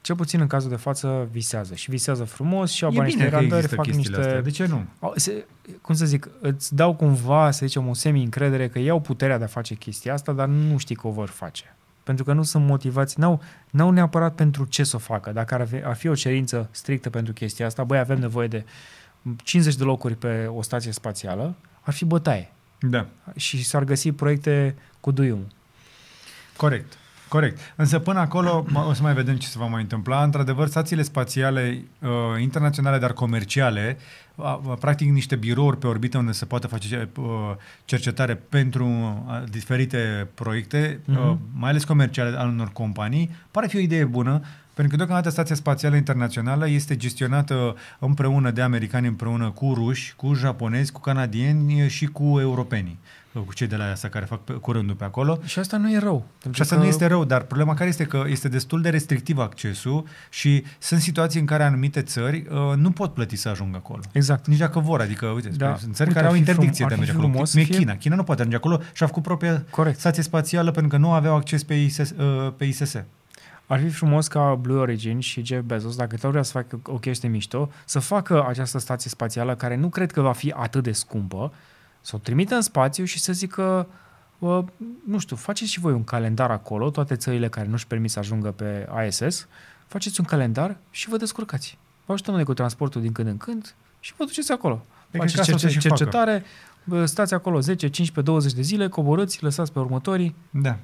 cel 0.09 0.17
puțin 0.17 0.39
în 0.39 0.47
cazul 0.47 0.69
de 0.69 0.75
față, 0.75 1.27
visează. 1.31 1.75
Și 1.75 1.89
visează 1.89 2.23
frumos 2.23 2.71
și 2.71 2.83
au 2.83 2.91
e 2.91 2.95
bani 2.95 3.09
bine 3.09 3.23
niște 3.23 3.35
că 3.35 3.39
randări, 3.39 3.61
există 3.61 3.75
fac 3.75 3.85
chestiile 3.85 4.09
niște... 4.17 4.27
astea. 4.27 4.41
De 4.41 4.49
ce 4.49 4.65
nu? 4.65 4.85
Au- 4.99 5.13
Se, 5.15 5.45
cum 5.81 5.95
să 5.95 6.05
zic, 6.05 6.29
îți 6.41 6.75
dau 6.75 6.95
cumva, 6.95 7.51
să 7.51 7.65
zicem, 7.65 7.87
o 7.87 7.93
semi-încredere 7.93 8.67
că 8.67 8.79
iau 8.79 8.99
puterea 9.01 9.37
de 9.37 9.43
a 9.43 9.47
face 9.47 9.75
chestia 9.75 10.13
asta, 10.13 10.31
dar 10.31 10.47
nu 10.47 10.77
știi 10.77 10.95
că 10.95 11.07
o 11.07 11.11
vor 11.11 11.27
face. 11.27 11.75
Pentru 12.03 12.23
că 12.23 12.33
nu 12.33 12.43
sunt 12.43 12.65
motivați, 12.65 13.19
n-au, 13.19 13.41
n-au 13.69 13.89
neapărat 13.91 14.35
pentru 14.35 14.65
ce 14.65 14.83
să 14.83 14.95
o 14.95 14.99
facă. 14.99 15.31
Dacă 15.31 15.53
ar, 15.53 15.61
avea, 15.61 15.87
ar 15.87 15.95
fi 15.95 16.07
o 16.07 16.13
cerință 16.15 16.67
strictă 16.71 17.09
pentru 17.09 17.33
chestia 17.33 17.65
asta, 17.65 17.83
băi, 17.83 17.99
avem 17.99 18.19
nevoie 18.19 18.47
de 18.47 18.65
50 19.43 19.75
de 19.75 19.83
locuri 19.83 20.15
pe 20.15 20.45
o 20.45 20.61
stație 20.61 20.91
spațială, 20.91 21.55
ar 21.81 21.93
fi 21.93 22.05
bătaie. 22.05 22.51
Da. 22.79 23.07
Și 23.35 23.63
s-ar 23.65 23.83
găsi 23.83 24.11
proiecte 24.11 24.75
cu 24.99 25.11
duiumul. 25.11 25.47
Corect. 26.57 26.97
Corect. 27.29 27.59
Însă 27.75 27.99
până 27.99 28.19
acolo 28.19 28.65
mă- 28.69 28.85
o 28.89 28.93
să 28.93 29.01
mai 29.01 29.13
vedem 29.13 29.35
ce 29.35 29.47
se 29.47 29.57
va 29.57 29.65
mai 29.65 29.81
întâmpla. 29.81 30.23
Într-adevăr, 30.23 30.67
stațiile 30.67 31.01
spațiale 31.01 31.81
uh, 32.01 32.09
internaționale, 32.41 32.97
dar 32.97 33.13
comerciale, 33.13 33.97
uh, 34.35 34.57
uh, 34.63 34.73
practic 34.79 35.09
niște 35.11 35.35
birouri 35.35 35.77
pe 35.77 35.87
orbită 35.87 36.17
unde 36.17 36.31
se 36.31 36.45
poate 36.45 36.67
face 36.67 37.09
uh, 37.17 37.25
cercetare 37.85 38.35
pentru 38.35 38.85
uh, 38.85 39.43
diferite 39.49 40.27
proiecte, 40.33 40.99
uh, 41.05 41.15
Mhm. 41.15 41.39
mai 41.55 41.69
ales 41.69 41.83
comerciale 41.83 42.37
al 42.37 42.47
unor 42.47 42.69
companii, 42.73 43.29
pare 43.51 43.67
fi 43.67 43.75
o 43.77 43.79
idee 43.79 44.05
bună, 44.05 44.41
pentru 44.73 44.97
că 44.97 45.03
deocamdată 45.03 45.29
Stația 45.33 45.55
Spațială 45.55 45.95
Internațională 45.95 46.69
este 46.69 46.95
gestionată 46.95 47.75
împreună 47.99 48.51
de 48.51 48.61
americani, 48.61 49.07
împreună 49.07 49.49
cu 49.49 49.73
ruși, 49.73 50.13
cu 50.15 50.33
japonezi, 50.33 50.91
cu 50.91 50.99
canadieni 50.99 51.89
și 51.89 52.05
cu 52.05 52.39
europenii, 52.39 52.97
uh, 53.01 53.09
cu 53.45 53.53
cei 53.53 53.67
de 53.67 53.75
la 53.75 53.91
asta 53.91 54.07
care 54.07 54.25
fac 54.25 54.39
pe, 54.43 54.53
curândul 54.53 54.95
pe 54.95 55.03
acolo. 55.03 55.39
Și 55.45 55.59
asta 55.59 55.77
nu 55.77 55.91
e 55.91 55.97
rău. 55.97 56.25
pentru 56.41 56.51
Și 56.53 56.61
asta 56.61 56.75
că- 56.75 56.81
nu 56.81 56.87
este 56.87 57.05
rău, 57.05 57.25
dar 57.25 57.41
problema 57.41 57.73
care 57.73 57.89
este 57.89 58.03
că 58.05 58.23
este 58.27 58.47
destul 58.47 58.81
de 58.81 58.89
restrictiv 58.89 59.37
accesul 59.37 60.05
și 60.29 60.63
sunt 60.79 60.99
situații 61.01 61.39
în 61.39 61.45
care 61.45 61.63
anumite 61.63 62.01
țări 62.01 62.45
uh, 62.49 62.75
nu 62.75 62.91
pot 62.91 63.13
plăti 63.13 63.35
să 63.35 63.49
ajungă 63.49 63.77
acolo. 63.77 64.01
Exact. 64.11 64.47
Nici 64.47 64.57
dacă 64.57 64.79
vor, 64.79 65.01
adică, 65.01 65.25
uite, 65.25 65.49
Da. 65.49 65.67
da. 65.67 65.75
sunt 65.75 65.95
țări 65.95 66.09
Uite, 66.09 66.19
care 66.19 66.19
ar 66.19 66.25
au 66.25 66.31
fi 66.31 66.37
interdicție 66.39 66.85
frum- 66.85 66.87
de 66.87 66.93
a 66.93 66.97
ar 66.97 67.03
fi 67.03 67.05
merge 67.05 67.11
acolo. 67.11 67.27
frumos 67.27 67.51
Cum 67.51 67.59
e 67.59 67.63
să 67.63 67.69
fie- 67.69 67.79
China. 67.79 67.95
China 67.95 68.15
nu 68.15 68.23
poate 68.23 68.39
ajunge 68.39 68.57
acolo 68.57 68.79
și 68.93 69.03
a 69.03 69.07
făcut 69.07 69.23
propria 69.23 69.63
Corect. 69.69 69.99
stație 69.99 70.23
spațială 70.23 70.71
pentru 70.71 70.91
că 70.91 70.97
nu 70.97 71.11
aveau 71.11 71.35
acces 71.35 71.63
pe 71.63 71.73
ISS. 71.73 72.09
Uh, 72.17 72.53
pe 72.57 72.65
ISS. 72.65 72.95
Ar 73.65 73.79
fi 73.79 73.89
frumos 73.89 74.27
ca 74.27 74.55
Blue 74.61 74.79
Origin 74.79 75.19
și 75.19 75.45
Jeff 75.45 75.63
Bezos, 75.65 75.95
dacă 75.95 76.15
tot 76.17 76.29
vrea 76.29 76.41
să 76.43 76.51
facă 76.51 76.79
o 76.83 76.97
chestie 76.97 77.29
mișto, 77.29 77.69
să 77.85 77.99
facă 77.99 78.45
această 78.47 78.79
stație 78.79 79.09
spațială 79.09 79.55
care 79.55 79.75
nu 79.75 79.89
cred 79.89 80.11
că 80.11 80.21
va 80.21 80.31
fi 80.31 80.53
atât 80.55 80.83
de 80.83 80.91
scumpă, 80.91 81.53
să 82.09 82.15
o 82.15 82.19
trimită 82.19 82.55
în 82.55 82.61
spațiu 82.61 83.03
și 83.03 83.19
să 83.19 83.33
zică, 83.33 83.87
uh, 84.39 84.63
nu 85.05 85.17
știu, 85.17 85.35
faceți 85.35 85.71
și 85.71 85.79
voi 85.79 85.93
un 85.93 86.03
calendar 86.03 86.51
acolo, 86.51 86.89
toate 86.89 87.15
țările 87.15 87.47
care 87.49 87.67
nu-și 87.67 87.87
permit 87.87 88.11
să 88.11 88.19
ajungă 88.19 88.51
pe 88.51 88.87
ISS, 89.07 89.47
faceți 89.87 90.19
un 90.19 90.25
calendar 90.25 90.77
și 90.91 91.09
vă 91.09 91.17
descurcați. 91.17 91.77
Vă 92.05 92.13
ajutăm 92.13 92.33
noi 92.33 92.43
cu 92.43 92.53
transportul 92.53 93.01
din 93.01 93.11
când 93.11 93.27
în 93.27 93.37
când 93.37 93.75
și 93.99 94.13
vă 94.17 94.23
duceți 94.25 94.51
acolo. 94.51 94.75
Cred 95.09 95.21
că 95.21 95.27
Faceți 95.27 95.39
asta 95.39 95.53
o 95.53 95.57
să 95.57 95.65
cerce- 95.65 95.79
și 95.79 95.87
facă. 95.87 96.03
cercetare, 96.03 96.43
bă, 96.83 97.05
stați 97.05 97.33
acolo 97.33 97.59
10, 97.59 97.75
15, 97.89 98.21
20 98.21 98.53
de 98.53 98.61
zile, 98.61 98.87
coborâți, 98.87 99.43
lăsați 99.43 99.71
pe 99.71 99.79
următorii. 99.79 100.35
Da. 100.49 100.77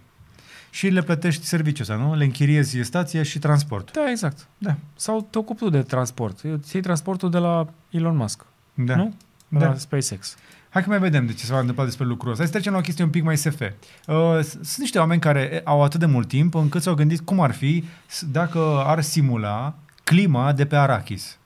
Și 0.70 0.88
le 0.88 1.02
plătești 1.02 1.46
serviciul 1.46 1.82
ăsta, 1.82 1.96
nu? 1.96 2.16
Le 2.16 2.24
închiriezi 2.24 2.82
stația 2.82 3.24
și 3.24 3.40
transport. 3.40 3.92
Da, 3.92 4.10
exact. 4.10 4.48
Da. 4.58 4.76
Sau 4.96 5.28
te 5.30 5.38
ocupi 5.38 5.60
tu 5.60 5.70
de 5.70 5.82
transport. 5.82 6.40
Îți 6.40 6.74
iei 6.76 6.84
transportul 6.84 7.30
de 7.30 7.38
la 7.38 7.68
Elon 7.90 8.16
Musk, 8.16 8.46
Da. 8.74 8.96
nu? 8.96 9.14
De 9.48 9.58
Da. 9.58 9.68
la 9.68 9.76
SpaceX. 9.78 10.36
Hai 10.76 10.84
că 10.84 10.90
mai 10.90 11.00
vedem 11.00 11.26
de 11.26 11.34
ce 11.34 11.46
se 11.46 11.54
va 11.54 11.60
întâmpla 11.60 11.84
despre 11.84 12.06
lucrul 12.06 12.30
ăsta. 12.32 12.38
Hai 12.44 12.52
să 12.52 12.52
trecem 12.58 12.72
la 12.74 12.78
o 12.78 12.82
chestie 12.82 13.04
un 13.04 13.10
pic 13.10 13.24
mai 13.24 13.38
SF. 13.38 13.60
Uh, 13.62 14.40
sunt 14.42 14.78
niște 14.78 15.00
oameni 15.00 15.22
care 15.22 15.62
au 15.64 15.84
atât 15.84 16.00
de 16.00 16.06
mult 16.06 16.28
timp 16.28 16.54
încât 16.56 16.82
s-au 16.82 16.94
gândit 16.94 17.20
cum 17.22 17.40
ar 17.40 17.52
fi 17.52 17.84
s- 18.06 18.26
dacă 18.32 18.60
ar 18.86 19.02
simula 19.02 19.76
clima 20.04 20.52
de 20.54 20.66
pe 20.66 20.76
Arrakis. 20.76 21.38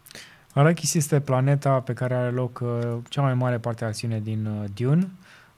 Arrakis 0.54 0.94
este 0.94 1.20
planeta 1.20 1.70
pe 1.80 1.94
care 1.94 2.14
are 2.16 2.30
loc 2.30 2.60
uh, 2.64 2.98
cea 3.10 3.22
mai 3.22 3.34
mare 3.34 3.58
parte 3.58 3.84
a 3.84 3.88
acțiunii 3.88 4.20
din 4.20 4.46
uh, 4.46 4.70
Dune. 4.74 5.10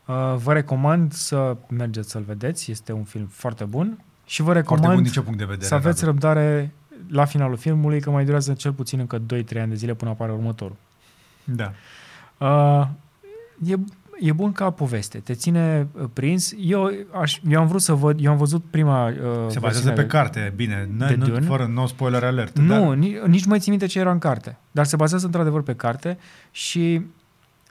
Uh, 0.06 0.16
vă 0.36 0.54
recomand 0.54 1.14
să 1.14 1.58
mergeți 1.70 2.10
să-l 2.10 2.24
vedeți. 2.28 2.72
Este 2.72 2.92
un 2.92 3.04
film 3.04 3.26
foarte 3.32 3.64
bun. 3.64 4.04
Și 4.26 4.42
vă 4.42 4.52
Foarte 4.52 4.68
bun 4.68 4.78
recomand 4.78 5.04
din 5.04 5.12
ce 5.14 5.22
punct 5.22 5.38
de 5.38 5.46
vedere? 5.46 5.66
să 5.68 5.74
aveți 5.76 6.06
Radu? 6.06 6.12
răbdare 6.12 6.74
la 7.10 7.26
finalul 7.26 7.58
filmului, 7.58 8.02
că 8.02 8.10
mai 8.12 8.26
durează 8.26 8.54
cel 8.54 8.72
puțin 8.74 9.00
încă 9.00 9.18
2-3 9.20 9.22
ani 9.62 9.70
de 9.70 9.76
zile 9.76 9.94
până 9.94 10.12
apare 10.12 10.32
următorul. 10.32 10.76
Da. 11.44 11.72
Uh, 12.38 12.88
e, 13.66 13.76
e 14.20 14.32
bun 14.32 14.52
ca 14.52 14.70
poveste, 14.70 15.18
te 15.18 15.34
ține 15.34 15.88
uh, 15.92 16.04
prins. 16.14 16.54
Eu, 16.60 16.92
aș, 17.22 17.40
eu 17.50 17.60
am 17.62 17.68
vrut 17.68 17.82
să 17.82 17.94
văd, 17.94 18.24
eu 18.24 18.32
am 18.32 18.38
văzut 18.38 18.64
prima 18.70 19.06
uh, 19.08 19.14
Se 19.14 19.20
bazează 19.24 19.60
versiune 19.60 19.94
pe 19.94 20.02
de- 20.02 20.08
carte, 20.08 20.54
bine, 20.56 20.90
de 20.98 21.14
n- 21.14 21.18
nu, 21.18 21.26
Dune? 21.26 21.40
fără 21.46 21.70
no 21.74 21.86
spoiler 21.88 22.24
alert. 22.24 22.58
Nu, 22.60 22.68
dar- 22.88 22.96
nici, 22.96 23.18
nici 23.18 23.44
nu 23.44 23.50
mai 23.50 23.60
țin 23.60 23.72
minte 23.72 23.86
ce 23.86 24.00
era 24.00 24.12
în 24.12 24.20
carte, 24.20 24.58
dar 24.72 24.86
se 24.86 24.96
bazează 24.96 25.26
într-adevăr 25.26 25.64
pe 25.64 25.76
carte 25.76 26.18
și 26.52 27.02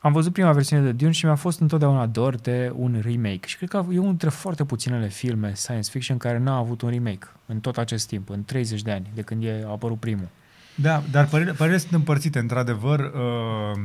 am 0.02 0.12
văzut 0.12 0.32
prima 0.32 0.52
versiune 0.52 0.82
de 0.82 0.92
Dune 0.92 1.10
și 1.10 1.24
mi-a 1.24 1.34
fost 1.34 1.60
întotdeauna 1.60 2.06
dor 2.06 2.34
de 2.34 2.72
un 2.76 3.00
remake. 3.02 3.40
Și 3.46 3.56
cred 3.56 3.68
că 3.68 3.76
e 3.76 3.98
unul 3.98 4.04
dintre 4.08 4.28
foarte 4.28 4.64
puținele 4.64 5.08
filme 5.08 5.52
science 5.54 5.90
fiction 5.90 6.16
care 6.16 6.38
n-a 6.38 6.56
avut 6.56 6.82
un 6.82 6.90
remake 6.90 7.26
în 7.46 7.58
tot 7.60 7.78
acest 7.78 8.06
timp, 8.08 8.30
în 8.30 8.44
30 8.44 8.82
de 8.82 8.90
ani, 8.90 9.10
de 9.14 9.20
când 9.22 9.44
e 9.44 9.62
a 9.66 9.70
apărut 9.70 9.98
primul. 9.98 10.28
Da, 10.74 11.02
dar 11.10 11.26
părerile, 11.26 11.54
părerile 11.54 11.80
sunt 11.80 11.92
împărțite. 11.92 12.38
Într-adevăr, 12.38 12.98
uh, 13.00 13.80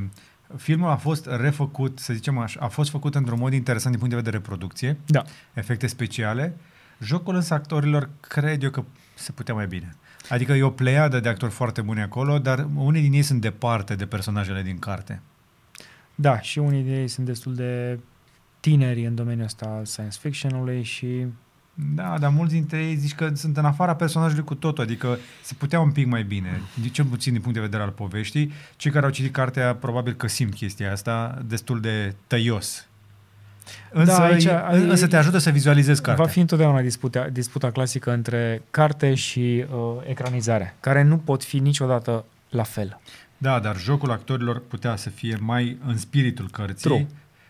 filmul 0.57 0.89
a 0.89 0.95
fost 0.95 1.27
refăcut, 1.39 1.99
să 1.99 2.13
zicem 2.13 2.37
așa, 2.37 2.59
a 2.59 2.67
fost 2.67 2.89
făcut 2.89 3.15
într-un 3.15 3.39
mod 3.39 3.53
interesant 3.53 3.95
din 3.95 3.99
punct 3.99 4.15
de 4.15 4.21
vedere 4.21 4.43
producție, 4.43 4.97
Da. 5.05 5.23
efecte 5.53 5.87
speciale. 5.87 6.55
Jocul 6.99 7.35
însă 7.35 7.53
actorilor 7.53 8.09
cred 8.19 8.63
eu 8.63 8.69
că 8.69 8.83
se 9.13 9.31
putea 9.31 9.53
mai 9.53 9.67
bine. 9.67 9.95
Adică 10.29 10.53
e 10.53 10.63
o 10.63 10.69
pleiadă 10.69 11.19
de 11.19 11.29
actori 11.29 11.51
foarte 11.51 11.81
buni 11.81 12.01
acolo, 12.01 12.39
dar 12.39 12.67
unii 12.75 13.01
din 13.01 13.13
ei 13.13 13.21
sunt 13.21 13.41
departe 13.41 13.95
de 13.95 14.05
personajele 14.05 14.61
din 14.61 14.79
carte. 14.79 15.21
Da, 16.15 16.39
și 16.39 16.59
unii 16.59 16.83
de 16.83 16.99
ei 17.01 17.07
sunt 17.07 17.25
destul 17.25 17.55
de 17.55 17.99
tineri 18.59 19.05
în 19.05 19.15
domeniul 19.15 19.45
ăsta 19.45 19.65
al 19.65 19.85
science 19.85 20.17
fiction-ului 20.21 20.83
și 20.83 21.25
Da, 21.95 22.17
dar 22.19 22.29
mulți 22.31 22.53
dintre 22.53 22.83
ei 22.85 22.95
zici 22.95 23.15
că 23.15 23.29
sunt 23.33 23.57
în 23.57 23.65
afara 23.65 23.95
personajului 23.95 24.43
cu 24.43 24.55
totul, 24.55 24.83
adică 24.83 25.17
se 25.43 25.53
putea 25.57 25.79
un 25.79 25.91
pic 25.91 26.07
mai 26.07 26.23
bine, 26.23 26.61
din- 26.81 26.91
cel 26.91 27.05
puțin 27.05 27.31
din 27.33 27.41
punct 27.41 27.55
de 27.57 27.63
vedere 27.63 27.83
al 27.83 27.89
poveștii. 27.89 28.51
Cei 28.75 28.91
care 28.91 29.05
au 29.05 29.11
citit 29.11 29.33
cartea 29.33 29.75
probabil 29.75 30.13
că 30.13 30.27
simt 30.27 30.53
chestia 30.53 30.91
asta 30.91 31.41
destul 31.45 31.81
de 31.81 32.15
tăios. 32.27 32.87
Însă, 33.91 34.11
Da, 34.11 34.27
aici- 34.35 34.45
e- 34.45 34.89
însă 34.89 35.07
te 35.07 35.17
ajută 35.17 35.37
să 35.37 35.49
vizualizezi 35.49 36.01
cartea. 36.01 36.23
va 36.23 36.29
fi 36.29 36.39
întotdeauna 36.39 36.81
disputa, 36.81 37.27
disputa 37.29 37.71
clasică 37.71 38.11
între 38.13 38.61
carte 38.71 39.13
și 39.13 39.65
uh, 39.73 39.77
ecranizare, 40.07 40.75
care 40.79 41.03
nu 41.03 41.17
pot 41.17 41.43
fi 41.43 41.59
niciodată 41.59 42.25
la 42.49 42.63
fel. 42.63 42.99
Da, 43.37 43.59
dar 43.59 43.77
jocul 43.79 44.11
actorilor 44.11 44.61
putea 44.67 44.95
să 44.95 45.09
fie 45.09 45.37
mai 45.41 45.77
în 45.85 45.97
spiritul 45.97 46.49
cărții. 46.51 46.89
True. 46.89 47.07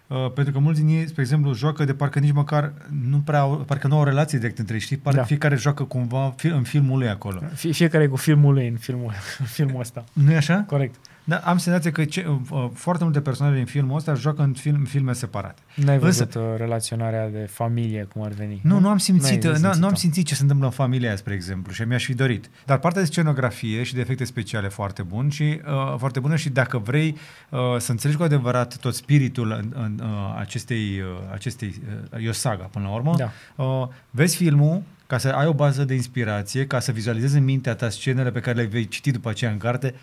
Uh, 0.08 0.32
pentru 0.34 0.53
că 0.53 0.60
mulți 0.60 0.84
din 0.84 0.95
ei, 0.97 1.08
spre 1.08 1.22
exemplu, 1.22 1.53
joacă 1.53 1.84
de 1.86 1.93
parcă 1.93 2.20
nici 2.20 2.32
măcar 2.32 2.74
nu 3.10 3.18
prea 3.18 3.39
au, 3.39 3.56
parcă 3.58 3.88
nu 3.88 3.97
au 3.97 4.03
relații 4.03 4.38
direct 4.38 4.58
între 4.60 4.74
ei, 4.76 4.80
știi? 4.80 4.97
Parcă 4.97 5.20
Da. 5.20 5.26
fiecare 5.26 5.56
joacă 5.56 5.84
cumva 5.84 6.34
fi- 6.38 6.47
în 6.47 6.64
filmul 6.64 6.97
lui 6.97 7.10
acolo. 7.10 7.41
Fie, 7.53 7.72
fiecare 7.72 8.08
cu 8.08 8.16
filmul 8.16 8.53
lui 8.53 8.68
în 8.68 8.76
filmul, 8.76 9.12
în 9.39 9.45
filmul 9.45 9.80
ăsta. 9.80 10.03
nu 10.14 10.32
e 10.32 10.36
așa? 10.36 10.64
Corect. 10.68 10.95
Da, 11.28 11.36
am 11.38 11.57
senzația 11.57 11.91
că 11.91 12.05
ce, 12.05 12.28
uh, 12.51 12.69
foarte 12.73 13.03
multe 13.03 13.21
personaje 13.21 13.55
din 13.55 13.65
filmul 13.65 13.95
ăsta 13.97 14.13
joacă 14.13 14.41
în 14.41 14.53
film, 14.53 14.84
filme 14.84 15.13
separate. 15.13 15.61
N-ai 15.76 15.95
Însă- 15.95 16.05
văzut 16.05 16.36
uh, 16.36 16.41
relaționarea 16.57 17.30
de 17.30 17.47
familie, 17.51 18.03
cum 18.13 18.21
ar 18.23 18.32
veni. 18.32 18.59
Nu, 18.63 18.80
nu 18.80 18.89
am 18.89 18.97
simțit, 18.97 19.43
N-ai 19.43 19.53
nu, 19.53 19.59
nu 19.59 19.67
am 19.67 19.71
simțit-o. 19.73 19.95
simțit 19.95 20.26
ce 20.26 20.36
se 20.36 20.41
întâmplă 20.41 20.65
în 20.65 20.71
familia 20.71 21.07
aia, 21.07 21.17
spre 21.17 21.34
exemplu, 21.34 21.71
și 21.73 21.82
mi-aș 21.82 22.05
fi 22.05 22.13
dorit. 22.13 22.49
Dar 22.65 22.78
partea 22.78 23.01
de 23.01 23.07
scenografie 23.07 23.84
și 23.84 23.93
de 23.93 23.99
efecte 23.99 24.23
speciale 24.23 24.67
foarte 24.67 25.01
bun 25.01 25.30
și 25.30 25.43
uh, 25.67 25.95
foarte 25.97 26.19
bună 26.19 26.36
și 26.36 26.49
dacă 26.49 26.78
vrei 26.78 27.17
uh, 27.49 27.59
să 27.78 27.91
înțelegi 27.91 28.17
cu 28.17 28.23
adevărat 28.23 28.78
tot 28.78 28.95
spiritul 28.95 29.51
în, 29.51 29.73
în 29.84 29.99
uh, 30.03 30.36
acestei, 30.39 30.99
uh, 30.99 31.34
acestei 31.34 31.76
uh, 32.17 32.26
e 32.26 32.30
o 32.30 32.32
saga 32.32 32.63
până 32.63 32.86
la 32.86 32.93
urmă, 32.93 33.15
Da. 33.17 33.32
uh, 33.63 33.88
vezi 34.09 34.36
filmul 34.36 34.82
ca 35.07 35.17
să 35.17 35.28
ai 35.30 35.45
o 35.47 35.53
bază 35.53 35.84
de 35.86 35.93
inspirație, 35.93 36.67
ca 36.67 36.80
să 36.80 36.91
vizualizezi 36.91 37.38
în 37.38 37.43
mintea 37.43 37.76
ta 37.76 37.89
scenele 37.89 38.32
pe 38.32 38.39
care 38.39 38.57
le 38.57 38.63
vei 38.65 38.88
citi 38.88 39.11
după 39.11 39.30
aceea 39.30 39.51
în 39.51 39.57
carte, 39.57 39.93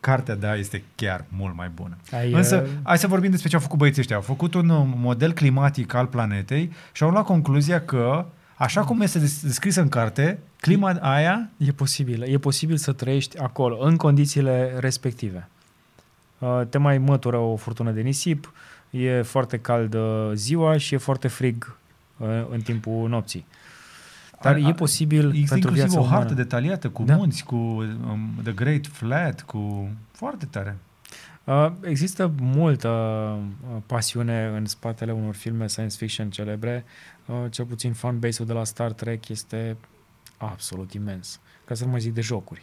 cartea, 0.00 0.34
da, 0.34 0.54
este 0.56 0.82
chiar 0.94 1.24
mult 1.28 1.56
mai 1.56 1.70
bună. 1.74 1.96
Ai, 2.12 2.32
Însă, 2.32 2.62
uh, 2.64 2.70
hai 2.82 2.98
să 2.98 3.06
vorbim 3.06 3.30
despre 3.30 3.48
ce 3.48 3.54
au 3.54 3.60
făcut 3.60 3.78
băieții 3.78 4.00
ăștia. 4.00 4.16
Au 4.16 4.22
făcut 4.22 4.54
un 4.54 4.68
uh, 4.68 4.86
model 4.96 5.32
climatic 5.32 5.94
al 5.94 6.06
planetei 6.06 6.72
și 6.92 7.02
au 7.02 7.10
luat 7.10 7.24
concluzia 7.24 7.80
că, 7.84 8.26
așa 8.56 8.84
cum 8.84 9.00
este 9.00 9.18
des- 9.18 9.42
descris 9.42 9.74
în 9.76 9.88
carte, 9.88 10.38
clima 10.60 10.90
aia 11.00 11.50
E 11.56 11.72
posibil. 11.72 12.22
E 12.22 12.38
posibil 12.38 12.76
să 12.76 12.92
trăiești 12.92 13.38
acolo, 13.38 13.78
în 13.84 13.96
condițiile 13.96 14.76
respective. 14.78 15.48
Uh, 16.38 16.60
Te 16.68 16.78
mai 16.78 16.98
mătură 16.98 17.36
o 17.36 17.56
furtună 17.56 17.90
de 17.90 18.00
nisip, 18.00 18.52
e 18.90 19.22
foarte 19.22 19.58
cald 19.58 19.94
uh, 19.94 20.30
ziua 20.34 20.76
și 20.76 20.94
e 20.94 20.98
foarte 20.98 21.28
frig 21.28 21.76
uh, 22.16 22.28
în 22.50 22.60
timpul 22.60 23.08
nopții. 23.08 23.46
Dar 24.42 24.54
A- 24.54 24.64
a- 24.64 24.68
e 24.68 24.72
posibil 24.72 25.26
există 25.28 25.52
pentru 25.52 25.68
inclusiv 25.70 25.90
viața 25.92 26.00
o 26.06 26.10
hartă 26.10 26.24
umană. 26.32 26.42
detaliată 26.42 26.88
cu 26.90 27.02
Da. 27.02 27.16
munți, 27.16 27.44
cu 27.44 27.54
um, 27.56 28.30
The 28.42 28.52
Great 28.52 28.86
Flat, 28.86 29.42
cu 29.42 29.88
foarte 30.12 30.46
tare. 30.46 30.76
Uh, 31.44 31.70
Există 31.82 32.32
multă 32.40 32.88
uh, 32.88 33.76
pasiune 33.86 34.46
în 34.56 34.64
spatele 34.64 35.12
unor 35.12 35.34
filme 35.34 35.66
science 35.66 35.96
fiction 35.96 36.30
celebre. 36.30 36.84
Uh, 37.26 37.36
Cel 37.50 37.64
puțin 37.64 37.92
fanbase-ul 37.92 38.46
de 38.48 38.54
la 38.54 38.64
Star 38.64 38.92
Trek 38.92 39.28
este 39.28 39.76
absolut 40.36 40.92
imens. 40.92 41.40
Ca 41.64 41.74
să 41.74 41.84
nu 41.84 41.90
mai 41.90 42.00
zic 42.00 42.14
de 42.14 42.20
jocuri 42.20 42.62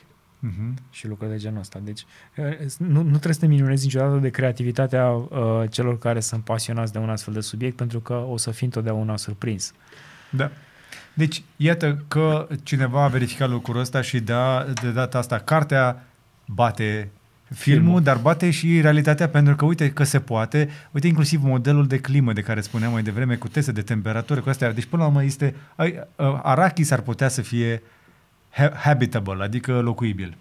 Uh-huh. 0.49 0.73
și 0.89 1.07
lucruri 1.07 1.31
de 1.31 1.37
genul 1.37 1.59
ăsta. 1.59 1.79
Deci 1.83 2.05
uh, 2.37 2.45
nu, 2.77 3.01
nu 3.01 3.09
trebuie 3.09 3.33
să 3.33 3.39
te 3.39 3.45
minunezi 3.47 3.85
niciodată 3.85 4.17
de 4.17 4.29
creativitatea 4.29 5.09
uh, 5.11 5.29
celor 5.69 5.97
care 5.99 6.19
sunt 6.19 6.43
pasionați 6.43 6.91
de 6.91 6.97
un 6.97 7.09
astfel 7.09 7.33
de 7.33 7.39
subiect, 7.39 7.75
pentru 7.75 7.99
că 7.99 8.13
o 8.13 8.37
să 8.37 8.51
fii 8.51 8.65
întotdeauna 8.65 9.17
surprins. 9.17 9.73
Da. 10.31 10.51
Deci, 11.13 11.43
iată 11.55 12.03
că 12.07 12.47
cineva 12.63 13.03
a 13.03 13.07
verificat 13.07 13.49
lucrul 13.49 13.79
ăsta 13.79 14.01
și 14.01 14.19
da, 14.19 14.65
de 14.81 14.91
data 14.91 15.17
asta 15.17 15.37
cartea 15.39 16.03
bate 16.45 17.09
filmul, 17.53 17.81
Filmul. 17.83 18.01
dar 18.01 18.17
bate 18.17 18.51
și 18.51 18.81
realitatea 18.81 19.29
pentru 19.29 19.55
că 19.55 19.65
uite 19.65 19.91
că 19.91 20.03
se 20.03 20.19
poate, 20.19 20.69
uite 20.91 21.07
inclusiv 21.07 21.43
modelul 21.43 21.87
de 21.87 21.99
climă 21.99 22.33
de 22.33 22.41
care 22.41 22.61
spuneam 22.61 22.91
mai 22.91 23.03
devreme 23.03 23.35
cu 23.35 23.47
teste 23.47 23.71
de 23.71 23.81
temperatură, 23.81 24.39
cu 24.41 24.49
astea. 24.49 24.71
Deci 24.73 24.85
până 24.85 25.01
la 25.01 25.07
urmă 25.07 25.23
este, 25.23 25.55
ai, 25.75 25.99
uh, 26.15 26.39
Arachis 26.43 26.91
ar 26.91 26.99
putea 27.01 27.27
să 27.27 27.41
fie 27.41 27.81
ha- 28.49 28.73
habitable, 28.75 29.43
adică 29.43 29.79
locuibil. 29.79 30.37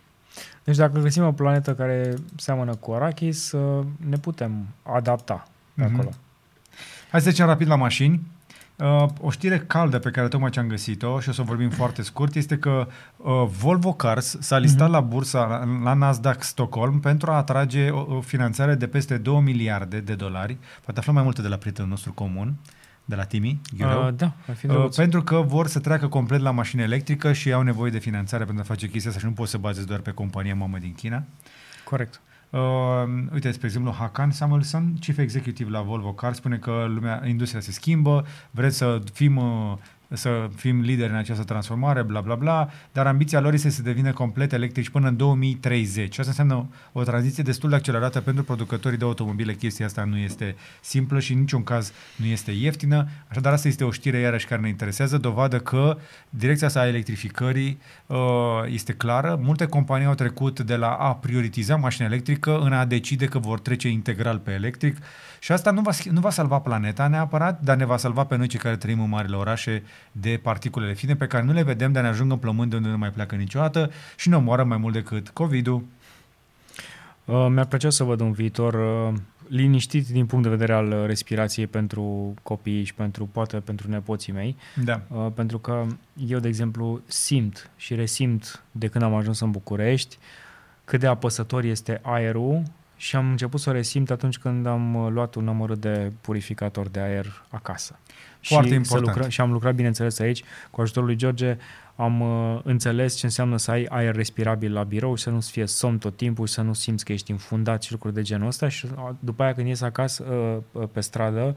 Deci 0.64 0.76
dacă 0.76 0.98
găsim 1.00 1.22
o 1.24 1.32
planetă 1.32 1.74
care 1.74 2.14
seamănă 2.36 2.74
cu 2.74 2.92
Arachis, 2.92 3.52
uh, 3.52 3.84
ne 4.08 4.16
putem 4.16 4.66
adapta 4.82 5.46
pe 5.74 5.84
Mhm. 5.84 5.94
acolo. 5.94 6.10
Hai 7.10 7.20
să 7.20 7.26
trecem 7.26 7.46
rapid 7.46 7.68
la 7.68 7.76
mașini. 7.76 8.20
Uh, 8.82 9.06
o 9.20 9.30
știre 9.30 9.58
caldă 9.58 9.98
pe 9.98 10.10
care 10.10 10.28
tocmai 10.28 10.50
ce 10.50 10.60
am 10.60 10.66
găsit-o 10.66 11.20
și 11.20 11.28
o 11.28 11.32
să 11.32 11.40
o 11.40 11.44
vorbim 11.44 11.70
foarte 11.70 12.02
scurt 12.02 12.34
este 12.34 12.58
că 12.58 12.88
uh, 13.16 13.32
Volvo 13.58 13.92
Cars 13.92 14.36
s-a 14.40 14.58
listat 14.58 14.82
Mhm. 14.88 14.92
la 14.92 15.00
bursa 15.00 15.44
la, 15.46 15.64
la 15.82 15.94
Nasdaq 15.94 16.42
Stockholm 16.42 17.00
pentru 17.00 17.30
a 17.30 17.34
atrage 17.36 17.88
o, 17.90 18.16
o 18.16 18.20
finanțare 18.20 18.74
de 18.74 18.86
peste 18.86 19.16
2 19.18 19.40
miliarde 19.40 20.00
de 20.00 20.14
dolari. 20.14 20.56
Poate 20.84 20.98
aflăm 21.00 21.14
mai 21.14 21.24
multe 21.24 21.42
de 21.42 21.48
la 21.48 21.56
prietenul 21.56 21.90
nostru 21.90 22.12
comun, 22.12 22.54
de 23.04 23.14
la 23.14 23.24
Timi 23.24 23.60
Ghiureu. 23.76 24.06
Uh, 24.06 24.14
da, 24.16 24.32
ar 24.48 24.54
fi 24.54 24.66
Uh, 24.66 24.72
drăguț. 24.72 24.96
pentru 24.96 25.22
că 25.22 25.36
vor 25.36 25.66
să 25.66 25.78
treacă 25.80 26.08
complet 26.08 26.40
la 26.40 26.50
mașină 26.50 26.82
electrică 26.82 27.32
și 27.32 27.52
au 27.52 27.62
nevoie 27.62 27.90
de 27.90 27.98
finanțare 27.98 28.44
pentru 28.44 28.62
a 28.62 28.66
face 28.66 28.88
chestia 28.88 29.10
asta 29.10 29.22
și 29.22 29.28
nu 29.28 29.34
pot 29.34 29.48
să 29.48 29.58
bazezi 29.58 29.86
doar 29.86 30.00
pe 30.00 30.10
compania 30.10 30.54
mamă 30.54 30.78
din 30.78 30.94
China. 30.94 31.22
Corect. 31.84 32.20
Uh, 32.52 33.08
uite, 33.32 33.50
spre 33.50 33.66
exemplu, 33.66 33.92
Hakan 33.92 34.30
Samuelson, 34.30 34.94
chief 35.00 35.18
executive 35.18 35.70
la 35.70 35.80
Volvo 35.80 36.12
Cars, 36.12 36.36
spune 36.36 36.56
că 36.56 36.84
lumea, 36.88 37.22
industria 37.26 37.60
se 37.60 37.72
schimbă, 37.72 38.26
vreți 38.50 38.76
să 38.76 39.00
fim, 39.12 39.36
uh, 39.36 39.76
să 40.12 40.48
fim 40.56 40.80
lideri 40.80 41.10
în 41.10 41.16
această 41.16 41.44
transformare, 41.44 42.02
bla 42.02 42.20
bla 42.20 42.34
bla, 42.34 42.68
dar 42.92 43.06
ambiția 43.06 43.40
lor 43.40 43.52
este 43.52 43.70
să 43.70 43.82
devină 43.82 44.12
complet 44.12 44.52
electrici 44.52 44.88
până 44.88 45.08
în 45.08 45.16
2030. 45.16 46.14
Și 46.14 46.20
asta 46.20 46.30
înseamnă 46.30 46.68
o 46.92 47.02
tranziție 47.02 47.42
destul 47.42 47.68
de 47.70 47.74
accelerată 47.74 48.20
pentru 48.20 48.44
producătorii 48.44 48.98
de 48.98 49.04
automobile. 49.04 49.54
Chestia 49.54 49.86
asta 49.86 50.04
nu 50.04 50.16
este 50.16 50.56
simplă 50.80 51.20
și 51.20 51.32
în 51.32 51.38
niciun 51.38 51.62
caz 51.62 51.92
nu 52.16 52.26
este 52.26 52.50
ieftină. 52.50 53.08
Așadar, 53.28 53.52
asta 53.52 53.68
este 53.68 53.84
o 53.84 53.90
știre 53.90 54.18
iarăși 54.18 54.46
care 54.46 54.60
ne 54.60 54.68
interesează, 54.68 55.18
dovadă 55.18 55.58
că 55.58 55.98
direcția 56.30 56.66
asta 56.66 56.80
a 56.80 56.86
electrificării 56.86 57.80
uh, 58.06 58.18
este 58.66 58.92
clară. 58.92 59.38
Multe 59.42 59.66
companii 59.66 60.06
au 60.06 60.14
trecut 60.14 60.60
de 60.60 60.76
la 60.76 60.90
a 60.90 61.14
prioritiza 61.14 61.76
mașina 61.76 62.06
electrică 62.06 62.58
în 62.58 62.72
a 62.72 62.84
decide 62.84 63.26
că 63.26 63.38
vor 63.38 63.60
trece 63.60 63.88
integral 63.88 64.38
pe 64.38 64.50
electric 64.50 64.96
și 65.42 65.52
asta 65.52 65.70
nu 65.70 65.80
va, 65.80 65.90
schi- 65.92 66.10
nu 66.10 66.20
va 66.20 66.30
salva 66.30 66.58
planeta 66.58 67.06
neapărat, 67.06 67.60
dar 67.60 67.76
ne 67.76 67.84
va 67.84 67.96
salva 67.96 68.24
pe 68.24 68.36
noi 68.36 68.46
cei 68.46 68.58
care 68.58 68.76
trăim 68.76 69.00
în 69.00 69.08
marile 69.08 69.36
orașe 69.36 69.82
de 70.12 70.40
particulele 70.42 70.94
fine 70.94 71.16
pe 71.16 71.26
care 71.26 71.44
nu 71.44 71.52
le 71.52 71.62
vedem, 71.62 71.92
dar 71.92 72.02
ne 72.02 72.08
ajung 72.08 72.30
în 72.32 72.38
plămâni 72.38 72.70
de 72.70 72.76
unde 72.76 72.88
nu 72.88 72.98
mai 72.98 73.10
pleacă 73.10 73.34
niciodată 73.34 73.90
și 74.16 74.28
ne 74.28 74.36
omoară 74.36 74.64
mai 74.64 74.76
mult 74.76 74.92
decât 74.92 75.28
COVID-ul. 75.28 75.84
Uh, 77.24 77.46
mi-ar 77.50 77.64
plăcea 77.64 77.90
să 77.90 78.04
văd 78.04 78.20
un 78.20 78.32
viitor 78.32 78.74
uh, 78.74 79.18
liniștit 79.48 80.08
din 80.08 80.26
punct 80.26 80.44
de 80.44 80.50
vedere 80.50 80.72
al 80.72 80.90
uh, 80.92 81.06
respirației 81.06 81.66
pentru 81.66 82.34
copii 82.42 82.84
și 82.84 82.94
pentru, 82.94 83.26
poate 83.32 83.56
pentru 83.56 83.90
nepoții 83.90 84.32
mei, 84.32 84.56
Da. 84.84 85.00
uh, 85.08 85.26
pentru 85.34 85.58
că 85.58 85.86
eu, 86.26 86.38
de 86.38 86.48
exemplu, 86.48 87.00
simt 87.06 87.70
și 87.76 87.94
resimt 87.94 88.62
de 88.72 88.86
când 88.86 89.04
am 89.04 89.14
ajuns 89.14 89.40
în 89.40 89.50
București 89.50 90.18
cât 90.84 91.00
de 91.00 91.06
apăsător 91.06 91.64
este 91.64 91.98
aerul 92.02 92.62
și 93.02 93.16
am 93.16 93.30
început 93.30 93.60
să 93.60 93.70
o 93.70 93.72
resimt 93.72 94.10
atunci 94.10 94.38
când 94.38 94.66
am 94.66 94.94
uh, 94.94 95.10
luat 95.10 95.34
un 95.34 95.44
număr 95.44 95.76
de 95.76 96.12
purificator 96.20 96.88
de 96.88 97.00
aer 97.00 97.44
acasă. 97.48 97.98
Foarte 98.40 98.68
și 98.68 98.74
important. 98.74 99.06
Să 99.06 99.12
lucra, 99.12 99.28
și 99.28 99.40
am 99.40 99.52
lucrat, 99.52 99.74
bineînțeles, 99.74 100.18
aici 100.18 100.42
cu 100.70 100.80
ajutorul 100.80 101.08
lui 101.08 101.16
George. 101.16 101.56
Am 101.96 102.20
uh, 102.20 102.60
înțeles 102.64 103.14
ce 103.14 103.26
înseamnă 103.26 103.56
să 103.56 103.70
ai 103.70 103.84
aer 103.84 104.14
respirabil 104.14 104.72
la 104.72 104.82
birou 104.82 105.14
și 105.14 105.22
să 105.22 105.30
nu-ți 105.30 105.50
fie 105.50 105.66
somn 105.66 105.98
tot 105.98 106.16
timpul 106.16 106.46
și 106.46 106.52
să 106.52 106.60
nu 106.60 106.72
simți 106.72 107.04
că 107.04 107.12
ești 107.12 107.30
infundat 107.30 107.82
și 107.82 107.92
lucruri 107.92 108.14
de 108.14 108.22
genul 108.22 108.46
ăsta. 108.46 108.68
Și 108.68 108.86
uh, 108.86 109.08
după 109.18 109.42
aia 109.42 109.54
când 109.54 109.66
ies 109.66 109.80
acasă 109.80 110.24
uh, 110.24 110.82
uh, 110.82 110.88
pe 110.92 111.00
stradă, 111.00 111.54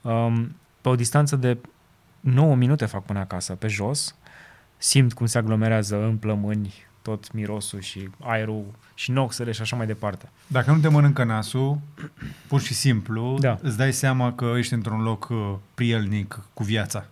um, 0.00 0.56
pe 0.80 0.88
o 0.88 0.94
distanță 0.94 1.36
de 1.36 1.58
9 2.20 2.56
minute 2.56 2.84
fac 2.86 3.04
până 3.04 3.18
acasă, 3.18 3.54
pe 3.54 3.66
jos, 3.66 4.16
simt 4.76 5.12
cum 5.12 5.26
se 5.26 5.38
aglomerează 5.38 6.02
în 6.02 6.16
plămâni 6.16 6.74
tot 7.02 7.32
mirosul 7.32 7.80
și 7.80 8.08
aerul 8.20 8.64
și 8.98 9.10
noxele 9.10 9.52
și 9.52 9.60
așa 9.60 9.76
mai 9.76 9.86
departe. 9.86 10.30
Dacă 10.46 10.70
nu 10.70 10.78
te 10.78 10.88
mănâncă 10.88 11.24
nasul, 11.24 11.78
pur 12.46 12.60
și 12.60 12.74
simplu, 12.74 13.36
Da. 13.40 13.58
îți 13.62 13.76
dai 13.76 13.92
seama 13.92 14.32
că 14.32 14.54
ești 14.56 14.72
într-un 14.72 15.02
loc 15.02 15.28
uh, 15.30 15.54
prielnic 15.74 16.40
cu 16.54 16.62
viața. 16.62 17.04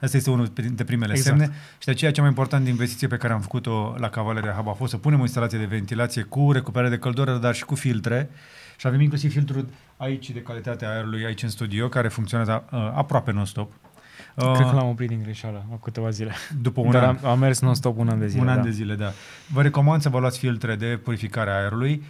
Asta 0.00 0.16
este 0.16 0.30
unul 0.30 0.46
dintre 0.54 0.84
primele 0.84 1.12
Exact. 1.14 1.38
semne 1.38 1.54
și 1.78 1.84
de 1.84 1.90
aceea 1.90 2.10
cea 2.12 2.20
mai 2.20 2.30
importantă 2.30 2.68
investiție 2.68 3.06
pe 3.06 3.16
care 3.16 3.32
am 3.32 3.40
făcut-o 3.40 3.94
la 3.98 4.08
Cavaleria 4.08 4.52
Hub 4.52 4.68
a 4.68 4.72
fost 4.72 4.90
să 4.90 4.96
punem 4.98 5.18
o 5.18 5.22
instalație 5.22 5.58
de 5.58 5.64
ventilație 5.64 6.22
cu 6.22 6.52
recuperare 6.52 6.90
de 6.90 6.98
căldură, 6.98 7.36
dar 7.38 7.54
și 7.54 7.64
cu 7.64 7.74
filtre 7.74 8.30
și 8.76 8.86
avem 8.86 9.00
inclusiv 9.00 9.32
filtrul 9.32 9.66
aici 9.96 10.30
de 10.30 10.40
calitatea 10.42 10.90
aerului, 10.90 11.24
aici 11.24 11.42
în 11.42 11.48
studio, 11.48 11.88
care 11.88 12.08
funcționează 12.08 12.64
uh, 12.72 12.78
aproape 12.94 13.32
non-stop. 13.32 13.72
Uh, 14.34 14.52
Cred 14.52 14.68
că 14.68 14.74
l-am 14.74 14.88
oprit 14.88 15.08
din 15.08 15.20
greșeală, 15.22 15.62
acum 15.66 15.78
câteva 15.82 16.10
zile. 16.10 16.32
după 16.62 16.80
un 16.80 16.90
Dar 16.90 17.02
an. 17.02 17.16
am, 17.22 17.30
am 17.30 17.38
mers 17.38 17.60
non-stop 17.60 17.98
un 17.98 18.08
an 18.08 18.18
de 18.18 18.26
zile. 18.26 18.42
Un 18.42 18.48
an 18.48 18.56
da. 18.56 18.62
de 18.62 18.70
zile, 18.70 18.94
da. 18.94 19.12
Vă 19.52 19.62
recomand 19.62 20.02
să 20.02 20.08
vă 20.08 20.18
luați 20.18 20.38
filtre 20.38 20.76
de 20.76 21.00
purificare 21.02 21.50
a 21.50 21.54
aerului 21.54 21.92
uh, 21.92 22.04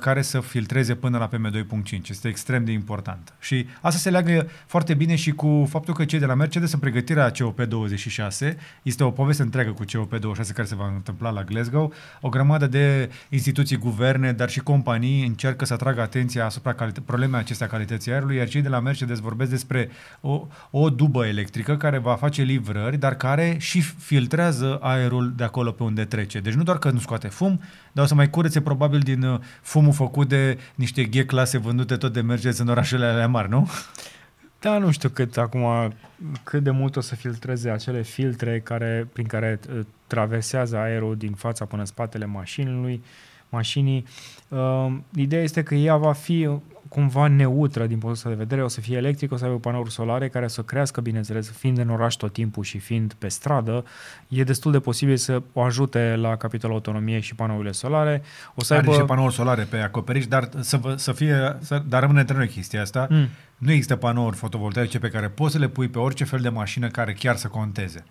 care 0.00 0.22
să 0.22 0.40
filtreze 0.40 0.94
până 0.94 1.18
la 1.18 1.28
PM2.5. 1.28 2.08
Este 2.08 2.28
extrem 2.28 2.64
de 2.64 2.72
important. 2.72 3.32
Și 3.38 3.66
asta 3.80 3.98
se 3.98 4.10
leagă 4.10 4.48
foarte 4.66 4.94
bine 4.94 5.14
și 5.14 5.30
cu 5.30 5.66
faptul 5.70 5.94
că 5.94 6.04
cei 6.04 6.18
de 6.18 6.26
la 6.26 6.34
Mercedes 6.34 6.72
în 6.72 6.78
pregătirea 6.78 7.30
COP26 7.30 8.56
este 8.82 9.04
o 9.04 9.10
poveste 9.10 9.42
întreagă 9.42 9.70
cu 9.70 9.84
COP26 9.84 10.52
care 10.54 10.66
se 10.66 10.74
va 10.74 10.92
întâmpla 10.94 11.30
la 11.30 11.44
Glasgow. 11.44 11.92
O 12.20 12.28
grămadă 12.28 12.66
de 12.66 13.10
instituții, 13.28 13.76
guverne, 13.76 14.32
dar 14.32 14.48
și 14.50 14.60
companii 14.60 15.26
încearcă 15.26 15.64
să 15.64 15.72
atragă 15.72 16.00
atenția 16.00 16.44
asupra 16.44 16.72
calite- 16.72 17.00
problemei 17.00 17.40
acestea 17.40 17.66
a 17.66 17.70
calității 17.70 18.12
aerului, 18.12 18.36
iar 18.36 18.48
cei 18.48 18.62
de 18.62 18.68
la 18.68 18.80
Mercedes 18.80 19.18
vorbesc 19.18 19.50
despre 19.50 19.88
o, 20.20 20.46
o 20.70 20.90
dubă 20.90 21.26
electrică 21.26 21.76
care 21.76 21.98
va 21.98 22.14
face 22.14 22.42
livrări, 22.42 22.96
dar 22.96 23.14
care 23.14 23.56
și 23.58 23.80
filtrează 23.80 24.78
aerul 24.82 25.32
de 25.36 25.44
acolo 25.44 25.70
pe 25.70 25.82
unde 25.82 26.04
trece. 26.04 26.40
Deci 26.40 26.54
nu 26.54 26.62
doar 26.62 26.78
că 26.78 26.90
nu 26.90 26.98
scoate 26.98 27.28
fum, 27.28 27.60
dar 27.92 28.04
o 28.04 28.06
să 28.06 28.14
mai 28.14 28.30
curețe 28.30 28.60
probabil 28.60 28.98
din 28.98 29.22
uh, 29.22 29.38
fumul 29.62 29.92
făcut 29.92 30.28
de 30.28 30.58
niște 30.74 31.04
G-clase 31.04 31.58
vândute 31.58 31.96
tot 31.96 32.12
de 32.12 32.20
Mercedes 32.20 32.58
în 32.58 32.68
orașele 32.68 33.06
alea 33.06 33.28
mari, 33.28 33.48
nu? 33.48 33.68
Da, 34.60 34.78
nu 34.78 34.90
știu 34.90 35.08
cât 35.08 35.36
acum, 35.36 35.94
cât 36.42 36.62
de 36.62 36.70
mult 36.70 36.96
o 36.96 37.00
să 37.00 37.14
filtreze 37.14 37.70
acele 37.70 38.02
filtre 38.02 38.60
care, 38.60 39.08
prin 39.12 39.26
care 39.26 39.60
uh, 39.74 39.80
traversează 40.06 40.76
aerul 40.76 41.16
din 41.16 41.32
fața 41.32 41.64
până 41.64 41.80
în 41.80 41.86
spatele 41.86 42.24
mașinului, 42.24 43.02
mașinii. 43.48 44.04
Uh, 44.48 44.92
ideea 45.14 45.42
este 45.42 45.62
că 45.62 45.74
ea 45.74 45.96
va 45.96 46.12
fi 46.12 46.48
cumva 46.90 47.26
neutră 47.26 47.86
din 47.86 47.98
punctul 47.98 48.10
ăsta 48.10 48.28
de 48.28 48.34
vedere, 48.34 48.62
o 48.62 48.68
să 48.68 48.80
fie 48.80 48.96
electrică, 48.96 49.34
o 49.34 49.36
să 49.36 49.44
aibă 49.44 49.58
panouri 49.58 49.90
solare 49.90 50.28
care 50.28 50.48
să 50.48 50.62
crească, 50.62 51.00
bineînțeles, 51.00 51.50
fiind 51.50 51.78
în 51.78 51.90
oraș 51.90 52.14
tot 52.14 52.32
timpul 52.32 52.62
și 52.62 52.78
fiind 52.78 53.12
pe 53.12 53.28
stradă, 53.28 53.84
e 54.28 54.44
destul 54.44 54.72
de 54.72 54.80
posibil 54.80 55.16
să 55.16 55.42
o 55.52 55.62
ajute 55.62 56.16
la 56.16 56.36
capitolul 56.36 56.74
autonomie 56.74 57.20
și 57.20 57.34
panourile 57.34 57.72
solare. 57.72 58.22
O 58.54 58.62
să 58.62 58.74
Are 58.74 58.86
aibă... 58.86 59.00
și 59.00 59.04
panouri 59.04 59.34
solare 59.34 59.62
pe 59.62 59.78
acoperiș, 59.78 60.26
dar 60.26 60.48
să, 60.60 60.76
vă, 60.76 60.94
să 60.96 61.12
fie, 61.12 61.56
să, 61.60 61.82
dar 61.88 62.00
rămâne 62.00 62.20
între 62.20 62.36
noi 62.36 62.48
chestia 62.48 62.80
asta. 62.80 63.06
Mm. 63.10 63.28
Nu 63.56 63.70
există 63.70 63.96
panouri 63.96 64.36
fotovoltaice 64.36 64.98
pe 64.98 65.08
care 65.08 65.28
poți 65.28 65.52
să 65.52 65.58
le 65.58 65.68
pui 65.68 65.88
pe 65.88 65.98
orice 65.98 66.24
fel 66.24 66.40
de 66.40 66.48
mașină 66.48 66.88
care 66.88 67.12
chiar 67.12 67.36
să 67.36 67.48
conteze. 67.48 68.04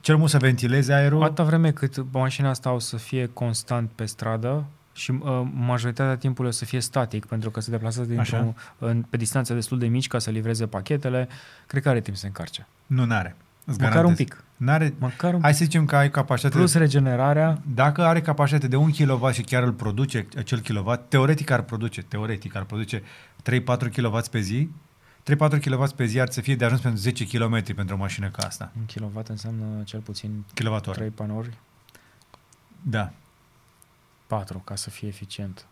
Cel 0.00 0.16
mult 0.16 0.30
să 0.30 0.38
ventileze 0.38 0.92
aerul. 0.92 1.22
Atâta 1.22 1.42
vreme 1.42 1.70
cât 1.70 2.12
mașina 2.12 2.48
asta 2.48 2.72
o 2.72 2.78
să 2.78 2.96
fie 2.96 3.30
constant 3.32 3.90
pe 3.90 4.04
stradă 4.04 4.64
și 4.98 5.10
uh, 5.10 5.42
majoritatea 5.54 6.16
timpului 6.16 6.50
o 6.50 6.52
să 6.52 6.64
fie 6.64 6.80
static, 6.80 7.24
pentru 7.26 7.50
că 7.50 7.60
se 7.60 7.70
deplasează 7.70 8.08
dintr-un, 8.08 8.54
în, 8.78 9.02
pe 9.02 9.16
distanțe 9.16 9.54
destul 9.54 9.78
de 9.78 9.86
mici 9.86 10.06
ca 10.06 10.18
să 10.18 10.30
livreze 10.30 10.66
pachetele, 10.66 11.28
cred 11.66 11.82
că 11.82 11.88
are 11.88 12.00
timp 12.00 12.14
să 12.16 12.20
se 12.20 12.26
încarce. 12.26 12.66
Nu, 12.86 13.04
n-are. 13.04 13.36
Îți 13.64 13.78
Măcar 13.78 13.94
garantez. 13.94 14.18
un 14.18 14.24
pic. 14.24 14.42
N-are, 14.56 14.94
Măcar 14.98 15.34
un 15.34 15.40
hai 15.42 15.54
să 15.54 15.64
zicem 15.64 15.84
că 15.84 15.96
ai 15.96 16.10
capacitate... 16.10 16.56
Plus 16.56 16.74
regenerarea, 16.74 17.60
Dacă 17.74 18.04
are 18.04 18.20
capacitate 18.20 18.68
de 18.68 18.76
1 18.76 18.90
kW 18.98 19.30
și 19.30 19.42
chiar 19.42 19.62
îl 19.62 19.72
produce 19.72 20.26
acel 20.36 20.60
kW, 20.60 20.92
teoretic 21.08 21.50
ar 21.50 21.62
produce, 21.62 22.02
teoretic 22.02 22.56
ar 22.56 22.62
produce 22.64 23.02
3-4 23.02 23.02
kW 23.96 24.18
pe 24.30 24.40
zi, 24.40 24.68
3-4 25.34 25.60
kW 25.64 25.84
pe 25.96 26.04
zi 26.04 26.20
ar 26.20 26.28
să 26.30 26.40
fie 26.40 26.56
de 26.56 26.64
ajuns 26.64 26.80
pentru 26.80 27.00
10 27.00 27.26
km 27.26 27.74
pentru 27.74 27.94
o 27.94 27.98
mașină 27.98 28.28
ca 28.28 28.46
asta. 28.46 28.72
un 28.78 28.84
kilowatt 28.84 29.28
înseamnă 29.28 29.64
cel 29.84 30.00
puțin 30.00 30.44
kWh. 30.54 30.80
3 30.92 31.08
panouri, 31.08 31.58
Da. 32.82 33.12
4 34.28 34.58
ca 34.58 34.74
să 34.76 34.90
fie 34.90 35.08
eficient. 35.08 35.66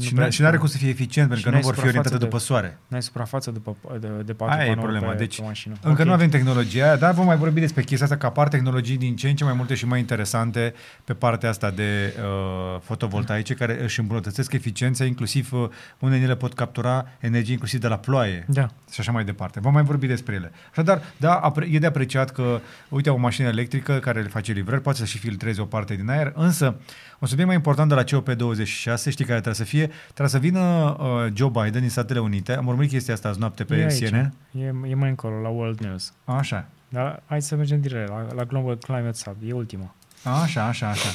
Și, 0.00 0.14
prea- 0.14 0.26
n- 0.26 0.30
și 0.30 0.40
nu 0.40 0.46
are 0.46 0.56
cum 0.56 0.66
să 0.66 0.76
fie 0.76 0.88
eficient, 0.88 1.28
pentru 1.28 1.36
și 1.36 1.42
că 1.44 1.48
nu 1.48 1.54
n-ai 1.54 1.62
vor 1.64 1.72
fi 1.74 1.78
suprafață 1.80 1.88
orientate 1.88 2.18
de- 2.18 2.24
după 2.24 2.38
soare. 2.38 2.78
N-ai 2.88 3.02
suprafață 3.02 3.50
după, 3.50 3.76
de, 4.00 4.08
de 4.24 4.32
4 4.32 4.54
Aia 4.54 4.64
e 4.64 4.68
panouri 4.68 4.90
problema. 4.92 5.12
pe, 5.12 5.18
Deci, 5.18 5.36
pe 5.38 5.42
mașină. 5.44 5.74
Încă 5.82 6.00
Ok. 6.00 6.06
nu 6.06 6.12
avem 6.12 6.28
tehnologia 6.28 6.84
aia, 6.84 6.96
dar 6.96 7.12
vom 7.14 7.24
mai 7.26 7.36
vorbi 7.36 7.60
despre 7.60 7.82
chestia 7.82 8.06
asta, 8.06 8.18
că 8.18 8.26
apar 8.26 8.48
tehnologii 8.48 8.96
din 8.96 9.16
ce 9.16 9.28
în 9.28 9.34
ce 9.36 9.44
mai 9.44 9.52
multe 9.52 9.74
și 9.74 9.86
mai 9.86 9.98
interesante 9.98 10.74
pe 11.04 11.14
partea 11.14 11.48
asta 11.48 11.70
de 11.70 12.14
uh, 12.18 12.80
fotovoltaice, 12.80 13.54
care 13.54 13.82
își 13.82 14.00
îmbunătățesc 14.00 14.52
eficiența, 14.52 15.04
inclusiv 15.04 15.52
uh, 15.52 15.68
unele 15.98 16.16
din 16.18 16.26
ele 16.26 16.36
pot 16.36 16.54
captura 16.54 17.06
energie 17.20 17.52
inclusiv 17.52 17.80
de 17.80 17.88
la 17.88 17.98
ploaie 17.98 18.44
Da. 18.48 18.66
și 18.92 19.00
așa 19.00 19.12
mai 19.12 19.24
departe. 19.24 19.60
Vom 19.60 19.72
mai 19.72 19.82
vorbi 19.82 20.06
despre 20.06 20.34
ele. 20.34 20.52
Așadar, 20.70 21.02
da, 21.16 21.34
apre- 21.34 21.68
e 21.70 21.78
de 21.78 21.86
apreciat 21.86 22.30
că, 22.30 22.60
uite, 22.88 23.10
o 23.10 23.16
mașină 23.16 23.48
electrică 23.48 23.98
care 23.98 24.22
le 24.22 24.28
face 24.28 24.52
livrări 24.52 24.80
poate 24.82 24.98
să 24.98 25.04
și 25.04 25.18
filtreze 25.18 25.60
o 25.60 25.64
parte 25.64 25.94
din 25.94 26.08
aer, 26.10 26.32
însă 26.36 26.76
un 27.24 27.30
subiect 27.30 27.48
mai 27.48 27.56
important 27.56 27.88
de 27.88 27.94
la 27.94 28.04
COP26, 28.04 29.10
știi 29.10 29.24
care 29.24 29.40
trebuie 29.40 29.54
să 29.54 29.64
fie? 29.64 29.90
Trebuie 30.04 30.28
să 30.28 30.38
vină 30.38 30.60
uh, 30.60 31.32
Joe 31.34 31.48
Biden 31.48 31.80
din 31.80 31.90
Statele 31.90 32.18
Unite. 32.18 32.56
Am 32.56 32.66
urmărit 32.66 32.90
chestia 32.90 33.14
asta 33.14 33.28
azi 33.28 33.38
noapte 33.38 33.64
pe 33.64 33.76
e, 33.76 33.84
aici. 33.84 34.08
CNN. 34.08 34.32
E, 34.50 34.90
e 34.90 34.94
mai 34.94 35.08
încolo, 35.08 35.40
la 35.40 35.48
World 35.48 35.80
News. 35.80 36.12
Așa. 36.24 36.68
Dar 36.88 37.22
hai 37.26 37.42
să 37.42 37.56
mergem 37.56 37.80
direct 37.80 38.08
la, 38.08 38.26
la 38.34 38.44
Global 38.44 38.76
Climate 38.76 39.12
Summit, 39.12 39.50
e 39.50 39.52
ultima. 39.52 39.94
Așa, 40.42 40.64
așa, 40.66 40.88
așa. 40.88 41.08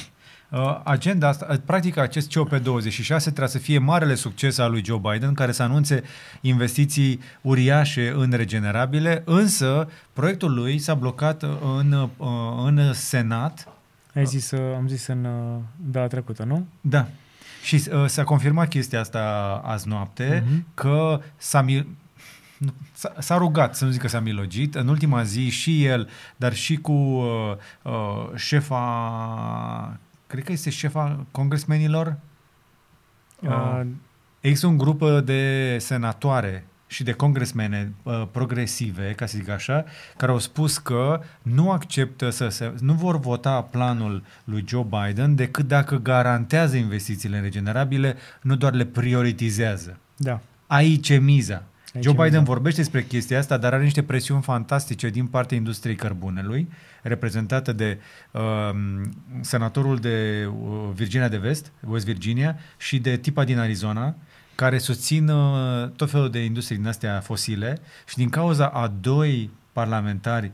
Uh, 0.50 0.80
agenda 0.84 1.28
asta, 1.28 1.46
uh, 1.50 1.56
practic 1.64 1.96
acest 1.96 2.38
COP26 2.38 3.22
trebuie 3.22 3.48
să 3.48 3.58
fie 3.58 3.78
marele 3.78 4.14
succes 4.14 4.58
al 4.58 4.70
lui 4.70 4.84
Joe 4.84 5.00
Biden, 5.12 5.34
care 5.34 5.52
să 5.52 5.62
anunțe 5.62 6.02
investiții 6.40 7.20
uriașe 7.40 8.12
în 8.16 8.30
regenerabile, 8.30 9.22
însă 9.26 9.88
proiectul 10.12 10.54
lui 10.54 10.78
s-a 10.78 10.94
blocat 10.94 11.42
în, 11.78 11.92
uh, 11.92 12.26
în 12.64 12.92
Senat. 12.92 13.68
Ai 14.14 14.26
zis, 14.26 14.50
uh, 14.50 14.74
am 14.76 14.88
zis 14.88 15.06
în 15.06 15.24
uh, 15.24 15.58
data 15.76 16.06
trecută, 16.06 16.44
nu? 16.44 16.66
Da. 16.80 17.06
Și 17.62 17.82
uh, 17.92 18.06
s-a 18.06 18.24
confirmat 18.24 18.68
chestia 18.68 19.00
asta 19.00 19.20
azi 19.64 19.88
noapte, 19.88 20.44
Mhm. 20.46 20.66
că 20.74 21.20
s-a, 21.36 21.62
mil- 21.62 21.86
nu, 22.58 22.72
s-a, 22.92 23.12
s-a 23.18 23.36
rugat, 23.36 23.76
să 23.76 23.84
nu 23.84 23.90
zic 23.90 24.00
că 24.00 24.08
s-a 24.08 24.20
milogit, 24.20 24.74
în 24.74 24.88
ultima 24.88 25.22
zi 25.22 25.48
și 25.48 25.84
el, 25.84 26.08
dar 26.36 26.54
și 26.54 26.76
cu 26.76 26.92
uh, 26.92 27.52
uh, 27.82 28.28
șefa, 28.36 29.98
cred 30.26 30.44
că 30.44 30.52
este 30.52 30.70
șefa 30.70 31.24
congresmenilor, 31.30 32.16
uh, 33.42 33.80
există 34.40 34.66
un 34.66 34.76
grup 34.78 35.00
uh, 35.00 35.24
de 35.24 35.76
senatoare 35.80 36.64
și 36.90 37.02
de 37.02 37.12
congresmene 37.12 37.92
uh, 38.02 38.22
progresive, 38.30 39.12
ca 39.16 39.26
să 39.26 39.38
zic 39.38 39.48
așa, 39.48 39.84
care 40.16 40.32
au 40.32 40.38
spus 40.38 40.78
că 40.78 41.20
nu 41.42 41.70
acceptă 41.70 42.30
să 42.30 42.48
se, 42.48 42.72
nu 42.80 42.92
vor 42.92 43.18
vota 43.18 43.62
planul 43.62 44.22
lui 44.44 44.64
Joe 44.68 44.86
Biden 44.88 45.34
decât 45.34 45.68
dacă 45.68 45.96
garantează 45.96 46.76
investițiile 46.76 47.36
în 47.36 47.42
regenerabile, 47.42 48.16
nu 48.42 48.56
doar 48.56 48.72
le 48.72 48.84
prioritizează. 48.84 49.98
Da. 50.16 50.40
Aici 50.66 51.08
e 51.08 51.18
miza. 51.18 51.62
Aici 51.94 52.04
Joe 52.04 52.12
e 52.12 52.16
Biden 52.16 52.40
miza. 52.40 52.52
vorbește 52.52 52.80
despre 52.80 53.04
chestia 53.04 53.38
asta, 53.38 53.56
dar 53.56 53.72
are 53.74 53.82
niște 53.82 54.02
presiuni 54.02 54.42
fantastice 54.42 55.08
din 55.08 55.26
partea 55.26 55.56
industriei 55.56 55.96
cărbunelui, 55.96 56.68
reprezentată 57.02 57.72
de 57.72 57.98
uh, 58.30 58.40
senatorul 59.40 59.96
de 59.96 60.46
uh, 60.46 60.88
Virginia 60.94 61.28
de 61.28 61.36
Vest, 61.36 61.72
West 61.88 62.04
Virginia, 62.04 62.56
și 62.76 62.98
de 62.98 63.16
tipa 63.16 63.44
din 63.44 63.58
Arizona, 63.58 64.14
care 64.60 64.78
susțin 64.78 65.28
uh, 65.28 65.88
tot 65.96 66.10
felul 66.10 66.30
de 66.30 66.44
industrii 66.44 66.76
din 66.76 66.86
astea 66.86 67.20
fosile 67.20 67.80
și 68.06 68.16
din 68.16 68.28
cauza 68.28 68.66
a 68.66 68.92
doi 69.00 69.50
parlamentari 69.72 70.52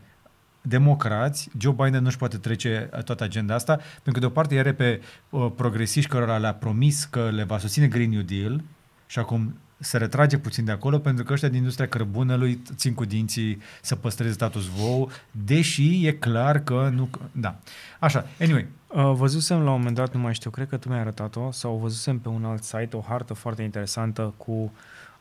democrați, 0.62 1.48
Joe 1.58 1.72
Biden 1.72 2.02
nu-și 2.02 2.16
poate 2.16 2.36
trece 2.36 2.88
toată 3.04 3.24
agenda 3.24 3.54
asta, 3.54 3.74
pentru 3.76 4.12
că 4.12 4.18
de 4.18 4.26
o 4.26 4.28
parte 4.28 4.58
are 4.58 4.72
pe 4.72 5.00
uh, 5.30 5.52
progresiști 5.56 6.10
cărora 6.10 6.38
le-a 6.38 6.54
promis 6.54 7.04
că 7.04 7.30
le 7.30 7.42
va 7.42 7.58
susține 7.58 7.86
Green 7.86 8.10
New 8.10 8.20
Deal 8.20 8.62
și 9.06 9.18
acum 9.18 9.58
se 9.78 9.98
retrage 9.98 10.38
puțin 10.38 10.64
de 10.64 10.72
acolo 10.72 10.98
pentru 10.98 11.24
că 11.24 11.32
ăștia 11.32 11.48
din 11.48 11.58
industria 11.58 11.88
cărbunelui 11.88 12.62
țin 12.74 12.94
cu 12.94 13.04
dinții 13.04 13.58
să 13.82 13.94
păstreze 13.94 14.32
status 14.32 14.70
quo, 14.78 15.08
deși 15.30 16.06
e 16.06 16.12
clar 16.12 16.58
că 16.58 16.90
nu... 16.94 17.10
Da. 17.32 17.58
Așa, 17.98 18.26
anyway. 18.40 18.66
Uh, 18.96 19.12
văzusem 19.14 19.62
la 19.62 19.70
un 19.70 19.76
moment 19.76 19.96
dat, 19.96 20.14
nu 20.14 20.20
mai 20.20 20.34
știu, 20.34 20.50
cred 20.50 20.68
că 20.68 20.76
tu 20.76 20.88
mi-ai 20.88 21.00
arătat-o, 21.00 21.50
sau 21.50 21.76
văzusem 21.76 22.18
pe 22.18 22.28
un 22.28 22.44
alt 22.44 22.62
site 22.62 22.96
o 22.96 23.00
hartă 23.00 23.34
foarte 23.34 23.62
interesantă 23.62 24.34
cu 24.36 24.72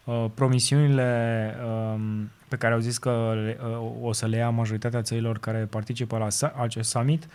uh, 0.03 0.25
promisiunile 0.33 1.55
um, 1.65 2.31
pe 2.47 2.55
care 2.55 2.73
au 2.73 2.79
zis 2.79 2.97
că 2.97 3.31
le, 3.35 3.57
uh, 3.63 3.91
o 4.01 4.11
să 4.11 4.25
le 4.25 4.37
ia 4.37 4.49
majoritatea 4.49 5.01
țărilor 5.01 5.39
care 5.39 5.59
participă 5.59 6.17
la 6.17 6.27
sa- 6.27 6.53
acest 6.55 6.89
summit, 6.89 7.27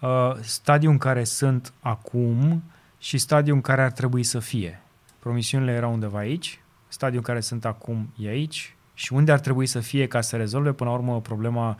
uh, 0.00 0.34
stadiul 0.40 0.92
în 0.92 0.98
care 0.98 1.24
sunt 1.24 1.72
acum 1.80 2.62
și 2.98 3.18
stadiul 3.18 3.56
în 3.56 3.62
care 3.62 3.82
ar 3.82 3.92
trebui 3.92 4.22
să 4.22 4.38
fie. 4.38 4.80
Promisiunile 5.18 5.72
erau 5.72 5.92
undeva 5.92 6.18
aici, 6.18 6.60
stadiul 6.88 7.18
în 7.18 7.24
care 7.24 7.40
sunt 7.40 7.64
acum 7.64 8.12
e 8.16 8.28
aici 8.28 8.76
și 8.94 9.12
unde 9.12 9.32
ar 9.32 9.40
trebui 9.40 9.66
să 9.66 9.80
fie 9.80 10.06
ca 10.06 10.20
să 10.20 10.36
rezolve 10.36 10.72
până 10.72 10.90
la 10.90 10.96
urmă 10.96 11.20
problema 11.20 11.68
uh, 11.68 11.76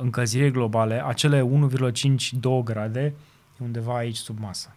încălzirii 0.00 0.50
globale, 0.50 1.02
acele 1.06 1.40
1,5-2 1.40 2.64
grade, 2.64 3.14
undeva 3.58 3.96
aici 3.96 4.16
sub 4.16 4.38
masă. 4.38 4.76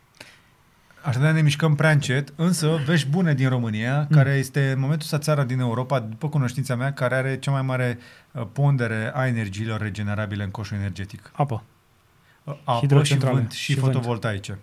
Așadar 1.02 1.34
ne 1.34 1.42
mișcăm 1.42 1.76
prea 1.76 1.92
încet, 1.92 2.34
însă 2.36 2.80
vești 2.86 3.08
bune 3.08 3.34
din 3.34 3.50
România, 3.50 4.00
mm. 4.00 4.08
care 4.16 4.30
este 4.30 4.72
în 4.72 4.80
momentul 4.80 5.06
ăsta 5.06 5.18
țara 5.18 5.44
din 5.44 5.60
Europa, 5.60 6.00
după 6.00 6.30
cunoștința 6.30 6.76
mea, 6.76 6.94
care 6.94 7.16
are 7.16 7.40
cea 7.40 7.52
mai 7.52 7.62
mare 7.62 7.98
uh, 8.32 8.44
pondere 8.52 9.12
a 9.14 9.28
energiilor 9.28 9.82
regenerabile 9.82 10.44
în 10.44 10.50
coșul 10.50 10.78
energetic. 10.78 11.32
Apă. 11.34 11.64
Uh, 12.44 12.54
Apă 12.64 12.74
și 12.74 12.80
Hidrocentrale 12.80 13.36
vânt 13.36 13.52
și, 13.52 13.72
și 13.72 13.80
vânt. 13.80 13.94
fotovoltaice. 13.94 14.58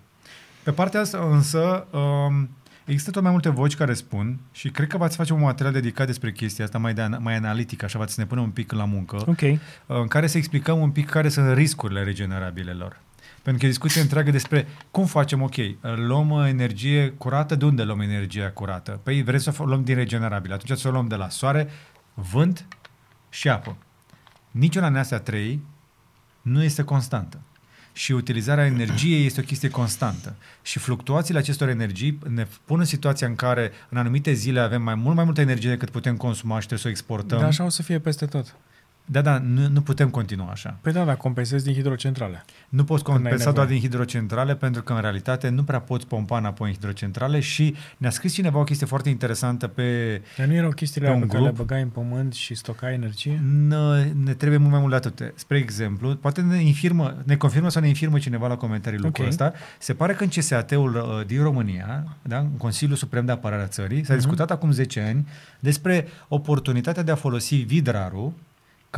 Pe 0.63 0.73
partea 0.73 1.01
asta 1.01 1.19
însă 1.31 1.87
um, 1.91 2.49
există 2.87 3.11
tot 3.11 3.23
mai 3.23 3.31
multe 3.31 3.49
voci 3.49 3.77
care 3.77 3.95
spun 3.95 4.39
și 4.53 4.71
cred 4.71 4.89
că 4.89 4.97
v-ați 4.97 5.17
face 5.17 5.33
un 5.33 5.41
material 5.41 5.73
dedicat 5.73 6.07
despre 6.07 6.33
chestia 6.33 6.65
asta 6.65 6.79
mai, 6.79 6.95
de, 6.95 7.07
mai 7.19 7.35
analitic, 7.37 7.83
așa 7.83 7.99
v-ați 7.99 8.15
să 8.15 8.21
ne 8.21 8.27
punem 8.27 8.45
un 8.45 8.51
pic 8.51 8.73
la 8.73 8.85
muncă, 8.85 9.17
Ok. 9.27 9.41
uh, 9.41 9.59
în 9.87 10.07
care 10.07 10.27
să 10.27 10.37
explicăm 10.37 10.81
un 10.81 10.91
pic 10.91 11.09
care 11.11 11.29
sunt 11.29 11.57
riscurile 11.57 12.03
regenerabilelor. 12.03 13.01
Pentru 13.43 13.61
că 13.61 13.67
e 13.67 13.69
discuție 13.71 14.01
întreagă 14.01 14.31
despre 14.31 14.67
cum 14.91 15.05
facem, 15.07 15.43
ok, 15.43 15.55
luăm 15.81 16.31
uh, 16.31 16.49
energie 16.49 17.09
curată, 17.09 17.55
de 17.55 17.65
unde 17.65 17.83
luăm 17.83 18.01
energia 18.01 18.51
curată? 18.51 19.01
Păi 19.03 19.23
vrem 19.23 19.39
să 19.39 19.55
o 19.59 19.65
luăm 19.65 19.85
din 19.85 19.95
regenerabil, 19.95 20.53
atunci 20.53 20.79
să 20.79 20.89
o 20.89 20.91
luăm 20.91 21.09
de 21.09 21.15
la 21.15 21.29
soare, 21.29 21.69
vânt 22.15 22.67
și 23.29 23.49
apă. 23.49 23.77
Niciuna 24.51 24.89
din 24.89 24.97
astea 24.97 25.19
trei 25.19 25.61
nu 26.43 26.63
este 26.63 26.83
constantă. 26.83 27.41
Și 27.97 28.13
utilizarea 28.13 28.67
energiei 28.67 29.27
este 29.27 29.41
o 29.41 29.45
chestie 29.45 29.69
constantă. 29.69 30.35
Și 30.63 30.79
fluctuațiile 30.79 31.39
acestor 31.39 31.69
energii 31.69 32.19
ne 32.29 32.47
pun 32.65 32.79
în 32.79 32.85
situația 32.85 33.27
în 33.27 33.35
care 33.35 33.73
în 33.89 33.99
anumite 33.99 34.33
zile 34.33 34.61
avem 34.61 34.83
mai 34.83 34.95
mult 34.95 35.17
mai 35.17 35.25
multă 35.25 35.41
energie 35.41 35.71
decât 35.71 35.91
putem 35.91 36.17
consuma 36.17 36.61
și 36.61 36.67
trebuie 36.67 36.79
să 36.79 36.87
o 36.87 36.91
exportăm. 36.91 37.39
Dar 37.39 37.47
așa 37.49 37.65
o 37.65 37.69
să 37.69 37.83
fie 37.83 37.99
peste 37.99 38.27
tot. 38.27 38.55
Da, 39.09 39.21
da, 39.21 39.39
nu, 39.39 39.69
nu 39.69 39.81
putem 39.81 40.09
continua 40.11 40.51
așa. 40.51 40.79
Păi 40.81 40.93
da, 40.93 41.05
dar 41.05 41.17
compensezi 41.17 41.65
din 41.65 41.75
hidrocentrale. 41.75 42.45
Nu 42.69 42.85
poți 42.85 43.03
Când 43.05 43.17
ai 43.17 43.23
compensa 43.23 43.45
nevoie. 43.51 43.55
doar 43.55 43.67
din 43.67 43.89
hidrocentrale 43.89 44.55
pentru 44.55 44.83
că 44.83 44.93
în 44.93 45.01
realitate 45.01 45.49
nu 45.49 45.63
prea 45.65 45.81
poți 45.81 46.07
pompa 46.07 46.39
înapoi 46.39 46.69
în 46.69 46.75
hidrocentrale 46.75 47.41
și 47.41 47.75
ne-a 47.97 48.11
scris 48.11 48.33
cineva 48.33 48.59
o 48.59 48.65
chestie 48.65 48.87
foarte 48.87 49.09
interesantă 49.09 49.67
pe 49.67 50.21
Dar 50.37 50.47
nu 50.47 50.55
erau 50.55 50.71
chestiile 50.71 51.07
Pe 51.07 51.13
alea 51.13 51.23
un 51.25 51.29
pe 51.29 51.35
care 51.37 51.49
le 51.49 51.53
grup. 51.55 51.67
băgai 51.67 51.83
în 51.83 51.89
pământ 51.89 52.33
și 52.33 52.55
stocai 52.55 52.93
energie? 52.95 53.41
ne, 53.69 54.05
ne 54.25 54.35
trebuie 54.35 54.59
mult 54.59 54.71
mai 54.71 54.81
mult 54.81 54.91
de 55.03 55.09
atât. 55.09 55.33
Spre 55.39 55.59
exemplu, 55.59 56.15
poate 56.17 56.41
ne 56.41 56.63
infirmă, 56.63 57.17
ne 57.25 57.37
confirmă 57.37 57.69
sau 57.69 57.83
ne 57.83 57.89
infirmă 57.89 58.19
cineva 58.19 58.47
la 58.49 58.57
comentarii 58.57 58.99
lucrul 58.99 59.25
Ok. 59.25 59.31
ăsta. 59.31 59.53
Se 59.79 59.95
pare 59.95 60.13
că 60.13 60.23
în 60.23 60.29
CSAT-ul 60.29 60.95
uh, 60.95 61.27
din 61.27 61.43
România, 61.43 62.17
da, 62.23 62.39
în 62.39 62.51
Consiliul 62.57 62.97
Suprem 62.97 63.25
de 63.25 63.33
Apărare 63.33 63.63
a 63.63 63.67
Țării, 63.67 64.05
s-a 64.05 64.13
Mhm. 64.13 64.23
discutat 64.23 64.51
acum 64.51 64.71
10 64.71 65.01
ani 65.01 65.29
despre 65.61 66.07
oportunitatea 66.29 67.03
de 67.03 67.11
a 67.11 67.15
folosi 67.15 67.55
vidrarul 67.57 68.33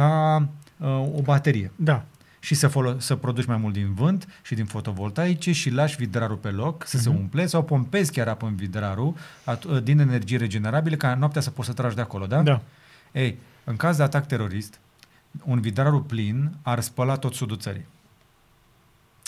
ca 0.03 0.49
uh, 0.77 0.89
o 1.15 1.23
baterie. 1.23 1.71
Da. 1.77 2.05
și 2.41 2.55
să, 2.55 2.69
folo- 2.69 2.99
să 2.99 3.17
produci 3.17 3.45
mai 3.45 3.57
mult 3.57 3.73
din 3.73 3.95
vânt 3.95 4.27
și 4.43 4.55
din 4.55 4.65
fotovoltaice 4.65 5.53
și 5.53 5.71
lași 5.71 5.97
vidrarul 5.97 6.37
pe 6.37 6.49
loc 6.51 6.87
să 6.87 6.99
se 6.99 7.09
Mhm. 7.09 7.19
umple 7.19 7.47
sau 7.47 7.65
pompezi 7.65 8.13
chiar 8.13 8.29
apă 8.29 8.47
în 8.47 8.55
vidrarul 8.57 9.15
at- 9.45 9.83
din 9.83 9.99
energie 9.99 10.37
regenerabile 10.37 10.97
ca 10.97 11.15
noaptea 11.15 11.41
să 11.41 11.51
poți 11.51 11.69
să 11.69 11.75
tragi 11.75 11.95
de 11.95 12.01
acolo, 12.01 12.27
da? 12.27 12.43
Da. 12.43 12.61
Ei, 13.13 13.39
în 13.65 13.77
caz 13.77 13.97
de 13.97 14.03
atac 14.03 14.27
terorist, 14.27 14.81
un 15.45 15.61
vidrarul 15.61 16.01
plin 16.01 16.53
ar 16.63 16.81
spăla 16.81 17.17
tot 17.17 17.35
sudul 17.35 17.57
țării. 17.59 17.87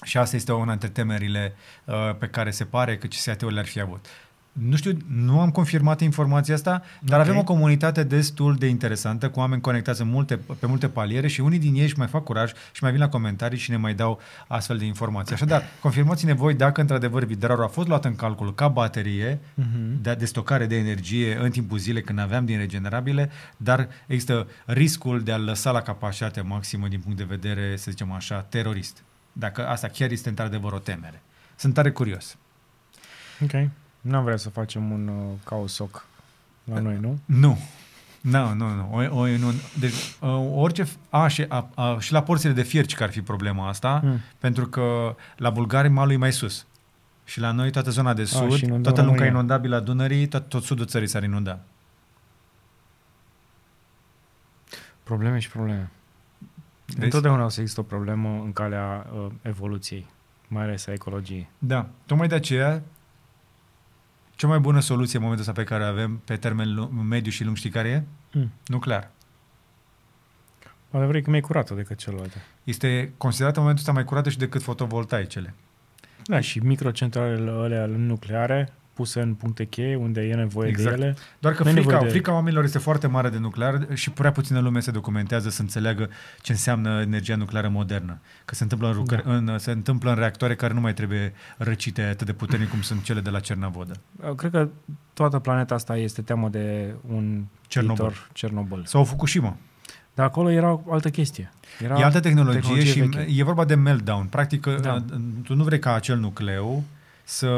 Și 0.04 0.18
asta 0.18 0.36
este 0.36 0.52
una 0.52 0.70
dintre 0.70 0.88
temerile 0.88 1.54
uh, 1.84 1.94
pe 2.18 2.26
care 2.26 2.50
se 2.50 2.64
pare 2.64 2.96
că 2.98 3.06
CSAT-ul 3.06 3.52
le-ar 3.52 3.66
fi 3.66 3.80
avut. 3.80 4.06
Nu 4.52 4.76
știu, 4.76 4.96
nu 5.06 5.40
am 5.40 5.50
confirmat 5.50 6.00
informația 6.00 6.54
asta, 6.54 6.82
dar 7.00 7.20
Ok. 7.20 7.26
avem 7.26 7.38
o 7.38 7.44
comunitate 7.44 8.02
destul 8.02 8.54
de 8.54 8.66
interesantă, 8.66 9.28
cu 9.30 9.38
oameni 9.38 9.60
conectați 9.60 10.00
în 10.00 10.08
multe, 10.08 10.36
pe 10.58 10.66
multe 10.66 10.88
paliere 10.88 11.28
și 11.28 11.40
unii 11.40 11.58
din 11.58 11.74
ei 11.74 11.82
își 11.82 11.98
mai 11.98 12.06
fac 12.06 12.24
curaj 12.24 12.52
și 12.72 12.82
mai 12.82 12.90
vin 12.90 13.00
la 13.00 13.08
comentarii 13.08 13.58
și 13.58 13.70
ne 13.70 13.76
mai 13.76 13.94
dau 13.94 14.20
astfel 14.46 14.78
de 14.78 14.84
informații. 14.84 15.34
Așadar, 15.34 15.62
confirmați-ne 15.80 16.32
voi 16.32 16.54
dacă 16.54 16.80
într-adevăr 16.80 17.24
vidrarul 17.24 17.64
a 17.64 17.66
fost 17.66 17.88
luat 17.88 18.04
în 18.04 18.14
calcul 18.16 18.54
ca 18.54 18.68
baterie 18.68 19.38
Mhm. 19.54 20.02
de, 20.02 20.14
de 20.14 20.24
stocare 20.24 20.66
de 20.66 20.76
energie 20.76 21.36
în 21.36 21.50
timpul 21.50 21.78
zilei 21.78 22.02
când 22.02 22.18
aveam 22.18 22.44
din 22.44 22.58
regenerabile, 22.58 23.30
dar 23.56 23.88
există 24.06 24.46
riscul 24.66 25.22
de 25.22 25.32
a 25.32 25.36
lăsa 25.36 25.70
la 25.70 25.82
capacitate 25.82 26.40
maximă 26.40 26.88
din 26.88 27.00
punct 27.00 27.16
de 27.16 27.24
vedere, 27.28 27.76
să 27.76 27.90
zicem 27.90 28.12
așa, 28.12 28.40
terorist. 28.48 29.02
Dacă 29.32 29.66
asta 29.68 29.88
chiar 29.88 30.10
este 30.10 30.28
într-adevăr 30.28 30.72
o 30.72 30.78
temere. 30.78 31.22
Sunt 31.56 31.74
tare 31.74 31.90
curios. 31.90 32.36
Ok. 33.42 33.50
N-am 34.00 34.24
vrea 34.24 34.36
să 34.36 34.50
facem 34.50 34.90
un 34.90 35.08
uh, 35.08 35.38
caosoc 35.44 36.06
la 36.64 36.78
noi, 36.80 36.98
nu? 37.00 37.18
Nu. 37.42 37.58
Nu, 38.20 38.54
nu, 38.54 38.74
nu. 38.74 38.88
O, 38.92 39.18
o, 39.18 39.26
nu. 39.26 39.52
Deci, 39.78 39.92
uh, 40.20 40.50
orice... 40.54 40.86
A, 41.10 41.28
și, 41.28 41.44
a, 41.48 41.68
a, 41.74 41.96
și 41.98 42.12
la 42.12 42.22
porțile 42.22 42.52
de 42.52 42.62
fierci 42.62 42.94
că 42.94 43.02
ar 43.02 43.10
fi 43.10 43.22
problema 43.22 43.68
asta, 43.68 44.00
Mm. 44.04 44.18
pentru 44.38 44.66
că 44.66 45.14
la 45.36 45.50
bulgari 45.50 45.88
malul 45.88 46.12
e 46.12 46.16
mai 46.16 46.32
sus. 46.32 46.66
Și 47.24 47.40
la 47.40 47.52
noi 47.52 47.70
toată 47.70 47.90
zona 47.90 48.14
de 48.14 48.24
sud, 48.24 48.52
și 48.52 48.64
inundăm 48.64 48.82
toată 48.82 49.00
lunga 49.00 49.14
România. 49.14 49.32
inundabilă 49.32 49.76
a 49.76 49.80
Dunării, 49.80 50.26
tot, 50.26 50.48
tot 50.48 50.62
sudul 50.62 50.86
țării 50.86 51.08
s-ar 51.08 51.22
inunda. 51.22 51.58
Probleme 55.02 55.38
și 55.38 55.48
probleme. 55.50 55.90
Vezi? 56.86 57.04
Întotdeauna 57.04 57.44
o 57.44 57.48
să 57.48 57.60
există 57.60 57.80
o 57.80 57.84
problemă 57.84 58.28
în 58.44 58.52
calea 58.52 59.06
uh, 59.14 59.26
evoluției, 59.42 60.06
mai 60.48 60.62
ales 60.62 60.86
a 60.86 60.92
ecologiei. 60.92 61.48
Da, 61.58 61.86
tocmai 62.06 62.28
de 62.28 62.34
aceea 62.34 62.82
cea 64.40 64.46
mai 64.46 64.58
bună 64.58 64.80
soluție 64.80 65.16
în 65.18 65.22
momentul 65.24 65.48
ăsta 65.48 65.60
pe 65.60 65.68
care 65.68 65.82
o 65.82 65.86
avem 65.86 66.22
pe 66.24 66.36
termen 66.36 66.74
lu- 66.74 66.86
mediu 66.86 67.30
și 67.30 67.44
lung 67.44 67.56
știi 67.56 67.70
care 67.70 67.88
e? 67.88 68.02
Mm. 68.38 68.52
Nuclear. 68.66 69.10
Adevărul 70.90 71.16
e 71.16 71.20
că 71.20 71.30
mai 71.30 71.40
curată 71.40 71.74
decât 71.74 71.98
celelalte. 71.98 72.42
Este 72.64 73.12
considerată 73.16 73.58
în 73.58 73.62
momentul 73.62 73.86
ăsta 73.86 73.92
mai 74.00 74.08
curată 74.08 74.30
și 74.30 74.38
decât 74.38 74.62
fotovoltaicele. 74.62 75.54
Da, 76.24 76.40
și 76.40 76.58
microcentralele 76.58 77.50
alea 77.50 77.86
nucleare 77.86 78.72
puse 79.00 79.20
în 79.20 79.34
puncte 79.34 79.64
cheie 79.64 79.96
unde 79.96 80.20
e 80.20 80.34
nevoie 80.34 80.68
Exact. 80.68 80.96
de 80.96 81.02
ele. 81.02 81.16
Doar 81.38 81.54
că 81.54 81.62
Nu 81.62 81.68
e 81.68 81.72
frica, 81.72 81.88
nevoie 81.90 82.06
de- 82.06 82.12
frica 82.12 82.32
oamenilor 82.32 82.64
este 82.64 82.78
foarte 82.78 83.06
mare 83.06 83.28
de 83.28 83.38
nuclear 83.38 83.86
și 83.94 84.10
prea 84.10 84.32
puțină 84.32 84.60
lume 84.60 84.80
se 84.80 84.90
documentează 84.90 85.48
să 85.50 85.60
înțeleagă 85.62 86.08
ce 86.40 86.52
înseamnă 86.52 87.00
energia 87.00 87.36
nucleară 87.36 87.68
modernă. 87.68 88.18
Că 88.44 88.54
se 88.54 88.62
întâmplă 88.62 88.86
în, 88.88 88.92
rucări, 88.94 89.22
Da. 89.24 89.34
în, 89.34 89.58
se 89.58 89.70
întâmplă 89.70 90.10
în 90.10 90.16
reactoare 90.16 90.54
care 90.54 90.72
nu 90.74 90.80
mai 90.80 90.94
trebuie 90.94 91.32
răcite 91.56 92.02
atât 92.02 92.26
de 92.26 92.32
puternic 92.32 92.68
cum 92.70 92.80
sunt 92.80 93.02
cele 93.02 93.20
de 93.20 93.30
la 93.30 93.40
Cernavodă. 93.40 93.92
Uh, 94.28 94.34
Cred 94.34 94.50
că 94.50 94.68
toată 95.14 95.38
planeta 95.38 95.74
asta 95.74 95.96
este 95.96 96.22
teamă 96.22 96.48
de 96.48 96.94
un 97.08 97.44
Cernobâl. 97.66 97.96
viitor 98.06 98.28
Cernobâl. 98.32 98.82
Sau 98.86 99.04
Fukushima. 99.04 99.56
Dar 100.14 100.26
acolo 100.26 100.50
era 100.50 100.72
o 100.72 100.92
altă 100.92 101.10
chestie. 101.10 101.52
Era 101.82 101.98
E 101.98 102.04
altă 102.04 102.20
tehnologie, 102.20 102.60
tehnologie 102.60 102.92
și 102.92 103.00
veche. 103.00 103.26
e 103.36 103.42
vorba 103.44 103.64
de 103.64 103.74
meltdown. 103.74 104.26
Practic, 104.26 104.66
Da. 104.66 104.76
da. 104.78 105.04
tu 105.42 105.54
nu 105.54 105.64
vrei 105.64 105.78
ca 105.78 105.94
acel 105.94 106.18
nucleu 106.18 106.82
să 107.24 107.48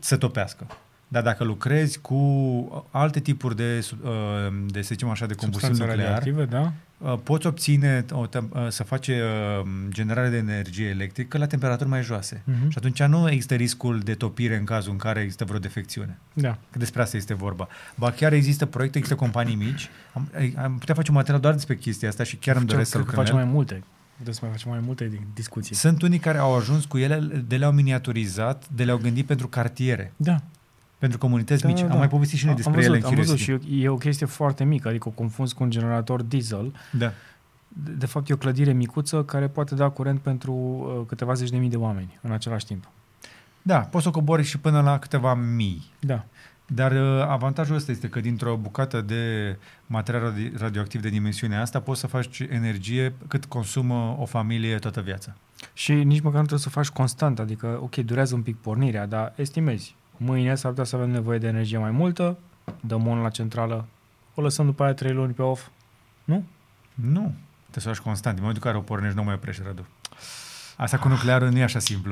se 0.00 0.16
topească. 0.16 0.66
Dar 1.10 1.22
dacă 1.22 1.44
lucrezi 1.44 1.98
cu 2.00 2.16
alte 2.90 3.20
tipuri 3.20 3.56
de, 3.56 3.80
su- 3.80 3.98
uh, 4.04 4.10
de 4.66 4.82
să 4.82 4.88
zicem 4.92 5.08
așa, 5.08 5.26
de 5.26 5.34
combustibil 5.34 5.76
substanțe 5.76 6.00
nuclear, 6.02 6.22
radioactive, 6.22 6.56
da? 6.56 6.72
uh, 7.12 7.18
poți 7.22 7.46
obține, 7.46 8.04
o, 8.12 8.26
tem- 8.26 8.48
uh, 8.52 8.66
să 8.68 8.82
face 8.82 9.22
uh, 9.62 9.68
generare 9.88 10.28
de 10.28 10.36
energie 10.36 10.86
electrică 10.88 11.38
la 11.38 11.46
temperaturi 11.46 11.88
mai 11.88 12.02
joase. 12.02 12.42
Mhm. 12.44 12.68
Și 12.70 12.78
atunci 12.78 13.02
nu 13.02 13.30
există 13.30 13.54
riscul 13.54 13.98
de 13.98 14.14
topire 14.14 14.56
în 14.56 14.64
cazul 14.64 14.92
în 14.92 14.98
care 14.98 15.20
există 15.20 15.44
vreo 15.44 15.58
defecțiune. 15.58 16.18
Da. 16.32 16.58
Că 16.70 16.78
despre 16.78 17.02
asta 17.02 17.16
este 17.16 17.34
vorba. 17.34 17.68
Ba 17.94 18.10
chiar 18.10 18.32
există 18.32 18.66
proiecte, 18.66 18.98
există 18.98 19.18
companii 19.18 19.54
mici. 19.54 19.88
Am, 20.12 20.30
am 20.62 20.78
putea 20.78 20.94
face 20.94 21.10
un 21.10 21.16
material 21.16 21.40
doar 21.40 21.54
despre 21.54 21.76
chestia 21.76 22.08
asta 22.08 22.22
și 22.24 22.36
chiar 22.36 22.56
îmi 22.56 22.66
doresc 22.66 22.90
să 22.90 22.96
Cred 22.96 23.08
că 23.08 23.16
lucrăm 23.16 23.24
facem 23.24 23.36
în 23.36 23.40
el. 23.42 23.46
mai 23.46 23.54
multe. 23.56 23.82
Putem 24.18 24.32
să 24.32 24.38
mai 24.42 24.50
facem 24.50 24.70
mai 24.70 24.80
multe 24.80 25.08
din- 25.08 25.26
discuții. 25.34 25.74
Sunt 25.74 26.02
unii 26.02 26.18
care 26.18 26.38
au 26.38 26.56
ajuns 26.56 26.84
cu 26.84 26.98
ele, 26.98 27.18
de 27.46 27.56
le-au 27.56 27.72
miniaturizat, 27.72 28.68
de 28.68 28.84
le-au 28.84 28.98
gândit 28.98 29.26
pentru 29.26 29.48
cartiere, 29.48 30.12
Da. 30.16 30.36
pentru 30.98 31.18
comunități 31.18 31.62
Da, 31.62 31.68
mici. 31.68 31.78
da, 31.78 31.84
Am 31.84 31.90
da. 31.90 31.96
mai 31.96 32.08
povestit 32.08 32.38
și 32.38 32.44
noi 32.44 32.54
Am 32.54 32.60
despre 32.60 32.76
văzut, 32.80 32.94
ele 32.94 33.04
în 33.04 33.10
am 33.10 33.14
văzut 33.14 33.38
și 33.38 33.44
Curiosity. 33.44 33.80
e, 33.80 33.82
e 33.84 33.88
o 33.88 33.96
chestie 33.96 34.26
foarte 34.26 34.64
mică, 34.64 34.88
adică 34.88 35.08
o 35.08 35.10
confunzi 35.10 35.54
cu 35.54 35.62
un 35.62 35.70
generator 35.70 36.22
diesel. 36.22 36.74
Da. 36.90 37.12
De, 37.68 37.90
de 37.90 38.06
fapt, 38.06 38.28
e 38.28 38.32
o 38.32 38.36
clădire 38.36 38.72
micuță 38.72 39.24
care 39.24 39.48
poate 39.48 39.74
da 39.74 39.88
curent 39.88 40.20
pentru 40.20 40.52
uh, 40.52 41.06
câteva 41.06 41.32
zeci 41.34 41.50
de 41.50 41.56
mii 41.56 41.68
de 41.70 41.76
oameni 41.76 42.18
în 42.22 42.32
același 42.32 42.66
timp. 42.66 42.88
da, 43.62 43.78
poți 43.78 44.04
să 44.04 44.10
cobori 44.10 44.42
și 44.42 44.58
până 44.58 44.80
la 44.80 44.98
câteva 44.98 45.34
mii. 45.34 45.86
Da. 46.00 46.24
Dar 46.70 46.92
uh, 46.92 47.24
avantajul 47.28 47.76
ăsta 47.76 47.90
este 47.90 48.08
că 48.08 48.20
dintr-o 48.20 48.56
bucată 48.56 49.00
de 49.00 49.56
material 49.86 50.32
radi- 50.32 50.58
radioactiv 50.58 51.00
de 51.00 51.08
dimensiunea 51.08 51.60
asta 51.60 51.80
poți 51.80 52.00
să 52.00 52.06
faci 52.06 52.38
energie 52.38 53.14
cât 53.28 53.44
consumă 53.44 54.16
o 54.18 54.24
familie 54.24 54.78
toată 54.78 55.00
viața. 55.00 55.34
Și 55.72 55.92
nici 55.92 56.20
măcar 56.20 56.40
nu 56.40 56.46
trebuie 56.46 56.58
să 56.58 56.68
o 56.68 56.80
faci 56.80 56.88
constant, 56.88 57.38
adică, 57.38 57.78
ok, 57.82 57.96
durează 57.96 58.34
un 58.34 58.42
pic 58.42 58.56
pornirea, 58.56 59.06
dar 59.06 59.32
estimezi. 59.36 59.96
Mâine 60.16 60.54
s-ar 60.54 60.70
putea 60.70 60.84
să 60.84 60.96
avem 60.96 61.10
nevoie 61.10 61.38
de 61.38 61.46
energie 61.46 61.78
mai 61.78 61.90
multă, 61.90 62.38
dăm 62.80 63.06
on 63.06 63.18
la 63.18 63.28
centrală, 63.28 63.86
o 64.34 64.42
lăsăm 64.42 64.66
după 64.66 64.82
aia 64.84 64.94
trei 64.94 65.12
luni 65.12 65.32
pe 65.32 65.42
off. 65.42 65.66
Nu? 66.24 66.44
Nu. 66.94 67.34
Te 67.70 67.80
să 67.80 67.88
o 67.88 67.92
faci 67.92 68.02
constant. 68.02 68.36
În 68.36 68.42
momentul 68.42 68.66
în 68.66 68.72
care 68.72 68.84
o 68.84 68.86
pornești, 68.86 69.16
nu 69.16 69.24
mai 69.24 69.34
oprești, 69.34 69.62
Radu. 69.64 69.86
Asta 70.76 70.98
cu 70.98 71.08
nuclearul 71.08 71.48
nu 71.48 71.58
e 71.58 71.62
așa 71.62 71.78
simplu. 71.78 72.10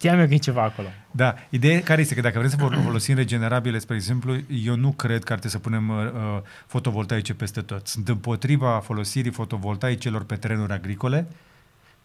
Știam 0.00 0.18
eu 0.18 0.26
că 0.26 0.34
e 0.34 0.36
ceva 0.36 0.62
acolo. 0.62 0.88
Da, 1.10 1.34
ideea 1.48 1.80
care 1.80 2.00
este 2.00 2.14
că 2.14 2.20
dacă 2.20 2.38
vrem 2.38 2.50
să 2.50 2.56
vol- 2.58 2.80
folosim 2.86 3.14
regenerabile, 3.14 3.78
spre 3.78 3.94
exemplu, 3.94 4.36
eu 4.64 4.76
nu 4.76 4.90
cred 4.90 5.24
că 5.24 5.32
ar 5.32 5.38
trebui 5.38 5.50
să 5.50 5.58
punem 5.58 5.88
uh, 5.88 5.96
uh, 5.96 6.40
fotovoltaice 6.66 7.34
peste 7.34 7.60
tot. 7.60 7.86
Sunt 7.86 8.08
împotriva 8.08 8.80
folosirii 8.84 9.30
fotovoltaicelor 9.30 10.24
pe 10.24 10.34
terenuri 10.36 10.72
agricole 10.72 11.26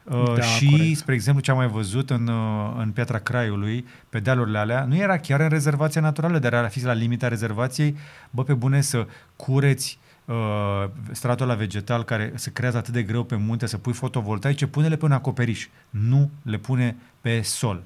uh, 0.04 0.34
Da, 0.36 0.42
și, 0.42 0.70
corect. 0.70 0.96
spre 0.98 1.14
exemplu, 1.14 1.42
ce 1.42 1.52
am 1.52 1.58
mai 1.58 1.68
văzut 1.68 2.10
în, 2.10 2.28
uh, 2.28 2.74
în 2.78 2.92
Piatra 2.92 3.18
Craiului, 3.20 3.86
pe 4.10 4.20
dealurile 4.20 4.58
alea, 4.58 4.84
nu 4.86 4.96
era 4.96 5.18
chiar 5.18 5.40
în 5.40 5.50
rezervația 5.50 6.02
naturală, 6.02 6.40
dar 6.40 6.54
era 6.54 6.68
fi 6.68 6.84
la 6.84 6.94
limita 6.94 7.28
rezervației, 7.28 7.98
bă, 8.30 8.44
pe 8.44 8.54
bune 8.54 8.82
să 8.82 9.08
cureți 9.36 10.00
uh, 10.26 10.90
stratul 11.12 11.48
la 11.48 11.56
vegetal 11.56 12.04
care 12.04 12.32
se 12.36 12.52
creează 12.52 12.78
atât 12.78 12.94
de 12.94 13.04
greu 13.04 13.24
pe 13.24 13.36
munte, 13.36 13.66
să 13.66 13.78
pui 13.78 13.94
fotovoltaice, 13.94 14.68
pune-le 14.68 14.96
pe 14.96 15.06
un 15.06 15.12
acoperiș, 15.12 15.68
nu 15.90 16.30
le 16.42 16.58
pune 16.58 16.96
pe 17.22 17.42
sol. 17.42 17.84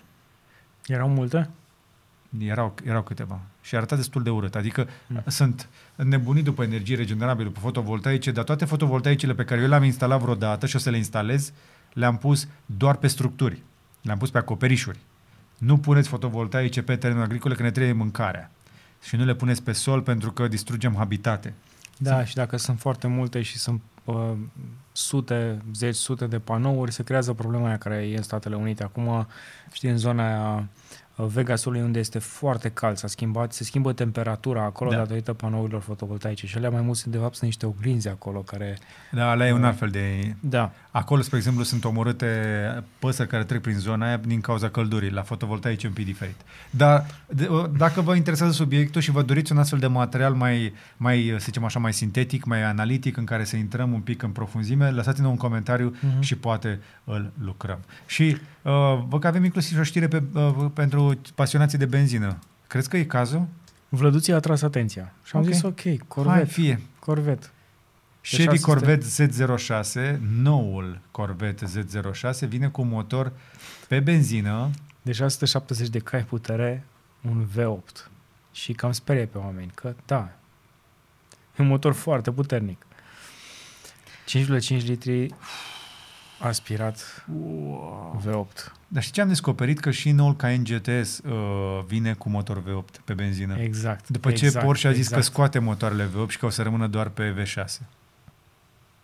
Erau 0.85 1.09
multe? 1.09 1.49
Erau, 2.37 2.75
erau 2.83 3.01
câteva. 3.01 3.39
Și 3.61 3.75
arăta 3.75 3.95
destul 3.95 4.23
de 4.23 4.29
urât. 4.29 4.55
Adică 4.55 4.87
Mm. 5.07 5.15
mm. 5.15 5.23
sunt 5.27 5.69
nebunit 5.95 6.43
după 6.43 6.63
energie 6.63 6.95
regenerabilă, 6.95 7.47
după 7.47 7.59
fotovoltaice, 7.59 8.31
dar 8.31 8.43
toate 8.43 8.65
fotovoltaicele 8.65 9.33
pe 9.33 9.43
care 9.43 9.61
eu 9.61 9.67
le-am 9.67 9.83
instalat 9.83 10.19
vreodată 10.19 10.65
și 10.65 10.75
o 10.75 10.79
să 10.79 10.89
le 10.89 10.97
instalez, 10.97 11.53
le-am 11.93 12.17
pus 12.17 12.47
doar 12.65 12.95
pe 12.95 13.07
structuri. 13.07 13.63
Le-am 14.01 14.17
pus 14.17 14.29
pe 14.29 14.37
acoperișuri. 14.37 14.99
Nu 15.57 15.77
puneți 15.77 16.07
fotovoltaice 16.07 16.81
pe 16.81 16.95
terenul 16.95 17.23
agricole 17.23 17.55
că 17.55 17.63
ne 17.63 17.71
trebuie 17.71 17.93
mâncarea. 17.93 18.51
Și 19.01 19.15
nu 19.15 19.25
le 19.25 19.35
puneți 19.35 19.63
pe 19.63 19.71
sol 19.71 20.01
pentru 20.01 20.31
că 20.31 20.47
distrugem 20.47 20.95
habitate. 20.95 21.53
Da, 22.01 22.25
și 22.25 22.35
dacă 22.35 22.57
sunt 22.57 22.79
foarte 22.79 23.07
multe 23.07 23.41
și 23.41 23.57
sunt 23.57 23.81
uh, 24.05 24.33
sute, 24.91 25.61
zeci, 25.73 25.95
sute 25.95 26.27
de 26.27 26.39
panouri, 26.39 26.91
se 26.91 27.03
creează 27.03 27.33
problema 27.33 27.67
aia 27.67 27.77
care 27.77 27.95
e 27.95 28.15
în 28.15 28.23
Statele 28.23 28.55
Unite. 28.55 28.83
Acum, 28.83 29.27
știi, 29.71 29.89
în 29.89 29.97
zona 29.97 30.25
aia 30.27 30.55
uh, 30.55 30.63
Vegasului, 31.25 31.81
unde 31.81 31.99
este 31.99 32.19
foarte 32.19 32.69
cald, 32.69 32.97
s-a 32.97 33.07
schimbat, 33.07 33.53
se 33.53 33.63
schimbă 33.63 33.93
temperatura 33.93 34.63
acolo 34.63 34.89
Da. 34.89 34.95
da. 34.95 35.01
datorită 35.01 35.33
panourilor 35.33 35.81
fotovoltaice 35.81 36.47
și 36.47 36.57
alea 36.57 36.69
mai 36.69 36.81
mult 36.81 36.97
sunt, 36.97 37.13
de 37.13 37.19
fapt, 37.19 37.33
sunt 37.35 37.45
niște 37.45 37.65
oglinzi 37.65 38.07
acolo 38.07 38.39
care... 38.39 38.77
Da, 39.11 39.31
ăla 39.31 39.47
e 39.47 39.51
un 39.51 39.63
alt 39.63 39.77
fel 39.77 39.89
de... 39.89 40.35
Da, 40.39 40.71
Acolo, 40.91 41.21
spre 41.21 41.37
exemplu, 41.37 41.63
sunt 41.63 41.85
omorâte 41.85 42.83
păsări 42.99 43.29
care 43.29 43.43
trec 43.43 43.61
prin 43.61 43.77
zona 43.77 44.05
aia 44.07 44.17
din 44.17 44.41
cauza 44.41 44.69
căldurii. 44.69 45.09
La 45.09 45.21
fotovoltaice 45.21 45.85
e 45.85 45.89
un 45.89 45.95
pic 45.95 46.05
diferit. 46.05 46.35
Dar 46.69 47.05
de, 47.27 47.45
o- 47.49 47.67
dacă 47.67 48.01
vă 48.01 48.15
interesează 48.15 48.51
subiectul 48.53 49.01
și 49.01 49.11
vă 49.11 49.21
doriți 49.21 49.51
un 49.51 49.57
astfel 49.57 49.79
de 49.79 49.87
material 49.87 50.33
mai, 50.33 50.73
mai, 50.97 51.29
să 51.31 51.43
zicem 51.45 51.63
așa, 51.63 51.79
mai 51.79 51.93
sintetic, 51.93 52.43
mai 52.45 52.63
analitic, 52.63 53.17
în 53.17 53.23
care 53.23 53.43
să 53.43 53.55
intrăm 53.55 53.91
un 53.93 53.99
pic 53.99 54.21
în 54.21 54.29
profunzime, 54.29 54.89
lăsați-ne 54.89 55.27
un 55.27 55.37
comentariu 55.37 55.95
Mhm. 56.01 56.21
și 56.21 56.35
poate 56.35 56.79
îl 57.03 57.31
lucrăm. 57.43 57.79
Și 58.05 58.37
uh, 58.61 58.71
văd 59.07 59.19
că 59.21 59.27
avem 59.27 59.43
inclusiv 59.43 59.73
și 59.73 59.79
o 59.79 59.83
știre 59.83 60.07
pe, 60.07 60.23
uh, 60.33 60.65
pentru 60.73 61.08
pasionații 61.35 61.77
de 61.77 61.85
benzină. 61.85 62.39
Crezi 62.67 62.89
că 62.89 62.97
e 62.97 63.03
cazul? 63.03 63.47
Vlăduții 63.89 64.33
a 64.33 64.39
tras 64.39 64.61
atenția. 64.61 65.13
Și 65.23 65.35
am 65.35 65.41
Ok. 65.41 65.47
zis, 65.51 65.61
ok, 65.61 65.81
Hai, 65.81 65.99
Corvette, 66.07 66.45
fie. 66.45 66.81
Corvette. 66.99 67.47
Chevy 68.21 68.43
600. 68.57 68.71
Corvette 68.71 69.05
Z06, 69.05 70.17
noul 70.41 70.99
Corvette 71.11 71.65
Z06, 71.65 72.47
vine 72.47 72.67
cu 72.67 72.81
un 72.81 72.87
motor 72.87 73.31
pe 73.87 73.99
benzină, 73.99 74.69
De 75.01 75.11
670 75.11 75.87
de 75.87 75.99
cai 75.99 76.23
putere, 76.23 76.85
un 77.21 77.47
V8. 77.55 78.09
Și 78.51 78.73
cam 78.73 78.91
sperie 78.91 79.25
pe 79.25 79.37
oameni, 79.37 79.71
că 79.75 79.93
da, 80.05 80.29
e 81.57 81.61
un 81.61 81.67
motor 81.67 81.93
foarte 81.93 82.31
puternic. 82.31 82.85
5,5 84.25 84.67
litri 84.67 85.33
aspirat 86.39 87.25
V8. 88.25 88.71
Dar 88.87 89.03
și 89.03 89.11
ce 89.11 89.21
am 89.21 89.27
descoperit? 89.27 89.79
Că 89.79 89.91
și 89.91 90.11
noul 90.11 90.35
Cayenne 90.35 90.63
GTS 90.77 91.17
uh, 91.17 91.33
vine 91.87 92.13
cu 92.13 92.29
motor 92.29 92.63
V8 92.63 93.03
pe 93.05 93.13
benzină. 93.13 93.55
Exact. 93.57 94.07
După 94.09 94.31
ce 94.31 94.45
exact, 94.45 94.65
Porsche 94.65 94.87
a 94.87 94.91
zis 94.91 94.99
exact. 94.99 95.21
că 95.21 95.27
scoate 95.27 95.59
motoarele 95.59 96.05
V8 96.07 96.27
și 96.27 96.37
că 96.37 96.45
o 96.45 96.49
să 96.49 96.61
rămână 96.61 96.87
doar 96.87 97.07
pe 97.09 97.33
V6. 97.43 97.79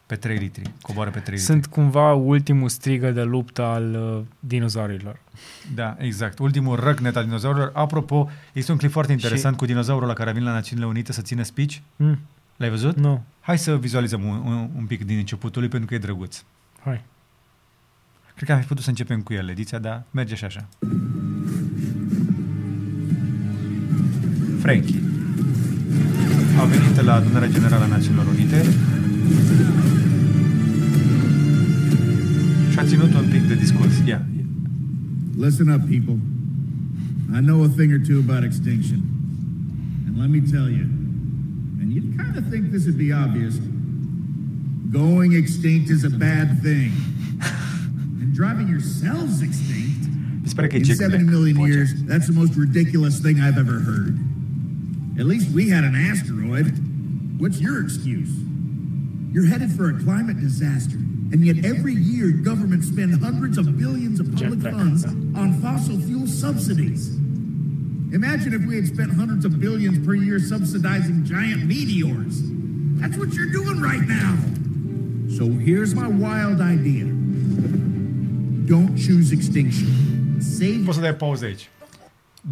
Pe 0.06 0.16
3 0.16 0.38
litri. 0.38 0.72
Coboară 0.82 1.10
pe 1.10 1.20
3 1.20 1.38
Sunt 1.38 1.66
cumva 1.66 2.14
ultimul 2.14 2.70
strigă 2.70 3.12
de 3.12 3.22
luptă 3.24 3.62
al 3.64 3.94
uh, 3.96 4.24
dinozaurilor. 4.40 5.20
litri. 5.32 5.76
Da, 5.76 5.96
exact. 6.00 6.40
Ultimul 6.40 6.76
răgnet 6.80 7.16
al 7.16 7.24
dinozaurilor. 7.24 7.72
Apropo, 7.74 8.30
este 8.54 8.72
un 8.72 8.78
clip 8.78 8.92
foarte 8.92 9.12
interesant 9.12 9.54
Și- 9.54 9.60
cu 9.60 9.66
dinozaurul 9.66 10.08
la 10.08 10.14
care 10.14 10.30
a 10.30 10.34
venit 10.34 10.48
la 10.48 10.54
Națiunile 10.54 10.88
Unite 10.88 11.12
să 11.12 11.22
țină 11.22 11.44
speech. 11.44 11.76
Mm, 11.96 12.20
L-ai 12.56 12.70
văzut? 12.70 12.96
nu, 12.98 13.24
Hai 13.42 13.58
să 13.58 13.78
vizualizăm 13.78 14.24
un, 14.24 14.42
un, 14.46 14.70
un 14.78 14.86
pic 14.86 15.06
din 15.06 15.18
începutul 15.18 15.62
lui 15.62 15.70
pentru 15.70 15.88
că 15.88 15.96
e 15.96 15.98
drăguț. 15.98 16.42
hai. 16.84 17.04
Cred 18.36 18.48
că 18.48 18.54
am 18.54 18.60
fi 18.60 18.68
putut 18.68 18.84
să 18.84 18.90
începem 18.90 19.22
cu 19.22 19.34
el 19.34 19.50
ediția, 19.50 19.80
dar 19.80 20.06
merge 20.12 20.36
și 20.36 20.46
așa. 20.46 20.70
Frankie 24.60 25.02
a 26.60 26.66
venit 26.66 27.02
la 27.02 27.14
adunarea 27.14 27.50
generală 27.50 27.84
a 27.84 27.88
Națiunilor 27.88 28.28
Unite 28.28 28.64
și 32.72 32.80
a 32.80 32.84
ținut 32.84 33.14
un 33.14 33.28
pic 33.30 33.48
de 33.48 33.56
discurs. 33.56 34.02
Ia. 34.06 34.26
Listen 35.38 35.68
up, 35.68 35.82
people. 35.90 36.18
I 37.38 37.42
know 37.42 37.64
a 37.64 37.68
thing 37.68 37.92
or 37.92 38.02
two 38.08 38.18
about 38.28 38.44
extinction. 38.44 39.00
And 40.08 40.18
let 40.18 40.30
me 40.30 40.42
tell 40.52 40.70
you, 40.70 40.86
and 41.80 41.92
you'd 41.94 42.18
kind 42.18 42.36
of 42.38 42.44
think 42.52 42.72
this 42.72 42.84
would 42.86 42.98
be 42.98 43.12
obvious, 43.26 43.54
going 44.92 45.34
extinct 45.34 45.90
is 45.90 46.04
a 46.04 46.14
bad 46.18 46.48
thing. 46.62 46.92
And 48.36 48.44
driving 48.44 48.68
yourselves 48.68 49.42
extinct, 49.42 50.08
Mi 50.42 50.48
se 50.48 50.56
pare 50.56 50.68
că 50.68 50.76
e 50.76 50.78
in 50.78 50.84
Jack 50.84 50.98
70 50.98 51.54
Black. 51.54 51.68
years, 51.68 51.94
that's 52.06 52.28
the 52.28 52.34
most 52.34 52.56
ridiculous 52.56 53.20
thing 53.20 53.40
I've 53.40 53.58
ever 53.58 53.80
heard. 53.80 54.18
At 55.18 55.26
least 55.26 55.48
we 55.54 55.70
had 55.70 55.84
an 55.84 55.96
asteroid. 55.96 56.74
What's 57.38 57.60
your 57.60 57.82
excuse? 57.82 58.30
You're 59.34 59.48
headed 59.48 59.72
for 59.72 59.90
a 59.90 60.04
climate 60.04 60.40
disaster, 60.40 60.98
and 61.32 61.46
yet 61.46 61.66
every 61.66 61.94
year 61.94 62.32
governments 62.32 62.88
spend 62.88 63.12
hundreds 63.22 63.58
of 63.58 63.66
billions 63.78 64.20
of 64.20 64.28
public 64.36 64.62
funds 64.62 65.06
on 65.42 65.60
fossil 65.62 65.98
fuel 66.00 66.28
subsidies. 66.28 67.16
Imagine 68.12 68.54
if 68.54 68.64
we 68.66 68.76
had 68.76 68.88
spent 68.88 69.12
hundreds 69.14 69.46
of 69.46 69.60
billions 69.60 69.98
per 70.06 70.14
year 70.14 70.40
subsidizing 70.40 71.26
giant 71.26 71.66
meteors. 71.66 72.36
That's 73.00 73.18
what 73.18 73.34
you're 73.34 73.52
doing 73.52 73.80
right 73.82 74.06
now. 74.08 74.36
So 75.38 75.44
here's 75.68 75.94
my 75.96 76.08
wild 76.08 76.62
idea. 76.62 77.15
Don't 78.66 79.08
choose 79.08 79.34
extinction. 79.34 79.88
Save 80.40 80.82
Poți 80.86 80.96
să 80.98 81.04
dai 81.04 81.16
pauză 81.16 81.46
aici. 81.46 81.70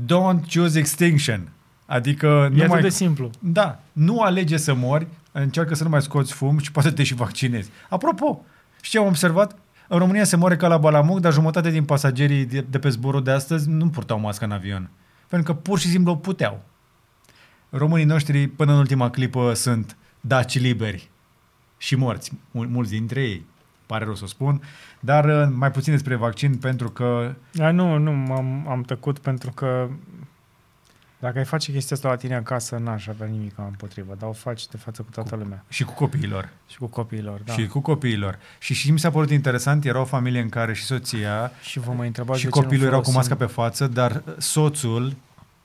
Don't 0.06 0.40
choose 0.54 0.80
extinction. 0.80 1.50
Adică 1.86 2.28
nu 2.52 2.58
E 2.58 2.60
atât 2.60 2.70
mai... 2.70 2.82
de 2.82 2.90
simplu. 2.90 3.30
Da, 3.40 3.80
nu 3.92 4.20
alege 4.20 4.58
să 4.58 4.74
mori, 4.74 5.08
încearcă 5.32 5.76
să 5.76 5.84
nu 5.84 5.90
mai 5.90 6.02
scoți 6.02 6.34
fum 6.34 6.58
și 6.58 6.72
poate 6.72 6.92
te 6.92 7.04
și 7.04 7.14
vaccinezi. 7.14 7.70
Apropo, 7.90 8.46
știi 8.82 8.92
ce 8.92 8.98
am 8.98 9.10
observat? 9.10 9.58
În 9.88 9.98
România 9.98 10.24
se 10.24 10.36
moare 10.36 10.56
ca 10.56 10.68
la 10.68 10.78
Balamuc, 10.78 11.20
dar 11.20 11.34
jumătate 11.34 11.70
din 11.70 11.84
pasagerii 11.84 12.46
de, 12.46 12.66
de 12.70 12.80
pe 12.80 12.90
zborul 12.90 13.24
de 13.24 13.32
astăzi 13.32 13.70
nu 13.70 13.90
purtau 13.90 14.20
mască 14.20 14.46
în 14.46 14.52
avion. 14.52 14.90
Pentru 15.28 15.54
că 15.54 15.60
pur 15.60 15.80
și 15.80 15.88
simplu 15.88 16.18
puteau. 16.18 16.64
Românii 17.70 18.06
noștri, 18.06 18.48
până 18.48 18.72
în 18.72 18.78
ultima 18.78 19.10
clipă, 19.10 19.54
sunt 19.54 19.98
daci 20.22 20.60
liberi 20.60 21.10
și 21.78 21.96
morți, 21.96 22.32
mul- 22.52 22.68
mulți 22.68 22.92
dintre 22.92 23.22
ei. 23.22 23.46
Pare 23.86 24.04
rău 24.06 24.16
să 24.16 24.24
o 24.24 24.28
spun, 24.28 24.62
dar 25.00 25.26
uh, 25.26 25.48
mai 25.56 25.72
puțin 25.72 25.94
despre 25.94 26.16
vaccin 26.16 26.58
pentru 26.58 26.90
că 26.90 27.34
Da, 27.52 27.72
nu, 27.72 27.98
nu, 27.98 28.34
am, 28.34 28.68
am 28.70 28.82
tăcut 28.82 29.20
pentru 29.20 29.52
că 29.52 29.88
dacă 31.20 31.38
ai 31.38 31.46
face 31.46 31.72
chestia 31.72 31.96
asta 31.96 32.10
la 32.10 32.16
tine 32.16 32.36
acasă, 32.36 32.78
n-aș 32.78 33.08
avea 33.08 33.28
nimic 33.28 33.58
împotrivă, 33.58 34.16
dar 34.20 34.30
o 34.30 34.34
faci 34.34 34.68
de 34.68 34.78
față 34.78 35.02
cu 35.02 35.12
toată 35.12 35.36
lumea 35.36 35.64
și 35.70 35.84
cu 35.84 35.94
copiilor. 35.94 36.50
și 36.68 36.78
cu 36.78 36.88
copiilor, 36.88 37.40
da. 37.46 37.54
Și 37.54 37.68
cu 37.68 37.80
copiilor. 37.80 38.40
Și 38.60 38.74
și 38.74 38.92
mi 38.92 39.00
s-a 39.00 39.12
părut 39.12 39.30
interesant, 39.30 39.86
era 39.86 40.00
o 40.00 40.06
familie 40.06 40.40
în 40.42 40.50
care 40.50 40.74
și 40.74 40.84
soția 40.84 41.52
și 41.62 41.80
vă 41.80 41.92
mai 41.92 42.08
întrebați 42.08 42.40
și 42.40 42.46
de 42.46 42.52
ce 42.52 42.58
nu 42.58 42.64
copilul 42.64 42.88
erau 42.88 43.00
cu 43.02 43.06
folosim- 43.12 43.30
masca 43.30 43.36
pe 43.46 43.46
față, 43.46 43.88
dar 43.88 44.24
soțul 44.38 45.16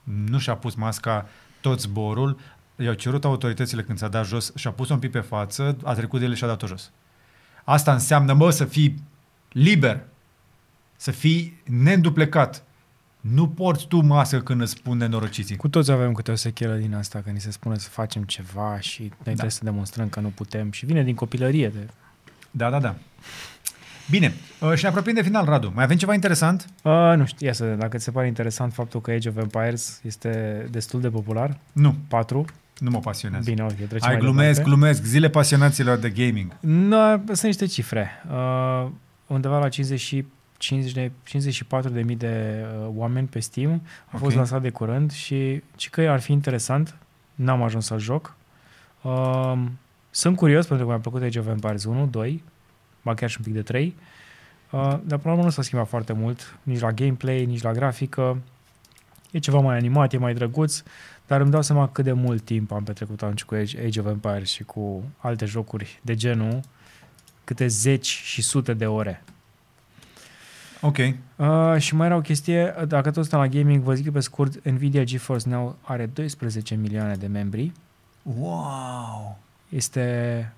nu 0.05 0.39
și-a 0.39 0.55
pus 0.55 0.75
masca 0.75 1.27
tot 1.61 1.81
zborul, 1.81 2.39
i-au 2.77 2.95
cerut 2.95 3.25
autoritățile 3.25 3.83
când 3.83 3.99
s-a 3.99 4.09
dat 4.09 4.27
jos 4.27 4.53
și-a 4.57 4.71
pus 4.71 4.89
un 4.89 4.99
pic 4.99 5.11
pe 5.11 5.21
față, 5.21 5.77
a 5.85 5.95
trecut 5.95 6.21
de 6.21 6.27
el 6.27 6.35
și 6.35 6.45
a 6.45 6.47
dat-o 6.47 6.67
jos. 6.67 6.91
Asta 7.71 7.93
înseamnă, 7.93 8.33
mă, 8.33 8.51
să 8.51 8.65
fii 8.65 9.03
liber, 9.53 10.01
să 10.97 11.11
fii 11.11 11.61
neînduplecat. 11.65 12.63
Nu 13.21 13.49
porți 13.49 13.87
tu 13.87 14.01
masă 14.01 14.41
când 14.41 14.61
îți 14.61 14.73
spun 14.73 14.97
nenorociții. 14.97 15.57
Cu 15.57 15.69
toți 15.69 15.91
avem 15.91 16.13
câte 16.13 16.31
o 16.31 16.35
sechelă 16.35 16.75
din 16.75 16.95
asta, 16.95 17.21
că 17.25 17.31
ni 17.31 17.41
se 17.41 17.51
spune 17.51 17.79
să 17.79 17.89
facem 17.89 18.23
ceva 18.23 18.81
și 18.81 19.01
noi 19.01 19.11
da. 19.11 19.25
trebuie 19.25 19.51
să 19.51 19.65
demonstrăm 19.65 20.09
că 20.09 20.21
nu 20.21 20.29
putem. 20.29 20.71
Și 20.71 20.87
vine 20.87 21.03
din 21.03 21.15
copilărie. 21.15 21.69
De... 21.69 21.89
Da, 22.51 22.71
da, 22.71 22.81
da. 22.81 22.95
Bine, 24.11 24.35
uh, 24.61 24.75
și 24.75 24.83
ne 24.83 24.89
apropiem 24.89 25.15
de 25.15 25.23
final, 25.23 25.45
Radu. 25.45 25.73
Mai 25.75 25.85
avem 25.85 25.97
ceva 25.97 26.15
interesant? 26.15 26.67
Uh, 26.83 27.13
nu 27.17 27.27
știu, 27.27 27.47
ia 27.47 27.53
să 27.53 27.63
vedem. 27.63 27.79
Dacă 27.79 27.97
ți 27.97 28.05
se 28.05 28.11
pare 28.11 28.27
interesant 28.27 28.73
faptul 28.73 29.01
că 29.01 29.11
Age 29.11 29.29
of 29.29 29.37
Empires 29.37 30.01
este 30.03 30.67
destul 30.71 31.01
de 31.01 31.11
popular. 31.11 31.59
Nu, 31.73 31.95
4. 32.09 32.45
Nu 32.79 32.91
mă 32.91 32.99
pasionează. 32.99 33.51
Bine, 33.51 33.63
ok, 33.63 33.73
trecem 33.75 33.99
Hai, 34.01 34.13
mai 34.13 34.21
glumesc, 34.21 34.49
departe. 34.49 34.69
glumesc. 34.71 35.03
Zile 35.05 35.29
pasionaților 35.29 35.99
de 35.99 36.11
gaming. 36.11 36.57
No, 36.61 37.17
sunt 37.27 37.43
niște 37.43 37.67
cifre. 37.67 38.11
Uh, 38.31 38.87
undeva 39.27 39.59
la 39.59 39.69
50 39.69 40.01
și 40.01 40.27
50 40.57 40.93
de, 40.93 41.11
54 41.25 41.91
de 41.91 42.03
mii 42.03 42.17
de 42.17 42.65
uh, 42.83 42.89
oameni 42.95 43.27
pe 43.27 43.39
Steam. 43.41 43.71
A 44.07 44.11
Ok. 44.13 44.21
fost 44.21 44.37
lansat 44.37 44.63
de 44.63 44.71
curând 44.71 45.13
și 45.13 45.63
ci 45.77 45.91
că 45.91 46.01
ar 46.01 46.21
fi 46.21 46.33
interesant. 46.33 46.97
N-am 47.35 47.63
ajuns 47.63 47.87
să 47.87 47.97
joc. 47.99 48.35
Uh, 49.03 49.53
sunt 50.11 50.37
curios 50.37 50.67
pentru 50.67 50.87
că 50.87 50.93
mi-a 50.93 51.01
plăcut 51.01 51.23
Age 51.23 51.39
of 51.39 51.47
Empires 51.49 51.85
1, 51.85 52.07
2, 52.07 52.43
ba 53.03 53.15
chiar 53.15 53.31
și 53.31 53.37
un 53.39 53.45
pic 53.45 53.55
de 53.55 53.63
3. 53.63 53.95
Uh, 54.71 54.81
dar 54.81 54.99
până 55.19 55.21
la 55.23 55.31
urmă 55.31 55.43
nu 55.45 55.51
s-a 55.51 55.63
schimbat 55.63 55.89
foarte 55.89 56.13
mult, 56.13 56.59
nici 56.63 56.81
la 56.81 56.93
gameplay, 56.93 57.45
nici 57.45 57.63
la 57.63 57.73
grafică. 57.73 58.39
E 59.31 59.39
ceva 59.39 59.59
mai 59.61 59.77
animat, 59.77 60.13
e 60.13 60.19
mai 60.19 60.35
drăguț, 60.35 60.83
dar 61.29 61.41
îmi 61.41 61.51
dau 61.51 61.63
seama 61.63 61.89
cât 61.89 62.05
de 62.05 62.13
mult 62.13 62.45
timp 62.45 62.73
am 62.73 62.85
petrecut 62.85 63.23
atunci 63.23 63.45
cu 63.45 63.55
Age, 63.55 63.85
Age 63.85 64.01
of 64.01 64.07
Empires 64.07 64.51
și 64.51 64.65
cu 64.65 65.03
alte 65.19 65.45
jocuri 65.45 66.01
de 66.03 66.15
genul, 66.15 66.61
câte 67.45 67.67
zeci 67.67 68.07
și 68.07 68.43
sute 68.43 68.75
de 68.75 68.87
ore. 68.87 69.25
Ok. 70.81 70.97
Uh, 70.97 71.77
și 71.79 71.95
mai 71.95 72.07
era 72.07 72.17
o 72.17 72.21
chestie, 72.21 72.75
dacă 72.89 73.11
tot 73.11 73.25
stăm 73.25 73.39
la 73.39 73.49
gaming, 73.49 73.83
vă 73.83 73.95
zic 73.95 74.13
pe 74.13 74.21
scurt, 74.21 74.69
Nvidia 74.69 75.05
GeForce 75.05 75.49
Now 75.49 75.77
are 75.83 76.07
12 76.07 76.75
milioane 76.75 77.15
de 77.15 77.27
membri. 77.27 77.73
Wow! 78.23 79.39
Este 79.69 80.53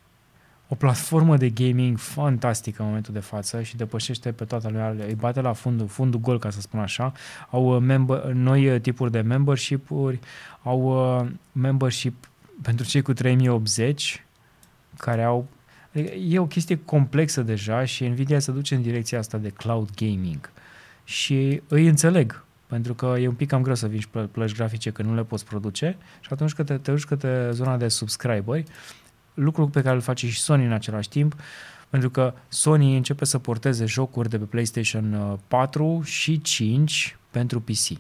o 0.73 0.75
platformă 0.75 1.37
de 1.37 1.49
gaming 1.49 1.99
fantastică 1.99 2.83
în 2.83 2.89
momentul 2.89 3.13
de 3.13 3.21
față 3.21 3.63
și 3.63 3.77
depășește 3.77 4.33
pe 4.33 4.45
toată 4.45 4.69
lumea, 4.69 4.95
îi 5.07 5.15
bate 5.15 5.41
la 5.41 5.53
fundul, 5.53 5.87
fundul 5.87 6.21
gol, 6.21 6.39
ca 6.39 6.51
să 6.51 6.61
spun 6.61 6.81
așa. 6.81 7.13
Au 7.51 7.75
uh, 7.75 7.83
member, 7.83 8.25
noi 8.25 8.75
uh, 8.75 8.81
tipuri 8.81 9.11
de 9.11 9.21
membership-uri, 9.21 10.19
au 10.63 10.81
uh, 11.19 11.31
membership 11.53 12.29
pentru 12.63 12.87
cei 12.87 13.03
cu 13.03 13.13
3080, 13.13 14.25
care 14.97 15.23
au 15.23 15.49
Adică 15.95 16.15
e 16.15 16.39
o 16.39 16.47
chestie 16.47 16.81
complexă 16.85 17.43
deja 17.43 17.85
și 17.85 18.07
Nvidia 18.07 18.39
se 18.39 18.53
duce 18.53 18.75
în 18.75 18.83
direcția 18.83 19.19
asta 19.19 19.39
de 19.39 19.49
cloud 19.49 19.89
gaming. 19.95 20.51
Și 21.05 21.63
îi 21.69 21.87
înțeleg, 21.87 22.45
pentru 22.67 22.95
că 22.95 23.17
e 23.19 23.29
un 23.29 23.35
pic 23.35 23.49
cam 23.49 23.63
greu 23.63 23.75
să 23.75 23.87
vinzi 23.87 24.09
plă- 24.09 24.29
plăci 24.31 24.55
grafice 24.55 24.91
că 24.91 25.03
nu 25.03 25.15
le 25.15 25.25
poți 25.25 25.45
produce 25.45 25.97
și 26.21 26.29
atunci 26.33 26.53
când 26.53 26.69
te, 26.69 26.77
te 26.77 26.91
duci 26.91 27.05
către 27.05 27.49
zona 27.53 27.77
de 27.77 27.89
subscriberi, 27.89 28.65
lucru 29.43 29.69
pe 29.69 29.83
care 29.83 29.95
îl 29.95 30.01
face 30.01 30.29
și 30.29 30.41
Sony 30.41 30.65
în 30.65 30.73
același 30.73 31.09
timp, 31.09 31.35
pentru 31.89 32.11
că 32.11 32.35
Sony 32.49 32.97
începe 32.97 33.25
să 33.25 33.39
porteze 33.39 33.85
jocuri 33.85 34.29
de 34.29 34.39
pe 34.39 34.45
PlayStation 34.45 35.13
uh, 35.13 35.39
4 35.49 36.03
și 36.05 36.41
5 36.41 37.17
pentru 37.31 37.61
PC. 37.61 37.99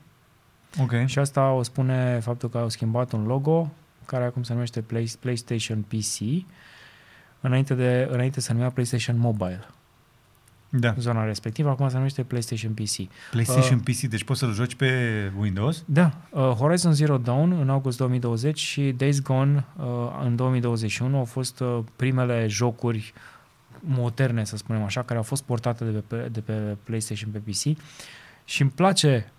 Ok. 0.80 0.92
Și 1.06 1.18
asta 1.18 1.50
o 1.50 1.62
spune 1.62 2.20
faptul 2.22 2.48
că 2.48 2.58
au 2.58 2.68
schimbat 2.68 3.12
un 3.12 3.26
logo 3.26 3.70
care 4.06 4.24
acum 4.24 4.42
se 4.42 4.52
numește 4.52 4.80
Play, 4.80 5.12
PlayStation 5.20 5.82
PC 5.88 6.44
înainte, 7.40 7.74
de, 7.74 8.08
înainte 8.10 8.40
se 8.40 8.52
numea 8.52 8.70
PlayStation 8.70 9.18
Mobile. 9.18 9.66
Da. 10.70 10.94
Zona 10.98 11.24
respectivă 11.24 11.68
acum 11.68 11.88
se 11.88 11.96
numește 11.96 12.22
PlayStation 12.22 12.72
PC. 12.72 13.10
PlayStation 13.30 13.78
Uh, 13.78 13.84
PC, 13.84 14.00
deci 14.00 14.24
poți 14.24 14.38
să-l 14.38 14.52
joci 14.52 14.74
pe 14.74 14.92
Windows? 15.38 15.82
Da, 15.84 16.12
uh, 16.30 16.40
Horizon 16.40 16.92
Zero 16.92 17.18
Dawn 17.18 17.52
în 17.60 17.68
august 17.68 17.96
2020 17.98 18.58
și 18.58 18.94
Days 18.96 19.22
Gone 19.22 19.64
uh, 19.76 19.84
în 20.24 20.36
2021 20.36 21.16
au 21.16 21.24
fost 21.24 21.60
uh, 21.60 21.78
primele 21.96 22.46
jocuri 22.48 23.12
moderne, 23.80 24.44
să 24.44 24.56
spunem 24.56 24.82
așa, 24.82 25.02
care 25.02 25.18
au 25.18 25.24
fost 25.24 25.42
portate 25.42 25.84
de 25.84 26.02
pe, 26.06 26.28
de 26.32 26.40
pe 26.40 26.76
PlayStation 26.82 27.30
pe 27.30 27.38
PC 27.38 27.78
și 28.44 28.62
îmi 28.62 28.70
place 28.70 29.32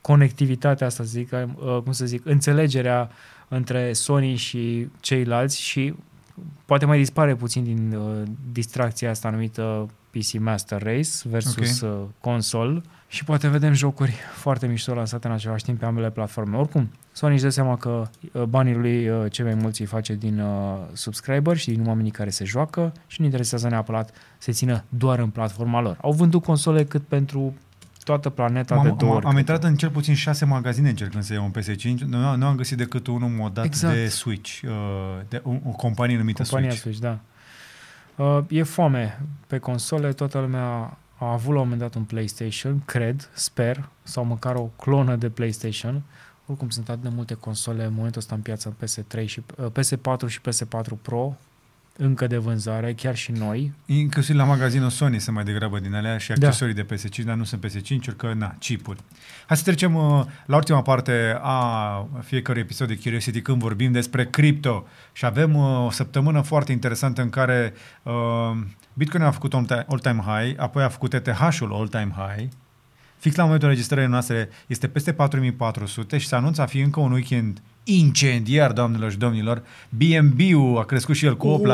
conectivitatea 0.00 0.86
asta, 0.86 1.02
să 1.02 1.08
zic, 1.08 1.32
uh, 1.32 1.78
cum 1.82 1.92
să 1.92 2.06
zic, 2.06 2.26
înțelegerea 2.26 3.10
între 3.48 3.92
Sony 3.92 4.36
și 4.36 4.88
ceilalți 5.00 5.60
și 5.60 5.94
poate 6.64 6.84
mai 6.84 6.98
dispare 6.98 7.34
puțin 7.34 7.64
din 7.64 7.94
uh, 7.94 8.22
distracția 8.52 9.10
asta 9.10 9.30
numită 9.30 9.88
PC 10.10 10.38
Master 10.38 10.82
Race 10.82 11.10
versus 11.24 11.80
uh, 11.80 11.98
console 12.20 12.80
și 13.08 13.24
poate 13.24 13.48
vedem 13.48 13.72
jocuri 13.72 14.14
foarte 14.44 14.66
mișto 14.66 14.94
lansate 14.94 15.26
în 15.26 15.32
același 15.32 15.64
timp 15.64 15.78
pe 15.78 15.84
ambele 15.84 16.10
platforme. 16.10 16.56
Oricum, 16.56 16.90
Sony 17.12 17.32
își 17.34 17.42
dă 17.42 17.48
seama 17.48 17.76
că 17.76 18.08
uh, 18.32 18.42
banii 18.42 18.74
lui 18.74 19.08
uh, 19.08 19.30
cei 19.30 19.44
mai 19.44 19.54
mulți 19.54 19.80
îi 19.80 19.86
face 19.86 20.14
din 20.14 20.40
uh, 20.40 20.78
subscriber 20.92 21.56
și 21.56 21.70
din 21.70 21.86
oamenii 21.86 22.10
care 22.10 22.30
se 22.30 22.44
joacă 22.44 22.92
și 23.06 23.20
nu 23.20 23.24
interesează 23.26 23.68
neapărat 23.68 24.14
să 24.38 24.50
țină 24.52 24.84
doar 24.88 25.18
în 25.18 25.28
platforma 25.30 25.80
lor. 25.80 25.98
Au 26.00 26.12
vândut 26.12 26.42
console 26.42 26.84
cât 26.84 27.02
pentru 27.02 27.54
toată 28.04 28.30
planeta 28.30 28.82
de 28.82 28.88
am, 28.88 28.96
două 28.96 29.10
am, 29.10 29.16
ori. 29.16 29.26
am 29.26 29.30
cât- 29.30 29.38
intrat 29.38 29.64
în 29.64 29.76
cel 29.76 29.90
puțin 29.90 30.14
șase 30.14 30.44
magazine 30.44 30.88
încercând 30.88 31.22
să 31.22 31.32
iau 31.32 31.44
un 31.44 31.62
PS5. 31.62 31.98
Nu, 32.06 32.36
nu 32.36 32.46
am 32.46 32.56
găsit 32.56 32.76
decât 32.76 33.06
unul 33.06 33.28
modat 33.28 33.64
Exact. 33.64 33.94
de 33.94 34.06
Switch, 34.08 34.60
uh, 34.64 34.70
de 35.28 35.40
o, 35.44 35.50
o 35.50 35.70
companie 35.70 36.16
numită 36.16 36.42
Compania 36.42 36.70
Switch. 36.70 36.82
Switch, 36.82 37.00
da. 37.00 37.18
Uh, 38.18 38.44
e 38.48 38.62
foame 38.62 39.20
pe 39.46 39.58
console, 39.58 40.12
toată 40.12 40.38
lumea 40.38 40.98
a 41.18 41.32
avut 41.32 41.54
la 41.54 41.60
un 41.60 41.68
moment 41.68 41.80
dat 41.80 41.94
un 41.94 42.04
PlayStation, 42.04 42.82
cred, 42.84 43.30
sper, 43.34 43.88
sau 44.02 44.24
măcar 44.24 44.54
o 44.54 44.70
clonă 44.76 45.16
de 45.16 45.30
PlayStation. 45.30 46.02
Oricum 46.46 46.68
sunt 46.68 46.88
atât 46.88 47.02
de 47.02 47.08
multe 47.08 47.34
console 47.34 47.84
în 47.84 47.92
momentul 47.92 48.20
ăsta 48.20 48.34
în 48.34 48.40
piață, 48.40 48.76
PS3 48.84 49.24
și 49.24 49.42
uh, 49.56 49.66
PS4 49.66 50.26
și 50.26 50.40
PS4 50.40 51.02
Pro, 51.02 51.36
încă 52.00 52.26
de 52.26 52.36
vânzare, 52.36 52.92
chiar 52.92 53.16
și 53.16 53.32
noi. 53.32 53.72
Inclusiv 53.86 54.36
la 54.36 54.44
magazinul 54.44 54.90
Sony 54.90 55.18
sunt 55.18 55.34
mai 55.34 55.44
degrabă 55.44 55.78
din 55.78 55.94
alea 55.94 56.18
și 56.18 56.32
Da. 56.32 56.46
accesorii 56.46 56.74
de 56.74 56.84
PS5, 56.84 57.24
dar 57.24 57.34
nu 57.36 57.44
sunt 57.44 57.66
PS5-uri, 57.66 58.16
că 58.16 58.32
na, 58.36 58.54
chipuri. 58.58 59.00
Hai 59.46 59.56
să 59.56 59.62
trecem 59.62 59.94
uh, 59.94 60.24
la 60.46 60.56
ultima 60.56 60.82
parte 60.82 61.38
a 61.42 62.06
fiecărui 62.22 62.60
episod 62.60 62.88
de 62.88 62.96
Curiosity 62.96 63.40
când 63.40 63.58
vorbim 63.60 63.92
despre 63.92 64.26
cripto. 64.26 64.86
Și 65.12 65.24
avem 65.24 65.54
uh, 65.54 65.84
o 65.86 65.90
săptămână 65.90 66.40
foarte 66.40 66.72
interesantă 66.72 67.22
în 67.22 67.30
care 67.30 67.72
uh, 68.02 68.12
Bitcoin 68.94 69.22
a 69.22 69.30
făcut 69.30 69.54
all-time 69.54 69.84
all-time 69.88 70.22
high, 70.26 70.54
apoi 70.60 70.82
a 70.82 70.88
făcut 70.88 71.12
ETH-ul 71.14 71.72
all-time 71.72 72.12
high. 72.16 72.48
Fix 73.18 73.34
la 73.36 73.42
momentul 73.44 73.68
înregistrării 73.68 74.08
noastre 74.08 74.48
este 74.66 74.88
peste 74.88 75.12
4400 75.12 76.18
și 76.18 76.26
se 76.26 76.34
anunță 76.34 76.62
a 76.62 76.66
fi 76.66 76.78
încă 76.80 77.00
un 77.00 77.12
weekend 77.12 77.62
incendiar, 77.84 78.72
doamnelor 78.72 79.10
și 79.10 79.16
domnilor. 79.16 79.62
BNB-ul 79.88 80.78
a 80.78 80.84
crescut 80.84 81.14
și 81.16 81.26
el 81.26 81.36
cu 81.36 81.46
8%. 81.46 81.66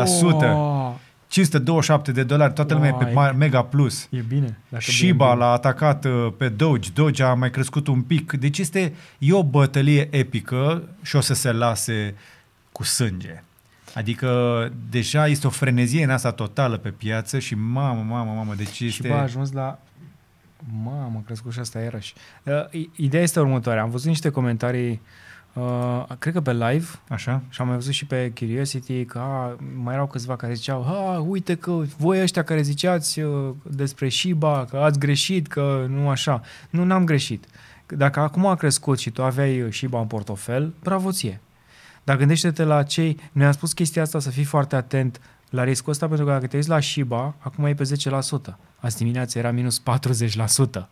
Wow, 0.52 1.00
527 1.28 2.12
de 2.12 2.22
dolari, 2.22 2.52
toată 2.52 2.74
lumea 2.74 2.88
e 2.88 3.04
pe 3.04 3.12
Uai. 3.14 3.30
ma- 3.30 3.36
Mega 3.36 3.62
Plus. 3.62 4.08
e 4.10 4.20
bine. 4.28 4.58
Dacă 4.68 4.84
Shiba 4.84 5.30
BNB 5.32 5.38
l-a 5.40 5.50
atacat 5.50 6.04
uh, 6.04 6.32
pe 6.36 6.48
Doge, 6.48 6.90
Doge 6.94 7.22
a 7.22 7.34
mai 7.34 7.50
crescut 7.50 7.86
un 7.86 8.02
pic. 8.02 8.32
Deci 8.32 8.58
este 8.58 8.94
e 9.18 9.32
o 9.32 9.42
bătălie 9.44 10.08
epică 10.10 10.82
și 11.02 11.16
o 11.16 11.20
să 11.20 11.34
se 11.34 11.52
lase 11.52 12.14
cu 12.72 12.82
sânge. 12.82 13.42
Adică 13.94 14.70
deja 14.90 15.26
este 15.26 15.46
o 15.46 15.50
frenezie 15.50 16.04
în 16.04 16.10
asta 16.10 16.30
totală 16.30 16.76
pe 16.76 16.88
piață 16.88 17.38
și 17.38 17.54
mamă, 17.54 18.04
mamă, 18.08 18.32
mamă, 18.36 18.54
deci 18.56 18.72
Și 18.72 18.86
este... 18.86 19.08
bă, 19.08 19.14
a 19.14 19.22
ajuns 19.22 19.52
la... 19.52 19.78
Mamă, 20.82 21.18
a 21.18 21.22
crescut 21.26 21.52
și 21.52 21.58
asta 21.58 21.80
iarăși. 21.80 22.14
Uh, 22.44 22.52
i- 22.70 22.90
ideea 22.96 23.22
este 23.22 23.40
următoarea. 23.40 23.82
Am 23.82 23.90
văzut 23.90 24.06
niște 24.08 24.30
comentarii, 24.30 25.00
uh, 25.52 26.04
cred 26.18 26.32
că 26.32 26.40
pe 26.40 26.52
live, 26.52 26.86
Așa? 27.08 27.42
și 27.48 27.60
am 27.60 27.66
mai 27.66 27.76
văzut 27.76 27.92
și 27.92 28.06
pe 28.06 28.32
Curiosity 28.38 29.04
că 29.04 29.18
a, 29.18 29.56
mai 29.82 29.94
erau 29.94 30.06
câțiva 30.06 30.36
care 30.36 30.54
ziceau 30.54 30.82
ha, 30.82 31.24
uite 31.28 31.54
că 31.54 31.82
voi 31.98 32.22
ăștia 32.22 32.42
care 32.44 32.62
ziceați 32.62 33.20
uh, 33.20 33.54
despre 33.62 34.08
Shiba, 34.08 34.64
că 34.70 34.76
ați 34.76 34.98
greșit, 34.98 35.46
că 35.46 35.86
nu 35.88 36.08
așa. 36.08 36.40
Nu, 36.70 36.84
n-am 36.84 37.04
greșit. 37.04 37.44
Dacă 37.86 38.20
acum 38.20 38.46
a 38.46 38.54
crescut 38.54 38.98
și 38.98 39.10
tu 39.10 39.22
aveai 39.24 39.62
uh, 39.62 39.72
Shiba 39.72 40.00
în 40.00 40.06
portofel, 40.06 40.74
bravo 40.82 41.10
ție. 41.12 41.40
Dar 42.04 42.16
gândește-te 42.16 42.62
la 42.64 42.82
cei... 42.82 43.20
Noi 43.32 43.46
am 43.46 43.52
spus 43.52 43.72
chestia 43.72 44.02
asta 44.02 44.18
să 44.18 44.30
fii 44.30 44.44
foarte 44.44 44.76
atent 44.76 45.20
la 45.54 45.64
riscul 45.64 45.92
ăsta, 45.92 46.06
pentru 46.06 46.24
că 46.26 46.30
dacă 46.32 46.46
te 46.46 46.56
uiți 46.56 46.68
la 46.68 46.80
Shiba, 46.80 47.34
acum 47.38 47.64
e 47.64 47.74
pe 47.74 47.90
10%. 48.50 48.54
Azi 48.76 48.96
dimineața 48.96 49.38
era 49.38 49.50
minus 49.50 49.80
40%. 49.80 50.88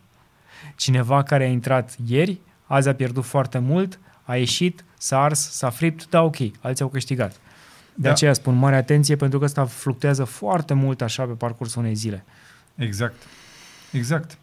Cineva 0.75 1.23
care 1.23 1.43
a 1.43 1.47
intrat 1.47 1.95
ieri, 2.05 2.39
azi 2.65 2.87
a 2.89 2.93
pierdut 2.95 3.23
foarte 3.23 3.57
mult, 3.57 3.99
a 4.23 4.35
ieșit, 4.35 4.83
s-a 4.97 5.23
ars, 5.23 5.49
s-a 5.51 5.69
fript, 5.69 6.09
da, 6.09 6.21
ok, 6.21 6.35
alții 6.61 6.83
au 6.83 6.89
câștigat. 6.89 7.31
De 7.31 7.37
Da. 7.95 8.09
aceea 8.09 8.33
spun 8.33 8.55
mare 8.55 8.75
atenție, 8.75 9.15
pentru 9.15 9.39
că 9.39 9.45
ăsta 9.45 9.65
fluctuează 9.65 10.23
foarte 10.23 10.73
mult 10.73 11.01
așa 11.01 11.23
pe 11.23 11.31
parcursul 11.33 11.81
unei 11.81 11.95
zile. 11.95 12.25
Exact. 12.75 13.15
Exact. 13.91 14.37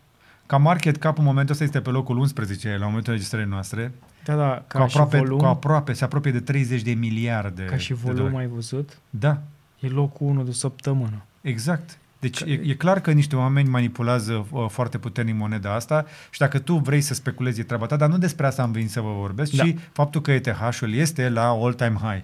Ca 0.46 0.56
market 0.56 0.96
cap 0.96 1.18
în 1.18 1.24
momentul 1.24 1.52
ăsta 1.52 1.64
este 1.64 1.80
pe 1.80 1.90
locul 1.90 2.18
11 2.18 2.76
la 2.78 2.84
momentul 2.86 3.12
înregistrării 3.12 3.48
noastre. 3.48 3.92
Da, 4.24 4.34
da, 4.36 4.64
ca 4.66 4.78
Cu 4.78 4.84
aproape, 4.84 5.16
și 5.16 5.22
volum, 5.22 5.38
cu 5.38 5.44
aproape, 5.44 5.92
se 5.92 6.04
apropie 6.04 6.32
de 6.32 6.40
30 6.40 6.82
de 6.82 6.92
miliarde 6.92 7.64
ca 7.64 7.76
și 7.76 7.88
de 7.88 7.94
volum 8.02 8.16
dolari. 8.16 8.36
ai 8.36 8.46
văzut, 8.46 8.98
Da, 9.10 9.40
e 9.80 9.88
locul 9.88 10.26
1 10.26 10.42
de 10.42 10.52
săptămână. 10.52 11.22
exact. 11.40 11.98
Deci 12.20 12.40
e, 12.40 12.52
e 12.52 12.74
clar 12.74 13.00
că 13.00 13.12
niște 13.12 13.36
oameni 13.36 13.68
manipulează 13.68 14.46
uh, 14.50 14.66
foarte 14.68 14.98
puternic 14.98 15.34
moneda 15.34 15.74
asta 15.74 16.04
și 16.30 16.38
dacă 16.38 16.58
tu 16.58 16.76
vrei 16.76 17.00
să 17.00 17.14
speculezi 17.14 17.60
e 17.60 17.62
treaba 17.62 17.86
ta, 17.86 17.96
dar 17.96 18.08
nu 18.08 18.18
despre 18.18 18.46
asta 18.46 18.62
am 18.62 18.72
venit 18.72 18.90
să 18.90 19.00
vă 19.00 19.12
vorbesc, 19.12 19.52
Da. 19.52 19.64
ci 19.64 19.74
faptul 19.92 20.20
că 20.20 20.32
ETH-ul 20.32 20.94
este 20.94 21.28
la 21.28 21.48
all-time 21.48 21.96
high. 22.02 22.22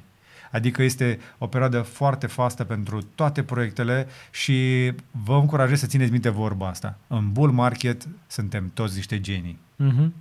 Adică 0.53 0.83
este 0.83 1.19
o 1.39 1.47
perioadă 1.47 1.81
foarte 1.81 2.27
fastă 2.27 2.65
pentru 2.65 3.03
toate 3.15 3.43
proiectele 3.43 4.07
și 4.31 4.93
vă 5.25 5.35
încurajez 5.35 5.79
să 5.79 5.87
țineți 5.87 6.11
minte 6.11 6.29
vorba 6.29 6.69
asta. 6.69 6.99
În 7.07 7.33
bull 7.33 7.53
market 7.53 8.07
suntem 8.27 8.71
toți 8.75 8.97
niște 8.97 9.21
genii. 9.21 9.59
Mhm. 9.77 10.15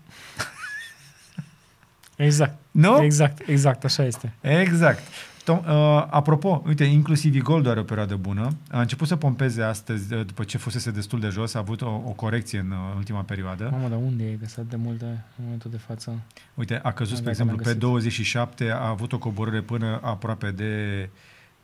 Exact. 2.16 2.57
Nu? 2.72 3.03
Exact, 3.03 3.41
exact, 3.48 3.84
așa 3.84 4.03
este. 4.03 4.34
Exact. 4.41 4.99
Tom, 5.46 5.58
uh, 5.58 6.08
apropo, 6.10 6.64
uite, 6.66 6.84
inclusiv 6.84 7.42
Gold 7.42 7.68
are 7.68 7.80
o 7.80 7.84
perioadă 7.84 8.16
bună. 8.16 8.56
A 8.72 8.80
început 8.80 9.08
să 9.08 9.16
pompeze 9.16 9.62
astăzi, 9.62 10.14
uh, 10.14 10.26
după 10.26 10.44
ce 10.44 10.58
fusese 10.58 10.92
destul 10.92 11.20
de 11.20 11.28
jos, 11.28 11.54
a 11.54 11.60
avut 11.60 11.82
o, 11.82 11.90
o 12.06 12.12
corecție 12.12 12.60
în 12.60 12.72
uh, 12.72 12.78
ultima 12.96 13.22
perioadă. 13.22 13.70
Mamă, 13.72 13.88
dar 13.88 13.98
unde 13.98 14.24
e 14.24 14.38
găsat 14.40 14.66
de 14.66 14.76
multe 14.76 15.06
în 15.06 15.44
momentul 15.44 15.72
de 15.72 15.78
față? 15.78 16.20
Uite, 16.54 16.80
a 16.84 16.92
căzut, 16.92 17.14
Da, 17.14 17.20
spre 17.20 17.32
dacă 17.32 17.52
exemplu, 17.52 17.56
l-am 17.56 17.64
pe 17.64 17.64
găsit. 17.64 17.80
27, 17.80 18.70
a 18.70 18.88
avut 18.88 19.14
o 19.14 19.18
coborâre 19.18 19.62
până 19.62 20.00
aproape 20.04 20.52
de 20.52 21.10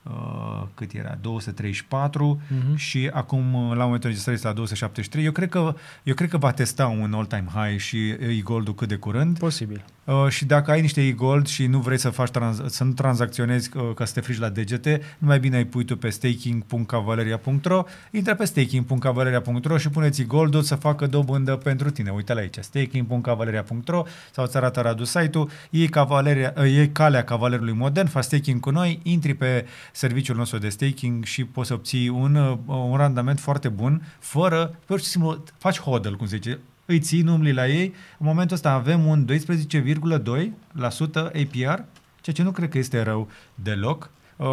uh, 0.04 0.64
cât 0.74 0.92
era, 0.94 1.18
234 1.22 2.42
Mhm. 2.48 2.76
și 2.76 3.10
acum, 3.14 3.54
uh, 3.54 3.62
la 3.76 3.84
momentul 3.84 4.00
înregistrării, 4.10 4.34
este 4.40 4.48
la 4.48 4.54
273. 4.54 5.26
Eu 5.26 5.32
cred, 5.32 5.50
că, 5.50 5.76
eu 6.04 6.14
cred 6.14 6.30
că 6.30 6.38
va 6.38 6.52
testa 6.52 6.88
un 6.88 7.14
all-time 7.14 7.46
high 7.54 7.80
și 7.80 8.10
e-gold-ul 8.10 8.76
cât 8.76 8.88
de 8.88 8.96
curând. 8.96 9.38
Posibil. 9.40 9.84
Uh, 10.04 10.28
și 10.30 10.46
dacă 10.46 10.72
ai 10.72 10.82
niște 10.82 11.02
e-gold 11.08 11.48
și 11.48 11.66
nu 11.68 11.80
vrei 11.80 11.98
să 12.00 12.10
faci 12.10 12.30
trans- 12.30 12.62
să 12.66 12.84
nu 12.84 12.92
tranzacționezi 12.92 13.78
uh, 13.78 13.84
ca 13.96 14.06
să 14.06 14.14
te 14.14 14.20
frici 14.22 14.38
la 14.40 14.50
degete, 14.50 15.02
nu 15.18 15.28
mai 15.28 15.40
bine 15.40 15.56
ai 15.56 15.66
pui 15.66 15.86
tu 15.86 15.98
pe 15.98 16.10
staking.cavaleria.ro, 16.10 17.84
intră 18.12 18.36
pe 18.36 18.46
staking.cavaleria.ro 18.46 19.78
și 19.78 19.90
puneți 19.90 20.24
goldul 20.24 20.62
să 20.62 20.76
facă 20.76 21.08
dobândă 21.08 21.56
pentru 21.56 21.90
tine. 21.90 22.10
Uite 22.10 22.34
la 22.34 22.40
aici, 22.40 22.56
staking.cavaleria.ro 22.60 24.04
sau 24.32 24.44
îți 24.44 24.58
arată 24.58 24.82
Radu 24.82 25.04
site-ul, 25.04 25.50
iei, 25.70 25.88
cavaleria, 25.90 26.54
uh, 26.58 26.64
iei 26.64 26.90
calea 26.90 27.24
cavalerului 27.24 27.74
modern, 27.74 28.08
faci 28.08 28.24
staking 28.24 28.60
cu 28.60 28.70
noi, 28.70 29.00
intri 29.04 29.34
pe 29.34 29.66
serviciul 29.92 30.36
nostru 30.36 30.58
de 30.58 30.70
staking 30.70 31.24
și 31.24 31.46
poți 31.46 31.68
să 31.68 31.74
obții 31.74 32.08
un, 32.08 32.36
uh, 32.36 32.58
un 32.66 32.98
randament 32.98 33.40
foarte 33.40 33.70
bun, 33.70 34.02
fără, 34.20 34.76
pur 34.86 35.00
și 35.00 35.06
simplu, 35.06 35.44
faci 35.58 35.80
hodl, 35.80 36.14
cum 36.14 36.28
se 36.28 36.36
zice, 36.36 36.60
îi 36.86 37.00
ții, 37.00 37.22
nu 37.22 37.34
umbli 37.34 37.54
la 37.54 37.68
ei. 37.68 37.86
În 38.18 38.26
momentul 38.26 38.56
ăsta 38.56 38.72
avem 38.72 39.06
un 39.06 39.26
12,2% 39.26 41.16
APR, 41.16 41.82
ceea 42.22 42.36
ce 42.36 42.44
nu 42.44 42.52
cred 42.52 42.70
că 42.70 42.78
este 42.78 43.02
rău 43.02 43.28
deloc. 43.56 44.10
Uh, 44.36 44.48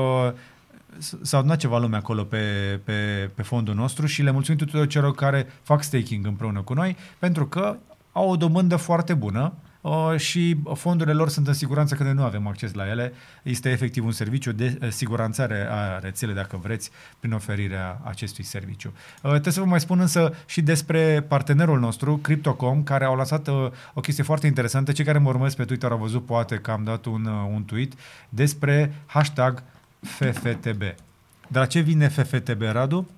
s- 0.99 1.17
S-a 1.23 1.39
adunat 1.39 1.59
ceva 1.59 1.79
lume 1.79 1.97
acolo 1.97 2.23
pe, 2.25 2.39
pe, 2.85 3.31
pe 3.35 3.43
fondul 3.43 3.75
nostru 3.75 4.07
și 4.07 4.23
le 4.23 4.31
mulțumim 4.31 4.59
tuturor 4.59 4.87
celor 4.87 5.15
care 5.15 5.47
fac 5.63 5.83
staking 5.83 6.27
împreună 6.27 6.61
cu 6.61 6.75
noi, 6.75 6.97
pentru 7.19 7.47
că 7.47 7.77
au 8.13 8.31
o 8.31 8.37
dobândă 8.37 8.77
foarte 8.77 9.15
bună 9.15 9.53
uh, 9.55 9.68
și 10.17 10.57
fondurile 10.75 11.15
lor 11.15 11.29
sunt 11.29 11.47
în 11.47 11.53
siguranță 11.53 11.95
că 11.95 12.03
noi 12.03 12.13
nu 12.13 12.23
avem 12.23 12.47
acces 12.47 12.73
la 12.73 12.89
ele. 12.89 13.13
Este 13.43 13.71
efectiv 13.71 14.05
un 14.05 14.13
serviciu 14.13 14.53
de 14.53 14.79
uh, 14.83 14.89
siguranțare 14.91 15.67
a 15.71 15.99
rețelei, 15.99 16.35
dacă 16.35 16.57
vreți, 16.57 16.91
prin 17.21 17.33
oferirea 17.33 18.01
acestui 18.05 18.45
serviciu. 18.45 18.93
Uh, 19.23 19.31
Trebuie 19.31 19.53
să 19.53 19.61
vă 19.61 19.67
mai 19.67 19.81
spun 19.81 20.01
însă 20.01 20.35
și 20.47 20.63
despre 20.63 21.25
partenerul 21.29 21.79
nostru, 21.79 22.17
Cryptocom, 22.17 22.83
care 22.83 23.05
au 23.05 23.17
lansat 23.17 23.49
uh, 23.49 23.71
o 23.95 24.01
chestie 24.01 24.25
foarte 24.25 24.47
interesantă. 24.47 24.93
Cei 24.93 25.05
care 25.05 25.19
mă 25.19 25.29
urmăresc 25.29 25.57
pe 25.57 25.65
Twitter 25.65 25.91
au 25.91 25.99
văzut 25.99 26.27
poate 26.27 26.57
că 26.57 26.71
am 26.71 26.85
dat 26.85 27.05
un, 27.05 27.25
uh, 27.25 27.51
un 27.55 27.65
tweet 27.65 27.93
despre 28.29 28.95
hashtag 29.07 29.63
FFTB. 30.01 30.83
De 31.49 31.59
la 31.59 31.67
ce 31.67 31.81
vine 31.81 32.09
FFTB, 32.09 32.63
Radu? 32.63 33.09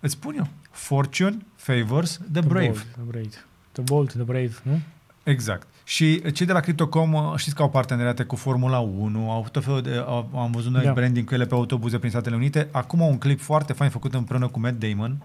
Îți 0.00 0.12
spun 0.12 0.34
eu. 0.36 0.48
Fortune 0.70 1.36
favors 1.56 2.20
the 2.32 2.40
brave. 2.40 2.66
Bold, 2.66 2.86
the 2.92 3.02
brave. 3.02 3.28
The 3.72 3.82
bold, 3.82 4.12
the 4.12 4.22
brave, 4.22 4.52
nu? 4.62 4.80
Exact. 5.26 5.66
Și 5.84 6.32
cei 6.32 6.46
de 6.46 6.52
la 6.52 6.60
Cryptocom, 6.60 7.12
uh, 7.12 7.32
știți 7.36 7.54
că 7.54 7.62
au 7.62 7.70
parteneriate 7.70 8.22
cu 8.22 8.36
Formula 8.36 8.78
1, 8.78 9.30
au 9.30 9.46
tot 9.50 9.64
felul 9.64 9.82
de, 9.82 10.04
au, 10.06 10.30
am 10.34 10.50
văzut 10.50 10.72
noi 10.72 10.84
Da. 10.84 10.92
branding 10.92 11.26
cu 11.26 11.34
ele 11.34 11.46
pe 11.46 11.54
autobuze 11.54 11.98
prin 11.98 12.10
Statele 12.10 12.36
Unite. 12.36 12.68
Acum 12.70 13.02
au 13.02 13.08
un 13.10 13.18
clip 13.18 13.40
foarte 13.40 13.72
fain 13.72 13.90
făcut 13.90 14.14
împreună 14.14 14.48
cu 14.48 14.60
Matt 14.60 14.78
Damon, 14.80 15.16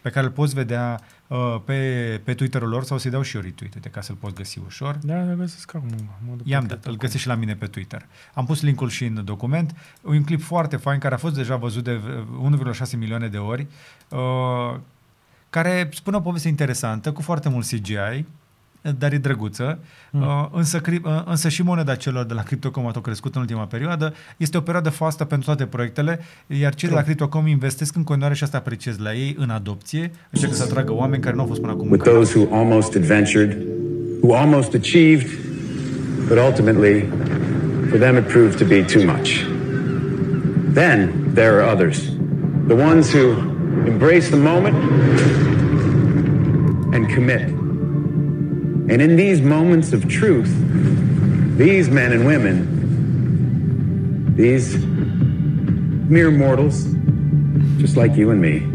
pe 0.00 0.10
care 0.10 0.26
îl 0.26 0.32
poți 0.32 0.54
vedea 0.54 1.00
uh, 1.26 1.56
pe, 1.64 2.20
pe 2.24 2.34
Twitter-ul 2.34 2.68
lor 2.68 2.84
sau 2.84 2.98
să-i 2.98 3.10
dau 3.10 3.22
și 3.22 3.36
eu 3.36 3.42
retweet, 3.42 3.74
uite, 3.74 3.88
ca 3.88 4.00
să-l 4.00 4.16
poți 4.16 4.34
găsi 4.34 4.58
ușor. 4.66 4.98
Da, 5.02 5.20
îl 5.20 5.34
găsesc 5.34 5.74
acum. 5.74 5.88
mă 6.26 6.34
duc 6.36 6.42
pe 6.42 6.50
I-am 6.50 6.60
dat, 6.60 6.68
Crypto.com. 6.68 6.92
îl 6.92 6.98
găsești 6.98 7.20
și 7.20 7.26
la 7.26 7.34
mine 7.34 7.54
pe 7.54 7.66
Twitter. 7.66 8.06
Am 8.34 8.46
pus 8.46 8.62
linkul 8.62 8.88
și 8.88 9.04
în 9.04 9.24
document. 9.24 9.74
Un 10.02 10.24
clip 10.24 10.42
foarte 10.42 10.76
fain 10.76 10.98
care 10.98 11.14
a 11.14 11.18
fost 11.18 11.34
deja 11.34 11.56
văzut 11.56 11.84
de 11.84 12.00
uh, 12.42 12.74
1,6 12.90 12.98
milioane 12.98 13.28
de 13.28 13.38
ori, 13.38 13.66
uh, 14.08 14.78
care 15.50 15.88
spune 15.92 16.16
o 16.16 16.20
poveste 16.20 16.48
interesantă, 16.48 17.12
cu 17.12 17.22
foarte 17.22 17.48
mult 17.48 17.66
CGI, 17.66 18.24
dar 18.98 19.12
e 19.12 19.16
drăguță. 19.16 19.78
Mm. 20.10 20.20
Uh, 20.20 20.48
însă, 20.52 20.80
cri- 20.80 21.02
uh, 21.04 21.22
însă 21.24 21.48
și 21.48 21.62
moneda 21.62 21.94
celor 21.94 22.24
de 22.24 22.34
la 22.34 22.42
Cryptocom 22.42 22.86
a 22.86 22.90
tot 22.90 23.02
crescut 23.02 23.34
în 23.34 23.40
ultima 23.40 23.64
perioadă. 23.64 24.14
Este 24.36 24.56
o 24.56 24.60
perioadă 24.60 24.88
fastă 24.88 25.24
pentru 25.24 25.46
toate 25.46 25.66
proiectele, 25.66 26.20
iar 26.46 26.74
cei 26.74 26.88
de 26.88 26.94
la 26.94 27.00
True. 27.00 27.14
Cryptocom 27.14 27.46
investesc 27.46 27.96
în 27.96 28.04
continuare 28.04 28.34
și 28.34 28.44
asta 28.44 28.56
apreciez 28.56 28.98
la 28.98 29.14
ei, 29.14 29.36
în 29.38 29.50
adopție. 29.50 30.10
Încearcă 30.30 30.56
să 30.56 30.62
atragă 30.62 30.92
oameni 30.92 31.22
care 31.22 31.34
nu 31.34 31.40
au 31.40 31.46
fost 31.46 31.60
până 31.60 31.72
acum 31.72 31.84
în 31.84 31.90
with 31.90 32.04
those 32.04 32.38
who 32.38 32.56
almost 32.56 32.94
adventured, 32.94 33.56
who 34.20 34.34
almost 34.34 34.74
achieved, 34.74 35.26
but 36.28 36.38
ultimately, 36.38 37.08
for 37.88 37.98
them 37.98 38.16
it 38.16 38.26
proved 38.26 38.56
to 38.56 38.64
be 38.64 38.82
too 38.82 39.04
much. 39.04 39.28
Then 40.72 41.30
there 41.34 41.50
are 41.50 41.72
others, 41.74 41.98
the 42.66 42.74
ones 42.74 43.14
who 43.14 43.50
embrace 43.86 44.28
the 44.28 44.36
moment 44.36 44.74
and 46.92 47.14
commit. 47.14 47.61
And 48.88 49.00
in 49.00 49.16
these 49.16 49.40
moments 49.40 49.92
of 49.92 50.08
truth, 50.08 50.52
these 51.56 51.88
men 51.88 52.12
and 52.12 52.26
women, 52.26 54.34
these 54.36 54.84
mere 54.84 56.30
mortals, 56.30 56.84
just 57.78 57.96
like 57.96 58.16
you 58.16 58.30
and 58.30 58.40
me, 58.40 58.66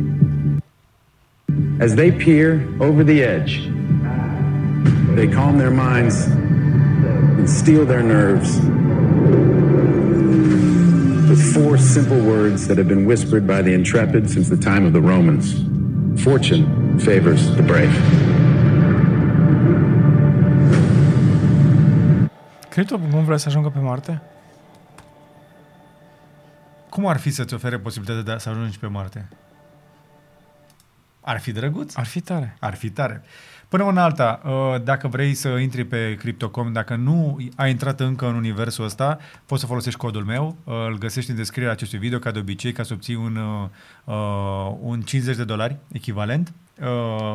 as 1.79 1.95
they 1.95 2.11
peer 2.11 2.67
over 2.79 3.03
the 3.03 3.23
edge, 3.23 3.65
they 5.15 5.27
calm 5.27 5.57
their 5.57 5.71
minds 5.71 6.25
and 6.25 7.49
steel 7.49 7.85
their 7.85 8.03
nerves 8.03 8.59
with 11.29 11.53
four 11.53 11.77
simple 11.77 12.19
words 12.21 12.67
that 12.67 12.77
have 12.77 12.87
been 12.87 13.05
whispered 13.05 13.45
by 13.45 13.61
the 13.61 13.73
intrepid 13.73 14.29
since 14.29 14.47
the 14.47 14.57
time 14.57 14.85
of 14.85 14.93
the 14.93 15.01
Romans 15.01 15.53
Fortune 16.23 16.99
favors 16.99 17.53
the 17.55 17.63
brave. 17.63 18.36
Crypto.com 22.77 23.23
vrea 23.23 23.37
să 23.37 23.47
ajungă 23.47 23.69
pe 23.69 23.79
Marte? 23.79 24.21
Cum 26.89 27.07
ar 27.07 27.17
fi 27.17 27.29
să-ți 27.29 27.53
ofere 27.53 27.79
posibilitatea 27.79 28.23
de 28.23 28.31
a 28.31 28.37
să 28.37 28.49
ajungi 28.49 28.79
pe 28.79 28.87
Marte? 28.87 29.29
Ar 31.21 31.39
fi 31.39 31.51
drăguț? 31.51 31.95
Ar 31.95 32.05
fi 32.05 32.21
tare. 32.21 32.57
Ar 32.59 32.75
fi 32.75 32.89
tare. 32.89 33.23
Până 33.67 33.83
una 33.83 34.03
alta, 34.03 34.41
uh, 34.45 34.83
dacă 34.83 35.07
vrei 35.07 35.33
să 35.33 35.47
intri 35.47 35.85
pe 35.85 36.15
Cryptocom, 36.19 36.73
dacă 36.73 36.95
nu 36.95 37.37
ai 37.55 37.69
intrat 37.69 37.99
încă 37.99 38.27
în 38.27 38.35
universul 38.35 38.85
ăsta, 38.85 39.19
poți 39.45 39.61
să 39.61 39.67
folosești 39.67 39.99
codul 39.99 40.23
meu, 40.23 40.57
uh, 40.63 40.73
îl 40.87 40.97
găsești 40.97 41.29
în 41.29 41.35
descrierea 41.35 41.73
acestui 41.73 41.99
video, 41.99 42.19
ca 42.19 42.31
de 42.31 42.39
obicei, 42.39 42.71
ca 42.71 42.83
să 42.83 42.93
obții 42.93 43.15
un, 43.15 43.35
uh, 43.35 43.69
uh, 44.03 44.77
un 44.79 45.01
50 45.01 45.35
de 45.35 45.43
dolari 45.43 45.77
echivalent 45.91 46.47
uh, 46.47 46.66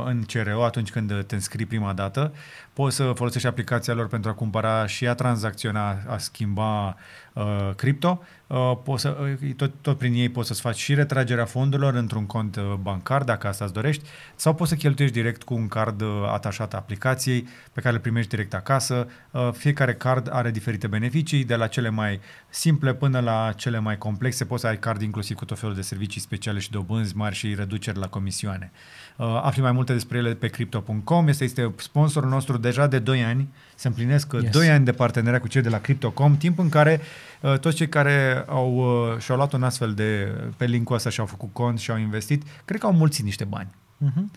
în 0.05 0.25
CRO 0.25 0.65
atunci 0.65 0.91
când 0.91 1.25
te 1.25 1.35
înscrii 1.35 1.67
prima 1.67 1.93
dată. 1.93 2.33
Poți 2.73 2.97
să 2.97 3.13
folosești 3.15 3.47
aplicația 3.47 3.95
lor 3.95 4.09
pentru 4.09 4.31
a 4.31 4.35
cumpăra 4.35 4.87
și 4.87 5.09
a 5.09 5.15
tranzacționa, 5.15 5.99
a 6.07 6.19
schimba 6.19 6.97
uh, 7.33 7.71
cripto. 7.77 8.23
Uh, 8.53 8.79
poți 8.85 9.03
să, 9.03 9.17
uh, 9.43 9.55
tot, 9.57 9.73
tot 9.81 9.99
prin 9.99 10.15
ei 10.15 10.29
poți 10.29 10.49
să-ți 10.49 10.61
faci 10.61 10.77
și 10.77 10.95
retragerea 10.95 11.45
fondurilor 11.45 11.95
într-un 11.95 12.27
cont 12.27 12.57
uh, 12.57 12.75
bancar, 12.81 13.23
dacă 13.23 13.49
asta 13.49 13.65
îți 13.65 13.73
dorești, 13.73 14.05
sau 14.37 14.55
poți 14.55 14.71
să 14.71 14.77
cheltuiești 14.77 15.17
direct 15.17 15.43
cu 15.43 15.55
un 15.55 15.69
card 15.69 16.01
uh, 16.01 16.09
atașat 16.33 16.75
aplicației 16.75 17.49
pe 17.73 17.81
care 17.81 17.95
îl 17.95 18.01
primești 18.01 18.31
direct 18.31 18.55
acasă. 18.55 19.09
Uh, 19.31 19.49
fiecare 19.53 19.95
card 19.95 20.29
are 20.33 20.51
diferite 20.51 20.87
beneficii, 20.87 21.45
de 21.45 21.57
la 21.57 21.67
cele 21.67 21.89
mai 21.89 22.21
simple 22.49 22.95
până 22.95 23.21
la 23.21 23.53
cele 23.57 23.79
mai 23.79 23.99
complexe. 23.99 24.45
Poți 24.45 24.61
să 24.61 24.67
ai 24.67 24.79
card 24.79 25.03
inclusiv 25.03 25.37
cu 25.37 25.45
tot 25.45 25.59
felul 25.59 25.75
de 25.75 25.83
servicii 25.83 26.21
speciale 26.21 26.59
și 26.59 26.71
dobânzi 26.71 27.17
mari 27.17 27.35
și 27.35 27.55
reduceri 27.55 27.99
la 27.99 28.07
comisioane. 28.07 28.71
Uh, 29.17 29.41
afli 29.43 29.63
mai 29.63 29.73
multe 29.73 29.93
despre 29.93 30.19
ele 30.19 30.35
pe 30.35 30.49
crypto.com. 30.49 31.29
Este, 31.29 31.45
este 31.45 31.73
sponsorul 31.77 32.29
nostru 32.29 32.57
deja 32.57 32.87
de 32.87 32.99
2 32.99 33.23
ani. 33.23 33.49
Se 33.75 33.89
împlinesc 33.89 34.33
Yes. 34.33 34.43
yes. 34.43 34.53
2 34.53 34.71
ani 34.71 34.85
de 34.85 34.93
parteneria 34.93 35.41
cu 35.41 35.49
cei 35.49 35.63
de 35.63 35.69
la 35.69 35.79
Crypto.com, 35.79 36.37
timp 36.37 36.59
în 36.59 36.69
care 36.69 37.01
uh, 37.01 37.32
toți 37.61 37.77
cei 37.77 37.89
care 37.89 38.45
au, 38.49 38.77
uh, 38.77 39.19
și-au 39.19 39.37
luat 39.37 39.53
un 39.53 39.63
astfel 39.63 39.95
de, 39.95 40.35
pe 40.57 40.65
linkul 40.65 40.97
ăsta 40.97 41.11
și-au 41.11 41.27
făcut 41.27 41.53
cont 41.53 41.79
și-au 41.79 41.97
investit, 41.97 42.43
cred 42.65 42.81
că 42.81 42.87
au 42.87 42.93
mulțit 42.93 43.25
niște 43.25 43.45
bani. 43.45 43.71
Mhm. 43.97 44.31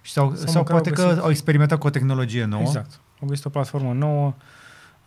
Și 0.00 0.12
sau, 0.12 0.34
Sau 0.34 0.46
sau 0.46 0.60
măcar 0.62 0.80
poate 0.80 0.88
au 0.88 0.94
că 0.94 1.08
găsit. 1.08 1.22
au 1.22 1.30
experimentat 1.30 1.78
cu 1.78 1.86
o 1.86 1.90
tehnologie 1.90 2.44
nouă. 2.44 2.62
Exact. 2.62 3.00
Au 3.20 3.28
găsit 3.28 3.44
o 3.44 3.48
platformă 3.48 3.92
nouă 3.92 4.34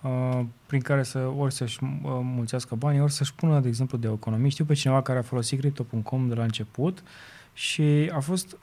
uh, 0.02 0.40
prin 0.66 0.82
care 0.82 1.04
să 1.04 1.20
ori 1.38 1.54
să-și 1.54 1.80
uh, 1.84 1.90
mulțească 2.22 2.76
banii, 2.76 3.02
ori 3.02 3.12
să-și 3.12 3.34
pună, 3.34 3.60
de 3.60 3.68
exemplu, 3.68 3.98
de 3.98 4.10
economii. 4.14 4.50
Știu 4.50 4.66
pe 4.66 4.74
cineva 4.74 5.02
care 5.02 5.20
a 5.20 5.22
folosit 5.22 5.60
Crypto.com 5.60 6.28
de 6.28 6.34
la 6.34 6.44
început 6.44 7.04
și 7.54 8.12
a 8.14 8.20
fost 8.20 8.58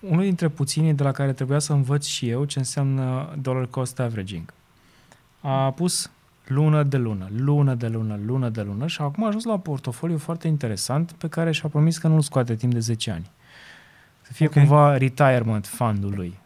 unul 0.00 0.22
dintre 0.22 0.48
puținii 0.48 0.94
de 0.94 1.02
la 1.02 1.12
care 1.12 1.32
trebuia 1.32 1.58
să 1.58 1.72
învăț 1.72 2.06
și 2.06 2.28
eu 2.28 2.44
ce 2.44 2.58
înseamnă 2.58 3.34
dollar 3.42 3.66
cost 3.66 3.98
averaging. 3.98 4.52
A 5.40 5.70
pus 5.70 6.10
lună 6.46 6.82
de 6.82 6.96
lună, 6.96 7.28
lună 7.36 7.74
de 7.74 7.88
lună, 7.88 8.18
lună 8.26 8.48
de 8.48 8.62
lună 8.62 8.86
și 8.86 9.00
acum 9.00 9.24
a 9.24 9.26
ajuns 9.26 9.44
la 9.44 9.52
un 9.52 9.58
portofoliu 9.58 10.18
foarte 10.18 10.48
interesant 10.48 11.12
pe 11.12 11.28
care 11.28 11.50
și-a 11.50 11.68
promis 11.68 11.98
că 11.98 12.08
nu-l 12.08 12.20
scoate 12.20 12.54
timp 12.54 12.72
de 12.72 12.78
10 12.78 13.10
ani. 13.10 13.30
Să 14.22 14.32
fie 14.32 14.46
okay. 14.46 14.62
cumva 14.62 14.96
retirement 14.96 15.66
fundul 15.66 16.12
lui. 16.14 16.38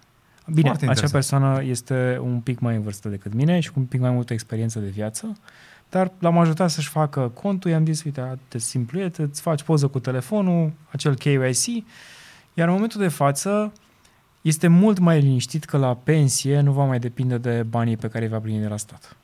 Bine, 0.47 0.69
Foarte 0.69 0.85
acea 0.85 0.93
interesant. 0.93 1.13
persoană 1.13 1.63
este 1.63 2.19
un 2.23 2.41
pic 2.41 2.59
mai 2.59 2.75
în 2.75 2.83
vârstă 2.83 3.09
decât 3.09 3.35
mine 3.35 3.61
și 3.61 3.71
cu 3.71 3.79
un 3.79 3.85
pic 3.85 4.01
mai 4.01 4.11
multă 4.11 4.33
experiență 4.33 4.79
de 4.79 4.89
viață, 4.89 5.37
dar 5.89 6.13
l-am 6.19 6.39
ajutat 6.39 6.71
să-și 6.71 6.89
facă 6.89 7.29
contul, 7.35 7.71
i-am 7.71 7.85
zis, 7.85 8.03
uite, 8.03 8.21
atât 8.21 8.49
de 8.49 8.59
simplu 8.59 9.01
e, 9.01 9.11
îți 9.17 9.41
faci 9.41 9.63
poză 9.63 9.87
cu 9.87 9.99
telefonul, 9.99 10.73
acel 10.91 11.15
KYC, 11.15 11.85
iar 12.55 12.69
în 12.69 12.73
momentul 12.73 13.01
de 13.01 13.09
față 13.09 13.73
este 14.41 14.69
mult 14.69 14.99
mai 14.99 15.21
liniștit 15.21 15.65
că 15.65 15.77
la 15.77 15.95
pensie 15.95 16.61
nu 16.61 16.73
va 16.73 16.85
mai 16.85 16.99
depinde 16.99 17.39
de 17.39 17.63
banii 17.63 17.97
pe 17.97 18.09
care 18.09 18.25
îi 18.25 18.31
va 18.31 18.39
primi 18.39 18.61
de 18.61 18.67
la 18.67 18.77
stat. 18.77 19.17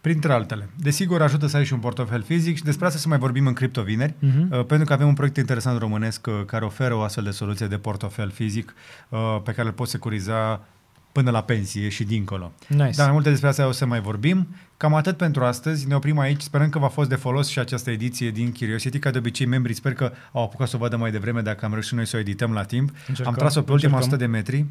Printre 0.00 0.32
altele. 0.32 0.68
Desigur, 0.76 1.22
ajută 1.22 1.46
să 1.46 1.56
ai 1.56 1.64
și 1.64 1.72
un 1.72 1.78
portofel 1.78 2.22
fizic 2.22 2.56
și 2.56 2.62
despre 2.62 2.86
asta 2.86 2.98
să 2.98 3.08
mai 3.08 3.18
vorbim 3.18 3.46
în 3.46 3.52
cripto 3.52 3.82
vineri, 3.82 4.14
Mhm. 4.20 4.48
uh, 4.52 4.64
pentru 4.64 4.86
că 4.86 4.92
avem 4.92 5.06
un 5.08 5.14
proiect 5.14 5.36
interesant 5.36 5.78
românesc 5.78 6.26
uh, 6.26 6.34
care 6.46 6.64
oferă 6.64 6.94
o 6.94 7.00
astfel 7.02 7.24
de 7.24 7.30
soluție 7.30 7.66
de 7.66 7.76
portofel 7.78 8.30
fizic 8.30 8.74
uh, 9.08 9.18
pe 9.44 9.52
care 9.52 9.66
îl 9.68 9.74
poți 9.74 9.90
securiza 9.90 10.60
până 11.12 11.30
la 11.30 11.42
pensie 11.42 11.88
și 11.88 12.04
dincolo. 12.04 12.52
Nice. 12.66 12.90
Dar 12.96 13.04
mai 13.04 13.12
multe 13.12 13.28
despre 13.30 13.48
asta 13.48 13.66
o 13.66 13.72
să 13.72 13.86
mai 13.86 14.00
vorbim. 14.00 14.48
Cam 14.76 14.94
atât 14.94 15.16
pentru 15.16 15.44
astăzi. 15.44 15.88
Ne 15.88 15.94
oprim 15.94 16.18
aici. 16.18 16.40
Sperăm 16.40 16.68
că 16.68 16.78
v-a 16.78 16.88
fost 16.88 17.08
de 17.08 17.14
folos 17.14 17.48
și 17.48 17.58
această 17.58 17.90
ediție 17.90 18.30
din 18.30 18.52
Curiosity. 18.52 18.98
Ca 18.98 19.10
de 19.10 19.18
obicei, 19.18 19.46
membrii 19.46 19.74
sper 19.74 19.92
că 19.94 20.12
au 20.32 20.42
apucat 20.42 20.68
să 20.68 20.76
o 20.76 20.78
vadă 20.78 20.96
mai 20.96 21.10
devreme 21.10 21.40
dacă 21.40 21.64
am 21.64 21.70
reușit 21.72 21.92
noi 21.92 22.06
să 22.06 22.16
o 22.16 22.18
edităm 22.18 22.52
la 22.52 22.62
timp. 22.64 22.88
Încercăm, 23.08 23.32
am 23.32 23.38
tras-o 23.38 23.62
pe 23.62 23.72
ultima 23.72 23.96
încercăm. 23.96 24.16
100 24.16 24.16
de 24.16 24.26
metri. 24.36 24.66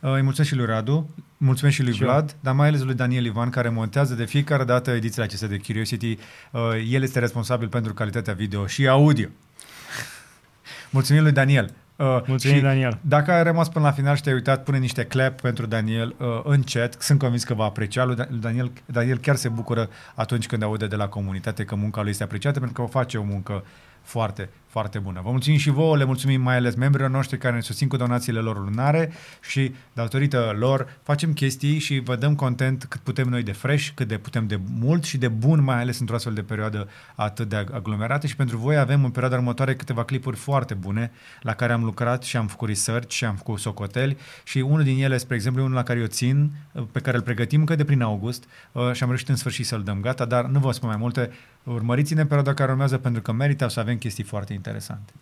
Uh, 0.00 0.12
Îi 0.12 0.22
mulțumesc 0.22 0.52
și 0.52 0.56
lui 0.56 0.66
Radu, 0.66 1.10
mulțumesc 1.36 1.76
și 1.76 1.82
lui 1.82 1.94
Și 1.94 2.02
eu. 2.02 2.08
Vlad, 2.08 2.36
dar 2.40 2.54
mai 2.54 2.68
ales 2.68 2.82
lui 2.82 2.94
Daniel 2.94 3.24
Ivan, 3.24 3.50
care 3.50 3.68
montează 3.68 4.14
de 4.14 4.24
fiecare 4.24 4.64
dată 4.64 4.90
edițiile 4.90 5.24
acestea 5.24 5.48
de 5.48 5.56
Curiosity. 5.66 6.18
Uh, 6.50 6.60
El 6.90 7.02
este 7.02 7.18
responsabil 7.18 7.68
pentru 7.68 7.94
calitatea 7.94 8.32
video 8.34 8.66
și 8.66 8.88
audio. 8.88 9.28
Mulțumim 10.90 11.22
lui 11.22 11.32
Daniel. 11.32 11.74
Uh, 11.96 12.06
Mulțumim, 12.26 12.56
și 12.56 12.62
Daniel. 12.62 12.98
Dacă 13.00 13.32
ai 13.32 13.42
rămas 13.42 13.68
până 13.68 13.84
la 13.84 13.90
final 13.92 14.16
și 14.16 14.22
te-ai 14.22 14.34
uitat, 14.34 14.64
pune 14.64 14.78
niște 14.78 15.04
clap 15.04 15.40
pentru 15.40 15.66
Daniel 15.66 16.14
uh, 16.18 16.40
în 16.44 16.62
chat. 16.62 16.96
Sunt 16.98 17.18
convins 17.18 17.44
că 17.44 17.54
va 17.54 17.64
aprecia. 17.64 18.04
Lui 18.04 18.16
Da- 18.16 18.26
lui 18.28 18.40
Daniel, 18.40 18.70
Daniel 18.86 19.18
chiar 19.18 19.36
se 19.36 19.48
bucură 19.48 19.88
atunci 20.14 20.46
când 20.46 20.62
aude 20.62 20.86
de 20.86 20.96
la 20.96 21.08
comunitate 21.08 21.64
că 21.64 21.74
munca 21.74 22.00
lui 22.00 22.10
este 22.10 22.22
apreciată, 22.22 22.58
pentru 22.58 22.76
că 22.76 22.82
o 22.82 23.00
face 23.00 23.18
o 23.18 23.22
muncă 23.22 23.64
foarte, 24.10 24.50
foarte 24.66 24.98
bună. 24.98 25.20
Vă 25.24 25.30
mulțumim 25.30 25.58
și 25.58 25.70
vouă, 25.70 25.96
le 25.96 26.04
mulțumim 26.04 26.40
mai 26.40 26.56
ales 26.56 26.74
membrilor 26.74 27.10
noștri 27.10 27.38
care 27.38 27.54
ne 27.54 27.60
susțin 27.60 27.88
cu 27.88 27.96
donațiile 27.96 28.38
lor 28.38 28.58
lunare 28.58 29.12
și 29.40 29.74
datorită 29.92 30.54
lor 30.58 30.98
facem 31.02 31.32
chestii 31.32 31.78
și 31.78 31.98
vă 31.98 32.16
dăm 32.16 32.34
content 32.34 32.84
cât 32.84 33.00
putem 33.00 33.28
noi 33.28 33.42
de 33.42 33.52
fresh, 33.52 33.88
cât 33.94 34.08
de 34.08 34.18
putem 34.18 34.46
de 34.46 34.60
mult 34.78 35.04
și 35.04 35.18
de 35.18 35.28
bun, 35.28 35.62
mai 35.62 35.80
ales 35.80 35.98
într-o 35.98 36.14
astfel 36.14 36.34
de 36.34 36.42
perioadă 36.42 36.88
atât 37.14 37.48
de 37.48 37.56
aglomerată 37.56 38.26
și 38.26 38.36
pentru 38.36 38.56
voi 38.56 38.76
avem 38.76 39.04
în 39.04 39.10
perioada 39.10 39.36
următoare 39.36 39.74
câteva 39.74 40.04
clipuri 40.04 40.36
foarte 40.36 40.74
bune 40.74 41.10
la 41.40 41.54
care 41.54 41.72
am 41.72 41.84
lucrat 41.84 42.22
și 42.22 42.36
am 42.36 42.46
făcut 42.46 42.68
research 42.68 43.12
și 43.12 43.24
am 43.24 43.34
făcut 43.34 43.58
socoteli 43.58 44.16
și 44.44 44.58
unul 44.58 44.82
din 44.82 45.02
ele, 45.02 45.16
spre 45.16 45.34
exemplu, 45.34 45.62
unul 45.62 45.74
la 45.74 45.82
care 45.82 45.98
eu 45.98 46.06
țin, 46.06 46.50
pe 46.92 47.00
care 47.00 47.16
îl 47.16 47.22
pregătim 47.22 47.60
încă 47.60 47.74
de 47.74 47.84
prin 47.84 48.02
august 48.02 48.44
uh, 48.72 48.92
și 48.92 49.02
am 49.02 49.08
reușit 49.08 49.28
în 49.28 49.36
sfârșit 49.36 49.66
să-l 49.66 49.82
dăm 49.82 50.00
gata, 50.00 50.24
dar 50.24 50.44
nu 50.44 50.58
vă 50.58 50.72
spun 50.72 50.88
mai 50.88 50.98
multe. 50.98 51.30
Urmăriți-ne 51.64 52.20
în 52.20 52.26
perioada 52.26 52.54
care 52.54 52.70
urmează 52.70 52.98
pentru 52.98 53.22
că 53.22 53.32
merită 53.32 53.68
să 53.68 53.80
avem 53.80 53.98
chestii 53.98 54.24
foarte 54.24 54.52
interesante. 54.52 55.12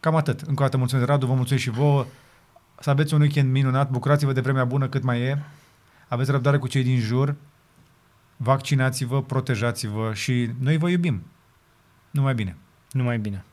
Cam 0.00 0.14
atât. 0.14 0.40
Încă 0.40 0.62
o 0.62 0.64
dată 0.64 0.76
mulțumesc, 0.76 1.06
Radu, 1.06 1.26
vă 1.26 1.34
mulțumesc 1.34 1.64
și 1.64 1.70
vouă. 1.70 2.06
Să 2.80 2.90
aveți 2.90 3.14
un 3.14 3.20
weekend 3.20 3.50
minunat, 3.52 3.90
bucurați-vă 3.90 4.32
de 4.32 4.40
vremea 4.40 4.64
bună 4.64 4.88
cât 4.88 5.02
mai 5.02 5.20
e, 5.20 5.42
aveți 6.08 6.30
răbdare 6.30 6.58
cu 6.58 6.68
cei 6.68 6.82
din 6.82 6.98
jur, 6.98 7.34
vaccinați-vă, 8.36 9.22
protejați-vă 9.22 10.14
și 10.14 10.50
noi 10.58 10.76
vă 10.76 10.88
iubim. 10.88 11.22
Numai 12.10 12.34
bine! 12.34 12.56
Numai 12.90 13.18
bine. 13.18 13.44